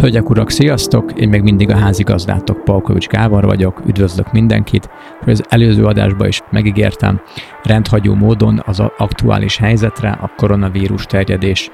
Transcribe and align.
Hölgyek, 0.00 0.30
urak, 0.30 0.50
sziasztok! 0.50 1.12
Én 1.12 1.28
még 1.28 1.42
mindig 1.42 1.70
a 1.70 1.76
házigazdátok 1.76 2.64
Palkovics 2.64 3.06
Gábor 3.06 3.44
vagyok, 3.44 3.82
üdvözlök 3.86 4.32
mindenkit, 4.32 4.88
hogy 5.20 5.32
az 5.32 5.42
előző 5.48 5.84
adásban 5.84 6.28
is 6.28 6.42
megígértem, 6.50 7.20
rendhagyó 7.62 8.14
módon 8.14 8.62
az 8.66 8.80
aktuális 8.98 9.56
helyzetre, 9.56 10.10
a 10.10 10.32
koronavírus 10.36 11.04
terjedés 11.04 11.70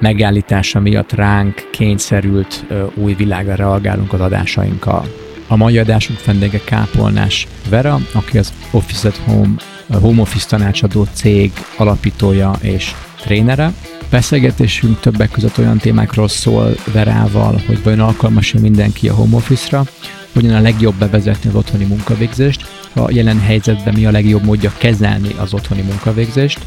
megállítása 0.00 0.80
miatt 0.80 1.12
ránk 1.12 1.68
kényszerült 1.72 2.66
új 2.94 3.14
világra 3.14 3.54
reagálunk 3.54 4.12
az 4.12 4.20
adásainkkal. 4.20 5.04
A 5.48 5.56
mai 5.56 5.78
adásunk 5.78 6.24
vendége 6.24 6.60
Kápolnás 6.64 7.46
Vera, 7.68 7.98
aki 8.14 8.38
az 8.38 8.52
Office 8.70 9.08
at 9.08 9.16
Home, 9.16 9.54
Home 10.00 10.20
Office 10.20 10.48
tanácsadó 10.48 11.06
cég 11.12 11.52
alapítója 11.76 12.52
és 12.60 12.94
trénere, 13.20 13.72
Beszélgetésünk 14.10 15.00
többek 15.00 15.30
között 15.30 15.58
olyan 15.58 15.78
témákról 15.78 16.28
szól 16.28 16.74
Verával, 16.92 17.62
hogy 17.66 17.82
vajon 17.82 18.00
alkalmas 18.00 18.52
mindenki 18.52 19.08
a 19.08 19.14
home 19.14 19.36
office-ra, 19.36 19.84
hogyan 20.32 20.54
a 20.54 20.60
legjobb 20.60 20.94
bevezetni 20.94 21.48
az 21.48 21.56
otthoni 21.56 21.84
munkavégzést, 21.84 22.66
a 22.92 23.10
jelen 23.10 23.40
helyzetben 23.40 23.94
mi 23.94 24.06
a 24.06 24.10
legjobb 24.10 24.44
módja 24.44 24.72
kezelni 24.78 25.34
az 25.38 25.54
otthoni 25.54 25.80
munkavégzést, 25.80 26.58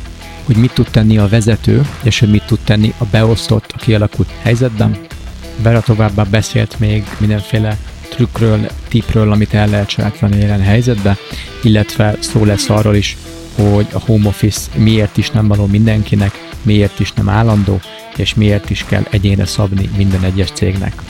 hogy 0.45 0.55
mit 0.55 0.73
tud 0.73 0.87
tenni 0.91 1.17
a 1.17 1.27
vezető, 1.27 1.87
és 2.03 2.19
hogy 2.19 2.29
mit 2.29 2.45
tud 2.45 2.59
tenni 2.63 2.93
a 2.97 3.05
beosztott, 3.05 3.73
a 3.75 3.77
kialakult 3.77 4.29
helyzetben. 4.41 4.97
Vera 5.61 5.81
továbbá 5.81 6.23
beszélt 6.23 6.79
még 6.79 7.03
mindenféle 7.17 7.77
trükkről, 8.09 8.67
tipről, 8.87 9.31
amit 9.31 9.53
el 9.53 9.67
lehet 9.67 9.89
sajátítani 9.89 10.37
jelen 10.37 10.61
helyzetbe, 10.61 11.17
illetve 11.63 12.17
szó 12.19 12.45
lesz 12.45 12.69
arról 12.69 12.95
is, 12.95 13.17
hogy 13.55 13.87
a 13.91 13.99
home 13.99 14.27
office 14.27 14.61
miért 14.75 15.17
is 15.17 15.29
nem 15.29 15.47
való 15.47 15.65
mindenkinek, 15.65 16.51
miért 16.63 16.99
is 16.99 17.11
nem 17.11 17.29
állandó, 17.29 17.79
és 18.15 18.33
miért 18.33 18.69
is 18.69 18.85
kell 18.87 19.03
egyénre 19.09 19.45
szabni 19.45 19.89
minden 19.97 20.23
egyes 20.23 20.51
cégnek. 20.51 21.01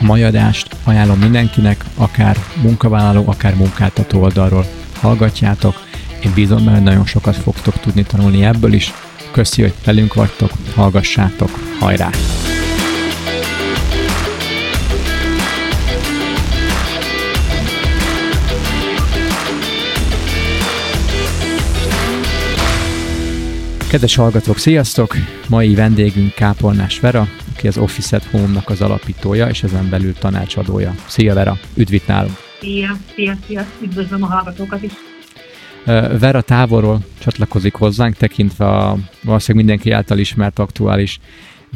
A 0.00 0.04
mai 0.04 0.22
adást 0.22 0.76
ajánlom 0.84 1.18
mindenkinek, 1.18 1.84
akár 1.94 2.36
munkavállaló, 2.62 3.24
akár 3.26 3.54
munkáltató 3.54 4.22
oldalról 4.22 4.66
hallgatjátok. 5.00 5.84
Én 6.24 6.32
bízom 6.34 6.64
benne, 6.64 6.80
nagyon 6.80 7.06
sokat 7.06 7.36
fogtok 7.36 7.80
tudni 7.80 8.02
tanulni 8.02 8.44
ebből 8.44 8.72
is. 8.72 8.92
Köszi, 9.30 9.62
hogy 9.62 9.74
velünk 9.84 10.14
vagytok, 10.14 10.50
hallgassátok, 10.74 11.50
hajrá! 11.78 12.10
Kedves 23.90 24.14
hallgatók, 24.14 24.58
sziasztok! 24.58 25.16
Mai 25.48 25.74
vendégünk 25.74 26.34
Kápolnás 26.34 27.00
Vera, 27.00 27.28
aki 27.54 27.68
az 27.68 27.78
Office 27.78 28.16
at 28.16 28.24
Home-nak 28.24 28.68
az 28.68 28.80
alapítója, 28.80 29.48
és 29.48 29.62
ezen 29.62 29.90
belül 29.90 30.12
tanácsadója. 30.12 30.94
Szia 31.06 31.34
Vera, 31.34 31.58
üdvít 31.74 32.06
nálunk! 32.06 32.36
Szia, 32.60 32.96
szia, 33.14 33.36
szia, 33.46 33.66
üdvözlöm 33.82 34.22
a 34.22 34.26
hallgatókat 34.26 34.82
is! 34.82 34.92
Vera 36.18 36.40
távolról 36.40 37.00
csatlakozik 37.18 37.74
hozzánk, 37.74 38.14
tekintve 38.14 38.66
a 38.66 38.96
valószínűleg 39.22 39.66
mindenki 39.66 39.90
által 39.90 40.18
ismert 40.18 40.58
aktuális 40.58 41.18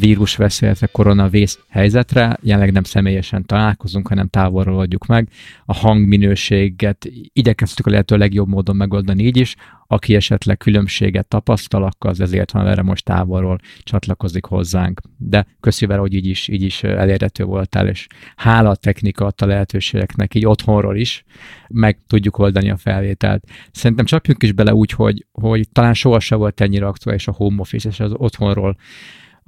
vírusveszélyre, 0.00 0.86
koronavész 0.92 1.58
helyzetre. 1.68 2.38
Jelenleg 2.42 2.72
nem 2.72 2.82
személyesen 2.82 3.46
találkozunk, 3.46 4.08
hanem 4.08 4.28
távolról 4.28 4.80
adjuk 4.80 5.06
meg. 5.06 5.28
A 5.64 5.74
hangminőséget 5.74 7.10
igyekeztük 7.32 7.86
a 7.86 7.90
lehető 7.90 8.16
legjobb 8.16 8.48
módon 8.48 8.76
megoldani 8.76 9.24
így 9.24 9.36
is. 9.36 9.56
Aki 9.86 10.14
esetleg 10.14 10.56
különbséget 10.56 11.26
tapasztal, 11.26 11.88
az 11.98 12.20
ezért 12.20 12.50
van 12.50 12.66
erre 12.66 12.82
most 12.82 13.04
távolról 13.04 13.58
csatlakozik 13.82 14.44
hozzánk. 14.44 15.00
De 15.16 15.46
vele, 15.86 16.00
hogy 16.00 16.14
így 16.14 16.26
is, 16.26 16.48
így 16.48 16.62
is 16.62 16.82
elérhető 16.82 17.44
voltál, 17.44 17.88
és 17.88 18.06
hála 18.36 18.70
a 18.70 18.76
technika 18.76 19.26
adta 19.26 19.46
lehetőségeknek, 19.46 20.34
így 20.34 20.46
otthonról 20.46 20.96
is 20.96 21.24
meg 21.68 21.98
tudjuk 22.06 22.38
oldani 22.38 22.70
a 22.70 22.76
felvételt. 22.76 23.44
Szerintem 23.72 24.04
csapjunk 24.04 24.42
is 24.42 24.52
bele 24.52 24.74
úgy, 24.74 24.90
hogy, 24.90 25.26
hogy 25.32 25.68
talán 25.72 25.94
sohasem 25.94 26.38
volt 26.38 26.60
ennyire 26.60 26.86
aktuális 26.86 27.28
a 27.28 27.32
home 27.32 27.60
office 27.60 27.88
és 27.88 28.00
az 28.00 28.12
otthonról 28.16 28.76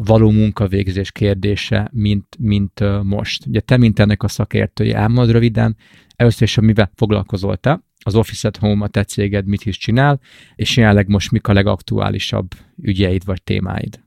való 0.05 0.31
munkavégzés 0.31 1.13
kérdése, 1.13 1.91
mint, 1.93 2.39
mint 2.39 2.81
most. 3.03 3.47
Ugye 3.47 3.61
te, 3.61 3.77
mint 3.77 3.99
ennek 3.99 4.23
a 4.23 4.29
szakértője, 4.29 4.97
elmond 4.97 5.31
röviden, 5.31 5.77
először 6.17 6.43
is, 6.43 6.61
mivel 6.61 6.91
foglalkozol 6.95 7.57
te, 7.57 7.81
az 8.05 8.15
Office 8.15 8.49
at 8.49 8.57
Home, 8.57 8.85
a 8.85 8.89
te 8.89 9.05
céged 9.05 9.47
mit 9.47 9.65
is 9.65 9.77
csinál, 9.77 10.21
és 10.55 10.77
jelenleg 10.77 11.09
most 11.09 11.31
mik 11.31 11.49
a 11.49 11.53
legaktuálisabb 11.53 12.47
ügyeid 12.83 13.25
vagy 13.25 13.43
témáid? 13.43 14.01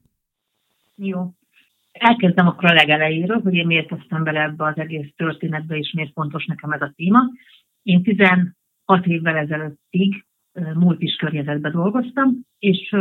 Jó. 0.95 1.33
Elkezdem 1.91 2.47
akkor 2.47 2.71
a 2.71 2.73
legelejéről, 2.73 3.41
hogy 3.41 3.53
én 3.53 3.65
miért 3.65 3.87
kezdtem 3.87 4.23
bele 4.23 4.41
ebbe 4.41 4.65
az 4.65 4.77
egész 4.77 5.07
történetbe, 5.15 5.77
és 5.77 5.91
miért 5.93 6.11
fontos 6.13 6.45
nekem 6.45 6.71
ez 6.71 6.81
a 6.81 6.93
téma. 6.95 7.19
Én 7.83 8.03
16 8.03 8.53
évvel 9.03 9.37
ezelőttig 9.37 10.25
multis 10.73 11.15
környezetben 11.15 11.71
dolgoztam, 11.71 12.45
és 12.59 12.95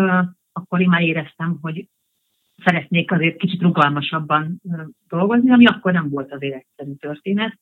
akkor 0.53 0.81
én 0.81 0.88
már 0.88 1.03
éreztem, 1.03 1.59
hogy 1.61 1.88
szeretnék 2.65 3.13
azért 3.13 3.37
kicsit 3.37 3.63
rugalmasabban 3.63 4.61
dolgozni, 5.09 5.51
ami 5.51 5.67
akkor 5.67 5.93
nem 5.93 6.09
volt 6.09 6.33
azért 6.33 6.55
egyszerű 6.55 6.93
történet. 6.93 7.59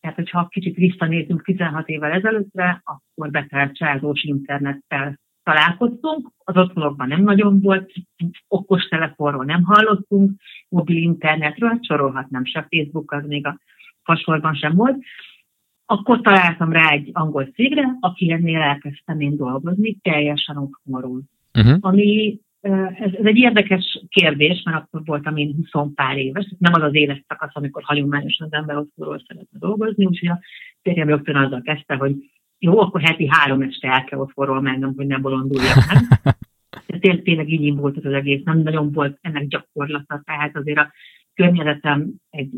Tehát, 0.00 0.16
hogyha 0.16 0.48
kicsit 0.48 0.76
visszanézünk 0.76 1.44
16 1.44 1.88
évvel 1.88 2.12
ezelőttre, 2.12 2.82
akkor 2.84 3.30
betárcsázós 3.30 4.22
internettel 4.22 5.18
találkoztunk, 5.42 6.30
az 6.44 6.56
otthonokban 6.56 7.08
nem 7.08 7.22
nagyon 7.22 7.60
volt, 7.60 7.92
okos 8.48 8.84
telefonról 8.84 9.44
nem 9.44 9.62
hallottunk, 9.62 10.40
mobil 10.68 10.96
internetről, 10.96 11.78
sorolhatnám 11.80 12.44
se 12.44 12.66
Facebook, 12.70 13.12
az 13.12 13.26
még 13.26 13.46
a 13.46 13.58
fasorban 14.02 14.54
sem 14.54 14.74
volt. 14.74 14.96
Akkor 15.86 16.20
találtam 16.20 16.72
rá 16.72 16.88
egy 16.88 17.10
angol 17.12 17.44
cégre, 17.44 17.96
aki 18.00 18.32
ennél 18.32 18.60
elkezdtem 18.60 19.20
én 19.20 19.36
dolgozni, 19.36 19.96
teljesen 20.02 20.56
otthonról. 20.56 21.20
Uh-huh. 21.54 21.76
Ami 21.80 22.38
ez, 22.60 23.12
ez 23.12 23.24
egy 23.24 23.36
érdekes 23.36 24.04
kérdés, 24.08 24.62
mert 24.62 24.76
akkor 24.76 25.00
voltam 25.04 25.36
én 25.36 25.54
20 25.72 25.92
pár 25.94 26.16
éves, 26.16 26.54
nem 26.58 26.72
az 26.72 26.82
az 26.82 26.94
életszakasz, 26.94 27.56
amikor 27.56 27.82
hagyományosan 27.82 28.46
az 28.46 28.52
ember 28.52 28.76
otthonról 28.76 29.22
szeretne 29.26 29.58
dolgozni, 29.58 30.04
úgyhogy 30.04 30.28
a 30.28 30.40
férjem 30.82 31.08
rögtön 31.08 31.36
azzal 31.36 31.62
kezdte, 31.62 31.94
hogy 31.94 32.14
jó, 32.58 32.80
akkor 32.80 33.00
heti 33.00 33.28
három 33.28 33.62
este 33.62 33.88
el 33.88 34.04
kell 34.04 34.18
otthonról 34.18 34.60
mennem, 34.60 34.92
hogy 34.96 35.06
ne 35.06 35.18
bolonduljak 35.18 35.76
meg. 35.92 36.36
Tényleg, 37.00 37.22
tényleg 37.22 37.48
így 37.48 37.76
volt 37.76 37.96
az 37.96 38.12
egész, 38.12 38.42
nem 38.44 38.58
nagyon 38.58 38.92
volt 38.92 39.18
ennek 39.20 39.46
gyakorlata, 39.46 40.22
tehát 40.24 40.56
azért 40.56 40.78
a 40.78 40.92
környezetem 41.34 42.12
egy 42.30 42.50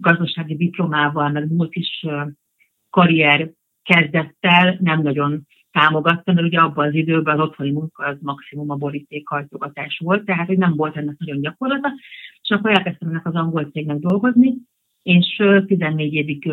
gazdasági 0.00 0.56
diplomával, 0.56 1.28
meg 1.28 1.52
múlt 1.52 1.74
is 1.74 2.06
karrier 2.90 3.50
kezdettel 3.82 4.76
nem 4.80 5.02
nagyon 5.02 5.46
támogatta, 5.72 6.32
mert 6.32 6.46
ugye 6.46 6.58
abban 6.58 6.86
az 6.86 6.94
időben 6.94 7.40
az 7.40 7.48
otthoni 7.48 7.70
munka 7.70 8.04
az 8.04 8.16
maximum 8.20 8.70
a 8.70 8.76
borítékhajtogatás 8.76 9.98
volt, 10.04 10.24
tehát 10.24 10.46
hogy 10.46 10.58
nem 10.58 10.76
volt 10.76 10.96
ennek 10.96 11.16
nagyon 11.18 11.40
gyakorlata, 11.40 11.92
és 12.42 12.50
akkor 12.50 12.70
elkezdtem 12.70 13.08
ennek 13.08 13.26
az 13.26 13.34
angol 13.34 13.64
cégnek 13.64 13.98
dolgozni, 13.98 14.54
és 15.02 15.42
14 15.66 16.14
évig 16.14 16.52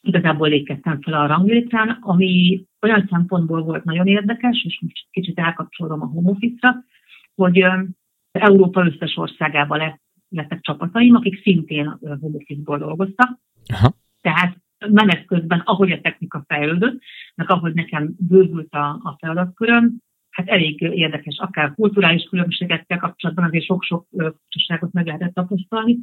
igazából 0.00 0.48
lépkedtem 0.48 1.00
fel 1.00 1.14
a 1.14 1.26
ranglétrán, 1.26 1.98
ami 2.00 2.64
olyan 2.80 3.06
szempontból 3.10 3.62
volt 3.62 3.84
nagyon 3.84 4.06
érdekes, 4.06 4.64
és 4.64 4.78
most 4.80 5.06
kicsit 5.10 5.38
elkapcsolom 5.38 6.02
a 6.02 6.06
home 6.06 6.30
office-ra, 6.30 6.84
hogy 7.34 7.64
Európa 8.32 8.86
összes 8.86 9.16
országában 9.16 9.78
lett, 9.78 10.00
lettek 10.28 10.60
csapataim, 10.60 11.14
akik 11.14 11.42
szintén 11.42 11.98
home 12.00 12.36
office-ból 12.36 12.78
dolgoztak. 12.78 13.38
Aha. 13.66 13.94
Tehát 14.20 14.56
menet 14.86 15.24
közben, 15.24 15.62
ahogy 15.64 15.92
a 15.92 16.00
technika 16.00 16.44
fejlődött, 16.46 17.02
meg 17.34 17.50
ahogy 17.50 17.74
nekem 17.74 18.14
bővült 18.18 18.72
a, 18.72 18.88
a 18.88 19.16
feladatköröm, 19.18 19.96
hát 20.30 20.48
elég 20.48 20.80
érdekes, 20.80 21.38
akár 21.38 21.74
kulturális 21.74 22.22
különbségekkel 22.22 22.98
kapcsolatban 22.98 23.44
azért 23.44 23.64
sok-sok 23.64 24.06
furcsaságot 24.10 24.92
meg 24.92 25.06
lehetett 25.06 25.34
tapasztalni. 25.34 25.98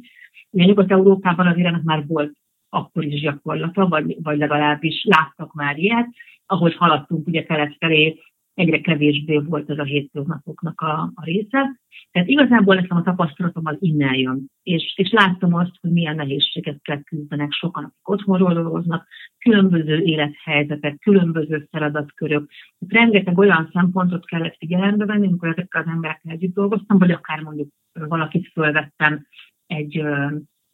Ugye 0.50 0.64
Nyugat-Európában 0.64 1.46
azért 1.46 1.66
ennek 1.66 1.82
már 1.82 2.06
volt 2.06 2.36
akkor 2.68 3.04
is 3.04 3.20
gyakorlata, 3.20 3.88
vagy, 3.88 4.16
vagy 4.22 4.38
legalábbis 4.38 5.04
láttak 5.04 5.52
már 5.52 5.78
ilyet, 5.78 6.08
ahogy 6.46 6.74
haladtunk 6.74 7.26
ugye 7.26 7.44
kelet 7.44 7.76
felé, 7.78 8.18
egyre 8.56 8.80
kevésbé 8.80 9.38
volt 9.38 9.70
ez 9.70 9.78
a 9.78 9.84
hétköznapoknak 9.84 10.80
a, 10.80 11.12
a 11.14 11.24
része. 11.24 11.80
Tehát 12.10 12.28
igazából 12.28 12.74
nekem 12.74 12.96
a 12.96 13.02
tapasztalatom 13.02 13.66
az 13.66 13.76
innen 13.80 14.14
jön, 14.14 14.46
és, 14.62 14.94
és 14.96 15.10
láttam 15.10 15.54
azt, 15.54 15.72
hogy 15.80 15.90
milyen 15.90 16.14
nehézségekkel 16.14 17.02
küzdenek 17.02 17.52
sokan, 17.52 17.84
akik 17.84 18.08
otthonról 18.08 18.54
dolgoznak, 18.54 19.06
különböző 19.38 19.98
élethelyzetek, 19.98 20.98
különböző 20.98 21.66
feladatkörök. 21.70 22.50
Rengeteg 22.88 23.38
olyan 23.38 23.70
szempontot 23.72 24.26
kellett 24.26 24.56
figyelembe 24.58 25.04
venni, 25.04 25.26
amikor 25.26 25.48
ezekkel 25.48 25.82
az 25.82 25.88
emberekkel 25.88 26.32
együtt 26.32 26.54
dolgoztam, 26.54 26.98
vagy 26.98 27.10
akár 27.10 27.40
mondjuk 27.40 27.68
valakit 27.92 28.50
fölvettem 28.52 29.26
egy 29.66 30.02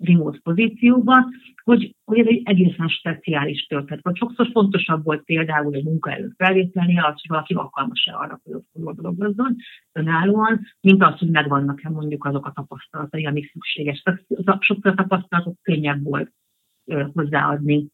remote 0.04 0.38
pozícióba, 0.43 1.14
hogy, 1.64 1.94
hogy 2.04 2.19
ez 2.19 2.26
egy 2.26 2.43
egészen 2.44 2.88
speciális 2.88 3.66
történet. 3.66 4.04
Vagy 4.04 4.16
sokszor 4.16 4.49
fontosabb 4.52 5.04
volt 5.04 5.25
például 5.25 5.75
egy 5.75 5.84
munkaerő 5.84 6.32
felvételni, 6.37 6.99
az, 6.99 7.06
hogy 7.06 7.28
valaki 7.28 7.54
alkalmas-e 7.54 8.16
arra, 8.16 8.40
hogy 8.43 8.54
ott 8.84 9.00
dolgozzon 9.00 9.56
önállóan, 9.93 10.60
mint 10.81 11.02
az, 11.02 11.19
hogy 11.19 11.31
megvannak-e 11.31 11.88
mondjuk 11.88 12.25
azok 12.25 12.46
a 12.46 12.52
tapasztalatai, 12.52 13.26
amik 13.26 13.50
szükséges. 13.52 14.02
Sokszor 14.58 14.90
a 14.90 14.94
tapasztalatok 14.94 15.56
könnyebb 15.62 16.02
volt 16.02 16.32
hozzáadni 17.12 17.87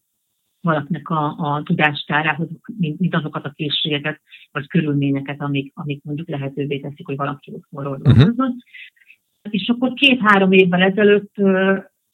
valakinek 0.60 1.08
a, 1.08 1.36
a 1.38 1.62
tudástárához, 1.62 2.48
mint, 2.78 2.98
mint 2.98 3.14
azokat 3.14 3.44
a 3.44 3.50
készségeket, 3.50 4.20
vagy 4.50 4.66
körülményeket, 4.66 5.40
amik, 5.40 5.72
amik 5.74 6.02
mondjuk 6.02 6.28
lehetővé 6.28 6.78
teszik, 6.80 7.06
hogy 7.06 7.16
valaki 7.16 7.52
ott 7.52 7.66
dolgozzon. 7.70 8.28
Uh-huh. 8.28 8.54
És 9.50 9.68
akkor 9.68 9.92
két-három 9.92 10.52
évvel 10.52 10.82
ezelőtt 10.82 11.34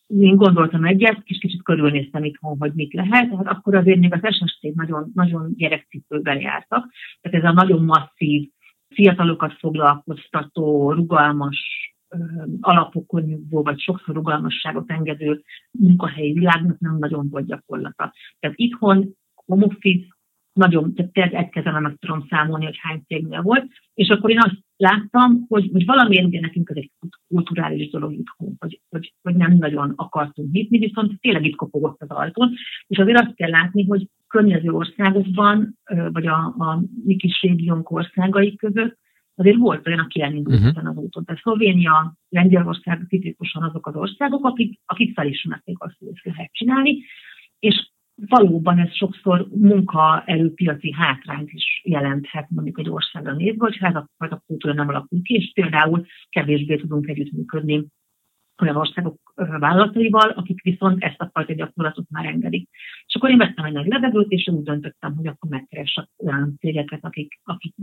én 0.07 0.37
gondoltam 0.37 0.85
egyet, 0.85 1.21
és 1.25 1.39
kicsit 1.39 1.63
körülnéztem 1.63 2.25
itthon, 2.25 2.57
hogy 2.59 2.73
mit 2.75 2.93
lehet, 2.93 3.31
tehát 3.31 3.47
akkor 3.47 3.75
azért 3.75 3.99
még 3.99 4.13
az 4.13 4.35
SST 4.35 4.75
nagyon, 4.75 5.11
nagyon 5.15 5.55
gyerekcipőben 5.57 6.41
jártak. 6.41 6.93
Tehát 7.21 7.45
ez 7.45 7.51
a 7.51 7.53
nagyon 7.53 7.85
masszív, 7.85 8.51
fiatalokat 8.89 9.53
foglalkoztató, 9.53 10.93
rugalmas 10.93 11.59
alapokon 12.61 13.23
nyugvó, 13.23 13.63
vagy 13.63 13.81
sokszor 13.81 14.15
rugalmasságot 14.15 14.91
engedő 14.91 15.43
munkahelyi 15.71 16.33
világnak 16.33 16.79
nem 16.79 16.99
nagyon 16.99 17.29
volt 17.29 17.47
gyakorlata. 17.47 18.13
Tehát 18.39 18.57
itthon 18.59 19.17
home 19.35 19.65
office, 19.65 20.07
nagyon, 20.53 20.95
tehát 20.95 21.35
egy 21.35 21.49
kezelem 21.49 21.83
meg 21.83 21.97
tudom 22.01 22.27
számolni, 22.29 22.65
hogy 22.65 22.79
hány 22.79 23.03
cégnél 23.07 23.43
volt, 23.43 23.67
és 23.95 24.09
akkor 24.09 24.31
én 24.31 24.41
azt 24.41 24.64
láttam, 24.77 25.45
hogy, 25.49 25.69
hogy 25.73 25.85
valamiért 25.85 26.27
ugye 26.27 26.41
nekünk 26.41 26.71
ez 26.71 26.77
egy 26.77 26.91
kulturális 27.29 27.91
dolog 27.91 28.13
itthon, 28.13 28.57
hogy, 28.59 28.81
hogy, 28.89 29.15
hogy 29.23 29.35
nem 29.35 29.53
nagyon 29.53 29.93
akartunk 29.97 30.53
nyitni, 30.53 30.79
viszont 30.79 31.21
tényleg 31.21 31.45
itt 31.45 31.57
kopogott 31.57 32.03
az 32.03 32.09
ajtón, 32.09 32.53
és 32.87 32.99
azért 32.99 33.21
azt 33.21 33.35
kell 33.35 33.51
látni, 33.51 33.87
hogy 33.87 34.09
környező 34.29 34.69
országokban, 34.69 35.79
vagy 36.13 36.27
a, 36.27 36.37
a 36.45 36.83
mi 37.05 37.17
kis 37.17 37.43
régiónk 37.43 37.91
országai 37.91 38.57
között 38.57 38.99
azért 39.35 39.57
volt 39.57 39.87
olyan, 39.87 39.99
aki 39.99 40.23
elindult 40.23 40.57
uh-huh. 40.57 40.71
ezen 40.71 40.87
az 40.87 40.97
úton. 40.97 41.25
Tehát 41.25 41.41
Szlovénia, 41.41 42.17
Lengyelország 42.29 43.07
tipikusan 43.09 43.63
azok 43.63 43.87
az 43.87 43.95
országok, 43.95 44.45
akik, 44.45 44.81
akik 44.87 45.15
felismerték 45.15 45.77
azt, 45.79 45.95
hogy 45.99 46.09
ezt 46.13 46.37
lehet 46.37 46.53
csinálni, 46.53 46.99
és 47.59 47.93
valóban 48.15 48.79
ez 48.79 48.95
sokszor 48.95 49.49
munkaerőpiaci 49.51 50.93
hátrányt 50.93 51.51
is 51.51 51.81
jelenthet 51.85 52.51
mondjuk 52.51 52.79
egy 52.79 52.89
országra 52.89 53.33
nézve, 53.33 53.65
hogy 53.65 53.77
hát 53.77 53.97
a, 53.97 54.09
a 54.17 54.43
kultúra 54.47 54.75
nem 54.75 54.89
alakul 54.89 55.23
ki, 55.23 55.35
és 55.35 55.51
például 55.55 56.07
kevésbé 56.29 56.77
tudunk 56.77 57.09
együttműködni 57.09 57.87
olyan 58.63 58.77
országok 58.77 59.33
vállalataival, 59.35 60.31
akik 60.31 60.63
viszont 60.63 61.03
ezt 61.03 61.21
a 61.21 61.31
fajta 61.33 61.53
gyakorlatot 61.53 62.07
már 62.11 62.27
engedik. 62.27 62.69
És 63.07 63.15
akkor 63.15 63.31
én 63.31 63.39
vettem 63.39 63.65
egy 63.65 63.73
nagy 63.73 63.87
levegőt, 63.87 64.31
és 64.31 64.49
úgy 64.49 64.63
döntöttem, 64.63 65.17
hogy 65.17 65.27
akkor 65.27 65.51
megkeresek 65.51 66.09
olyan 66.19 66.57
cégeket, 66.59 67.05
akik, 67.05 67.41
akik 67.45 67.75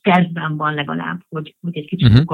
tervben 0.00 0.56
van 0.56 0.74
legalább, 0.74 1.20
hogy, 1.28 1.56
hogy 1.60 1.76
egy 1.76 1.86
kicsit 1.86 2.08
uh-huh. 2.08 2.24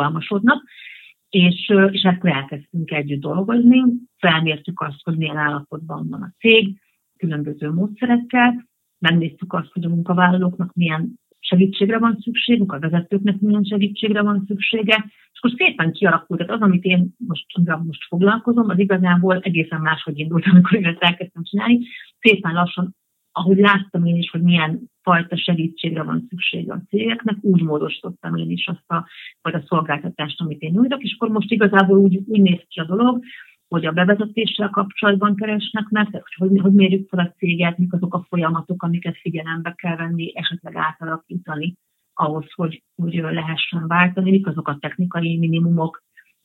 és, 1.28 1.72
és 1.90 2.02
akkor 2.02 2.30
elkezdtünk 2.30 2.90
együtt 2.90 3.20
dolgozni, 3.20 3.82
felmértük 4.18 4.80
azt, 4.80 5.04
hogy 5.04 5.16
milyen 5.16 5.36
állapotban 5.36 6.08
van 6.08 6.22
a 6.22 6.34
cég, 6.38 6.80
különböző 7.22 7.70
módszerekkel, 7.70 8.68
megnéztük 8.98 9.52
azt, 9.52 9.72
hogy 9.72 9.84
a 9.84 9.88
munkavállalóknak 9.88 10.74
milyen 10.74 11.20
segítségre 11.38 11.98
van 11.98 12.18
szükségük, 12.20 12.72
a 12.72 12.78
vezetőknek 12.78 13.40
milyen 13.40 13.64
segítségre 13.64 14.22
van 14.22 14.44
szüksége, 14.46 15.04
és 15.32 15.38
akkor 15.40 15.50
szépen 15.56 15.92
kialakult, 15.92 16.40
tehát 16.40 16.54
az, 16.54 16.60
amit 16.60 16.84
én 16.84 17.14
most, 17.16 17.46
most 17.84 18.04
foglalkozom, 18.08 18.68
az 18.68 18.78
igazából 18.78 19.38
egészen 19.38 19.80
máshogy 19.80 20.18
indult, 20.18 20.46
amikor 20.46 20.74
én 20.74 20.86
ezt 20.86 21.02
elkezdtem 21.02 21.42
csinálni. 21.42 21.78
Szépen 22.20 22.52
lassan, 22.52 22.96
ahogy 23.32 23.58
láttam 23.58 24.04
én 24.04 24.16
is, 24.16 24.30
hogy 24.30 24.42
milyen 24.42 24.80
fajta 25.02 25.36
segítségre 25.36 26.02
van 26.02 26.26
szüksége 26.28 26.72
a 26.72 26.82
cégeknek, 26.88 27.36
úgy 27.40 27.62
módosítottam 27.62 28.36
én 28.36 28.50
is 28.50 28.66
azt 28.66 28.90
a 28.90 29.08
fajta 29.40 29.62
szolgáltatást, 29.66 30.40
amit 30.40 30.60
én 30.60 30.72
nyújtok, 30.72 31.02
és 31.02 31.14
akkor 31.14 31.28
most 31.28 31.50
igazából 31.50 31.98
úgy, 31.98 32.20
úgy 32.26 32.40
néz 32.40 32.60
ki 32.68 32.80
a 32.80 32.84
dolog, 32.84 33.24
hogy 33.72 33.86
a 33.86 33.92
bevezetéssel 33.92 34.68
kapcsolatban 34.68 35.36
keresnek 35.36 35.88
meg, 35.88 36.10
tehát 36.10 36.26
hogy, 36.36 36.58
hogy 36.60 36.72
mérjük 36.72 37.08
fel 37.08 37.18
a 37.18 37.32
céget, 37.38 37.78
mik 37.78 37.92
azok 37.92 38.14
a 38.14 38.24
folyamatok, 38.28 38.82
amiket 38.82 39.16
figyelembe 39.16 39.72
kell 39.72 39.96
venni, 39.96 40.32
esetleg 40.34 40.76
átalakítani 40.76 41.74
ahhoz, 42.14 42.52
hogy, 42.54 42.82
hogy 42.94 43.14
lehessen 43.14 43.86
váltani, 43.86 44.30
mik 44.30 44.46
azok 44.46 44.68
a 44.68 44.76
technikai 44.80 45.38
minimumok, 45.38 46.02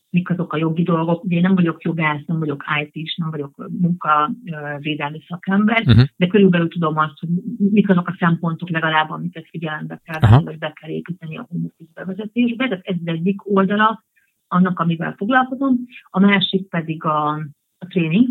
mik 0.10 0.30
azok 0.30 0.54
a 0.54 0.58
jogi 0.58 0.84
dolgok. 0.84 1.24
Ugye 1.24 1.36
én 1.36 1.42
nem 1.42 1.56
vagyok 1.56 1.82
jogász, 1.84 2.26
nem 2.26 2.40
vagyok 2.40 2.64
IT-s, 2.84 3.16
nem 3.16 3.30
vagyok 3.30 3.70
munkavédelmi 3.80 5.24
szakember, 5.28 5.82
uh-huh. 5.86 6.06
de 6.16 6.28
körülbelül 6.28 6.68
tudom 6.68 6.98
azt, 6.98 7.20
hogy 7.20 7.30
mik 7.58 7.90
azok 7.90 8.08
a 8.08 8.16
szempontok 8.20 8.70
legalább, 8.70 9.10
amiket 9.10 9.48
figyelembe 9.50 10.02
kell 10.04 10.30
venni, 10.30 10.44
vagy 10.44 10.58
be 10.58 10.74
kell 10.82 10.90
építeni 10.90 11.38
a 11.38 11.48
office 11.50 11.92
bevezetésbe. 11.94 12.68
Tehát 12.68 12.86
ez 12.86 12.96
az 13.06 13.08
egyik 13.08 13.56
oldala 13.56 14.06
annak, 14.48 14.80
amivel 14.80 15.14
foglalkozom, 15.18 15.78
a 16.10 16.20
másik 16.20 16.70
pedig 16.70 17.04
a, 17.04 17.30
a 17.78 17.88
tréning, 17.88 18.28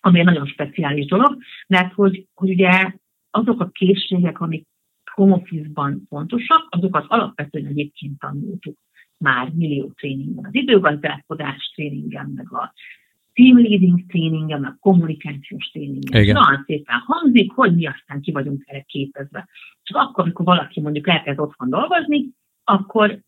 ami 0.00 0.18
egy 0.18 0.24
nagyon 0.24 0.46
speciális 0.46 1.06
dolog, 1.06 1.36
mert 1.66 1.92
hogy, 1.92 2.26
hogy 2.34 2.50
ugye 2.50 2.92
azok 3.30 3.60
a 3.60 3.68
készségek, 3.68 4.40
amik 4.40 4.66
home 5.10 5.34
office-ban 5.34 6.02
fontosak, 6.08 6.66
azokat 6.68 7.04
alapvetően 7.08 7.66
egyébként 7.66 8.18
tanultuk 8.18 8.78
már 9.18 9.52
millió 9.54 9.92
tréningen. 9.94 10.44
Az 10.44 10.54
időgazdálkodás 10.54 11.72
tréningen, 11.74 12.32
meg 12.34 12.52
a 12.52 12.72
team 13.32 13.58
leading 13.58 14.06
tréningen, 14.06 14.64
a 14.64 14.76
kommunikációs 14.80 15.70
tréningen. 15.70 16.22
Igen. 16.22 16.34
Nagyon 16.34 16.64
szépen 16.66 16.98
hangzik, 17.06 17.52
hogy 17.52 17.74
mi 17.74 17.86
aztán 17.86 18.20
ki 18.20 18.32
vagyunk 18.32 18.62
erre 18.66 18.80
képezve. 18.80 19.48
Csak 19.82 19.96
akkor, 19.96 20.24
amikor 20.24 20.44
valaki 20.44 20.80
mondjuk 20.80 21.08
elkezd 21.08 21.38
otthon 21.38 21.70
dolgozni, 21.70 22.28
akkor 22.64 23.20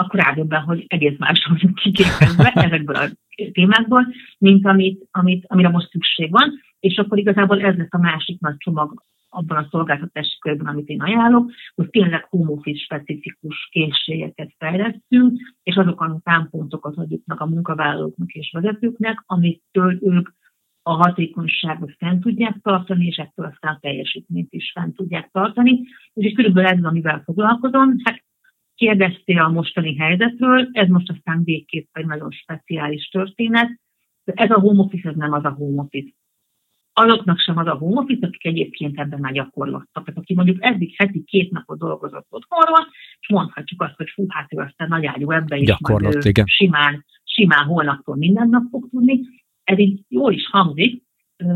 akkor 0.00 0.20
rádöbben, 0.20 0.62
hogy 0.62 0.84
egész 0.88 1.18
más 1.18 1.46
vagyunk 1.50 1.74
kiképezve 1.74 2.52
ezekből 2.54 2.96
a 2.96 3.08
témákból, 3.52 4.06
mint 4.38 4.66
amit, 4.66 5.08
amit, 5.10 5.44
amire 5.48 5.68
most 5.68 5.90
szükség 5.90 6.30
van, 6.30 6.52
és 6.80 6.96
akkor 6.96 7.18
igazából 7.18 7.60
ez 7.60 7.76
lesz 7.76 7.92
a 7.92 7.98
másik 7.98 8.40
nagy 8.40 8.56
csomag 8.56 9.02
abban 9.28 9.56
a 9.56 9.68
szolgáltatási 9.70 10.38
körben, 10.40 10.66
amit 10.66 10.88
én 10.88 11.00
ajánlok, 11.00 11.50
hogy 11.74 11.90
tényleg 11.90 12.24
home 12.24 12.50
office 12.50 12.82
specifikus 12.82 13.68
készségeket 13.70 14.54
fejlesztünk, 14.58 15.38
és 15.62 15.76
azokat 15.76 16.10
a 16.10 16.20
támpontokat 16.22 16.96
adjuk 16.96 17.22
meg 17.26 17.40
a 17.40 17.46
munkavállalóknak 17.46 18.30
és 18.30 18.50
vezetőknek, 18.52 19.22
amitől 19.26 19.98
ők 20.00 20.28
a 20.82 20.92
hatékonyságot 20.92 21.94
fent 21.98 22.20
tudják 22.22 22.56
tartani, 22.62 23.06
és 23.06 23.16
ettől 23.16 23.46
aztán 23.46 23.74
a 23.74 23.78
teljesítményt 23.80 24.52
is 24.52 24.70
fent 24.74 24.96
tudják 24.96 25.30
tartani. 25.32 25.80
És 26.14 26.32
körülbelül 26.32 26.70
ez, 26.70 26.84
amivel 26.84 27.22
foglalkozom. 27.24 27.94
Hát 28.04 28.24
kérdeztél 28.78 29.38
a 29.38 29.48
mostani 29.48 29.96
helyzetről, 29.96 30.68
ez 30.72 30.88
most 30.88 31.10
aztán 31.10 31.44
végképp 31.44 31.88
egy 31.92 32.06
nagyon 32.06 32.30
speciális 32.30 33.08
történet. 33.08 33.80
De 34.24 34.32
ez 34.34 34.50
a 34.50 34.60
home 34.60 34.82
office, 34.82 35.08
ez 35.08 35.14
nem 35.16 35.32
az 35.32 35.44
a 35.44 35.50
home 35.50 35.82
office. 35.82 36.12
Azoknak 36.92 37.38
sem 37.38 37.58
az 37.58 37.66
a 37.66 37.74
home 37.74 38.00
office, 38.00 38.26
akik 38.26 38.44
egyébként 38.44 38.98
ebben 38.98 39.20
már 39.20 39.32
gyakorlottak. 39.32 40.04
Tehát 40.04 40.20
aki 40.20 40.34
mondjuk 40.34 40.56
eddig 40.60 40.94
heti 40.96 41.24
két 41.24 41.50
napot 41.50 41.78
dolgozott 41.78 42.26
otthonról, 42.30 42.86
és 43.20 43.28
mondhatjuk 43.28 43.82
azt, 43.82 43.96
hogy 43.96 44.10
fú, 44.14 44.26
hát 44.28 44.52
ő 44.52 44.58
aztán 44.58 44.88
nagy 44.88 45.06
ágyú 45.06 45.30
ebbe 45.30 45.56
is 45.56 45.66
Gyakorlott, 45.66 46.24
igen. 46.24 46.46
simán, 46.46 47.04
simán 47.24 47.64
holnaptól 47.64 48.16
minden 48.16 48.48
nap 48.48 48.62
fog 48.70 48.88
tudni. 48.90 49.20
Ez 49.64 49.78
így 49.78 50.00
jól 50.08 50.32
is 50.32 50.48
hangzik. 50.50 51.02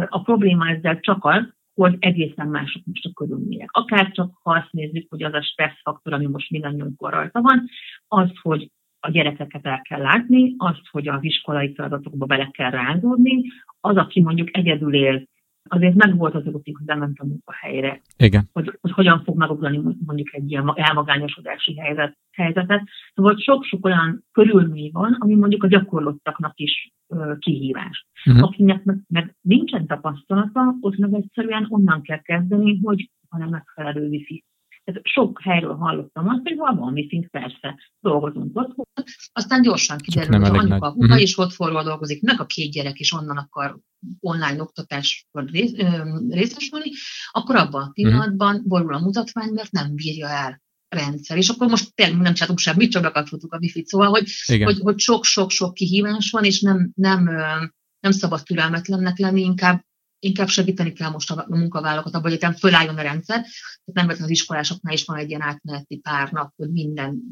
A 0.08 0.22
probléma 0.22 0.68
ezzel 0.68 1.00
csak 1.00 1.24
az, 1.24 1.42
hogy 1.74 1.96
egészen 1.98 2.48
mások 2.48 2.82
most 2.84 3.04
a 3.04 3.12
körülmények. 3.14 3.68
Akár 3.72 4.10
csak 4.10 4.38
ha 4.42 4.52
azt 4.52 4.72
nézzük, 4.72 5.06
hogy 5.10 5.22
az 5.22 5.32
a 5.32 5.42
stressz 5.42 5.80
faktor, 5.82 6.12
ami 6.12 6.26
most 6.26 6.50
mindannyiunkon 6.50 7.10
rajta 7.10 7.40
van, 7.40 7.68
az, 8.08 8.30
hogy 8.42 8.70
a 9.00 9.10
gyerekeket 9.10 9.66
el 9.66 9.80
kell 9.80 10.00
látni, 10.00 10.54
az, 10.56 10.76
hogy 10.90 11.08
az 11.08 11.24
iskolai 11.24 11.74
feladatokba 11.74 12.26
bele 12.26 12.48
kell 12.50 12.70
rázódni, 12.70 13.42
az, 13.80 13.96
aki 13.96 14.20
mondjuk 14.20 14.56
egyedül 14.56 14.94
él, 14.94 15.26
azért 15.68 15.94
meg 15.94 16.16
volt 16.16 16.34
az 16.34 16.44
hogy 16.44 16.84
bement 16.84 17.18
a 17.18 17.24
munkahelyre. 17.24 18.00
Igen. 18.16 18.48
Hogy, 18.52 18.78
hogy 18.80 18.92
hogyan 18.92 19.22
fog 19.24 19.36
megoldani 19.36 19.80
mondjuk 20.06 20.34
egy 20.34 20.50
ilyen 20.50 20.72
elmagányosodási 20.74 21.78
helyzet, 21.78 22.16
helyzetet. 22.32 22.82
Szóval 23.14 23.36
sok-sok 23.36 23.84
olyan 23.84 24.24
körülmény 24.32 24.90
van, 24.92 25.16
ami 25.18 25.34
mondjuk 25.34 25.62
a 25.62 25.68
gyakorlottaknak 25.68 26.58
is 26.58 26.92
ö, 27.08 27.32
kihívás. 27.38 28.06
Uh-huh. 28.26 28.42
Akinek 28.42 28.84
meg, 28.84 28.98
meg 29.08 29.36
nincsen 29.40 29.86
tapasztalata, 29.86 30.74
ott 30.80 30.96
meg 30.96 31.14
egyszerűen 31.14 31.66
onnan 31.68 32.02
kell 32.02 32.20
kezdeni, 32.20 32.78
hogy 32.82 33.10
van-e 33.28 33.46
megfelelő 33.46 34.08
wifi 34.08 34.44
tehát 34.84 35.00
sok 35.02 35.40
helyről 35.42 35.74
hallottam 35.74 36.28
azt, 36.28 36.42
hogy 36.42 36.56
van 36.56 36.76
valami 36.76 37.06
szint, 37.08 37.28
persze, 37.28 37.78
dolgozunk 38.00 38.58
otthon, 38.58 38.84
aztán 39.32 39.62
gyorsan 39.62 39.98
kiderül, 39.98 40.40
hogy 40.40 40.58
anyuka, 40.58 40.86
a 40.86 40.90
húga 40.90 41.04
uh-huh. 41.04 41.22
is 41.22 41.38
otthonról 41.38 41.82
dolgozik, 41.82 42.22
meg 42.22 42.40
a 42.40 42.46
két 42.46 42.72
gyerek 42.72 42.98
is 42.98 43.12
onnan 43.12 43.36
akar 43.36 43.78
online 44.20 44.60
oktatásban 44.62 45.44
rész, 45.52 45.72
részesülni, 46.28 46.90
akkor 47.30 47.56
abban 47.56 47.82
a 47.82 47.84
mhm. 47.84 47.92
pillanatban 47.92 48.54
uh-huh. 48.54 48.68
borul 48.68 48.94
a 48.94 49.00
mutatvány, 49.00 49.52
mert 49.52 49.70
nem 49.70 49.94
bírja 49.94 50.28
el 50.28 50.62
rendszer. 50.88 51.36
És 51.36 51.48
akkor 51.48 51.68
most 51.68 51.94
tényleg 51.94 52.20
nem 52.20 52.32
csináltunk 52.32 52.58
semmit, 52.58 52.90
csak 52.90 53.02
bekapcsoltuk 53.02 53.52
a 53.52 53.58
wifi-t. 53.58 53.86
Szóval, 53.86 54.08
hogy, 54.08 54.30
hogy, 54.62 54.78
hogy 54.80 54.98
sok-sok-sok 54.98 55.74
kihívás 55.74 56.30
van, 56.30 56.44
és 56.44 56.60
nem, 56.60 56.92
nem 56.94 57.30
nem 58.02 58.12
szabad 58.12 58.42
türelmetlennek 58.42 59.18
lenni, 59.18 59.40
inkább 59.40 59.84
inkább 60.22 60.48
segíteni 60.48 60.92
kell 60.92 61.10
most 61.10 61.30
a 61.30 61.46
munkavállalókat 61.48 62.14
abban, 62.14 62.30
hogy 62.30 62.56
fölálljon 62.58 62.98
a 62.98 63.02
rendszer. 63.02 63.44
Tehát 63.84 64.08
nem 64.08 64.08
az 64.08 64.30
iskolásoknál 64.30 64.94
is 64.94 65.04
van 65.04 65.16
egy 65.16 65.28
ilyen 65.28 65.42
átmeneti 65.42 65.96
pár 65.96 66.32
nap, 66.32 66.52
hogy 66.56 66.70
minden 66.70 67.22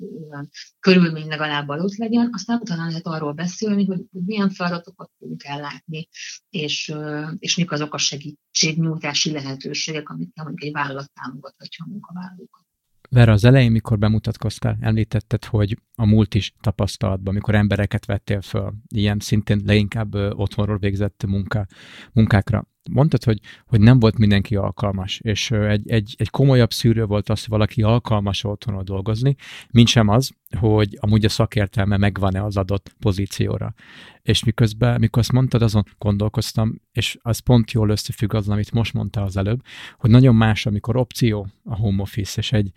körülmény 0.81 1.27
legalább 1.27 1.69
adott 1.69 1.97
legyen, 1.97 2.31
aztán 2.33 2.61
utána 2.61 2.87
lehet 2.87 3.07
arról 3.07 3.33
beszélni, 3.33 3.85
hogy, 3.85 4.01
milyen 4.11 4.51
feladatokat 4.51 5.11
tudunk 5.19 5.45
ellátni, 5.45 6.09
és, 6.49 6.95
és 7.39 7.57
mik 7.57 7.71
azok 7.71 7.95
a 7.95 7.99
segítségnyújtási 7.99 9.31
lehetőségek, 9.31 10.09
amit 10.09 10.31
mondjuk 10.35 10.63
egy 10.63 10.73
vállalat 10.73 11.13
támogathatja 11.13 11.85
a 11.85 11.91
munkavállalókat. 11.91 12.65
Vera, 13.11 13.33
az 13.33 13.45
elején, 13.45 13.71
mikor 13.71 13.99
bemutatkoztál, 13.99 14.77
említetted, 14.81 15.45
hogy 15.45 15.79
a 15.95 16.07
múlt 16.07 16.35
is 16.35 16.55
tapasztalatban, 16.61 17.35
amikor 17.35 17.55
embereket 17.55 18.07
vettél 18.07 18.41
föl, 18.41 18.73
ilyen 18.95 19.19
szintén 19.19 19.61
leginkább 19.65 20.15
otthonról 20.15 20.79
végzett 20.79 21.25
munka, 21.27 21.67
munkákra 22.13 22.69
mondtad, 22.93 23.25
hogy, 23.25 23.41
hogy 23.67 23.81
nem 23.81 23.99
volt 23.99 24.19
mindenki 24.19 24.57
alkalmas, 24.57 25.21
és 25.21 25.51
egy, 25.51 25.91
egy, 25.91 26.15
egy 26.19 26.31
komolyabb 26.31 26.73
szűrő 26.73 27.05
volt 27.05 27.29
az, 27.29 27.41
hogy 27.41 27.49
valaki 27.49 27.83
alkalmas 27.83 28.45
otthonról 28.45 28.83
dolgozni, 28.83 29.37
mint 29.71 29.89
sem 29.89 30.09
az, 30.09 30.31
hogy 30.59 30.99
amúgy 31.01 31.25
a 31.25 31.29
szakértelme 31.29 31.97
megvan-e 31.97 32.45
az 32.45 32.57
adott 32.57 32.95
pozícióra. 32.99 33.75
És 34.23 34.45
miközben, 34.45 35.01
mikor 35.01 35.19
azt 35.19 35.33
mondtad, 35.33 35.63
azon 35.63 35.85
gondolkoztam, 35.99 36.81
és 36.93 37.19
az 37.23 37.39
pont 37.39 37.73
jól 37.73 37.91
összefügg 37.91 38.35
azzal, 38.35 38.53
amit 38.53 38.73
most 38.73 38.93
mondta 38.93 39.23
az 39.23 39.37
előbb, 39.37 39.63
hogy 39.99 40.11
nagyon 40.11 40.35
más, 40.35 40.67
amikor 40.67 40.97
opció 40.97 41.49
a 41.65 41.77
home 41.77 42.03
office, 42.03 42.41
és 42.41 42.53
egy, 42.53 42.73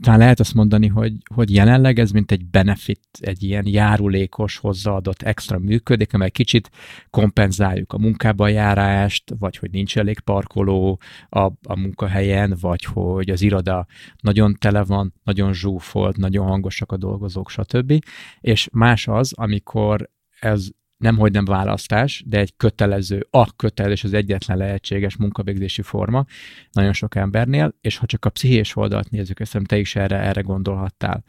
talán 0.00 0.18
lehet 0.18 0.40
azt 0.40 0.54
mondani, 0.54 0.86
hogy, 0.86 1.12
hogy 1.34 1.54
jelenleg 1.54 1.98
ez 1.98 2.10
mint 2.10 2.32
egy 2.32 2.44
benefit, 2.44 3.00
egy 3.20 3.42
ilyen 3.42 3.66
járulékos, 3.66 4.56
hozzáadott 4.56 5.22
extra 5.22 5.58
működik, 5.58 6.14
amely 6.14 6.30
kicsit 6.30 6.70
kompenzáljuk 7.10 7.92
a 7.92 7.98
munkába 7.98 8.48
járást, 8.48 9.34
vagy 9.38 9.53
hogy 9.58 9.70
nincs 9.70 9.98
elég 9.98 10.20
parkoló 10.20 11.00
a, 11.28 11.40
a 11.40 11.76
munkahelyen, 11.76 12.56
vagy 12.60 12.84
hogy 12.84 13.30
az 13.30 13.42
iroda 13.42 13.86
nagyon 14.20 14.56
tele 14.58 14.84
van, 14.84 15.14
nagyon 15.24 15.52
zsúfolt, 15.52 16.16
nagyon 16.16 16.46
hangosak 16.46 16.92
a 16.92 16.96
dolgozók, 16.96 17.50
stb. 17.50 18.04
És 18.40 18.68
más 18.72 19.08
az, 19.08 19.32
amikor 19.32 20.10
ez 20.40 20.68
nem 20.96 21.16
hogy 21.16 21.32
nem 21.32 21.44
választás, 21.44 22.24
de 22.26 22.38
egy 22.38 22.56
kötelező, 22.56 23.26
a 23.30 23.56
kötelező, 23.56 24.08
az 24.08 24.12
egyetlen 24.12 24.56
lehetséges 24.56 25.16
munkavégzési 25.16 25.82
forma 25.82 26.24
nagyon 26.72 26.92
sok 26.92 27.14
embernél, 27.14 27.74
és 27.80 27.96
ha 27.96 28.06
csak 28.06 28.24
a 28.24 28.30
pszichés 28.30 28.76
oldalt 28.76 29.10
nézzük, 29.10 29.40
ezt 29.40 29.58
te 29.66 29.78
is 29.78 29.96
erre, 29.96 30.16
erre 30.18 30.40
gondolhattál, 30.40 31.24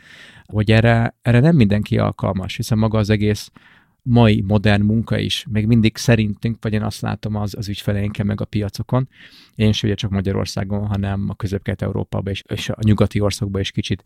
hogy 0.46 0.72
erre, 0.72 1.18
erre 1.22 1.40
nem 1.40 1.56
mindenki 1.56 1.98
alkalmas, 1.98 2.56
hiszen 2.56 2.78
maga 2.78 2.98
az 2.98 3.10
egész 3.10 3.52
mai 4.08 4.42
modern 4.48 4.84
munka 4.84 5.18
is, 5.18 5.46
még 5.50 5.66
mindig 5.68 5.98
szerintünk, 5.98 6.58
vagy 6.62 6.74
én 6.74 6.84
azt 6.84 7.02
látom 7.02 7.36
az, 7.36 7.56
az 7.58 7.68
ügyfeleinkkel 7.70 8.26
meg 8.26 8.42
a 8.42 8.46
piacokon, 8.46 9.10
én 9.56 9.72
sem 9.72 9.90
ugye 9.90 9.98
csak 9.98 10.12
Magyarországon, 10.12 10.88
hanem 10.88 11.26
a 11.30 11.36
közép 11.36 11.68
európában 11.68 12.32
is, 12.32 12.44
és 12.48 12.70
a 12.70 12.78
nyugati 12.82 13.20
országban 13.20 13.62
is 13.62 13.72
kicsit 13.72 14.04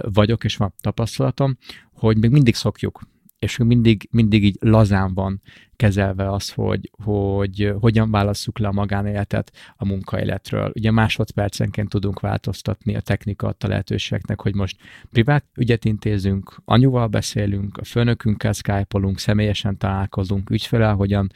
vagyok, 0.00 0.44
és 0.44 0.56
van 0.56 0.74
tapasztalatom, 0.80 1.56
hogy 1.92 2.18
még 2.18 2.30
mindig 2.30 2.54
szokjuk 2.54 3.00
és 3.44 3.56
mindig, 3.56 4.08
mindig 4.10 4.44
így 4.44 4.56
lazán 4.60 5.14
van 5.14 5.42
kezelve 5.76 6.30
az, 6.32 6.52
hogy, 6.52 6.90
hogy 7.04 7.74
hogyan 7.80 8.10
válasszuk 8.10 8.58
le 8.58 8.68
a 8.68 8.72
magánéletet 8.72 9.52
a 9.76 9.84
munkaéletről. 9.84 10.72
Ugye 10.74 10.90
másodpercenként 10.90 11.88
tudunk 11.88 12.20
változtatni 12.20 12.94
a 12.94 13.00
technika 13.00 13.46
adta 13.46 13.68
lehetőségeknek, 13.68 14.40
hogy 14.40 14.54
most 14.54 14.76
privát 15.10 15.44
ügyet 15.56 15.84
intézünk, 15.84 16.60
anyuval 16.64 17.06
beszélünk, 17.06 17.76
a 17.76 17.84
főnökünkkel 17.84 18.52
skype 18.52 19.12
személyesen 19.14 19.78
találkozunk, 19.78 20.50
ügyfelel, 20.50 20.94
hogyan 20.94 21.30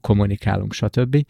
kommunikálunk, 0.00 0.72
stb. 0.72 1.26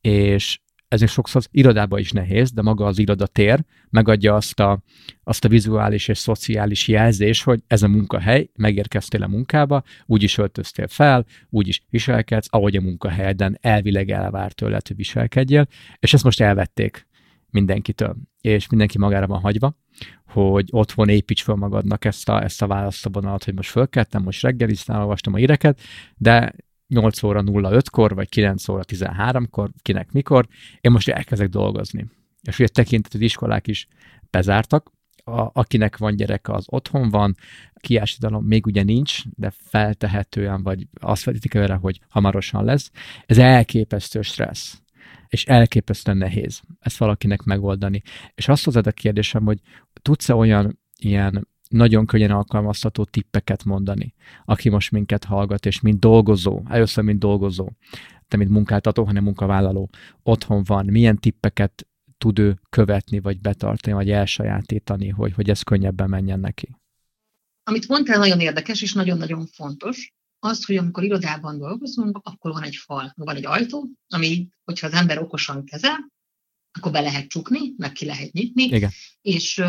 És 0.00 0.60
ez 0.88 1.02
is 1.02 1.10
sokszor 1.10 1.40
az 1.40 1.48
irodában 1.50 1.98
is 1.98 2.12
nehéz, 2.12 2.52
de 2.52 2.62
maga 2.62 2.86
az 2.86 2.98
irodatér 2.98 3.64
megadja 3.90 4.34
azt 4.34 4.60
a, 4.60 4.82
azt 5.24 5.44
a 5.44 5.48
vizuális 5.48 6.08
és 6.08 6.18
szociális 6.18 6.88
jelzés, 6.88 7.42
hogy 7.42 7.62
ez 7.66 7.82
a 7.82 7.88
munkahely, 7.88 8.50
megérkeztél 8.56 9.22
a 9.22 9.28
munkába, 9.28 9.82
úgy 10.06 10.22
is 10.22 10.38
öltöztél 10.38 10.86
fel, 10.88 11.24
úgy 11.50 11.68
is 11.68 11.82
viselkedsz, 11.90 12.48
ahogy 12.50 12.76
a 12.76 12.80
munkahelyeden 12.80 13.58
elvileg 13.60 14.10
elvárt 14.10 14.54
tőled, 14.54 14.86
hogy 14.86 14.96
viselkedjél, 14.96 15.66
és 15.98 16.14
ezt 16.14 16.24
most 16.24 16.40
elvették 16.40 17.06
mindenkitől, 17.50 18.16
és 18.40 18.68
mindenki 18.68 18.98
magára 18.98 19.26
van 19.26 19.40
hagyva, 19.40 19.76
hogy 20.26 20.68
otthon 20.70 21.08
építs 21.08 21.42
fel 21.42 21.54
magadnak 21.54 22.04
ezt 22.04 22.28
a, 22.28 22.42
ezt 22.42 22.62
a 22.62 22.66
választóvonalat, 22.66 23.44
hogy 23.44 23.54
most 23.54 23.70
fölkeltem, 23.70 24.22
most 24.22 24.42
reggeliztem, 24.42 25.00
olvastam 25.00 25.34
a 25.34 25.38
íreket, 25.38 25.80
de 26.16 26.54
8 26.88 27.22
óra 27.22 27.42
05-kor, 27.44 28.14
vagy 28.14 28.28
9 28.28 28.68
óra 28.68 28.82
13-kor, 28.86 29.70
kinek 29.82 30.12
mikor, 30.12 30.46
én 30.80 30.90
most 30.92 31.08
elkezdek 31.08 31.48
dolgozni. 31.48 32.06
És 32.42 32.58
ugye 32.58 32.68
tekintet, 32.68 33.14
az 33.14 33.20
iskolák 33.20 33.66
is 33.66 33.86
bezártak, 34.30 34.92
a, 35.24 35.50
akinek 35.52 35.96
van 35.96 36.16
gyereke, 36.16 36.52
az 36.52 36.64
otthon 36.68 37.08
van, 37.08 37.34
kiásidalom 37.74 38.44
még 38.44 38.66
ugye 38.66 38.82
nincs, 38.82 39.22
de 39.34 39.50
feltehetően, 39.50 40.62
vagy 40.62 40.86
azt 41.00 41.24
vetítik 41.24 41.54
előre, 41.54 41.74
hogy 41.74 42.00
hamarosan 42.08 42.64
lesz. 42.64 42.90
Ez 43.26 43.38
elképesztő 43.38 44.22
stressz, 44.22 44.82
és 45.28 45.44
elképesztően 45.44 46.16
nehéz 46.16 46.60
ezt 46.80 46.96
valakinek 46.96 47.42
megoldani. 47.42 48.02
És 48.34 48.48
azt 48.48 48.64
hozzád 48.64 48.86
a 48.86 48.92
kérdésem, 48.92 49.44
hogy 49.44 49.58
tudsz-e 50.02 50.34
olyan 50.34 50.78
ilyen 50.98 51.48
nagyon 51.68 52.06
könnyen 52.06 52.30
alkalmazható 52.30 53.04
tippeket 53.04 53.64
mondani, 53.64 54.14
aki 54.44 54.68
most 54.68 54.90
minket 54.90 55.24
hallgat, 55.24 55.66
és 55.66 55.80
mint 55.80 56.00
dolgozó, 56.00 56.62
először 56.68 57.04
mint 57.04 57.18
dolgozó, 57.18 57.68
te 58.28 58.36
mint 58.36 58.50
munkáltató, 58.50 59.04
hanem 59.04 59.24
munkavállaló, 59.24 59.90
otthon 60.22 60.62
van, 60.62 60.86
milyen 60.86 61.18
tippeket 61.18 61.86
tud 62.18 62.38
ő 62.38 62.60
követni, 62.70 63.20
vagy 63.20 63.40
betartani, 63.40 63.94
vagy 63.96 64.10
elsajátítani, 64.10 65.08
hogy, 65.08 65.32
hogy 65.32 65.50
ez 65.50 65.62
könnyebben 65.62 66.08
menjen 66.08 66.40
neki? 66.40 66.76
Amit 67.64 67.88
mondtál, 67.88 68.18
nagyon 68.18 68.40
érdekes, 68.40 68.82
és 68.82 68.92
nagyon-nagyon 68.92 69.46
fontos, 69.46 70.12
az, 70.38 70.64
hogy 70.64 70.76
amikor 70.76 71.04
irodában 71.04 71.58
dolgozunk, 71.58 72.20
akkor 72.22 72.52
van 72.52 72.62
egy 72.62 72.76
fal, 72.76 73.12
van 73.16 73.36
egy 73.36 73.46
ajtó, 73.46 73.88
ami, 74.08 74.48
hogyha 74.64 74.86
az 74.86 74.92
ember 74.92 75.18
okosan 75.18 75.64
kezel, 75.64 76.12
akkor 76.72 76.92
be 76.92 77.00
lehet 77.00 77.28
csukni, 77.28 77.74
meg 77.76 77.92
ki 77.92 78.04
lehet 78.04 78.32
nyitni, 78.32 78.62
Igen. 78.62 78.90
és 79.20 79.62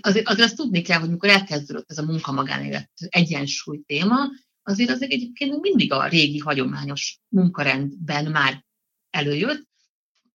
azért, 0.00 0.28
azért 0.28 0.46
azt 0.46 0.56
tudni 0.56 0.82
kell, 0.82 0.98
hogy 0.98 1.08
amikor 1.08 1.28
elkezdődött 1.28 1.90
ez 1.90 1.98
a 1.98 2.04
munka-magánélet 2.04 2.90
egyensúly 3.08 3.82
téma, 3.86 4.28
azért 4.62 4.90
azért 4.90 5.12
egyébként 5.12 5.60
mindig 5.60 5.92
a 5.92 6.08
régi 6.08 6.38
hagyományos 6.38 7.18
munkarendben 7.28 8.30
már 8.30 8.64
előjött, 9.10 9.68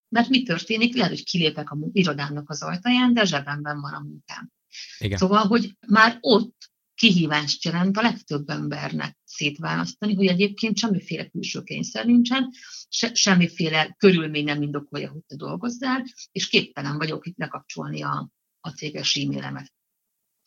mert 0.10 0.30
mi 0.30 0.44
történik? 0.44 0.96
Lehet, 0.96 1.12
hogy 1.12 1.24
kilépek 1.24 1.72
a 1.72 1.78
irodának 1.92 2.50
az 2.50 2.62
ajtaján, 2.62 3.14
de 3.14 3.26
zsebemben 3.26 3.82
van 3.82 3.94
a 3.94 4.00
munkám. 4.00 4.52
Igen. 4.98 5.18
Szóval, 5.18 5.48
hogy 5.48 5.78
már 5.88 6.18
ott 6.20 6.56
kihívást 6.96 7.66
jelent 7.66 7.98
a 7.98 8.02
legtöbb 8.02 8.50
embernek 8.50 9.18
szétválasztani, 9.24 10.16
hogy 10.16 10.26
egyébként 10.26 10.78
semmiféle 10.78 11.30
külső 11.30 11.62
kényszer 11.64 12.06
nincsen, 12.06 12.50
se, 12.90 13.14
semmiféle 13.14 13.96
körülmény 13.98 14.44
nem 14.44 14.62
indokolja, 14.62 15.10
hogy 15.10 15.22
te 15.28 15.36
dolgozzál, 15.36 16.06
és 16.32 16.48
képtelen 16.48 16.98
vagyok 16.98 17.26
itt 17.26 17.38
lekapcsolni 17.38 18.02
a, 18.02 18.30
a 18.60 18.70
céges 18.70 19.16
e-mailemet. 19.16 19.74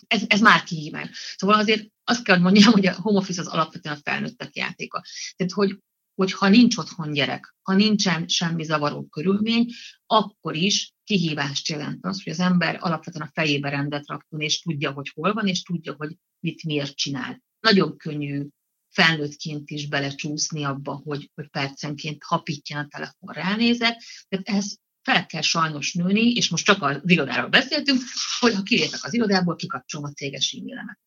Ez, 0.06 0.22
ez 0.26 0.40
már 0.40 0.62
kihívás. 0.62 1.34
Szóval 1.36 1.58
azért 1.58 1.88
azt 2.04 2.22
kell, 2.24 2.34
hogy 2.34 2.44
mondjam, 2.44 2.72
hogy 2.72 2.86
a 2.86 3.00
home 3.00 3.18
office 3.18 3.40
az 3.40 3.46
alapvetően 3.46 3.96
a 3.96 4.00
felnőttek 4.02 4.56
játéka. 4.56 5.02
Tehát, 5.36 5.52
hogy, 5.52 5.78
hogy 6.14 6.32
ha 6.32 6.48
nincs 6.48 6.76
otthon 6.76 7.12
gyerek, 7.12 7.54
ha 7.62 7.74
nincsen 7.74 8.28
semmi 8.28 8.64
zavaró 8.64 9.06
körülmény, 9.06 9.66
akkor 10.06 10.56
is 10.56 10.92
kihívást 11.04 11.68
jelent 11.68 12.06
az, 12.06 12.22
hogy 12.22 12.32
az 12.32 12.40
ember 12.40 12.78
alapvetően 12.80 13.26
a 13.26 13.30
fejébe 13.34 13.68
rendet 13.68 14.06
rakjon, 14.06 14.40
és 14.40 14.60
tudja, 14.60 14.92
hogy 14.92 15.10
hol 15.14 15.32
van, 15.32 15.46
és 15.46 15.62
tudja, 15.62 15.94
hogy 15.98 16.16
mit 16.40 16.64
miért 16.64 16.96
csinál. 16.96 17.42
Nagyon 17.60 17.96
könnyű 17.96 18.46
felnőttként 18.90 19.70
is 19.70 19.88
belecsúszni 19.88 20.64
abba, 20.64 21.00
hogy, 21.04 21.30
hogy 21.34 21.48
percenként 21.48 22.22
hapítjan 22.22 22.84
a 22.84 22.88
telefon 22.88 23.32
ránézek. 23.34 24.02
Tehát 24.28 24.48
ez 24.48 24.74
fel 25.02 25.26
kell 25.26 25.40
sajnos 25.40 25.92
nőni, 25.92 26.32
és 26.32 26.48
most 26.48 26.64
csak 26.64 26.82
az 26.82 27.00
irodáról 27.04 27.48
beszéltünk, 27.48 28.00
hogy 28.40 28.54
ha 28.54 28.62
kilépek 28.62 29.00
az 29.02 29.14
irodából, 29.14 29.56
kikapcsolom 29.56 30.06
a 30.06 30.12
céges 30.12 30.56
e-mailemet. 30.58 30.98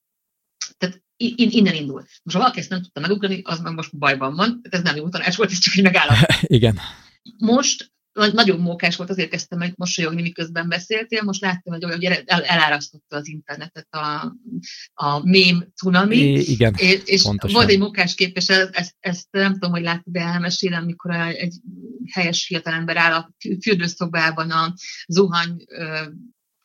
Tehát 0.78 1.04
innen 1.18 1.74
indul. 1.74 2.02
Most 2.24 2.36
ha 2.36 2.42
valaki 2.42 2.60
ezt 2.60 2.70
nem 2.70 2.82
tudta 2.82 3.00
megugrani, 3.00 3.42
az 3.44 3.60
meg 3.60 3.74
most 3.74 3.98
bajban 3.98 4.36
van, 4.36 4.62
ez 4.70 4.82
nem 4.82 4.96
jó 4.96 5.10
tanács 5.10 5.36
volt, 5.36 5.52
ez 5.52 5.58
csak 5.58 5.76
egy 5.76 5.84
megállap. 5.84 6.18
Igen. 6.42 6.80
Most 7.38 7.94
nagyon 8.16 8.60
mókás 8.60 8.96
volt, 8.96 9.10
azért 9.10 9.30
kezdtem 9.30 9.58
meg 9.60 9.74
mosolyogni, 9.76 10.22
miközben 10.22 10.70
beszéltél, 10.70 11.24
most 11.24 11.42
láttam, 11.42 11.74
hogy, 11.74 11.84
hogy 11.84 12.04
el, 12.04 12.44
elárasztotta 12.44 13.16
az 13.16 13.28
internetet 13.28 13.88
a, 13.90 14.36
a 14.94 15.26
mém 15.26 15.72
cunami. 15.76 16.18
I, 16.18 16.52
igen, 16.52 16.74
és, 16.78 17.02
és 17.06 17.30
volt 17.40 17.70
egy 17.70 17.80
mókás 17.80 18.16
kép, 18.16 18.36
és 18.38 18.48
ezt, 18.50 18.96
ezt 19.00 19.28
nem 19.32 19.54
tudom, 19.54 19.72
hogy 19.72 19.84
látod, 19.84 20.14
de 20.14 20.20
elmesélem, 20.20 20.84
amikor 20.84 21.12
egy 21.12 21.56
helyes 22.12 22.46
fiatalember 22.46 22.98
áll 22.98 23.14
a 23.14 23.34
fürdőszobában 23.62 24.52
a 24.52 24.74
zuhany 25.08 25.66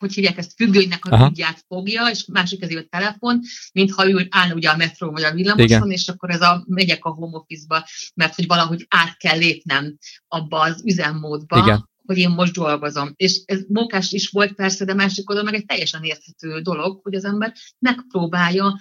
hogy 0.01 0.13
hívják 0.13 0.37
ezt, 0.37 0.53
függönynek 0.55 1.05
a 1.05 1.17
tudját 1.17 1.63
fogja, 1.67 2.07
és 2.07 2.25
másik 2.25 2.59
kezébe 2.59 2.79
a 2.79 2.97
telefon, 2.97 3.39
mintha 3.73 4.09
ő 4.09 4.27
állna 4.29 4.53
ugye 4.53 4.69
a 4.69 4.77
metró 4.77 5.11
vagy 5.11 5.23
a 5.23 5.33
villamoson, 5.33 5.65
Igen. 5.65 5.91
és 5.91 6.07
akkor 6.07 6.29
ez 6.29 6.41
a 6.41 6.63
megyek 6.67 7.05
a 7.05 7.09
home 7.09 7.37
office-ba, 7.37 7.87
mert 8.15 8.35
hogy 8.35 8.47
valahogy 8.47 8.85
át 8.89 9.17
kell 9.17 9.37
lépnem 9.37 9.97
abba 10.27 10.59
az 10.59 10.81
üzemmódba, 10.85 11.57
Igen 11.57 11.89
hogy 12.05 12.17
én 12.17 12.29
most 12.29 12.53
dolgozom. 12.53 13.13
És 13.15 13.41
ez 13.45 13.61
munkás 13.67 14.11
is 14.11 14.29
volt 14.29 14.53
persze, 14.53 14.85
de 14.85 14.93
másik 14.93 15.29
oldalon 15.29 15.51
meg 15.51 15.59
egy 15.59 15.65
teljesen 15.65 16.03
érthető 16.03 16.59
dolog, 16.59 16.99
hogy 17.03 17.15
az 17.15 17.25
ember 17.25 17.53
megpróbálja 17.79 18.79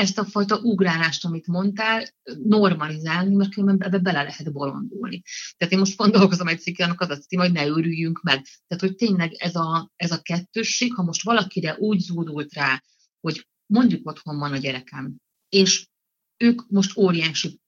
ezt 0.00 0.18
a 0.18 0.24
fajta 0.24 0.58
ugrálást, 0.58 1.24
amit 1.24 1.46
mondtál, 1.46 2.08
normalizálni, 2.42 3.34
mert 3.34 3.54
különben 3.54 3.88
ebbe 3.88 3.98
bele 3.98 4.22
lehet 4.22 4.52
bolondulni. 4.52 5.22
Tehát 5.56 5.72
én 5.72 5.78
most 5.78 5.96
pont 5.96 6.12
dolgozom 6.12 6.48
egy 6.48 6.60
cikkel, 6.60 6.86
annak 6.86 7.00
az 7.00 7.10
a 7.10 7.16
cím, 7.16 7.40
hogy 7.40 7.52
ne 7.52 7.66
őrüljünk 7.66 8.22
meg. 8.22 8.46
Tehát, 8.66 8.84
hogy 8.84 8.94
tényleg 8.94 9.32
ez 9.32 9.54
a, 9.54 9.90
ez 9.96 10.12
a 10.12 10.22
kettősség, 10.22 10.94
ha 10.94 11.02
most 11.02 11.22
valakire 11.22 11.76
úgy 11.78 11.98
zúdult 11.98 12.52
rá, 12.52 12.82
hogy 13.20 13.48
mondjuk 13.66 14.08
otthon 14.08 14.38
van 14.38 14.52
a 14.52 14.58
gyerekem, 14.58 15.16
és 15.48 15.88
ők 16.36 16.68
most 16.68 16.96
óriási 16.96 17.60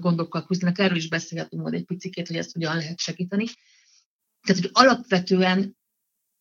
gondokkal 0.00 0.46
küzdenek, 0.46 0.78
erről 0.78 0.96
is 0.96 1.08
beszélhetünk 1.08 1.62
majd 1.62 1.74
egy 1.74 1.84
picit, 1.84 2.26
hogy 2.26 2.36
ezt 2.36 2.52
hogyan 2.52 2.76
lehet 2.76 2.98
segíteni. 2.98 3.44
Tehát, 4.40 4.62
hogy 4.62 4.70
alapvetően 4.72 5.76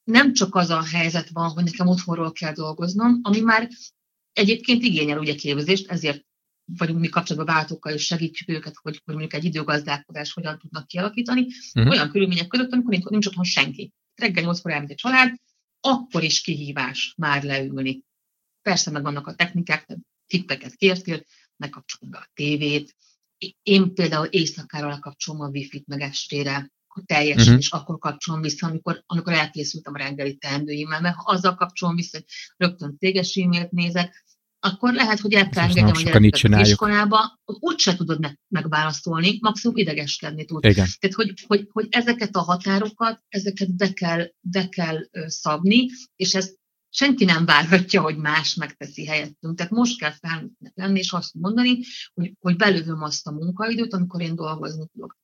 nem 0.03 0.34
csak 0.34 0.56
az 0.56 0.70
a 0.70 0.84
helyzet 0.84 1.29
van, 1.29 1.50
hogy 1.50 1.63
nekem 1.63 1.88
otthonról 1.88 2.32
kell 2.32 2.53
dolgoznom, 2.53 3.20
ami 3.22 3.39
már 3.39 3.70
egyébként 4.38 4.84
igényel 4.84 5.20
ugye 5.20 5.36
képzést, 5.36 5.91
ezért 5.91 6.25
vagyunk 6.77 7.00
mi 7.00 7.08
kapcsolatban 7.08 7.56
váltókkal, 7.56 7.94
és 7.94 8.06
segítjük 8.06 8.50
őket, 8.50 8.75
hogy, 8.82 9.01
hogy 9.06 9.15
mondjuk 9.15 9.34
egy 9.34 9.46
időgazdálkodás 9.46 10.34
hogyan 10.34 10.60
tudnak 10.60 10.88
kialakítani, 10.88 11.48
uh-huh. 11.74 11.91
olyan 11.91 12.10
körülmények 12.10 12.48
között, 12.48 12.72
amikor 12.72 12.91
nincs, 12.91 13.06
nincs 13.06 13.25
otthon 13.25 13.44
senki. 13.44 13.91
Reggel 14.15 14.44
8 14.44 14.65
elmegy 14.65 14.91
egy 14.91 14.98
család, 14.98 15.36
akkor 15.79 16.24
is 16.24 16.41
kihívás 16.41 17.13
már 17.17 17.44
leülni. 17.44 18.01
Persze 18.62 18.91
meg 18.91 19.01
vannak 19.01 19.27
a 19.27 19.36
technikák, 19.36 19.98
tippeket 20.27 20.75
kértél, 20.75 21.24
megkapcsolom 21.56 22.12
be 22.12 22.17
a 22.17 22.29
tévét. 22.34 22.96
Én 23.63 23.94
például 23.94 24.25
éjszakára 24.25 24.88
lekapcsolom 24.88 25.41
a 25.41 25.48
wifi-t 25.48 25.88
meg 25.88 26.01
estére, 26.01 26.72
teljesen, 27.06 27.44
uh-huh. 27.44 27.60
és 27.60 27.70
akkor 27.72 27.98
kapcsolom 27.98 28.42
vissza, 28.42 28.68
amikor, 28.68 29.04
amikor 29.06 29.34
elkészültem 29.34 29.94
a 29.94 29.98
reggeli 29.98 30.38
teendőimmel, 30.38 31.01
mert 31.01 31.16
ha 31.16 31.32
azzal 31.32 31.56
kapcsolom 31.56 31.96
vissza, 31.96 32.18
hogy 32.18 32.25
rögtön 32.58 32.98
téges 32.98 33.36
e-mailt 33.36 33.72
nézek, 33.72 34.25
akkor 34.60 34.94
lehet, 34.94 35.20
hogy 35.20 35.34
el 35.34 35.50
kell 35.50 35.63
engedjem 35.63 35.88
a 35.88 36.01
gyereket 36.01 36.68
iskolába, 36.68 37.39
úgyse 37.46 37.96
tudod 37.96 38.20
meg, 38.20 38.39
megválaszolni, 38.48 39.38
maximum 39.42 39.77
idegeskedni 39.77 40.46
tud. 40.46 40.66
Igen. 40.66 40.88
Tehát, 41.00 41.16
hogy, 41.16 41.34
hogy, 41.48 41.68
hogy 41.72 41.88
ezeket 41.89 42.36
a 42.36 42.42
határokat, 42.42 43.24
ezeket 43.27 43.75
be 43.75 43.94
kell, 43.94 44.32
be 44.39 44.70
kell 44.70 44.98
szabni, 45.25 45.86
és 46.16 46.36
ezt 46.36 46.56
senki 46.89 47.25
nem 47.25 47.46
várhatja, 47.46 48.01
hogy 48.01 48.18
más 48.18 48.56
megteszi 48.56 49.06
helyettünk. 49.06 49.58
Tehát 49.58 49.72
most 49.72 50.00
kell 50.00 50.12
felnőttnek 50.12 50.72
lenni, 50.75 51.00
és 51.00 51.12
azt 51.12 51.34
mondani, 51.34 51.80
hogy, 52.13 52.34
hogy 52.39 52.56
belövöm 52.56 53.01
azt 53.01 53.27
a 53.27 53.32
munkaidőt, 53.32 53.94
amikor 53.94 54.22
én 54.22 54.36
dolgozni 54.36 54.88
tudok. 54.94 55.18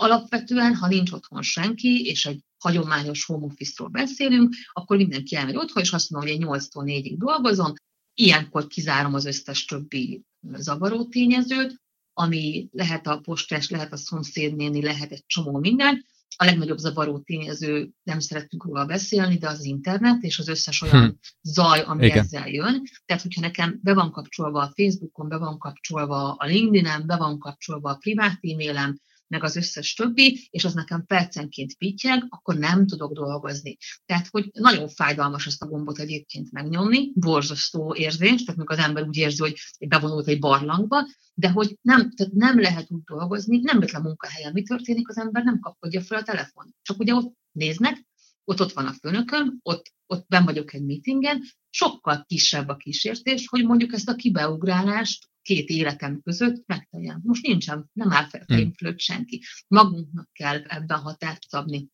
Alapvetően, 0.00 0.74
ha 0.74 0.88
nincs 0.88 1.12
otthon 1.12 1.42
senki, 1.42 2.04
és 2.04 2.26
egy 2.26 2.44
hagyományos 2.58 3.24
home 3.24 3.44
office-ról 3.44 3.88
beszélünk, 3.88 4.54
akkor 4.72 4.96
mindenki 4.96 5.36
elmegy 5.36 5.56
otthon, 5.56 5.82
és 5.82 5.92
azt 5.92 6.10
mondom, 6.10 6.30
hogy 6.30 6.40
én 6.40 6.46
8-tól 6.48 6.82
4-ig 6.84 7.14
dolgozom, 7.16 7.72
ilyenkor 8.14 8.66
kizárom 8.66 9.14
az 9.14 9.24
összes 9.24 9.64
többi 9.64 10.22
zavaró 10.52 11.04
tényezőt, 11.04 11.80
ami 12.12 12.68
lehet 12.72 13.06
a 13.06 13.18
postás, 13.18 13.70
lehet 13.70 13.92
a 13.92 13.96
szomszédnéni, 13.96 14.82
lehet 14.82 15.12
egy 15.12 15.24
csomó 15.26 15.58
minden. 15.58 16.04
A 16.36 16.44
legnagyobb 16.44 16.78
zavaró 16.78 17.18
tényező, 17.18 17.90
nem 18.02 18.18
szeretünk 18.18 18.64
róla 18.64 18.84
beszélni, 18.84 19.36
de 19.38 19.48
az 19.48 19.64
internet 19.64 20.22
és 20.22 20.38
az 20.38 20.48
összes 20.48 20.82
olyan 20.82 21.06
hm. 21.06 21.14
zaj, 21.42 21.80
ami 21.80 22.04
Igen. 22.04 22.18
ezzel 22.18 22.48
jön. 22.48 22.82
Tehát, 23.04 23.22
hogyha 23.22 23.40
nekem 23.40 23.78
be 23.82 23.94
van 23.94 24.10
kapcsolva 24.10 24.60
a 24.60 24.72
Facebookon, 24.74 25.28
be 25.28 25.36
van 25.36 25.58
kapcsolva 25.58 26.32
a 26.32 26.46
LinkedIn-en, 26.46 27.06
be 27.06 27.16
van 27.16 27.38
kapcsolva 27.38 27.90
a 27.90 27.96
privát 27.96 28.38
e-mailem, 28.40 28.98
meg 29.28 29.44
az 29.44 29.56
összes 29.56 29.94
többi, 29.94 30.48
és 30.50 30.64
az 30.64 30.74
nekem 30.74 31.06
percenként 31.06 31.76
pittyeg, 31.76 32.26
akkor 32.28 32.56
nem 32.56 32.86
tudok 32.86 33.12
dolgozni. 33.12 33.76
Tehát, 34.06 34.28
hogy 34.30 34.50
nagyon 34.52 34.88
fájdalmas 34.88 35.46
ezt 35.46 35.62
a 35.62 35.66
gombot 35.66 35.98
egyébként 35.98 36.52
megnyomni, 36.52 37.12
borzasztó 37.14 37.94
érzés, 37.94 38.44
tehát 38.44 38.60
mikor 38.60 38.78
az 38.78 38.84
ember 38.84 39.06
úgy 39.06 39.16
érzi, 39.16 39.40
hogy 39.40 39.54
bevonult 39.88 40.28
egy 40.28 40.38
barlangba, 40.38 41.06
de 41.34 41.50
hogy 41.50 41.78
nem, 41.80 42.14
tehát 42.14 42.32
nem 42.32 42.60
lehet 42.60 42.90
úgy 42.90 43.02
dolgozni, 43.04 43.58
nem 43.58 43.78
lehet 43.78 43.94
a 43.94 44.00
munkahelyen 44.00 44.52
mi 44.52 44.62
történik, 44.62 45.08
az 45.08 45.18
ember 45.18 45.44
nem 45.44 45.60
kapkodja 45.60 46.00
fel 46.00 46.18
a 46.18 46.22
telefon. 46.22 46.74
Csak 46.82 46.98
ugye 46.98 47.14
ott 47.14 47.34
néznek, 47.52 48.06
ott 48.44 48.60
ott 48.60 48.72
van 48.72 48.86
a 48.86 48.92
főnököm, 48.92 49.58
ott, 49.62 49.92
ott 50.06 50.26
ben 50.28 50.44
vagyok 50.44 50.74
egy 50.74 50.84
meetingen, 50.84 51.42
sokkal 51.70 52.24
kisebb 52.26 52.68
a 52.68 52.76
kísértés, 52.76 53.48
hogy 53.48 53.64
mondjuk 53.64 53.92
ezt 53.92 54.08
a 54.08 54.14
kibeugrálást 54.14 55.28
két 55.48 55.68
életem 55.68 56.20
között 56.22 56.66
megtegyen. 56.66 57.20
Most 57.24 57.46
nincsen, 57.46 57.90
nem 57.92 58.12
áll 58.12 58.28
fel 58.28 58.44
fejünk 58.46 58.74
fölött 58.76 59.00
senki. 59.00 59.42
Magunknak 59.68 60.28
kell 60.32 60.62
ebben 60.62 60.98
határt 60.98 61.42
szabni. 61.48 61.88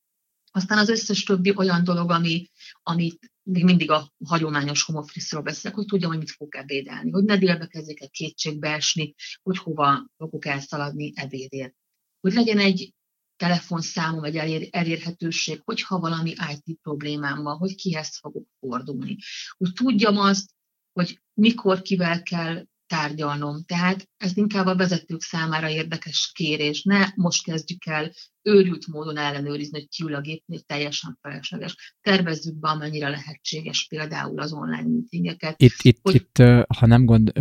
Aztán 0.50 0.78
az 0.78 0.88
összes 0.88 1.24
többi 1.24 1.52
olyan 1.56 1.84
dolog, 1.84 2.10
ami, 2.10 2.50
amit 2.82 3.32
még 3.42 3.64
mindig 3.64 3.90
a 3.90 4.12
hagyományos 4.24 4.82
homofriszról 4.82 5.42
beszélek, 5.42 5.76
hogy 5.76 5.86
tudjam, 5.86 6.10
hogy 6.10 6.18
mit 6.18 6.30
fogok 6.30 6.56
ebédelni, 6.56 7.10
hogy 7.10 7.24
ne 7.24 7.36
délbe 7.36 7.66
kezdjek 7.66 8.00
el 8.00 8.08
kétségbe 8.08 8.68
esni, 8.68 9.14
hogy 9.42 9.58
hova 9.58 10.06
fogok 10.16 10.46
elszaladni 10.46 11.12
ebédért. 11.14 11.74
Hogy 12.20 12.32
legyen 12.32 12.58
egy 12.58 12.94
telefonszámom, 13.36 14.24
egy 14.24 14.36
elér, 14.36 14.68
elérhetőség, 14.70 15.60
hogyha 15.64 15.98
valami 15.98 16.30
IT 16.30 16.78
problémám 16.82 17.42
van, 17.42 17.56
hogy 17.56 17.74
kihez 17.74 18.18
fogok 18.18 18.46
fordulni. 18.60 19.16
Hogy 19.56 19.72
tudjam 19.72 20.18
azt, 20.18 20.50
hogy 20.92 21.20
mikor 21.32 21.82
kivel 21.82 22.22
kell 22.22 22.64
tárgyalnom. 22.86 23.64
Tehát 23.66 24.08
ez 24.16 24.36
inkább 24.36 24.66
a 24.66 24.76
vezetők 24.76 25.22
számára 25.22 25.68
érdekes 25.68 26.30
kérés. 26.34 26.82
Ne 26.82 27.06
most 27.14 27.44
kezdjük 27.44 27.86
el 27.86 28.12
őrült 28.42 28.86
módon 28.86 29.16
ellenőrizni, 29.16 29.78
hogy 29.78 29.88
kiül 29.88 30.14
a 30.14 30.20
gépnél 30.20 30.60
teljesen 30.60 31.18
felesleges. 31.22 31.96
Tervezzük 32.00 32.54
be, 32.54 32.68
amennyire 32.68 33.08
lehetséges 33.08 33.86
például 33.88 34.40
az 34.40 34.52
online 34.52 34.88
meetingeket. 34.88 35.62
Itt, 35.62 35.82
itt, 35.82 35.98
hogy... 36.02 36.14
itt 36.14 36.36
ha 36.78 36.86
nem 36.86 37.04
gond, 37.04 37.32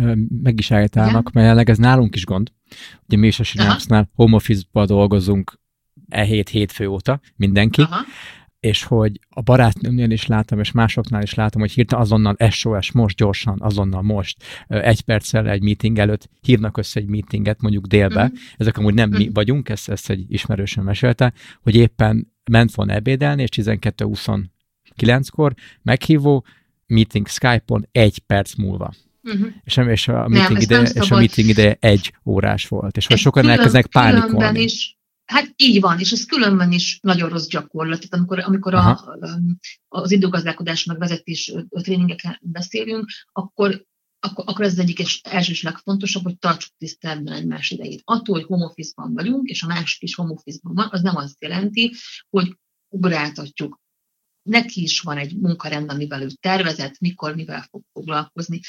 meg 0.42 0.58
is 0.58 0.70
állítálnak, 0.70 1.24
mert 1.24 1.34
jelenleg 1.34 1.70
ez 1.70 1.78
nálunk 1.78 2.14
is 2.14 2.24
gond. 2.24 2.52
Ugye 3.06 3.16
mi 3.16 3.26
is 3.26 3.40
a 3.40 3.42
Synapse-nál 3.42 4.10
home 4.14 4.34
office-ba 4.34 4.86
dolgozunk 4.86 5.60
e 6.08 6.22
hét 6.22 6.48
hétfő 6.48 6.86
óta, 6.86 7.20
mindenki. 7.36 7.80
Aha 7.80 8.04
és 8.64 8.84
hogy 8.84 9.20
a 9.28 9.40
barátnőmnél 9.40 10.10
is 10.10 10.26
látom, 10.26 10.58
és 10.58 10.72
másoknál 10.72 11.22
is 11.22 11.34
látom, 11.34 11.60
hogy 11.60 11.72
hirtelen 11.72 12.04
azonnal 12.04 12.36
SOS, 12.50 12.92
most 12.92 13.16
gyorsan, 13.16 13.56
azonnal 13.60 14.02
most, 14.02 14.42
egy 14.68 15.00
perccel 15.00 15.48
egy 15.48 15.62
meeting 15.62 15.98
előtt 15.98 16.28
hívnak 16.40 16.76
össze 16.76 17.00
egy 17.00 17.06
meetinget, 17.06 17.60
mondjuk 17.60 17.86
délbe, 17.86 18.24
mm. 18.24 18.34
ezek 18.56 18.78
amúgy 18.78 18.94
nem 18.94 19.08
mm. 19.08 19.16
mi 19.16 19.24
mhm. 19.24 19.32
vagyunk, 19.32 19.68
ezt, 19.68 19.88
ezt 19.88 20.10
egy 20.10 20.24
ismerősen 20.28 20.84
mesélte, 20.84 21.32
hogy 21.62 21.74
éppen 21.74 22.32
ment 22.50 22.74
volna 22.74 22.92
ebédelni, 22.92 23.42
és 23.42 23.48
12-29-kor 23.52 25.54
meghívó, 25.82 26.44
meeting 26.86 27.28
Skype-on 27.28 27.88
egy 27.92 28.18
perc 28.18 28.54
múlva. 28.54 28.92
Uh-huh. 29.22 29.46
És, 29.64 29.76
és, 29.76 30.08
a 30.08 30.28
meeting 30.28 30.68
nem, 30.68 30.84
ide, 30.84 31.00
és 31.00 31.10
a 31.10 31.16
meeting 31.16 31.48
ide 31.48 31.76
egy 31.80 32.14
órás 32.24 32.68
volt. 32.68 32.96
És 32.96 33.06
hogy 33.06 33.18
sokan 33.18 33.48
elkezdenek 33.48 33.86
pánikolni. 33.86 34.62
Is 34.62 34.98
Hát 35.24 35.52
így 35.56 35.80
van, 35.80 35.98
és 35.98 36.12
ez 36.12 36.24
különben 36.24 36.72
is 36.72 36.98
nagyon 37.02 37.28
rossz 37.28 37.46
gyakorlat. 37.46 37.96
Tehát 37.96 38.14
amikor, 38.14 38.38
amikor 38.38 38.74
a, 38.74 39.16
az 39.88 40.10
időgazdálkodás 40.10 40.84
meg 40.84 40.98
vezetés 40.98 41.54
tréningeken 41.68 42.38
beszélünk, 42.42 43.10
akkor, 43.32 43.86
akkor, 44.20 44.44
akkor 44.46 44.64
ez 44.64 44.72
az 44.72 44.78
egyik 44.78 44.98
és 44.98 45.20
első 45.22 45.50
és 45.52 45.62
legfontosabb, 45.62 46.22
hogy 46.22 46.38
tartsuk 46.38 46.72
tiszteletben 46.78 47.34
egymás 47.34 47.70
idejét. 47.70 48.02
Attól, 48.04 48.34
hogy 48.34 48.44
home 48.44 48.64
office-ban 48.64 49.14
vagyunk, 49.14 49.48
és 49.48 49.62
a 49.62 49.66
másik 49.66 50.02
is 50.02 50.14
home 50.14 50.32
office-ban 50.32 50.74
van, 50.74 50.88
az 50.90 51.02
nem 51.02 51.16
azt 51.16 51.42
jelenti, 51.42 51.94
hogy 52.30 52.58
ugráltatjuk. 52.88 53.82
Neki 54.42 54.82
is 54.82 55.00
van 55.00 55.18
egy 55.18 55.36
munkarend, 55.36 55.90
amivel 55.90 56.22
ő 56.22 56.28
tervezett, 56.40 56.98
mikor, 56.98 57.34
mivel 57.34 57.66
fog 57.70 57.82
foglalkozni 57.92 58.60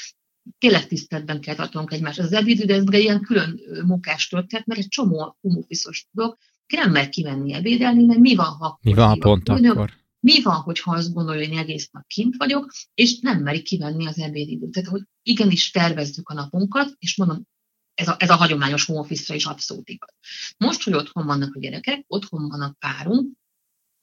tényleg 0.58 0.86
tiszteletben 0.86 1.40
kell 1.40 1.54
tartanunk 1.54 1.92
egymást. 1.92 2.18
Az 2.18 2.32
ebédidő, 2.32 2.74
ez 2.74 2.84
egy 2.86 3.02
ilyen 3.02 3.20
külön 3.20 3.60
munkás 3.84 4.28
történet, 4.28 4.66
mert 4.66 4.80
egy 4.80 4.88
csomó 4.88 5.36
umufiszos 5.40 6.06
tudok, 6.12 6.38
ki 6.66 6.76
nem 6.76 6.90
mer 6.90 7.08
kimenni 7.08 7.52
ebédelni, 7.52 8.04
mert 8.04 8.18
mi 8.18 8.34
van, 8.34 8.46
ha 8.46 8.78
Mi 8.82 8.94
van, 8.94 9.08
ha 9.08 9.16
pont 9.16 9.48
akkor? 9.48 9.66
akkor? 9.66 9.92
Mi 10.20 10.42
van, 10.42 10.60
hogyha 10.60 10.94
azt 10.94 11.12
gondolja, 11.12 11.44
hogy 11.44 11.52
én 11.52 11.58
egész 11.58 11.88
nap 11.90 12.06
kint 12.06 12.34
vagyok, 12.36 12.72
és 12.94 13.18
nem 13.20 13.42
meri 13.42 13.62
kivenni 13.62 14.06
az 14.06 14.18
ebédidőt. 14.18 14.70
Tehát, 14.70 14.88
hogy 14.88 15.02
igenis 15.22 15.70
tervezzük 15.70 16.28
a 16.28 16.34
napunkat, 16.34 16.94
és 16.98 17.16
mondom, 17.16 17.46
ez 17.94 18.08
a, 18.08 18.16
ez 18.18 18.30
a 18.30 18.36
hagyományos 18.36 18.84
home 18.84 19.00
office 19.00 19.34
is 19.34 19.44
abszolút 19.44 19.88
igaz. 19.88 20.14
Most, 20.58 20.82
hogy 20.82 20.94
otthon 20.94 21.26
vannak 21.26 21.54
a 21.54 21.58
gyerekek, 21.58 22.04
otthon 22.06 22.48
van 22.48 22.60
a 22.60 22.76
párunk, 22.78 23.32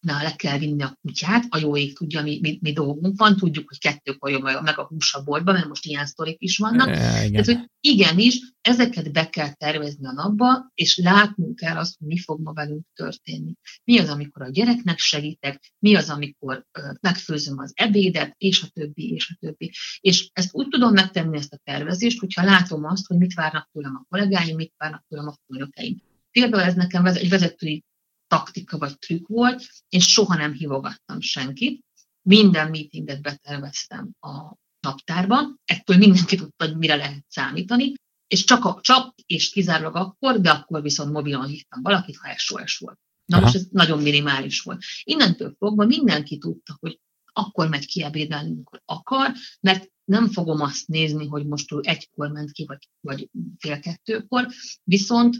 na, 0.03 0.23
le 0.23 0.35
kell 0.35 0.57
vinni 0.57 0.83
a 0.83 0.97
kutyát, 1.01 1.45
a 1.49 1.57
jó 1.57 1.77
ég 1.77 1.97
tudja, 1.97 2.21
mi, 2.21 2.39
mi, 2.41 2.57
mi 2.61 2.73
dolgunk 2.73 3.19
van, 3.19 3.35
tudjuk, 3.35 3.67
hogy 3.67 3.77
kettőkor 3.77 4.31
jön 4.31 4.61
meg 4.63 4.79
a 4.79 4.83
hús 4.83 5.13
a 5.13 5.23
boltba, 5.23 5.51
mert 5.51 5.67
most 5.67 5.85
ilyen 5.85 6.05
sztorik 6.05 6.41
is 6.41 6.57
vannak. 6.57 6.87
E, 6.87 7.25
igen. 7.25 7.43
Tehát, 7.43 7.45
hogy 7.45 7.69
igenis, 7.79 8.53
ezeket 8.61 9.11
be 9.11 9.29
kell 9.29 9.53
tervezni 9.53 10.07
a 10.07 10.11
napba, 10.11 10.71
és 10.73 10.97
látnunk 10.97 11.55
kell 11.55 11.77
azt, 11.77 11.97
hogy 11.97 12.07
mi 12.07 12.17
fog 12.17 12.41
ma 12.41 12.53
velünk 12.53 12.85
történni. 12.93 13.53
Mi 13.83 13.99
az, 13.99 14.09
amikor 14.09 14.41
a 14.41 14.49
gyereknek 14.49 14.97
segítek, 14.97 15.73
mi 15.79 15.95
az, 15.95 16.09
amikor 16.09 16.65
megfőzöm 17.01 17.59
az 17.59 17.71
ebédet, 17.75 18.35
és 18.37 18.63
a 18.63 18.67
többi, 18.67 19.13
és 19.13 19.29
a 19.29 19.37
többi. 19.39 19.71
És 19.99 20.29
ezt 20.33 20.53
úgy 20.53 20.67
tudom 20.67 20.93
megtenni, 20.93 21.37
ezt 21.37 21.53
a 21.53 21.61
tervezést, 21.63 22.19
hogyha 22.19 22.43
látom 22.43 22.85
azt, 22.85 23.05
hogy 23.05 23.17
mit 23.17 23.33
várnak 23.33 23.69
tőlem 23.71 23.95
a 23.95 24.05
kollégáim, 24.09 24.55
mit 24.55 24.73
várnak 24.77 25.05
tőlem 25.09 25.27
a 25.27 25.35
főnökeim. 25.47 26.01
Például 26.31 26.63
ez 26.63 26.73
nekem 26.73 27.05
egy 27.05 27.29
vezetői 27.29 27.83
taktika 28.27 28.77
vagy 28.77 28.97
trükk 28.99 29.27
volt, 29.27 29.67
én 29.89 29.99
soha 29.99 30.35
nem 30.35 30.53
hívogattam 30.53 31.21
senkit, 31.21 31.83
minden 32.21 32.69
meetinget 32.69 33.21
beterveztem 33.21 34.11
a 34.19 34.53
naptárban, 34.79 35.59
ettől 35.65 35.97
mindenki 35.97 36.35
tudta, 36.35 36.65
hogy 36.65 36.77
mire 36.77 36.95
lehet 36.95 37.25
számítani, 37.27 37.93
és 38.27 38.43
csak, 38.43 38.65
a, 38.65 38.79
csak 38.81 39.15
és 39.25 39.49
kizárólag 39.49 39.95
akkor, 39.95 40.41
de 40.41 40.49
akkor 40.49 40.81
viszont 40.81 41.11
mobilon 41.11 41.45
hívtam 41.45 41.81
valakit, 41.81 42.17
ha 42.17 42.37
SOS 42.37 42.77
volt. 42.77 42.99
Na 43.25 43.37
Aha. 43.37 43.45
most 43.45 43.55
ez 43.55 43.67
nagyon 43.71 44.01
minimális 44.01 44.61
volt. 44.61 44.83
Innentől 45.03 45.55
fogva 45.57 45.85
mindenki 45.85 46.37
tudta, 46.37 46.77
hogy 46.79 46.99
akkor 47.33 47.69
megy 47.69 47.85
ki 47.85 48.03
ebédelni, 48.03 48.51
amikor 48.51 48.81
akar, 48.85 49.33
mert 49.59 49.91
nem 50.03 50.29
fogom 50.29 50.61
azt 50.61 50.87
nézni, 50.87 51.27
hogy 51.27 51.45
most 51.45 51.71
ő 51.71 51.79
egykor 51.81 52.31
ment 52.31 52.51
ki, 52.51 52.65
vagy, 52.65 52.89
vagy 52.99 53.29
fél 53.57 53.79
kettőkor, 53.79 54.47
viszont 54.83 55.37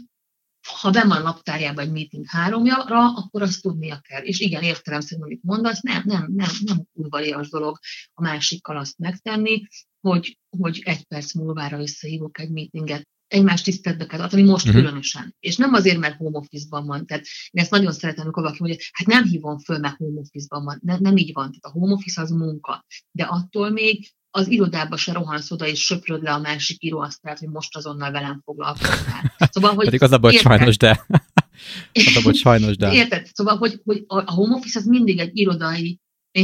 ha 0.80 0.90
be 0.90 1.04
van 1.04 1.16
a 1.16 1.22
naptárjában 1.22 1.84
egy 1.84 1.92
meeting 1.92 2.24
háromra, 2.26 3.14
akkor 3.14 3.42
azt 3.42 3.62
tudnia 3.62 4.00
kell. 4.00 4.22
És 4.22 4.40
igen, 4.40 4.62
értelemszerűen, 4.62 5.26
amit 5.26 5.42
mondasz, 5.42 5.80
nem, 5.80 6.02
nem, 6.04 6.32
nem, 6.34 6.50
nem 6.64 6.86
udvarias 6.92 7.48
dolog 7.48 7.78
a 8.14 8.22
másikkal 8.22 8.76
azt 8.76 8.98
megtenni, 8.98 9.62
hogy, 10.00 10.38
hogy 10.58 10.82
egy 10.84 11.06
perc 11.06 11.34
múlvára 11.34 11.80
összehívok 11.80 12.40
egy 12.40 12.50
meetinget, 12.50 13.08
egymást 13.34 13.64
tiszteletbe 13.64 14.06
kell 14.06 14.18
tartani, 14.18 14.42
most 14.42 14.66
uh-huh. 14.66 14.82
különösen. 14.82 15.36
És 15.40 15.56
nem 15.56 15.72
azért, 15.72 15.98
mert 15.98 16.16
home 16.16 16.38
office-ban 16.38 16.86
van. 16.86 17.06
Tehát 17.06 17.24
én 17.50 17.62
ezt 17.62 17.70
nagyon 17.70 17.92
szeretem, 17.92 18.22
amikor 18.22 18.42
valaki 18.42 18.62
mondja, 18.62 18.86
hát 18.92 19.06
nem 19.06 19.24
hívom 19.24 19.58
föl, 19.58 19.78
mert 19.78 19.96
home 19.96 20.20
office-ban 20.20 20.64
van. 20.64 20.80
Nem, 20.82 20.98
nem 21.00 21.16
így 21.16 21.32
van. 21.32 21.44
Tehát 21.44 21.64
a 21.64 21.70
home 21.70 21.92
office 21.92 22.20
az 22.20 22.30
munka. 22.30 22.84
De 23.10 23.24
attól 23.24 23.70
még 23.70 24.12
az 24.30 24.48
irodába 24.48 24.96
se 24.96 25.12
rohansz 25.12 25.50
oda, 25.50 25.66
és 25.66 25.84
söpröd 25.84 26.22
le 26.22 26.32
a 26.32 26.38
másik 26.38 26.82
íróasztalt, 26.82 27.38
hogy 27.38 27.48
most 27.48 27.76
azonnal 27.76 28.10
velem 28.10 28.40
foglalkozzál. 28.44 29.34
Szóval, 29.50 29.74
hogy 29.74 29.84
Pedig 29.84 30.02
az 30.02 30.12
a 30.12 30.18
bocs, 30.18 30.40
sajnos, 30.40 30.76
de. 30.76 30.90
az 32.06 32.16
a 32.16 32.20
bocs, 32.22 32.36
sajnos, 32.36 32.76
de. 32.76 32.92
Érted? 32.92 33.26
Szóval, 33.32 33.56
hogy, 33.56 33.80
hogy 33.84 34.04
a 34.06 34.32
home 34.32 34.54
office 34.54 34.78
az 34.78 34.86
mindig 34.86 35.18
egy 35.18 35.38
irodai, 35.38 36.00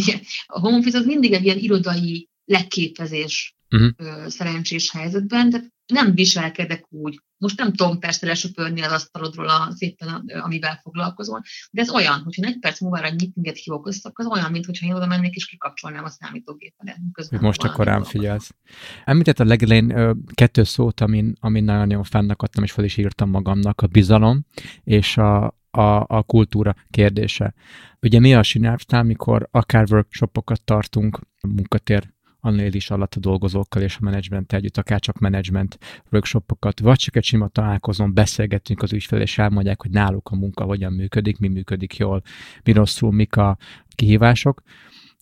a 0.47 0.61
home 0.61 0.77
office 0.77 0.99
az 0.99 1.05
mindig 1.05 1.33
egy 1.33 1.45
ilyen 1.45 1.59
irodai 1.59 2.29
leképezés 2.45 3.55
uh-huh. 3.71 4.27
szerencsés 4.27 4.91
helyzetben, 4.91 5.51
tehát 5.51 5.69
nem 5.87 6.15
viselkedek 6.15 6.85
úgy. 6.89 7.21
Most 7.37 7.59
nem 7.59 7.73
tudom 7.73 7.99
persze 7.99 8.27
lesöpörni 8.27 8.83
az 8.83 8.93
asztalodról 8.93 9.49
a, 9.49 9.73
szépen, 9.77 10.25
amivel 10.43 10.81
foglalkozol, 10.83 11.43
de 11.71 11.81
ez 11.81 11.91
olyan, 11.91 12.23
hogyha 12.23 12.47
egy 12.47 12.59
perc 12.59 12.81
múlva 12.81 12.97
egy 12.97 13.03
meetinget 13.03 13.57
hívok 13.57 13.87
össze, 13.87 14.11
az 14.13 14.27
olyan, 14.27 14.51
mintha 14.51 14.87
én 14.87 14.93
oda 14.93 15.07
mennék 15.07 15.35
és 15.35 15.47
kikapcsolnám 15.47 16.05
a 16.05 16.09
számítógépedet. 16.09 16.97
Most 17.41 17.63
akkor 17.63 17.85
rám 17.85 18.03
figyelsz. 18.03 18.55
Említett 19.05 19.41
a 19.41 19.45
legelején 19.45 20.17
kettő 20.35 20.65
szót, 20.65 21.01
amin, 21.01 21.37
amin 21.41 21.65
nagyon 21.65 22.05
fennakadtam, 22.05 22.65
és 22.65 22.73
fel 22.73 22.85
is 22.85 22.97
írtam 22.97 23.31
magamnak, 23.31 23.81
a 23.81 23.87
bizalom 23.87 24.45
és 24.85 25.17
a, 25.17 25.47
a, 25.71 26.05
a 26.07 26.23
kultúra 26.23 26.75
kérdése. 26.91 27.55
Ugye 28.01 28.19
mi 28.19 28.35
a 28.35 28.43
Synapse-nál, 28.43 29.03
mikor 29.03 29.49
akár 29.51 29.87
workshopokat 29.91 30.65
tartunk, 30.65 31.21
munkatér 31.41 32.13
annál 32.41 32.73
is 32.73 32.91
alatt 32.91 33.15
a 33.15 33.21
dolgozókkal 33.21 33.83
és 33.83 33.97
a 33.97 34.05
menedzsment 34.05 34.53
együtt, 34.53 34.77
akár 34.77 35.01
csak 35.01 35.19
menedzsment 35.19 35.79
workshopokat, 36.13 36.81
vagy 36.81 36.99
csak 36.99 37.17
egy 37.17 37.25
sima 37.25 37.49
találkozón 37.49 38.15
beszélgetünk 38.15 38.83
az 38.83 38.93
ügyfel, 38.93 39.21
és 39.21 39.39
elmondják, 39.39 39.83
hogy 39.83 39.91
náluk 39.91 40.29
a 40.29 40.37
munka 40.37 40.65
hogyan 40.65 40.93
működik, 40.93 41.39
mi 41.39 41.49
működik 41.49 41.97
jól, 41.97 42.23
mi 42.65 42.73
rosszul, 42.73 43.13
mik 43.13 43.37
a 43.37 43.57
kihívások. 43.95 44.63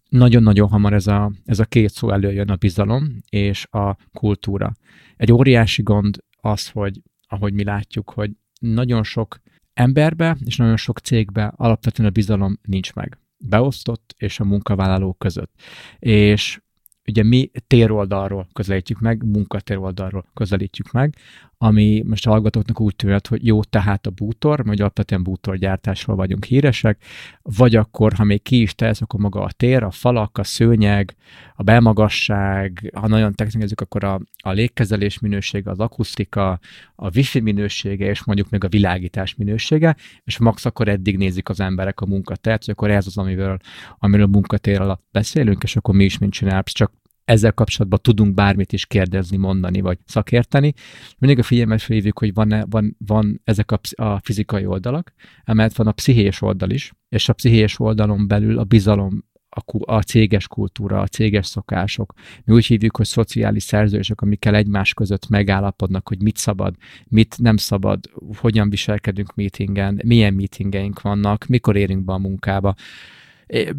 Nagyon-nagyon 0.08 0.68
hamar 0.68 0.92
ez 0.92 1.06
a, 1.06 1.32
ez 1.44 1.58
a 1.58 1.64
két 1.64 1.90
szó 1.90 2.10
előjön, 2.10 2.48
a 2.48 2.56
bizalom 2.56 3.16
és 3.28 3.66
a 3.70 3.96
kultúra. 4.12 4.72
Egy 5.16 5.32
óriási 5.32 5.82
gond 5.82 6.16
az, 6.40 6.68
hogy 6.68 7.02
ahogy 7.28 7.52
mi 7.52 7.64
látjuk, 7.64 8.10
hogy 8.10 8.30
nagyon 8.60 9.02
sok 9.02 9.40
emberbe 9.74 10.36
és 10.44 10.56
nagyon 10.56 10.76
sok 10.76 10.98
cégbe 10.98 11.52
alapvetően 11.56 12.08
a 12.08 12.12
bizalom 12.12 12.58
nincs 12.62 12.94
meg. 12.94 13.18
Beosztott 13.38 14.14
és 14.16 14.40
a 14.40 14.44
munkavállalók 14.44 15.18
között. 15.18 15.52
És 15.98 16.60
ugye 17.08 17.22
mi 17.22 17.50
téroldalról 17.66 18.48
közelítjük 18.52 19.00
meg, 19.00 19.24
munkatéroldalról 19.24 20.24
közelítjük 20.34 20.92
meg, 20.92 21.14
ami 21.60 22.02
most 22.06 22.26
a 22.26 22.30
hallgatóknak 22.30 22.80
úgy 22.80 22.96
tűnt, 22.96 23.26
hogy 23.26 23.46
jó, 23.46 23.62
tehát 23.62 24.06
a 24.06 24.10
bútor, 24.10 24.64
vagy 24.64 24.80
alapvetően 24.80 25.22
bútorgyártásról 25.22 26.16
vagyunk 26.16 26.44
híresek, 26.44 27.02
vagy 27.42 27.76
akkor, 27.76 28.12
ha 28.12 28.24
még 28.24 28.42
ki 28.42 28.60
is 28.60 28.74
tesz, 28.74 29.00
akkor 29.00 29.20
maga 29.20 29.42
a 29.42 29.50
tér, 29.50 29.82
a 29.82 29.90
falak, 29.90 30.38
a 30.38 30.44
szőnyeg, 30.44 31.16
a 31.54 31.62
belmagasság, 31.62 32.90
ha 32.94 33.08
nagyon 33.08 33.34
technikázunk, 33.34 33.80
akkor 33.80 34.04
a, 34.04 34.20
a 34.42 34.50
légkezelés 34.50 35.18
minősége, 35.18 35.70
az 35.70 35.78
akusztika, 35.78 36.60
a 36.94 37.16
wifi 37.16 37.40
minősége, 37.40 38.06
és 38.06 38.24
mondjuk 38.24 38.50
még 38.50 38.64
a 38.64 38.68
világítás 38.68 39.34
minősége, 39.34 39.96
és 40.24 40.38
max 40.38 40.64
akkor 40.64 40.88
eddig 40.88 41.16
nézik 41.16 41.48
az 41.48 41.60
emberek 41.60 42.00
a 42.00 42.06
munkatért, 42.06 42.64
hogy 42.64 42.74
akkor 42.76 42.90
ez 42.90 43.06
az, 43.06 43.18
amiről, 43.18 43.58
amiről 43.98 44.26
munkatér 44.26 44.80
alatt 44.80 45.04
beszélünk, 45.12 45.62
és 45.62 45.76
akkor 45.76 45.94
mi 45.94 46.04
is, 46.04 46.18
mint 46.18 46.32
csinálsz, 46.32 46.72
csak 46.72 46.92
ezzel 47.28 47.52
kapcsolatban 47.52 47.98
tudunk 48.02 48.34
bármit 48.34 48.72
is 48.72 48.86
kérdezni, 48.86 49.36
mondani, 49.36 49.80
vagy 49.80 49.98
szakérteni. 50.04 50.72
Mindig 51.18 51.38
a 51.38 51.42
figyelmet 51.42 51.82
felhívjuk, 51.82 52.18
hogy 52.18 52.34
van, 52.34 52.64
van, 52.70 52.96
van 53.06 53.40
ezek 53.44 53.70
a, 53.72 53.80
a 53.94 54.18
fizikai 54.22 54.66
oldalak, 54.66 55.12
emellett 55.44 55.76
van 55.76 55.86
a 55.86 55.92
pszichés 55.92 56.42
oldal 56.42 56.70
is, 56.70 56.92
és 57.08 57.28
a 57.28 57.32
pszichés 57.32 57.78
oldalon 57.78 58.28
belül 58.28 58.58
a 58.58 58.64
bizalom 58.64 59.26
a, 59.48 59.94
a 59.94 60.02
céges 60.02 60.48
kultúra, 60.48 61.00
a 61.00 61.06
céges 61.06 61.46
szokások. 61.46 62.12
Mi 62.44 62.54
úgy 62.54 62.66
hívjuk, 62.66 62.96
hogy 62.96 63.06
szociális 63.06 63.62
szerződések, 63.62 64.20
amikkel 64.20 64.54
egymás 64.54 64.94
között 64.94 65.28
megállapodnak, 65.28 66.08
hogy 66.08 66.22
mit 66.22 66.36
szabad, 66.36 66.74
mit 67.08 67.36
nem 67.38 67.56
szabad, 67.56 68.00
hogyan 68.36 68.70
viselkedünk 68.70 69.34
meetingen, 69.34 70.00
milyen 70.04 70.34
meetingeink 70.34 71.00
vannak, 71.00 71.46
mikor 71.46 71.76
érünk 71.76 72.04
be 72.04 72.12
a 72.12 72.18
munkába, 72.18 72.74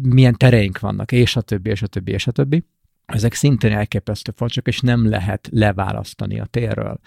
milyen 0.02 0.34
tereink 0.36 0.78
vannak, 0.78 1.12
és 1.12 1.36
a 1.36 1.40
többi, 1.40 1.70
és 1.70 1.82
a 1.82 1.86
többi, 1.86 2.12
és 2.12 2.26
a 2.26 2.32
többi 2.32 2.64
ezek 3.10 3.34
szintén 3.34 3.72
elképesztő 3.72 4.32
falcsak, 4.36 4.66
és 4.66 4.80
nem 4.80 5.08
lehet 5.08 5.48
leválasztani 5.52 6.40
a 6.40 6.44
térről. 6.44 7.00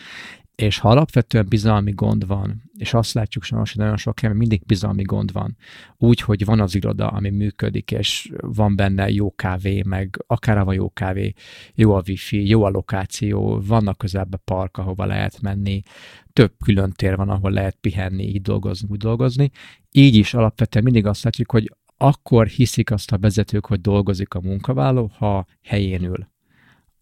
És 0.55 0.77
ha 0.77 0.89
alapvetően 0.89 1.45
bizalmi 1.49 1.91
gond 1.91 2.27
van, 2.27 2.71
és 2.77 2.93
azt 2.93 3.13
látjuk 3.13 3.43
sajnos, 3.43 3.71
hogy 3.71 3.81
nagyon 3.81 3.97
sok 3.97 4.19
helyen 4.19 4.35
mindig 4.35 4.65
bizalmi 4.65 5.01
gond 5.01 5.31
van, 5.31 5.57
úgy, 5.97 6.19
hogy 6.19 6.45
van 6.45 6.59
az 6.59 6.75
iroda, 6.75 7.07
ami 7.07 7.29
működik, 7.29 7.91
és 7.91 8.31
van 8.39 8.75
benne 8.75 9.09
jó 9.09 9.35
kávé, 9.35 9.81
meg 9.85 10.23
akár 10.27 10.57
a 10.57 10.73
jó 10.73 10.89
kávé, 10.89 11.33
jó 11.75 11.93
a 11.93 12.03
wifi, 12.07 12.47
jó 12.47 12.63
a 12.63 12.69
lokáció, 12.69 13.61
vannak 13.65 13.97
közelbe 13.97 14.37
park, 14.37 14.77
ahova 14.77 15.05
lehet 15.05 15.41
menni, 15.41 15.81
több 16.33 16.53
külön 16.63 16.91
tér 16.91 17.15
van, 17.15 17.29
ahol 17.29 17.51
lehet 17.51 17.77
pihenni, 17.81 18.23
így 18.23 18.41
dolgozni, 18.41 18.87
úgy 18.91 18.97
dolgozni. 18.97 19.49
Így 19.91 20.15
is 20.15 20.33
alapvetően 20.33 20.83
mindig 20.83 21.05
azt 21.05 21.23
látjuk, 21.23 21.51
hogy 21.51 21.71
akkor 22.03 22.47
hiszik 22.47 22.91
azt 22.91 23.11
a 23.11 23.17
vezetők, 23.17 23.65
hogy 23.65 23.81
dolgozik 23.81 24.33
a 24.33 24.41
munkavállaló, 24.41 25.11
ha 25.17 25.45
helyén 25.63 26.03
ül. 26.03 26.27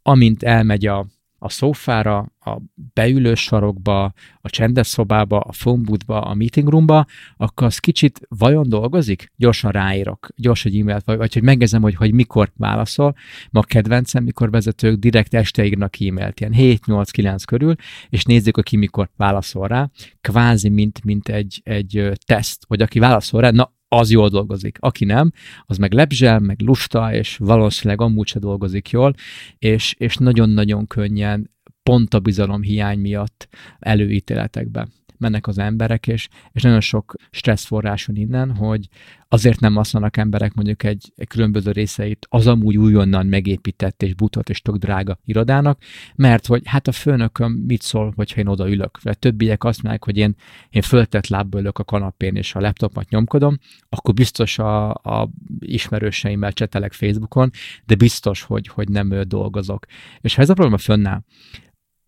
Amint 0.01 0.43
elmegy 0.43 0.85
a, 0.85 1.05
a 1.37 1.49
szófára, 1.49 2.17
a 2.39 2.57
beülő 2.93 3.35
sarokba, 3.35 4.13
a 4.41 4.49
csendes 4.49 4.87
szobába, 4.87 5.39
a 5.39 5.51
phoneboothba, 5.51 6.21
a 6.21 6.33
meeting 6.33 6.67
roomba, 6.67 7.05
akkor 7.37 7.67
az 7.67 7.77
kicsit 7.77 8.19
vajon 8.29 8.69
dolgozik? 8.69 9.31
Gyorsan 9.35 9.71
ráírok, 9.71 10.27
gyors 10.35 10.65
egy 10.65 10.79
e-mailt, 10.79 11.05
vagy, 11.05 11.17
vagy 11.17 11.33
hogy 11.33 11.43
megnézem, 11.43 11.81
hogy, 11.81 11.95
hogy 11.95 12.13
mikor 12.13 12.51
válaszol. 12.57 13.15
Ma 13.51 13.61
kedvencem, 13.61 14.23
mikor 14.23 14.49
vezetők 14.49 14.99
direkt 14.99 15.33
este 15.33 15.65
írnak 15.65 16.01
e-mailt, 16.01 16.39
ilyen 16.39 16.53
7-8-9 16.57 17.43
körül, 17.45 17.75
és 18.09 18.23
nézzük, 18.23 18.55
hogy 18.55 18.63
ki 18.63 18.77
mikor 18.77 19.09
válaszol 19.15 19.67
rá, 19.67 19.89
kvázi 20.21 20.69
mint, 20.69 21.03
mint 21.03 21.29
egy, 21.29 21.61
egy 21.63 22.11
teszt, 22.25 22.63
hogy 22.67 22.81
aki 22.81 22.99
válaszol 22.99 23.41
rá, 23.41 23.49
na 23.49 23.79
az 23.95 24.11
jól 24.11 24.29
dolgozik. 24.29 24.77
Aki 24.79 25.05
nem, 25.05 25.31
az 25.65 25.77
meg 25.77 25.93
lebzsel, 25.93 26.39
meg 26.39 26.59
lusta, 26.61 27.13
és 27.13 27.37
valószínűleg 27.37 28.01
amúgy 28.01 28.27
se 28.27 28.39
dolgozik 28.39 28.89
jól, 28.89 29.13
és, 29.57 29.95
és 29.97 30.15
nagyon-nagyon 30.15 30.87
könnyen 30.87 31.51
pont 31.83 32.13
a 32.13 32.19
bizalom 32.19 32.61
hiány 32.61 32.99
miatt 32.99 33.47
előítéletekbe 33.79 34.87
mennek 35.21 35.47
az 35.47 35.57
emberek, 35.57 36.07
és, 36.07 36.27
és 36.51 36.61
nagyon 36.61 36.81
sok 36.81 37.15
stressz 37.31 37.65
forráson 37.65 38.15
innen, 38.15 38.55
hogy 38.55 38.87
azért 39.33 39.59
nem 39.59 39.75
használnak 39.75 40.17
emberek 40.17 40.53
mondjuk 40.53 40.83
egy, 40.83 41.11
egy 41.15 41.27
különböző 41.27 41.71
részeit 41.71 42.25
az 42.29 42.47
amúgy 42.47 42.77
újonnan 42.77 43.25
megépített 43.25 44.03
és 44.03 44.13
butott 44.13 44.49
és 44.49 44.61
tök 44.61 44.75
drága 44.75 45.19
irodának, 45.25 45.81
mert 46.15 46.45
hogy 46.45 46.61
hát 46.65 46.87
a 46.87 46.91
főnököm 46.91 47.51
mit 47.51 47.81
szól, 47.81 48.13
hogyha 48.15 48.39
én 48.39 48.47
oda 48.47 48.69
ülök. 48.69 49.01
Vagy 49.01 49.19
többiek 49.19 49.63
azt 49.63 49.81
mondják, 49.81 50.03
hogy 50.03 50.17
én, 50.17 50.35
én 50.69 50.81
föltett 50.81 51.27
lábbal 51.27 51.61
ülök 51.61 51.79
a 51.79 51.83
kanapén 51.83 52.35
és 52.35 52.55
a 52.55 52.59
laptopot 52.59 53.09
nyomkodom, 53.09 53.57
akkor 53.89 54.13
biztos 54.13 54.59
a, 54.59 54.89
a 54.89 55.29
ismerőseimmel 55.59 56.53
csetelek 56.53 56.93
Facebookon, 56.93 57.49
de 57.85 57.95
biztos, 57.95 58.41
hogy, 58.41 58.67
hogy 58.67 58.89
nem 58.89 59.11
ő 59.11 59.23
dolgozok. 59.23 59.85
És 60.21 60.35
ha 60.35 60.41
ez 60.41 60.49
a 60.49 60.53
probléma 60.53 60.77
fönnáll, 60.77 61.21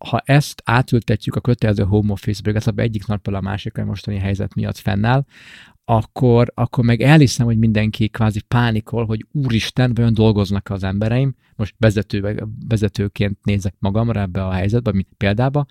ha 0.06 0.22
ezt 0.24 0.62
átültetjük 0.64 1.34
a 1.34 1.40
kötelező 1.40 1.82
home 1.82 2.12
office-be, 2.12 2.50
igazából 2.50 2.84
egyik 2.84 3.06
napról 3.06 3.34
a 3.34 3.40
másikra 3.40 3.84
mostani 3.84 4.18
helyzet 4.18 4.54
miatt 4.54 4.78
fennáll, 4.78 5.24
akkor, 5.84 6.52
akkor 6.54 6.84
meg 6.84 7.00
elhiszem, 7.00 7.46
hogy 7.46 7.58
mindenki 7.58 8.08
kvázi 8.08 8.40
pánikol, 8.40 9.06
hogy 9.06 9.26
úristen, 9.32 9.94
vajon 9.94 10.14
dolgoznak 10.14 10.70
az 10.70 10.84
embereim, 10.84 11.34
most 11.56 11.74
vezető, 11.78 12.46
vezetőként 12.68 13.44
nézek 13.44 13.74
magamra 13.78 14.20
ebbe 14.20 14.46
a 14.46 14.52
helyzetbe, 14.52 14.92
mint 14.92 15.08
példába, 15.16 15.66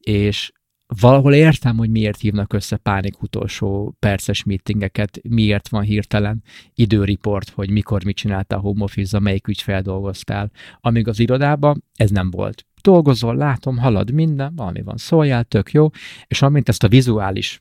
és 0.00 0.52
valahol 1.00 1.34
értem, 1.34 1.76
hogy 1.76 1.90
miért 1.90 2.20
hívnak 2.20 2.52
össze 2.52 2.76
pánik 2.76 3.22
utolsó 3.22 3.96
perces 3.98 4.44
meetingeket, 4.44 5.20
miért 5.28 5.68
van 5.68 5.82
hirtelen 5.82 6.42
időriport, 6.74 7.48
hogy 7.50 7.70
mikor 7.70 8.04
mit 8.04 8.16
csináltál 8.16 8.58
a 8.58 8.62
home 8.62 8.82
office 8.82 9.18
melyik 9.18 9.46
ügyfel 9.46 9.82
dolgoztál. 9.82 10.50
Amíg 10.80 11.08
az 11.08 11.18
irodában 11.18 11.84
ez 11.94 12.10
nem 12.10 12.30
volt. 12.30 12.66
Dolgozol, 12.84 13.36
látom, 13.36 13.78
halad 13.78 14.10
minden, 14.10 14.54
valami 14.54 14.82
van, 14.82 14.96
szóljál, 14.96 15.44
tök 15.44 15.72
jó, 15.72 15.88
és 16.26 16.42
amint 16.42 16.68
ezt 16.68 16.82
a 16.82 16.88
vizuális 16.88 17.60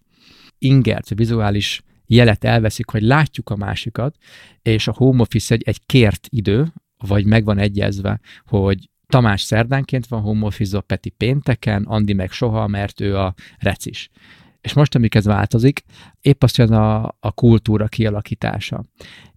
ingert, 0.57 1.12
a 1.12 1.15
vizuális 1.15 1.83
jelet 2.05 2.43
elveszik, 2.43 2.89
hogy 2.89 3.01
látjuk 3.01 3.49
a 3.49 3.55
másikat, 3.55 4.15
és 4.62 4.88
a 4.88 4.93
home 4.95 5.21
office 5.21 5.53
egy, 5.53 5.63
egy 5.65 5.86
kért 5.86 6.27
idő, 6.29 6.73
vagy 6.97 7.25
megvan 7.25 7.57
egyezve, 7.57 8.19
hogy 8.45 8.89
Tamás 9.07 9.41
szerdánként 9.41 10.07
van 10.07 10.21
home 10.21 10.45
office 10.45 10.79
Peti 10.79 11.09
pénteken, 11.09 11.83
Andi 11.83 12.13
meg 12.13 12.31
soha, 12.31 12.67
mert 12.67 13.01
ő 13.01 13.17
a 13.17 13.33
recis. 13.57 14.09
És 14.62 14.73
most, 14.73 14.95
amik 14.95 15.15
ez 15.15 15.25
változik, 15.25 15.83
épp 16.21 16.43
azt 16.43 16.57
jön 16.57 16.73
a, 16.73 17.15
a 17.19 17.31
kultúra 17.31 17.88
kialakítása. 17.88 18.86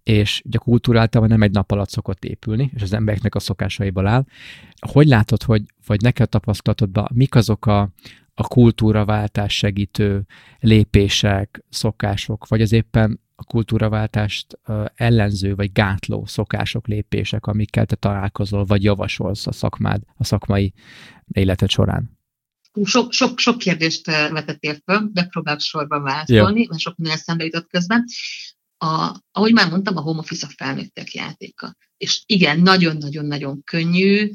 És 0.07 0.41
ugye 0.45 0.57
a 0.57 0.61
kultúra 0.61 0.99
általában 0.99 1.37
nem 1.37 1.47
egy 1.47 1.53
nap 1.53 1.71
alatt 1.71 1.89
szokott 1.89 2.23
épülni, 2.23 2.71
és 2.75 2.81
az 2.81 2.93
embereknek 2.93 3.35
a 3.35 3.39
szokásaiból 3.39 4.07
áll. 4.07 4.25
Hogy 4.91 5.07
látod, 5.07 5.43
hogy, 5.43 5.63
vagy 5.85 6.01
neked 6.01 6.29
tapasztalatodban, 6.29 7.07
mik 7.13 7.35
azok 7.35 7.65
a, 7.65 7.89
a 8.33 8.47
kultúraváltás 8.47 9.55
segítő 9.55 10.25
lépések, 10.59 11.63
szokások, 11.69 12.47
vagy 12.47 12.61
az 12.61 12.71
éppen 12.71 13.19
a 13.35 13.43
kultúraváltást 13.43 14.59
ellenző 14.95 15.55
vagy 15.55 15.71
gátló 15.71 16.25
szokások, 16.25 16.87
lépések, 16.87 17.45
amikkel 17.45 17.85
te 17.85 17.95
találkozol, 17.95 18.65
vagy 18.65 18.83
javasolsz 18.83 19.47
a 19.47 19.51
szakmád, 19.51 20.01
a 20.15 20.23
szakmai 20.23 20.73
életed 21.27 21.69
során? 21.69 22.17
Sok, 22.83 23.11
sok, 23.11 23.39
sok 23.39 23.57
kérdést 23.57 24.05
vetettél 24.05 24.75
föl, 24.85 25.09
de 25.13 25.23
próbálok 25.23 25.59
sorban 25.59 26.03
válaszolni, 26.03 26.65
mert 26.69 26.81
sok 26.81 26.97
minden 26.97 27.15
eszembe 27.15 27.43
jutott 27.43 27.67
közben. 27.67 28.05
A, 28.77 29.21
ahogy 29.31 29.53
már 29.53 29.69
mondtam, 29.69 29.97
a 29.97 30.01
home 30.01 30.19
office 30.19 30.47
a 30.47 30.53
felnőttek 30.57 31.13
játéka. 31.13 31.75
És 31.97 32.23
igen, 32.25 32.59
nagyon-nagyon-nagyon 32.59 33.63
könnyű 33.63 34.33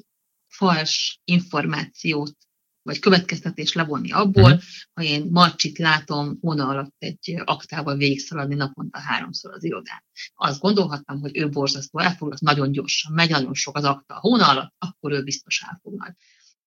fals 0.49 1.21
információt 1.25 2.37
vagy 2.83 2.99
következtetés 2.99 3.73
levonni 3.73 4.13
abból, 4.13 4.43
uh-huh. 4.43 4.63
ha 4.93 5.03
én 5.03 5.27
Marcsit 5.31 5.79
látom 5.79 6.39
hóna 6.41 6.69
alatt 6.69 6.95
egy 6.99 7.43
aktával 7.45 7.97
végigszaladni 7.97 8.55
naponta 8.55 8.99
háromszor 8.99 9.53
az 9.53 9.65
irodán. 9.65 10.05
Azt 10.35 10.61
gondolhattam, 10.61 11.21
hogy 11.21 11.37
ő 11.37 11.49
borzasztó 11.49 11.99
elfoglalt, 11.99 12.41
nagyon 12.41 12.73
gyorsan, 12.73 13.13
megy 13.13 13.31
nagyon 13.31 13.55
sok 13.55 13.77
az 13.77 13.85
akta 13.85 14.15
a 14.15 14.21
hóna 14.21 14.49
alatt, 14.49 14.75
akkor 14.79 15.13
ő 15.13 15.23
biztos 15.23 15.63
elfoglalt. 15.69 16.17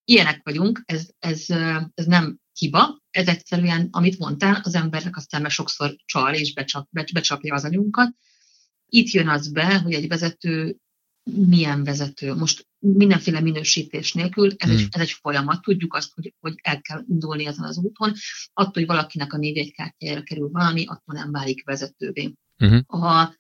Ilyenek 0.04 0.42
vagyunk, 0.44 0.82
ez, 0.86 1.10
ez, 1.20 1.46
ez 1.94 2.06
nem 2.06 2.38
hiba, 2.58 3.02
ez 3.10 3.28
egyszerűen, 3.28 3.88
amit 3.92 4.18
mondtál, 4.18 4.62
az 4.64 4.76
emberek 4.76 5.16
aztán 5.16 5.42
meg 5.42 5.52
sokszor 5.52 5.96
csal 6.06 6.34
és 6.34 6.54
becsap, 6.54 6.88
becsapja 7.14 7.54
az 7.54 7.64
anyunkat. 7.64 8.16
Itt 8.86 9.10
jön 9.10 9.28
az 9.28 9.52
be, 9.52 9.78
hogy 9.78 9.94
egy 9.94 10.08
vezető 10.08 10.78
milyen 11.32 11.84
vezető. 11.84 12.34
Most 12.34 12.68
mindenféle 12.80 13.40
minősítés 13.40 14.14
nélkül, 14.14 14.54
ez, 14.58 14.70
hmm. 14.70 14.78
egy, 14.78 14.88
ez 14.90 15.02
egy 15.02 15.12
folyamat, 15.12 15.62
tudjuk 15.62 15.94
azt, 15.94 16.14
hogy, 16.14 16.34
hogy 16.40 16.54
el 16.62 16.82
kell 16.82 17.04
indulni 17.08 17.46
ezen 17.46 17.64
az 17.64 17.78
úton. 17.78 18.14
Attól, 18.54 18.74
hogy 18.74 18.86
valakinek 18.86 19.34
a 19.34 19.38
névjegykártyájára 19.38 20.24
kerül 20.24 20.50
valami, 20.52 20.86
attól 20.86 21.16
nem 21.16 21.32
válik 21.32 21.64
vezetővé. 21.66 22.34
Uh-huh. 22.60 23.04
A, 23.04 23.36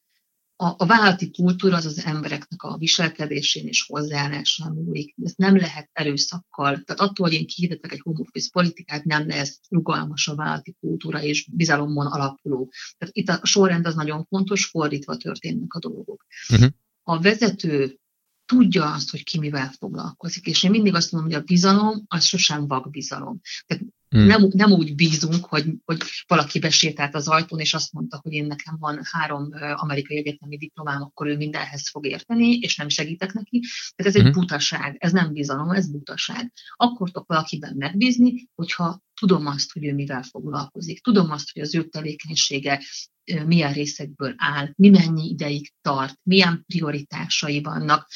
a, 0.55 0.65
a 0.77 0.85
vállalati 0.85 1.31
kultúra 1.31 1.75
az 1.75 1.85
az 1.85 2.05
embereknek 2.05 2.63
a 2.63 2.77
viselkedésén 2.77 3.67
és 3.67 3.85
hozzáállásán 3.87 4.71
múlik. 4.71 5.15
Ezt 5.23 5.37
nem 5.37 5.57
lehet 5.57 5.89
erőszakkal. 5.93 6.81
Tehát 6.83 7.01
attól, 7.01 7.27
hogy 7.27 7.35
én 7.35 7.47
kihirdetek 7.47 7.91
egy 7.91 8.01
home 8.03 8.19
office 8.19 8.49
politikát, 8.51 9.03
nem 9.03 9.27
lesz 9.27 9.59
rugalmas 9.69 10.27
a 10.27 10.35
vállalati 10.35 10.75
kultúra 10.79 11.21
és 11.21 11.47
bizalomon 11.51 12.05
alapuló. 12.05 12.71
Tehát 12.97 13.15
itt 13.15 13.29
a 13.29 13.39
sorrend 13.45 13.85
az 13.85 13.95
nagyon 13.95 14.25
fontos, 14.29 14.65
fordítva 14.65 15.17
történnek 15.17 15.73
a 15.73 15.79
dolgok. 15.79 16.25
Uh-huh 16.49 16.69
a 17.07 17.19
vezető 17.19 17.99
tudja 18.45 18.93
azt, 18.93 19.11
hogy 19.11 19.23
ki 19.23 19.39
mivel 19.39 19.71
foglalkozik. 19.71 20.45
És 20.45 20.63
én 20.63 20.69
mindig 20.69 20.95
azt 20.95 21.11
mondom, 21.11 21.31
hogy 21.31 21.39
a 21.41 21.45
bizalom 21.45 22.03
az 22.07 22.23
sosem 22.23 22.67
bizalom. 22.89 23.41
Tehát 23.65 23.83
hmm. 24.09 24.25
nem, 24.25 24.47
nem 24.51 24.71
úgy 24.71 24.95
bízunk, 24.95 25.45
hogy, 25.45 25.65
hogy 25.85 25.97
valaki 26.27 26.59
besétált 26.59 27.15
az 27.15 27.27
ajtón, 27.27 27.59
és 27.59 27.73
azt 27.73 27.93
mondta, 27.93 28.19
hogy 28.23 28.31
én 28.31 28.45
nekem 28.45 28.77
van 28.79 28.99
három 29.11 29.49
amerikai 29.75 30.17
egyetemi 30.17 30.57
diplomám, 30.57 31.01
akkor 31.01 31.27
ő 31.27 31.35
mindenhez 31.37 31.89
fog 31.89 32.05
érteni, 32.05 32.57
és 32.57 32.75
nem 32.75 32.89
segítek 32.89 33.33
neki. 33.33 33.61
Tehát 33.95 34.13
ez 34.13 34.21
egy 34.21 34.31
hmm. 34.31 34.41
butaság, 34.41 34.95
ez 34.99 35.11
nem 35.11 35.33
bizalom, 35.33 35.71
ez 35.71 35.91
butaság. 35.91 36.53
Akkor 36.75 37.11
tudok 37.11 37.27
valakiben 37.27 37.75
megbízni, 37.77 38.49
hogyha 38.55 39.03
tudom 39.19 39.45
azt, 39.45 39.71
hogy 39.71 39.85
ő 39.85 39.93
mivel 39.93 40.23
foglalkozik, 40.23 41.03
tudom 41.03 41.31
azt, 41.31 41.51
hogy 41.53 41.61
az 41.61 41.75
ő 41.75 41.83
tevékenysége 41.87 42.81
milyen 43.45 43.73
részekből 43.73 44.33
áll, 44.37 44.71
mi 44.75 44.89
mennyi 44.89 45.29
ideig 45.29 45.71
tart, 45.81 46.19
milyen 46.23 46.63
prioritásai 46.67 47.61
vannak, 47.61 48.07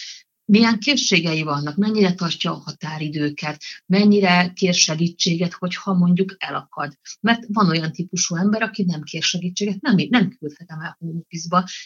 milyen 0.50 0.80
készségei 0.80 1.42
vannak, 1.42 1.76
mennyire 1.76 2.14
tartja 2.14 2.52
a 2.52 2.62
határidőket, 2.66 3.62
mennyire 3.86 4.52
kér 4.56 4.74
segítséget, 4.74 5.54
hogyha 5.54 5.94
mondjuk 5.94 6.36
elakad. 6.38 6.94
Mert 7.22 7.44
van 7.48 7.70
olyan 7.70 7.92
típusú 7.92 8.36
ember, 8.36 8.62
aki 8.62 8.84
nem 8.84 9.02
kér 9.02 9.22
segítséget, 9.22 9.82
nem, 9.82 9.96
nem 10.10 10.38
küldhetem 10.40 10.80
el 10.80 10.98
home 11.00 11.22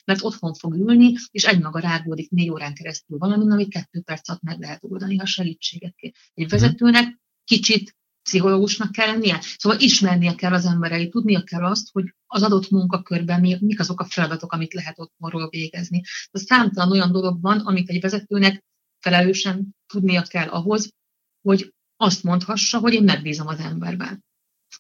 mert 0.06 0.23
otthon 0.23 0.54
fog 0.54 0.73
ülni, 0.73 1.13
és 1.32 1.43
egymaga 1.43 1.80
rágódik 1.80 2.30
négy 2.30 2.49
órán 2.49 2.73
keresztül 2.73 3.17
valamin, 3.17 3.52
amit 3.52 3.69
kettő 3.69 4.02
perc 4.02 4.30
alatt 4.30 4.41
meg 4.41 4.60
lehet 4.60 4.84
oldani, 4.84 5.17
ha 5.17 5.26
segítséget 5.26 5.95
kér. 5.95 6.12
Egy 6.34 6.45
mhm. 6.45 6.54
vezetőnek 6.54 7.21
kicsit 7.43 7.95
pszichológusnak 8.23 8.91
kell 8.91 9.07
lennie. 9.07 9.39
Szóval 9.57 9.79
ismernie 9.79 10.36
kell 10.36 10.53
az 10.53 10.65
embereit, 10.65 11.12
tudnia 11.12 11.43
kell 11.43 11.65
azt, 11.65 11.91
hogy 11.91 12.15
az 12.25 12.43
adott 12.43 12.69
munkakörben 12.69 13.39
mi, 13.39 13.57
mik 13.59 13.79
azok 13.79 13.99
a 13.99 14.05
feladatok, 14.05 14.51
amit 14.51 14.73
lehet 14.73 14.99
otthonról 14.99 15.49
végezni. 15.49 16.01
De 16.31 16.39
számtalan 16.39 16.91
olyan 16.91 17.12
dolog 17.12 17.41
van, 17.41 17.59
amit 17.59 17.89
egy 17.89 18.01
vezetőnek 18.01 18.63
felelősen 18.99 19.75
tudnia 19.93 20.21
kell 20.21 20.47
ahhoz, 20.47 20.89
hogy 21.41 21.73
azt 21.95 22.23
mondhassa, 22.23 22.79
hogy 22.79 22.93
én 22.93 23.03
megbízom 23.03 23.47
az 23.47 23.59
emberben. 23.59 24.23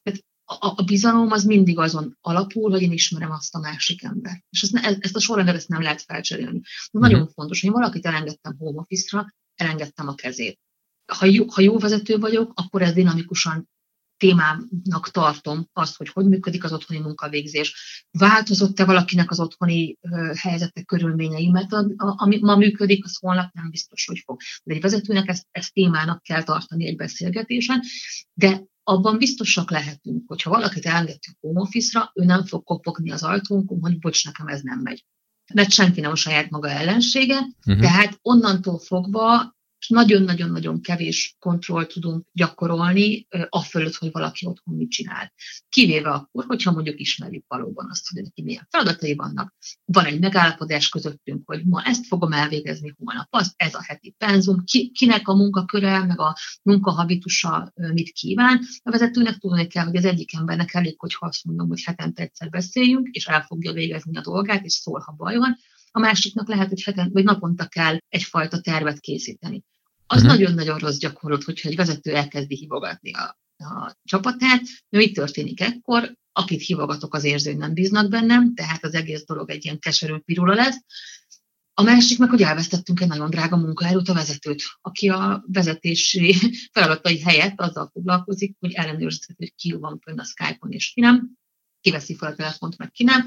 Tehát 0.03 0.19
a, 0.45 0.73
a 0.75 0.83
bizalom 0.83 1.31
az 1.31 1.43
mindig 1.43 1.79
azon 1.79 2.17
alapul, 2.21 2.71
hogy 2.71 2.81
én 2.81 2.91
ismerem 2.91 3.31
azt 3.31 3.55
a 3.55 3.59
másik 3.59 4.03
ember. 4.03 4.43
És 4.49 4.61
ezt, 4.61 4.97
ezt 4.99 5.15
a 5.15 5.19
sorrendet 5.19 5.55
ezt 5.55 5.67
nem 5.67 5.81
lehet 5.81 6.01
felcserélni. 6.01 6.61
Nagyon 6.91 7.19
uh-huh. 7.19 7.33
fontos, 7.33 7.61
hogy 7.61 7.71
valakit 7.71 8.05
elengedtem 8.05 8.55
home 8.57 8.79
office-ra, 8.79 9.25
elengedtem 9.55 10.07
a 10.07 10.15
kezét 10.15 10.59
ha 11.13 11.25
jó, 11.25 11.45
ha 11.49 11.61
jó 11.61 11.77
vezető 11.77 12.17
vagyok, 12.17 12.51
akkor 12.55 12.81
ez 12.81 12.93
dinamikusan 12.93 13.71
témának 14.17 15.09
tartom 15.11 15.69
azt, 15.73 15.97
hogy 15.97 16.09
hogy 16.09 16.25
működik 16.25 16.63
az 16.63 16.73
otthoni 16.73 16.99
munkavégzés. 16.99 18.05
Változott-e 18.11 18.85
valakinek 18.85 19.31
az 19.31 19.39
otthoni 19.39 19.97
helyzetek, 20.35 20.85
körülményei, 20.85 21.49
mert 21.49 21.73
a, 21.73 21.77
a, 21.97 22.13
ami 22.17 22.39
ma 22.41 22.55
működik, 22.55 23.05
az 23.05 23.17
holnap 23.19 23.53
nem 23.53 23.69
biztos, 23.69 24.05
hogy 24.05 24.21
fog. 24.25 24.39
De 24.63 24.73
egy 24.73 24.81
vezetőnek 24.81 25.27
ezt, 25.27 25.47
ezt 25.51 25.73
témának 25.73 26.21
kell 26.21 26.43
tartani 26.43 26.87
egy 26.87 26.95
beszélgetésen, 26.95 27.81
de 28.33 28.63
abban 28.83 29.17
biztosak 29.17 29.71
lehetünk, 29.71 30.23
hogyha 30.27 30.49
valakit 30.49 30.85
elengedtük 30.85 31.35
home 31.39 31.61
office-ra, 31.61 32.11
ő 32.13 32.23
nem 32.23 32.45
fog 32.45 32.63
kopogni 32.63 33.11
az 33.11 33.23
ajtónkon, 33.23 33.79
hogy 33.81 33.99
bocs, 33.99 34.25
nekem 34.25 34.47
ez 34.47 34.61
nem 34.61 34.79
megy. 34.79 35.05
Mert 35.53 35.71
senki 35.71 35.99
nem 35.99 36.11
a 36.11 36.15
saját 36.15 36.49
maga 36.49 36.69
ellensége, 36.69 37.39
uh-huh. 37.65 37.81
tehát 37.81 38.19
onnantól 38.21 38.79
fogva 38.79 39.55
és 39.83 39.89
nagyon-nagyon-nagyon 39.89 40.81
kevés 40.81 41.35
kontroll 41.39 41.85
tudunk 41.85 42.25
gyakorolni 42.31 43.27
a 43.49 43.61
fölött, 43.61 43.95
hogy 43.95 44.11
valaki 44.11 44.45
otthon 44.45 44.75
mit 44.75 44.89
csinál. 44.89 45.33
Kivéve 45.69 46.09
akkor, 46.09 46.45
hogyha 46.45 46.71
mondjuk 46.71 46.99
ismerjük 46.99 47.45
valóban 47.47 47.87
azt, 47.89 48.09
hogy 48.09 48.21
neki 48.23 48.41
milyen 48.41 48.67
feladatai 48.69 49.15
vannak. 49.15 49.53
Van 49.85 50.05
egy 50.05 50.19
megállapodás 50.19 50.89
közöttünk, 50.89 51.41
hogy 51.45 51.65
ma 51.65 51.81
ezt 51.83 52.07
fogom 52.07 52.31
elvégezni, 52.31 52.93
holnap 52.97 53.27
azt, 53.29 53.53
ez 53.55 53.73
a 53.73 53.83
heti 53.83 54.15
penzum, 54.17 54.63
ki, 54.63 54.91
kinek 54.91 55.27
a 55.27 55.35
munkaköre, 55.35 56.05
meg 56.05 56.19
a 56.19 56.37
munkahabitusa 56.61 57.73
mit 57.75 58.11
kíván. 58.11 58.59
A 58.83 58.91
vezetőnek 58.91 59.37
tudni 59.37 59.67
kell, 59.67 59.85
hogy 59.85 59.95
az 59.95 60.05
egyik 60.05 60.33
embernek 60.33 60.73
elég, 60.73 60.99
hogyha 60.99 61.25
azt 61.25 61.45
mondom, 61.45 61.67
hogy 61.67 61.83
hetente 61.83 62.21
egyszer 62.21 62.49
beszéljünk, 62.49 63.07
és 63.11 63.25
el 63.25 63.41
fogja 63.41 63.71
végezni 63.71 64.17
a 64.17 64.21
dolgát, 64.21 64.65
és 64.65 64.73
szól, 64.73 64.99
ha 64.99 65.11
baj 65.11 65.37
van. 65.37 65.57
A 65.95 65.99
másiknak 65.99 66.47
lehet, 66.47 66.69
hogy 66.69 66.83
heten, 66.83 67.09
vagy 67.11 67.23
naponta 67.23 67.67
kell 67.67 67.97
egyfajta 68.09 68.61
tervet 68.61 68.99
készíteni. 68.99 69.63
Az 70.13 70.21
uh-huh. 70.21 70.37
nagyon-nagyon 70.37 70.77
rossz 70.77 70.97
gyakorlat, 70.97 71.43
hogyha 71.43 71.69
egy 71.69 71.75
vezető 71.75 72.15
elkezdi 72.15 72.55
hívogatni 72.55 73.13
a, 73.13 73.39
a 73.57 73.97
csapatát. 74.03 74.61
De 74.89 74.97
mi 74.97 75.11
történik 75.11 75.61
ekkor? 75.61 76.15
Akit 76.31 76.61
hívogatok, 76.61 77.13
az 77.13 77.23
érző, 77.23 77.49
hogy 77.49 77.59
nem 77.59 77.73
bíznak 77.73 78.09
bennem, 78.09 78.53
tehát 78.53 78.83
az 78.83 78.93
egész 78.93 79.25
dolog 79.25 79.49
egy 79.49 79.65
ilyen 79.65 79.79
keserű 79.79 80.17
pirula 80.17 80.53
lesz. 80.53 80.83
A 81.73 81.83
másik 81.83 82.17
meg, 82.17 82.29
hogy 82.29 82.41
elvesztettünk 82.41 83.01
egy 83.01 83.07
nagyon 83.07 83.29
drága 83.29 83.57
munkaerőt, 83.57 84.09
a 84.09 84.13
vezetőt, 84.13 84.63
aki 84.81 85.09
a 85.09 85.43
vezetési 85.47 86.35
feladatai 86.73 87.21
helyett 87.21 87.59
azzal 87.59 87.89
foglalkozik, 87.93 88.55
hogy 88.59 88.71
ellenőrzhet, 88.71 89.37
hogy 89.37 89.53
ki 89.55 89.71
van 89.71 89.99
fönn 90.03 90.19
a 90.19 90.23
Skype-on 90.23 90.71
és 90.71 90.91
ki 90.93 91.01
nem, 91.01 91.31
ki 91.81 91.91
veszi 91.91 92.15
fel 92.15 92.31
a 92.31 92.35
telefont, 92.35 92.77
meg 92.77 92.91
ki 92.91 93.03
nem. 93.03 93.25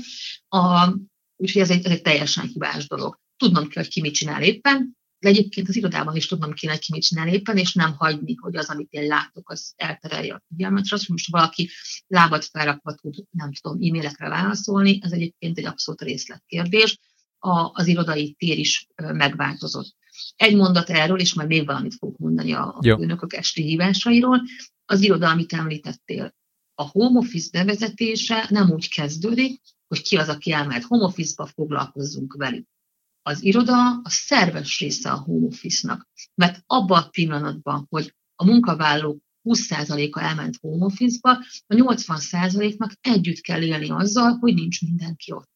A, 0.48 0.92
úgyhogy 1.36 1.62
ez 1.62 1.70
egy, 1.70 1.84
ez 1.84 1.90
egy 1.90 2.02
teljesen 2.02 2.46
hibás 2.46 2.86
dolog. 2.86 3.20
Tudnom 3.36 3.68
kell, 3.68 3.82
hogy 3.82 3.92
ki 3.92 4.00
mit 4.00 4.14
csinál 4.14 4.42
éppen, 4.42 4.95
de 5.18 5.28
egyébként 5.28 5.68
az 5.68 5.76
irodában 5.76 6.16
is 6.16 6.26
tudnom 6.26 6.52
kéne, 6.52 6.72
hogy 6.72 6.80
ki 6.80 6.92
mit 6.92 7.02
csinál 7.02 7.28
éppen, 7.28 7.56
és 7.56 7.74
nem 7.74 7.94
hagyni, 7.96 8.34
hogy 8.34 8.56
az, 8.56 8.68
amit 8.68 8.92
én 8.92 9.06
látok, 9.06 9.50
az 9.50 9.72
elterelje 9.76 10.34
a 10.34 10.42
figyelmet. 10.48 10.84
És 10.84 10.92
azt, 10.92 11.08
most 11.08 11.30
valaki 11.30 11.70
lábat 12.06 12.44
felrakva 12.44 12.94
tud, 12.94 13.14
nem 13.30 13.52
tudom, 13.52 13.76
e-mailekre 13.82 14.28
válaszolni, 14.28 14.98
ez 15.02 15.12
egyébként 15.12 15.58
egy 15.58 15.64
abszolút 15.64 16.02
részletkérdés. 16.02 16.98
A, 17.38 17.70
az 17.72 17.86
irodai 17.86 18.34
tér 18.38 18.58
is 18.58 18.86
megváltozott. 18.94 19.94
Egy 20.36 20.56
mondat 20.56 20.90
erről, 20.90 21.20
és 21.20 21.34
majd 21.34 21.48
még 21.48 21.66
valamit 21.66 21.94
fogok 21.94 22.18
mondani 22.18 22.52
a, 22.52 22.76
a 22.78 22.82
főnökök 22.82 23.32
esti 23.32 23.62
hívásairól. 23.62 24.42
Az 24.84 25.00
iroda, 25.00 25.28
amit 25.28 25.52
említettél, 25.52 26.34
a 26.74 26.82
home 26.82 27.18
office 27.18 27.48
bevezetése 27.52 28.46
nem 28.50 28.70
úgy 28.70 28.88
kezdődik, 28.88 29.60
hogy 29.88 30.02
ki 30.02 30.16
az, 30.16 30.28
aki 30.28 30.52
elmehet 30.52 30.84
home 30.84 31.04
office-ba, 31.04 31.46
foglalkozzunk 31.46 32.34
velük 32.36 32.66
az 33.26 33.42
iroda 33.42 34.00
a 34.02 34.08
szerves 34.10 34.78
része 34.80 35.10
a 35.10 35.16
home 35.16 35.46
office-nak. 35.46 36.08
Mert 36.34 36.62
abban 36.66 37.02
a 37.02 37.08
pillanatban, 37.08 37.86
hogy 37.88 38.14
a 38.34 38.44
munkavállalók 38.44 39.22
20%-a 39.44 40.20
elment 40.20 40.56
home 40.60 40.84
office-ba, 40.84 41.30
a 41.66 41.74
80%-nak 41.74 42.92
együtt 43.00 43.40
kell 43.40 43.62
élni 43.62 43.90
azzal, 43.90 44.32
hogy 44.32 44.54
nincs 44.54 44.82
mindenki 44.82 45.32
ott. 45.32 45.48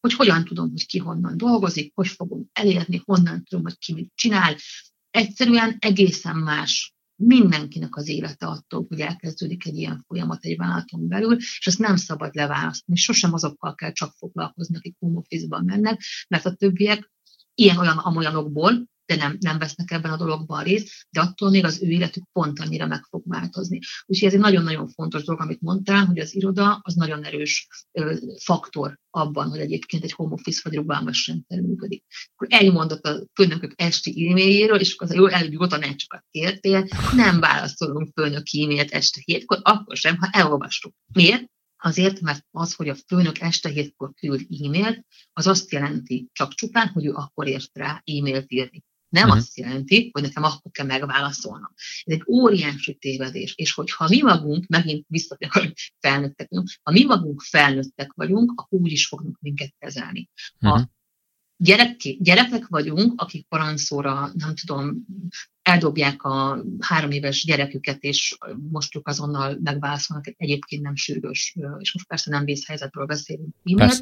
Hogy 0.00 0.12
hogyan 0.12 0.44
tudom, 0.44 0.70
hogy 0.70 0.86
ki 0.86 0.98
honnan 0.98 1.36
dolgozik, 1.36 1.92
hogy 1.94 2.08
fogom 2.08 2.48
elérni, 2.52 3.02
honnan 3.04 3.44
tudom, 3.44 3.64
hogy 3.64 3.78
ki 3.78 3.92
mit 3.92 4.12
csinál. 4.14 4.56
Egyszerűen 5.10 5.76
egészen 5.78 6.36
más 6.36 6.91
mindenkinek 7.16 7.96
az 7.96 8.08
élete 8.08 8.46
attól, 8.46 8.86
hogy 8.88 9.00
elkezdődik 9.00 9.66
egy 9.66 9.76
ilyen 9.76 10.04
folyamat 10.06 10.44
egy 10.44 10.56
vállalaton 10.56 11.08
belül, 11.08 11.36
és 11.36 11.66
ezt 11.66 11.78
nem 11.78 11.96
szabad 11.96 12.34
leválasztani. 12.34 12.98
Sosem 12.98 13.32
azokkal 13.32 13.74
kell 13.74 13.92
csak 13.92 14.12
foglalkozni, 14.16 14.76
akik 14.76 14.96
home 14.98 15.18
office-ban 15.18 15.64
mennek, 15.64 16.02
mert 16.28 16.46
a 16.46 16.54
többiek 16.54 17.10
ilyen-olyan 17.54 17.98
amolyanokból, 17.98 18.90
de 19.06 19.16
nem, 19.16 19.36
nem 19.40 19.58
vesznek 19.58 19.90
ebben 19.90 20.12
a 20.12 20.16
dologban 20.16 20.62
részt, 20.62 21.06
de 21.10 21.20
attól 21.20 21.50
még 21.50 21.64
az 21.64 21.82
ő 21.82 21.88
életük 21.88 22.24
pont 22.32 22.60
annyira 22.60 22.86
meg 22.86 23.04
fog 23.04 23.22
változni. 23.24 23.78
Úgyhogy 24.06 24.28
ez 24.28 24.34
egy 24.34 24.40
nagyon-nagyon 24.40 24.88
fontos 24.88 25.24
dolog, 25.24 25.40
amit 25.40 25.60
mondtál, 25.60 26.04
hogy 26.04 26.18
az 26.18 26.34
iroda 26.34 26.80
az 26.82 26.94
nagyon 26.94 27.24
erős 27.24 27.68
ö, 27.92 28.16
faktor 28.44 28.98
abban, 29.10 29.48
hogy 29.48 29.58
egyébként 29.58 30.04
egy 30.04 30.12
home 30.12 30.32
office 30.32 30.60
vagy 30.64 30.74
rugalmas 30.74 31.26
rendszer 31.26 31.60
működik. 31.60 32.04
Akkor 32.34 32.46
egy 32.50 32.72
mondat 32.72 33.06
a 33.06 33.26
főnökök 33.34 33.72
esti 33.76 34.28
e-mailjéről, 34.28 34.80
és 34.80 34.94
akkor 34.94 35.08
az 35.08 35.14
jó 35.14 35.26
elég 35.26 35.58
tanácsokat 35.58 36.24
kértél, 36.30 36.88
nem 37.14 37.40
válaszolunk 37.40 38.10
főnök 38.14 38.46
e-mailt 38.52 38.90
este 38.90 39.20
hétkor, 39.24 39.58
akkor 39.62 39.96
sem, 39.96 40.16
ha 40.16 40.28
elolvastuk. 40.32 40.94
Miért? 41.12 41.50
Azért, 41.84 42.20
mert 42.20 42.46
az, 42.50 42.74
hogy 42.74 42.88
a 42.88 42.96
főnök 43.06 43.40
este 43.40 43.68
hétkor 43.68 44.12
küld 44.14 44.40
e-mailt, 44.40 45.06
az 45.32 45.46
azt 45.46 45.72
jelenti 45.72 46.28
csak 46.32 46.54
csupán, 46.54 46.88
hogy 46.88 47.06
ő 47.06 47.12
akkor 47.12 47.46
ért 47.46 47.70
rá 47.72 48.02
e-mailt 48.04 48.52
írni. 48.52 48.82
Nem 49.12 49.22
uh-huh. 49.22 49.38
azt 49.38 49.58
jelenti, 49.58 50.10
hogy 50.12 50.22
nekem 50.22 50.42
akkor 50.42 50.70
kell 50.70 50.86
megválaszolnom. 50.86 51.72
Ez 52.04 52.14
egy 52.14 52.22
óriási 52.26 52.94
tévedés. 52.94 53.54
És 53.56 53.72
hogyha 53.72 54.08
mi 54.08 54.22
magunk, 54.22 54.66
megint 54.66 55.04
visszatérünk, 55.08 55.74
felnőttek 56.00 56.48
ha 56.82 56.92
mi 56.92 57.04
magunk 57.04 57.40
felnőttek 57.40 58.12
vagyunk, 58.12 58.52
akkor 58.54 58.80
úgy 58.80 58.92
is 58.92 59.06
fognak 59.06 59.38
minket 59.40 59.74
kezelni. 59.78 60.28
Ha 60.58 60.68
uh-huh 60.68 60.86
gyerek, 61.62 61.96
gyerekek 62.18 62.66
vagyunk, 62.66 63.20
akik 63.20 63.46
parancsóra, 63.48 64.30
nem 64.34 64.54
tudom, 64.54 65.06
eldobják 65.72 66.22
a 66.22 66.64
három 66.80 67.10
éves 67.10 67.44
gyereküket, 67.44 68.02
és 68.02 68.36
most 68.70 68.96
ők 68.96 69.08
azonnal 69.08 69.58
megválaszolnak 69.62 70.26
egy 70.26 70.34
egyébként 70.36 70.82
nem 70.82 70.96
sürgős, 70.96 71.56
és 71.78 71.92
most 71.92 72.06
persze 72.06 72.30
nem 72.30 72.44
vészhelyzetről 72.44 73.06
beszélünk, 73.06 73.54
e 73.76 73.92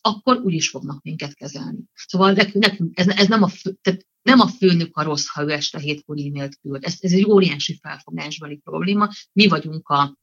akkor 0.00 0.36
úgy 0.36 0.54
is 0.54 0.68
fognak 0.68 1.02
minket 1.02 1.34
kezelni. 1.34 1.78
Szóval 1.94 2.32
nekünk, 2.32 2.64
nekünk 2.64 2.98
ez, 2.98 3.08
ez 3.08 3.28
nem, 3.28 3.42
a 3.42 3.48
fő, 3.48 3.76
tehát 3.82 4.06
nem 4.22 4.40
a 4.40 4.46
főnök 4.46 4.96
a 4.96 5.02
rossz, 5.02 5.26
ha 5.26 5.42
ő 5.42 5.50
este 5.50 5.78
hétkor 5.78 6.18
e-mailt 6.18 6.58
küld. 6.60 6.84
Ez, 6.84 6.96
ez 7.00 7.12
egy 7.12 7.24
óriási 7.24 7.78
felfogásbeli 7.82 8.56
probléma. 8.56 9.08
Mi 9.32 9.46
vagyunk 9.46 9.88
a 9.88 10.18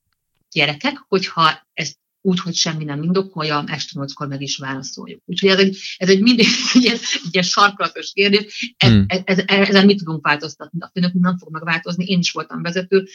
gyerekek, 0.51 0.97
hogyha 1.07 1.67
ezt 1.73 1.99
úgy, 2.21 2.39
hogy 2.39 2.55
semmi 2.55 2.83
nem 2.83 3.03
indokolja, 3.03 3.63
este 3.67 3.91
nyolckor 3.93 4.27
meg 4.27 4.41
is 4.41 4.57
válaszoljuk. 4.57 5.21
Úgyhogy 5.25 5.49
ez 5.49 5.59
egy, 5.59 5.77
ez 5.97 6.09
egy 6.09 6.21
mindig 6.21 6.45
egy 6.73 6.83
ilyen, 6.83 6.97
ilyen 7.31 7.43
sarkalatos 7.43 8.11
kérdés, 8.13 8.73
ez, 8.77 8.89
hmm. 8.89 9.05
ez, 9.07 9.21
ez, 9.25 9.37
ezen 9.45 9.85
mit 9.85 9.97
tudunk 9.97 10.25
változtatni, 10.25 10.79
a 10.81 10.89
főnök 10.93 11.13
nem 11.13 11.37
fog 11.37 11.51
megváltozni, 11.51 12.05
én 12.05 12.19
is 12.19 12.31
voltam 12.31 12.61
vezető, 12.61 13.07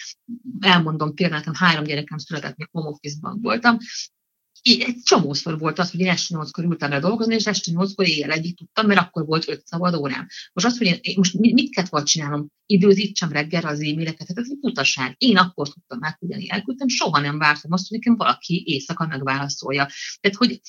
elmondom 0.60 1.14
például, 1.14 1.38
nekem 1.38 1.54
három 1.54 1.84
gyerekem 1.84 2.18
született, 2.18 2.56
még 2.56 2.68
home 2.72 2.88
office-ban 2.88 3.38
voltam, 3.42 3.78
egy 4.66 5.02
csomószor 5.02 5.58
volt 5.58 5.78
az, 5.78 5.90
hogy 5.90 6.00
én 6.00 6.08
este 6.08 6.34
nyolckor 6.34 6.64
ültem 6.64 6.90
le 6.90 7.00
dolgozni, 7.00 7.34
és 7.34 7.46
este 7.46 7.70
nyolckor 7.70 8.06
éjjel 8.08 8.30
egyik 8.30 8.56
tudtam, 8.56 8.86
mert 8.86 9.00
akkor 9.00 9.26
volt 9.26 9.48
öt 9.48 9.66
szabad 9.66 9.94
órám. 9.94 10.26
Most 10.52 10.66
azt, 10.66 10.78
hogy 10.78 10.98
én, 11.00 11.14
most 11.16 11.38
mit 11.38 11.74
kellett 11.74 11.90
volna 11.90 12.06
csinálnom? 12.06 12.48
Időzítsem 12.66 13.32
reggel 13.32 13.64
az 13.64 13.80
e-maileket, 13.80 14.26
tehát 14.26 14.38
ez 14.38 14.50
egy 14.50 14.58
utaság. 14.60 15.14
Én 15.18 15.36
akkor 15.36 15.68
tudtam 15.68 15.98
megküldeni, 15.98 16.50
elküldtem, 16.50 16.88
soha 16.88 17.20
nem 17.20 17.38
vártam 17.38 17.72
azt, 17.72 17.88
hogy 17.88 17.98
nekem 17.98 18.16
valaki 18.16 18.62
éjszaka 18.66 19.06
megválaszolja. 19.06 19.88
Tehát, 20.20 20.36
hogy 20.36 20.60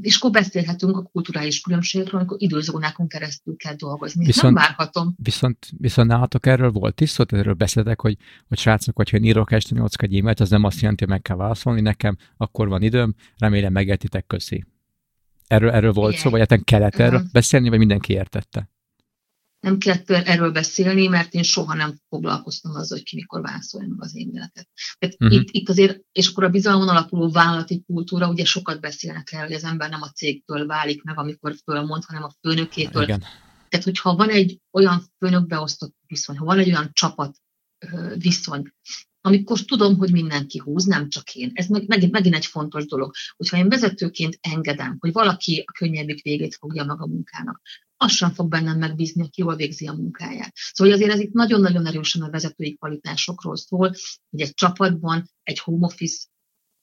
és 0.00 0.16
akkor 0.16 0.30
beszélhetünk 0.30 0.96
a 0.96 1.02
kulturális 1.02 1.60
különbségekről, 1.60 2.20
amikor 2.20 2.36
időzónákon 2.40 3.08
keresztül 3.08 3.56
kell 3.56 3.74
dolgozni. 3.74 4.24
Viszont, 4.24 4.54
nem 4.54 4.64
várhatom. 4.64 5.14
Viszont, 5.22 5.66
viszont 5.78 6.08
nálatok 6.08 6.46
erről 6.46 6.70
volt 6.70 7.00
is 7.00 7.10
szó, 7.10 7.24
erről 7.28 7.54
beszéltek, 7.54 8.00
hogy, 8.00 8.16
hogy 8.48 8.58
srácok, 8.58 8.96
vagy 8.96 9.10
hogy 9.10 9.24
írok 9.24 9.52
este 9.52 9.74
8 9.74 10.02
egy 10.02 10.16
e-mailt, 10.16 10.40
az 10.40 10.50
nem 10.50 10.64
azt 10.64 10.80
jelenti, 10.80 11.04
hogy 11.04 11.12
meg 11.12 11.22
kell 11.22 11.36
válaszolni 11.36 11.80
nekem, 11.80 12.16
akkor 12.36 12.68
van 12.68 12.82
időm, 12.82 13.14
remélem 13.38 13.72
megértitek, 13.72 14.26
köszi. 14.26 14.64
Erről, 15.46 15.70
erről 15.70 15.92
volt 15.92 16.10
Igen. 16.10 16.22
szó, 16.22 16.30
vagy 16.30 16.40
hát 16.48 16.64
kellett 16.64 16.94
erről 16.94 17.22
beszélni, 17.32 17.68
vagy 17.68 17.78
mindenki 17.78 18.12
értette? 18.12 18.68
Nem 19.60 19.78
kellett 19.78 20.10
erről 20.10 20.52
beszélni, 20.52 21.06
mert 21.06 21.34
én 21.34 21.42
soha 21.42 21.74
nem 21.74 21.94
foglalkoztam 22.08 22.74
azzal, 22.74 22.98
hogy 22.98 23.06
ki 23.06 23.16
mikor 23.16 23.40
válaszolja 23.40 23.88
meg 23.88 24.02
az 24.02 24.16
e-maileket. 24.16 24.68
Tehát 24.98 25.16
uh-huh. 25.18 25.38
itt, 25.40 25.48
itt 25.50 25.68
azért, 25.68 26.00
és 26.12 26.28
akkor 26.28 26.44
a 26.44 26.48
bizalmon 26.48 26.88
alapuló 26.88 27.30
vállalati 27.30 27.82
kultúra, 27.86 28.28
ugye 28.28 28.44
sokat 28.44 28.80
beszélnek 28.80 29.32
el, 29.32 29.44
hogy 29.44 29.52
az 29.52 29.64
ember 29.64 29.90
nem 29.90 30.02
a 30.02 30.10
cégtől 30.10 30.66
válik 30.66 31.02
meg, 31.02 31.18
amikor 31.18 31.54
fölmond, 31.64 32.04
hanem 32.04 32.22
a 32.22 32.32
főnökétől. 32.40 33.02
Igen. 33.02 33.24
Tehát, 33.68 33.84
hogyha 33.84 34.16
van 34.16 34.28
egy 34.28 34.60
olyan 34.70 35.02
főnökbeosztott 35.18 35.94
viszony, 36.06 36.36
ha 36.36 36.44
van 36.44 36.58
egy 36.58 36.68
olyan 36.68 36.90
csapat 36.92 37.36
viszony, 38.14 38.72
amikor 39.20 39.60
tudom, 39.60 39.96
hogy 39.96 40.12
mindenki 40.12 40.58
húz, 40.58 40.84
nem 40.84 41.08
csak 41.08 41.34
én. 41.34 41.50
Ez 41.54 41.66
meg, 41.66 41.86
megint, 41.86 42.12
megint 42.12 42.34
egy 42.34 42.46
fontos 42.46 42.86
dolog. 42.86 43.12
Hogyha 43.36 43.56
én 43.56 43.68
vezetőként 43.68 44.38
engedem, 44.40 44.96
hogy 45.00 45.12
valaki 45.12 45.64
a 45.66 45.72
könnyebbik 45.72 46.22
végét 46.22 46.54
fogja 46.54 46.84
meg 46.84 47.00
a 47.02 47.06
munkának, 47.06 47.60
az 47.96 48.12
sem 48.12 48.30
fog 48.30 48.48
bennem 48.48 48.78
megbízni, 48.78 49.22
aki 49.22 49.40
jól 49.40 49.56
végzi 49.56 49.86
a 49.86 49.92
munkáját. 49.92 50.52
Szóval 50.54 50.92
azért 50.94 51.12
ez 51.12 51.20
itt 51.20 51.32
nagyon-nagyon 51.32 51.86
erősen 51.86 52.22
a 52.22 52.30
vezetői 52.30 52.76
kvalitásokról 52.76 53.56
szól, 53.56 53.94
hogy 54.30 54.40
egy 54.40 54.54
csapatban 54.54 55.30
egy 55.42 55.58
home 55.58 55.86
office 55.86 56.26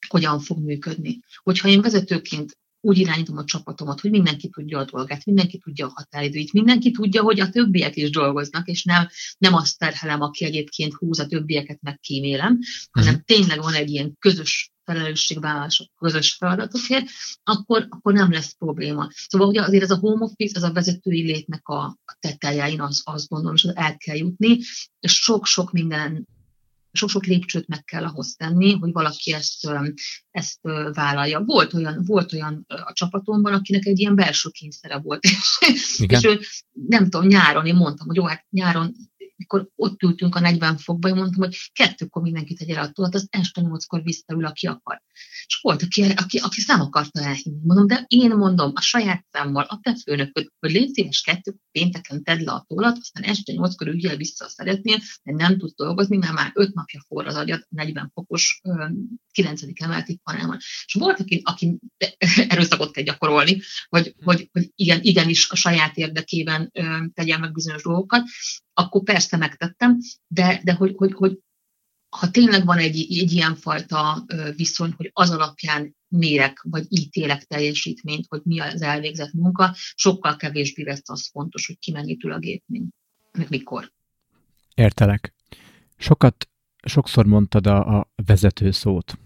hogyan 0.07 0.39
fog 0.39 0.63
működni. 0.63 1.19
Hogyha 1.43 1.67
én 1.67 1.81
vezetőként 1.81 2.57
úgy 2.87 2.97
irányítom 2.97 3.37
a 3.37 3.43
csapatomat, 3.43 3.99
hogy 3.99 4.11
mindenki 4.11 4.49
tudja 4.49 4.79
a 4.79 4.85
dolgát, 4.85 5.25
mindenki 5.25 5.57
tudja 5.57 5.85
a 5.85 5.91
határidőit, 5.93 6.53
mindenki 6.53 6.91
tudja, 6.91 7.21
hogy 7.21 7.39
a 7.39 7.49
többiek 7.49 7.95
is 7.95 8.09
dolgoznak, 8.09 8.67
és 8.67 8.83
nem, 8.83 9.07
nem 9.37 9.53
azt 9.53 9.77
terhelem, 9.77 10.21
aki 10.21 10.45
egyébként 10.45 10.93
húz 10.93 11.19
a 11.19 11.25
többieket, 11.25 11.81
meg 11.81 11.99
kímélem, 11.99 12.59
hanem 12.91 13.13
uh-huh. 13.13 13.25
tényleg 13.25 13.61
van 13.61 13.73
egy 13.73 13.89
ilyen 13.89 14.15
közös 14.19 14.71
felelősségvállalás 14.83 15.79
a 15.79 15.89
közös 15.97 16.33
feladatokért, 16.33 17.05
akkor, 17.43 17.87
akkor 17.89 18.13
nem 18.13 18.31
lesz 18.31 18.55
probléma. 18.57 19.07
Szóval 19.11 19.47
ugye 19.47 19.61
azért 19.61 19.83
ez 19.83 19.91
a 19.91 19.97
home 19.97 20.23
office, 20.23 20.57
ez 20.57 20.63
a 20.63 20.73
vezetői 20.73 21.21
létnek 21.21 21.67
a, 21.67 21.83
a 21.83 22.17
tetejein, 22.19 22.81
az, 22.81 23.01
azt 23.05 23.27
gondolom, 23.27 23.55
és 23.55 23.63
el 23.63 23.97
kell 23.97 24.15
jutni, 24.15 24.57
és 24.99 25.13
sok-sok 25.13 25.71
minden 25.71 26.27
sok-sok 26.97 27.25
lépcsőt 27.25 27.67
meg 27.67 27.83
kell 27.83 28.03
ahhoz 28.03 28.35
tenni, 28.35 28.73
hogy 28.73 28.91
valaki 28.91 29.33
ezt, 29.33 29.69
ezt 30.31 30.59
vállalja. 30.93 31.39
Volt 31.39 31.73
olyan, 31.73 32.03
volt 32.05 32.33
olyan 32.33 32.65
a 32.67 32.93
csapatomban, 32.93 33.53
akinek 33.53 33.85
egy 33.85 33.99
ilyen 33.99 34.15
belső 34.15 34.49
kényszere 34.49 34.97
volt. 34.97 35.23
Igen. 35.97 36.19
és 36.19 36.25
ő, 36.25 36.39
nem 36.71 37.03
tudom, 37.03 37.27
nyáron 37.27 37.65
én 37.65 37.75
mondtam, 37.75 38.07
hogy 38.07 38.15
jó, 38.15 38.25
hát 38.25 38.45
nyáron 38.49 38.95
mikor 39.37 39.69
ott 39.75 40.01
ültünk 40.01 40.35
a 40.35 40.39
40 40.39 40.77
fokba, 40.77 41.07
én 41.07 41.15
mondtam, 41.15 41.43
hogy 41.43 41.57
kettőkor 41.73 42.21
mindenki 42.21 42.53
tegye 42.53 42.75
el 42.75 42.83
a 42.83 42.91
tollat, 42.91 43.15
az 43.15 43.27
este 43.29 43.61
nyolckor 43.61 44.03
visszaül, 44.03 44.45
aki 44.45 44.67
akar. 44.67 45.01
És 45.47 45.59
volt, 45.61 45.81
aki, 45.81 46.01
aki, 46.01 46.37
aki 46.37 46.61
nem 46.67 46.81
akarta 46.81 47.21
elhinni. 47.21 47.59
Mondom, 47.63 47.87
de 47.87 48.05
én 48.07 48.35
mondom 48.35 48.71
a 48.75 48.81
saját 48.81 49.25
számmal, 49.31 49.63
a 49.63 49.79
te 49.81 49.95
főnököd, 50.03 50.47
hogy 50.59 50.71
légy 50.71 50.93
szíves 50.93 51.21
kettő 51.21 51.55
pénteken 51.71 52.23
tedd 52.23 52.43
le 52.43 52.51
a 52.51 52.65
tollat, 52.67 52.97
aztán 52.97 53.23
este 53.23 53.53
nyolckor 53.53 53.87
ügyel 53.87 54.15
vissza 54.15 54.47
szeretnél, 54.47 54.97
de 55.23 55.31
nem 55.31 55.57
tudsz 55.57 55.75
dolgozni, 55.75 56.17
mert 56.17 56.33
már 56.33 56.51
öt 56.53 56.73
napja 56.73 57.03
forr 57.07 57.27
az 57.27 57.35
agyad 57.35 57.65
40 57.69 58.11
fokos 58.13 58.61
9. 59.31 59.61
emeleti 59.73 60.19
panelban. 60.23 60.57
És 60.85 60.93
volt, 60.93 61.19
aki, 61.19 61.41
aki 61.43 61.79
erőszakot 62.49 62.91
kell 62.91 63.03
gyakorolni, 63.03 63.61
hogy, 63.89 64.15
hogy, 64.23 64.49
hogy 64.51 64.71
igen, 64.75 64.99
igenis 65.01 65.49
a 65.49 65.55
saját 65.55 65.97
érdekében 65.97 66.71
tegyen 67.13 67.39
meg 67.39 67.51
bizonyos 67.51 67.83
dolgokat, 67.83 68.23
akkor 68.73 69.03
persze 69.03 69.37
megtettem, 69.37 69.97
de, 70.27 70.61
de 70.63 70.73
hogy, 70.73 70.93
hogy, 70.95 71.13
hogy 71.13 71.39
ha 72.09 72.31
tényleg 72.31 72.65
van 72.65 72.77
egy, 72.77 73.17
egy 73.19 73.31
ilyen 73.31 73.55
fajta 73.55 74.25
viszony, 74.55 74.93
hogy 74.97 75.09
az 75.13 75.29
alapján 75.29 75.95
mérek, 76.07 76.61
vagy 76.61 76.85
ítélek 76.89 77.43
teljesítményt, 77.43 78.25
hogy 78.29 78.41
mi 78.43 78.59
az 78.59 78.81
elvégzett 78.81 79.33
munka, 79.33 79.75
sokkal 79.75 80.35
kevésbé 80.35 80.83
lesz 80.83 81.09
az 81.09 81.29
fontos, 81.31 81.67
hogy 81.67 81.79
ki 81.79 81.91
mennyit 81.91 82.23
ül 82.23 82.31
a 82.31 82.39
gépnél, 82.39 82.87
meg 83.31 83.49
mikor. 83.49 83.91
Értelek. 84.75 85.33
Sokat, 85.97 86.49
sokszor 86.83 87.25
mondtad 87.25 87.67
a, 87.67 87.97
a 87.99 88.11
vezető 88.25 88.71
szót, 88.71 89.17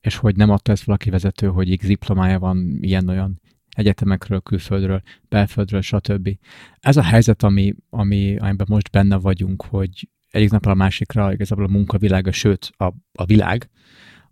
és 0.00 0.16
hogy 0.16 0.36
nem 0.36 0.50
adta 0.50 0.72
ezt 0.72 0.84
valaki 0.84 1.10
vezető, 1.10 1.46
hogy 1.46 1.76
X 1.78 1.86
diplomája 1.86 2.38
van, 2.38 2.78
ilyen-olyan 2.80 3.40
egyetemekről, 3.68 4.40
külföldről, 4.40 5.02
belföldről, 5.28 5.80
stb. 5.80 6.38
Ez 6.80 6.96
a 6.96 7.02
helyzet, 7.02 7.42
ami, 7.42 7.74
ami, 7.90 8.36
amiben 8.36 8.66
most 8.68 8.90
benne 8.90 9.16
vagyunk, 9.16 9.62
hogy 9.62 10.08
egyik 10.36 10.50
napra 10.50 10.70
a 10.70 10.74
másikra 10.74 11.32
igazából 11.32 11.64
a 11.64 11.70
munkavilága, 11.70 12.32
sőt 12.32 12.72
a, 12.76 12.84
a 13.12 13.24
világ, 13.24 13.70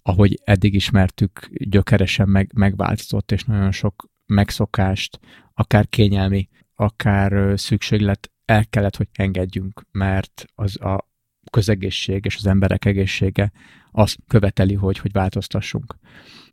ahogy 0.03 0.41
eddig 0.45 0.75
ismertük, 0.75 1.49
gyökeresen 1.51 2.29
meg, 2.29 2.51
megváltozott, 2.55 3.33
és 3.33 3.45
nagyon 3.45 3.73
sok 3.73 4.09
megszokást, 4.27 5.21
akár 5.55 5.89
kényelmi, 5.89 6.49
akár 6.75 7.59
szükséglet 7.59 8.31
el 8.45 8.67
kellett, 8.67 8.97
hogy 8.97 9.09
engedjünk, 9.13 9.83
mert 9.91 10.45
az 10.55 10.81
a 10.81 11.09
közegészség 11.51 12.25
és 12.25 12.37
az 12.37 12.47
emberek 12.47 12.85
egészsége 12.85 13.53
azt 13.93 14.19
követeli, 14.27 14.75
hogy, 14.75 14.99
hogy 14.99 15.13
változtassunk. 15.13 15.97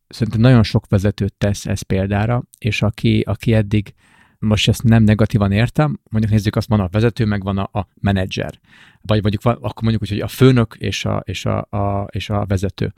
Szerintem 0.08 0.42
nagyon 0.42 0.64
sok 0.64 0.88
vezetőt 0.88 1.34
tesz 1.34 1.66
ez 1.66 1.82
példára, 1.82 2.44
és 2.58 2.82
aki, 2.82 3.20
aki 3.20 3.54
eddig 3.54 3.94
most 4.42 4.68
ezt 4.68 4.84
nem 4.84 5.04
negatívan 5.04 5.52
értem, 5.52 6.00
mondjuk 6.10 6.34
nézzük, 6.34 6.56
azt 6.56 6.68
van 6.68 6.80
a 6.80 6.88
vezető, 6.92 7.26
meg 7.26 7.44
van 7.44 7.58
a, 7.58 7.80
a 7.80 7.88
menedzser. 8.00 8.60
Vagy 9.02 9.22
mondjuk, 9.22 9.46
akkor 9.46 9.82
mondjuk 9.82 10.02
úgy, 10.02 10.10
hogy 10.10 10.20
a 10.20 10.28
főnök 10.28 10.76
és 10.80 11.06
a, 11.06 11.24
és 11.26 11.46
a, 11.46 11.68
a, 11.70 12.08
és 12.12 12.30
a 12.30 12.46
vezető. 12.46 12.94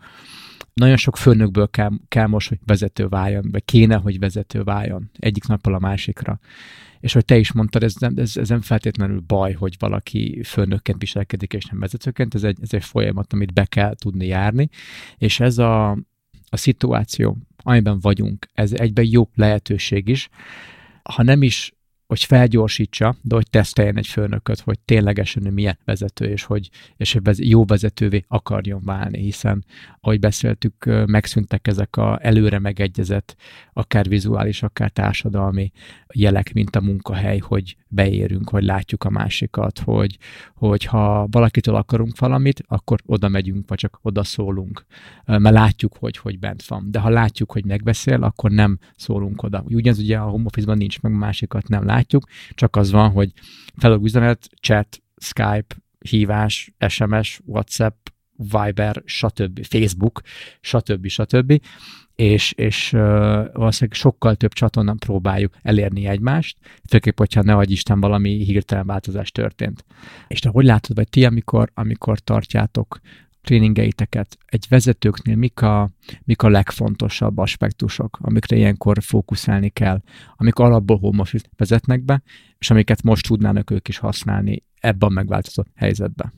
Nagyon 0.73 0.97
sok 0.97 1.17
főnökből 1.17 1.69
kell, 1.69 1.89
kell 2.07 2.27
most, 2.27 2.49
hogy 2.49 2.59
vezető 2.65 3.07
váljon, 3.07 3.51
vagy 3.51 3.65
kéne, 3.65 3.95
hogy 3.95 4.19
vezető 4.19 4.63
váljon 4.63 5.09
egyik 5.19 5.47
nappal 5.47 5.73
a 5.73 5.79
másikra. 5.79 6.39
És 6.99 7.13
hogy 7.13 7.25
te 7.25 7.37
is 7.37 7.51
mondtad, 7.51 7.83
ez 7.83 7.95
nem, 7.95 8.13
ez, 8.15 8.37
ez 8.37 8.49
nem 8.49 8.61
feltétlenül 8.61 9.19
baj, 9.19 9.53
hogy 9.53 9.75
valaki 9.79 10.41
főnökként 10.43 10.99
viselkedik, 10.99 11.53
és 11.53 11.65
nem 11.65 11.79
vezetőként, 11.79 12.35
ez 12.35 12.43
egy, 12.43 12.57
ez 12.61 12.73
egy 12.73 12.83
folyamat, 12.83 13.33
amit 13.33 13.53
be 13.53 13.65
kell 13.65 13.95
tudni 13.95 14.25
járni, 14.25 14.69
és 15.17 15.39
ez 15.39 15.57
a, 15.57 15.91
a 16.49 16.57
szituáció, 16.57 17.37
amiben 17.57 17.99
vagyunk, 17.99 18.47
ez 18.53 18.73
egyben 18.73 19.05
jó 19.09 19.29
lehetőség 19.35 20.07
is, 20.07 20.29
ha 21.03 21.23
nem 21.23 21.43
is 21.43 21.71
hogy 22.13 22.23
felgyorsítsa, 22.23 23.15
de 23.21 23.35
hogy 23.35 23.49
teszteljen 23.49 23.97
egy 23.97 24.07
főnököt, 24.07 24.59
hogy 24.59 24.79
ténylegesen 24.79 25.45
ő 25.45 25.49
milyen 25.49 25.77
vezető, 25.85 26.25
és 26.25 26.43
hogy, 26.43 26.69
és 26.97 27.13
hogy 27.13 27.49
jó 27.49 27.65
vezetővé 27.65 28.25
akarjon 28.27 28.81
válni, 28.83 29.21
hiszen, 29.21 29.65
ahogy 30.01 30.19
beszéltük, 30.19 31.05
megszűntek 31.05 31.67
ezek 31.67 31.95
a 31.95 32.19
előre 32.21 32.59
megegyezett, 32.59 33.35
akár 33.73 34.07
vizuális, 34.07 34.63
akár 34.63 34.89
társadalmi 34.89 35.71
jelek, 36.13 36.53
mint 36.53 36.75
a 36.75 36.81
munkahely, 36.81 37.37
hogy 37.37 37.77
beérünk, 37.87 38.49
hogy 38.49 38.63
látjuk 38.63 39.03
a 39.03 39.09
másikat, 39.09 39.79
hogy, 39.79 40.17
hogy 40.55 40.85
ha 40.85 41.27
valakitől 41.31 41.75
akarunk 41.75 42.19
valamit, 42.19 42.63
akkor 42.67 42.99
oda 43.05 43.27
megyünk, 43.27 43.69
vagy 43.69 43.77
csak 43.77 43.99
oda 44.01 44.23
szólunk, 44.23 44.85
mert 45.25 45.55
látjuk, 45.55 45.95
hogy, 45.99 46.17
hogy 46.17 46.39
bent 46.39 46.65
van. 46.65 46.91
De 46.91 46.99
ha 46.99 47.09
látjuk, 47.09 47.51
hogy 47.51 47.65
megbeszél, 47.65 48.23
akkor 48.23 48.51
nem 48.51 48.79
szólunk 48.95 49.43
oda. 49.43 49.63
Ugyanaz 49.67 49.99
ugye 49.99 50.17
a 50.17 50.29
home 50.29 50.45
office-ban 50.45 50.77
nincs 50.77 51.01
meg, 51.01 51.11
másikat 51.11 51.67
nem 51.67 51.85
látjuk, 51.85 52.02
csak 52.49 52.75
az 52.75 52.91
van, 52.91 53.11
hogy 53.11 53.31
felog 53.77 54.03
üzenet, 54.03 54.49
chat, 54.61 55.01
Skype, 55.17 55.75
hívás, 55.99 56.73
SMS, 56.87 57.39
WhatsApp, 57.45 58.07
Viber, 58.35 59.01
stb., 59.05 59.65
Facebook, 59.65 60.21
stb., 60.61 61.07
stb., 61.07 61.61
és, 62.15 62.51
és 62.51 62.93
uh, 62.93 62.99
valószínűleg 63.53 63.97
sokkal 63.99 64.35
több 64.35 64.53
csatornán 64.53 64.97
próbáljuk 64.97 65.55
elérni 65.61 66.05
egymást, 66.05 66.57
főképp, 66.89 67.17
hogyha 67.17 67.41
ne 67.41 67.53
vagy 67.53 67.71
Isten 67.71 67.99
valami 67.99 68.43
hirtelen 68.43 68.85
változás 68.85 69.31
történt. 69.31 69.85
És 70.27 70.39
te 70.39 70.49
hogy 70.49 70.65
látod, 70.65 70.95
vagy 70.95 71.09
ti, 71.09 71.25
amikor, 71.25 71.71
amikor 71.73 72.19
tartjátok 72.19 72.99
tréningeiteket, 73.43 74.37
egy 74.45 74.65
vezetőknél 74.69 75.35
mik 75.35 75.61
a, 75.61 75.89
mik 76.23 76.41
a 76.41 76.49
legfontosabb 76.49 77.37
aspektusok, 77.37 78.17
amikre 78.21 78.55
ilyenkor 78.55 78.97
fókuszálni 79.01 79.69
kell, 79.69 80.01
amik 80.35 80.55
alapból 80.55 80.97
home 80.97 81.23
vezetnek 81.55 82.03
be, 82.03 82.21
és 82.57 82.69
amiket 82.69 83.01
most 83.03 83.27
tudnának 83.27 83.71
ők 83.71 83.87
is 83.87 83.97
használni 83.97 84.63
ebben 84.79 85.09
a 85.09 85.13
megváltozott 85.13 85.67
helyzetben? 85.75 86.33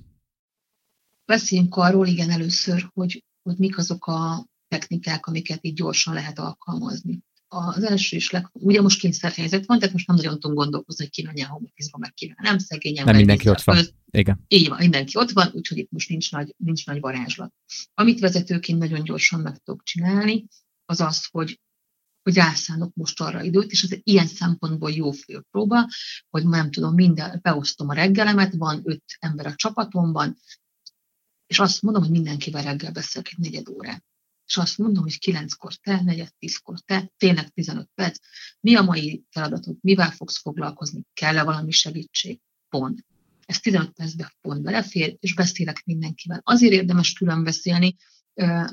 Beszéljünk 1.26 1.76
arról, 1.76 2.08
igen, 2.08 2.30
először, 2.30 2.90
hogy, 2.94 3.24
hogy 3.42 3.58
mik 3.58 3.78
azok 3.78 4.08
a 4.08 4.46
technikák, 4.68 5.26
amiket 5.26 5.60
így 5.62 5.74
gyorsan 5.74 6.14
lehet 6.14 6.40
alkalmazni. 6.40 7.24
Az 7.48 7.84
első 7.84 8.16
is, 8.16 8.30
leg, 8.30 8.50
ugye 8.52 8.82
most 8.82 9.00
kényszerhelyzet 9.00 9.66
van, 9.66 9.80
tehát 9.80 9.94
most 9.94 10.08
nem 10.08 10.16
nagyon 10.16 10.40
tudom 10.40 10.56
gondolkozni, 10.56 11.04
hogy 11.04 11.14
ki 11.14 11.24
menjen 11.24 11.48
home 11.48 11.68
meg 12.00 12.14
ki 12.14 12.36
nem 12.38 12.58
szegényen. 12.58 13.06
Nem 13.06 13.16
mindenki 13.16 13.50
ott 13.50 13.62
van. 13.62 13.86
Igen. 14.12 14.44
Így 14.48 14.68
van, 14.68 14.78
mindenki 14.78 15.18
ott 15.18 15.32
van, 15.32 15.50
úgyhogy 15.54 15.78
itt 15.78 15.92
most 15.92 16.10
nincs 16.10 16.32
nagy, 16.32 16.54
nincs 16.58 16.86
nagy 16.86 17.00
varázslat. 17.00 17.54
Amit 17.94 18.20
vezetőként 18.20 18.80
nagyon 18.80 19.04
gyorsan 19.04 19.40
meg 19.40 19.58
tudok 19.58 19.84
csinálni, 19.84 20.48
az 20.86 21.00
az, 21.02 21.28
hogy 21.32 21.60
hogy 22.22 22.36
rászánok 22.36 22.94
most 22.96 23.22
arra 23.22 23.44
időt, 23.44 23.72
és 23.72 23.84
ez 23.84 24.00
ilyen 24.04 24.28
szempontból 24.28 24.92
jó 24.92 25.12
főpróba, 25.12 25.90
hogy 26.30 26.48
nem 26.48 26.72
tudom, 26.72 26.94
minden, 26.94 27.40
beosztom 27.42 27.90
a 27.90 27.94
reggelemet, 27.94 28.54
van 28.56 28.82
öt 28.84 29.04
ember 29.20 29.46
a 29.46 29.56
csapatomban, 29.56 30.38
és 31.48 31.60
azt 31.60 31.82
mondom, 31.82 32.02
hogy 32.02 32.12
mindenkivel 32.12 32.64
reggel 32.64 32.92
beszélek 32.92 33.32
egy 33.32 33.38
negyed 33.38 33.70
órát 33.70 34.04
és 34.46 34.58
azt 34.58 34.78
mondom, 34.78 35.04
hogy 35.04 35.20
kilenckor 35.20 35.74
te, 35.74 36.02
negyed 36.02 36.34
tízkor 36.40 36.80
te, 36.80 37.12
tényleg 37.18 37.50
15 37.50 37.90
perc, 37.96 38.20
mi 38.60 38.76
a 38.76 38.82
mai 38.82 39.24
feladatod, 39.30 39.78
mivel 39.82 40.12
fogsz 40.12 40.42
foglalkozni, 40.42 41.02
kell-e 41.14 41.44
valami 41.44 41.72
segítség, 41.72 42.40
pont. 42.70 43.06
Ez 43.46 43.60
15 43.60 43.92
percben 43.92 44.32
pont 44.42 44.62
belefér, 44.62 45.18
és 45.20 45.34
beszélek 45.34 45.82
mindenkivel. 45.86 46.42
Azért 46.44 46.74
érdemes 46.74 47.14
külön 47.14 47.44
beszélni, 47.44 47.96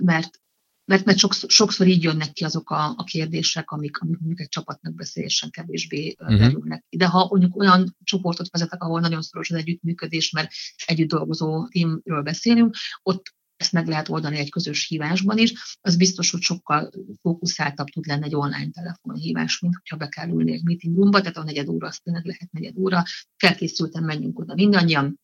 mert 0.01 0.41
mert, 0.85 1.05
mert 1.05 1.18
sokszor, 1.18 1.51
sokszor 1.51 1.87
így 1.87 2.03
jönnek 2.03 2.33
ki 2.33 2.45
azok 2.45 2.70
a, 2.70 2.95
a 2.97 3.05
kérdések, 3.05 3.70
amik, 3.70 3.99
amik 3.99 4.18
mondjuk 4.18 4.41
egy 4.41 4.49
csapatnak 4.49 4.95
beszélésen 4.95 5.51
kevésbé 5.51 6.16
uh-huh. 6.18 6.39
derülnek. 6.39 6.85
De 6.89 7.07
ha 7.07 7.27
mondjuk 7.31 7.57
olyan 7.57 7.97
csoportot 8.05 8.51
vezetek, 8.51 8.83
ahol 8.83 9.01
nagyon 9.01 9.23
szoros 9.23 9.51
az 9.51 9.57
együttműködés, 9.57 10.31
mert 10.31 10.53
együtt 10.87 11.09
dolgozó 11.09 11.68
tímről 11.68 12.23
beszélünk, 12.23 12.77
ott 13.03 13.35
ezt 13.63 13.73
meg 13.73 13.87
lehet 13.87 14.09
oldani 14.09 14.39
egy 14.39 14.51
közös 14.51 14.87
hívásban 14.87 15.39
is, 15.39 15.79
az 15.81 15.97
biztos, 15.97 16.31
hogy 16.31 16.41
sokkal 16.41 16.91
fókuszáltabb 17.21 17.87
tud 17.87 18.07
lenni 18.07 18.25
egy 18.25 18.35
online 18.35 18.71
telefonhívás, 18.71 19.59
mint 19.59 19.75
hogyha 19.75 19.97
be 19.97 20.09
kell 20.09 20.29
ülni 20.29 20.53
egy 20.53 20.65
meeting 20.65 20.97
roomba, 20.97 21.21
tehát 21.21 21.37
a 21.37 21.45
negyed 21.45 21.69
óra, 21.69 21.87
azt 21.87 22.03
tényleg 22.03 22.25
lehet 22.25 22.53
negyed 22.53 22.79
óra, 22.79 23.03
felkészültem, 23.37 24.05
menjünk 24.05 24.39
oda 24.39 24.55
mindannyian, 24.55 25.21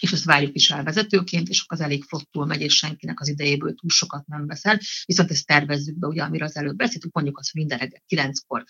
és 0.00 0.12
ezt 0.12 0.24
várjuk 0.24 0.54
is 0.54 0.70
el 0.70 0.84
vezetőként, 0.84 1.48
és 1.48 1.60
akkor 1.60 1.78
az 1.78 1.84
elég 1.84 2.04
flottul 2.04 2.46
megy, 2.46 2.60
és 2.60 2.76
senkinek 2.76 3.20
az 3.20 3.28
idejéből 3.28 3.74
túl 3.74 3.90
sokat 3.90 4.26
nem 4.26 4.46
veszel. 4.46 4.78
Viszont 5.04 5.30
ezt 5.30 5.46
tervezzük 5.46 5.98
be, 5.98 6.06
ugye, 6.06 6.22
amire 6.22 6.44
az 6.44 6.56
előbb 6.56 6.76
beszéltünk, 6.76 7.14
mondjuk 7.14 7.38
azt, 7.38 7.50
hogy 7.50 7.60
minden 7.60 7.78
reggel 7.78 8.02
kilenckor 8.06 8.64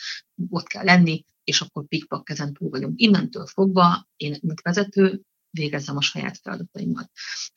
ott 0.48 0.66
kell 0.66 0.84
lenni, 0.84 1.24
és 1.44 1.60
akkor 1.60 1.86
pikpak 1.86 2.24
kezen 2.24 2.52
túl 2.52 2.70
vagyunk. 2.70 3.00
Innentől 3.00 3.46
fogva 3.46 4.08
én, 4.16 4.38
mint 4.40 4.60
vezető, 4.60 5.22
végezzem 5.50 5.96
a 5.96 6.00
saját 6.00 6.38
feladataimat. 6.42 7.10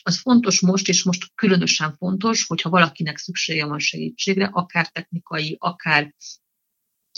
Az 0.04 0.20
fontos 0.20 0.62
most, 0.62 0.88
és 0.88 1.04
most 1.04 1.32
különösen 1.36 1.96
fontos, 1.98 2.46
hogyha 2.46 2.70
valakinek 2.70 3.18
szüksége 3.18 3.66
van 3.66 3.80
segítségre, 3.80 4.46
akár 4.46 4.88
technikai, 4.88 5.56
akár 5.60 6.14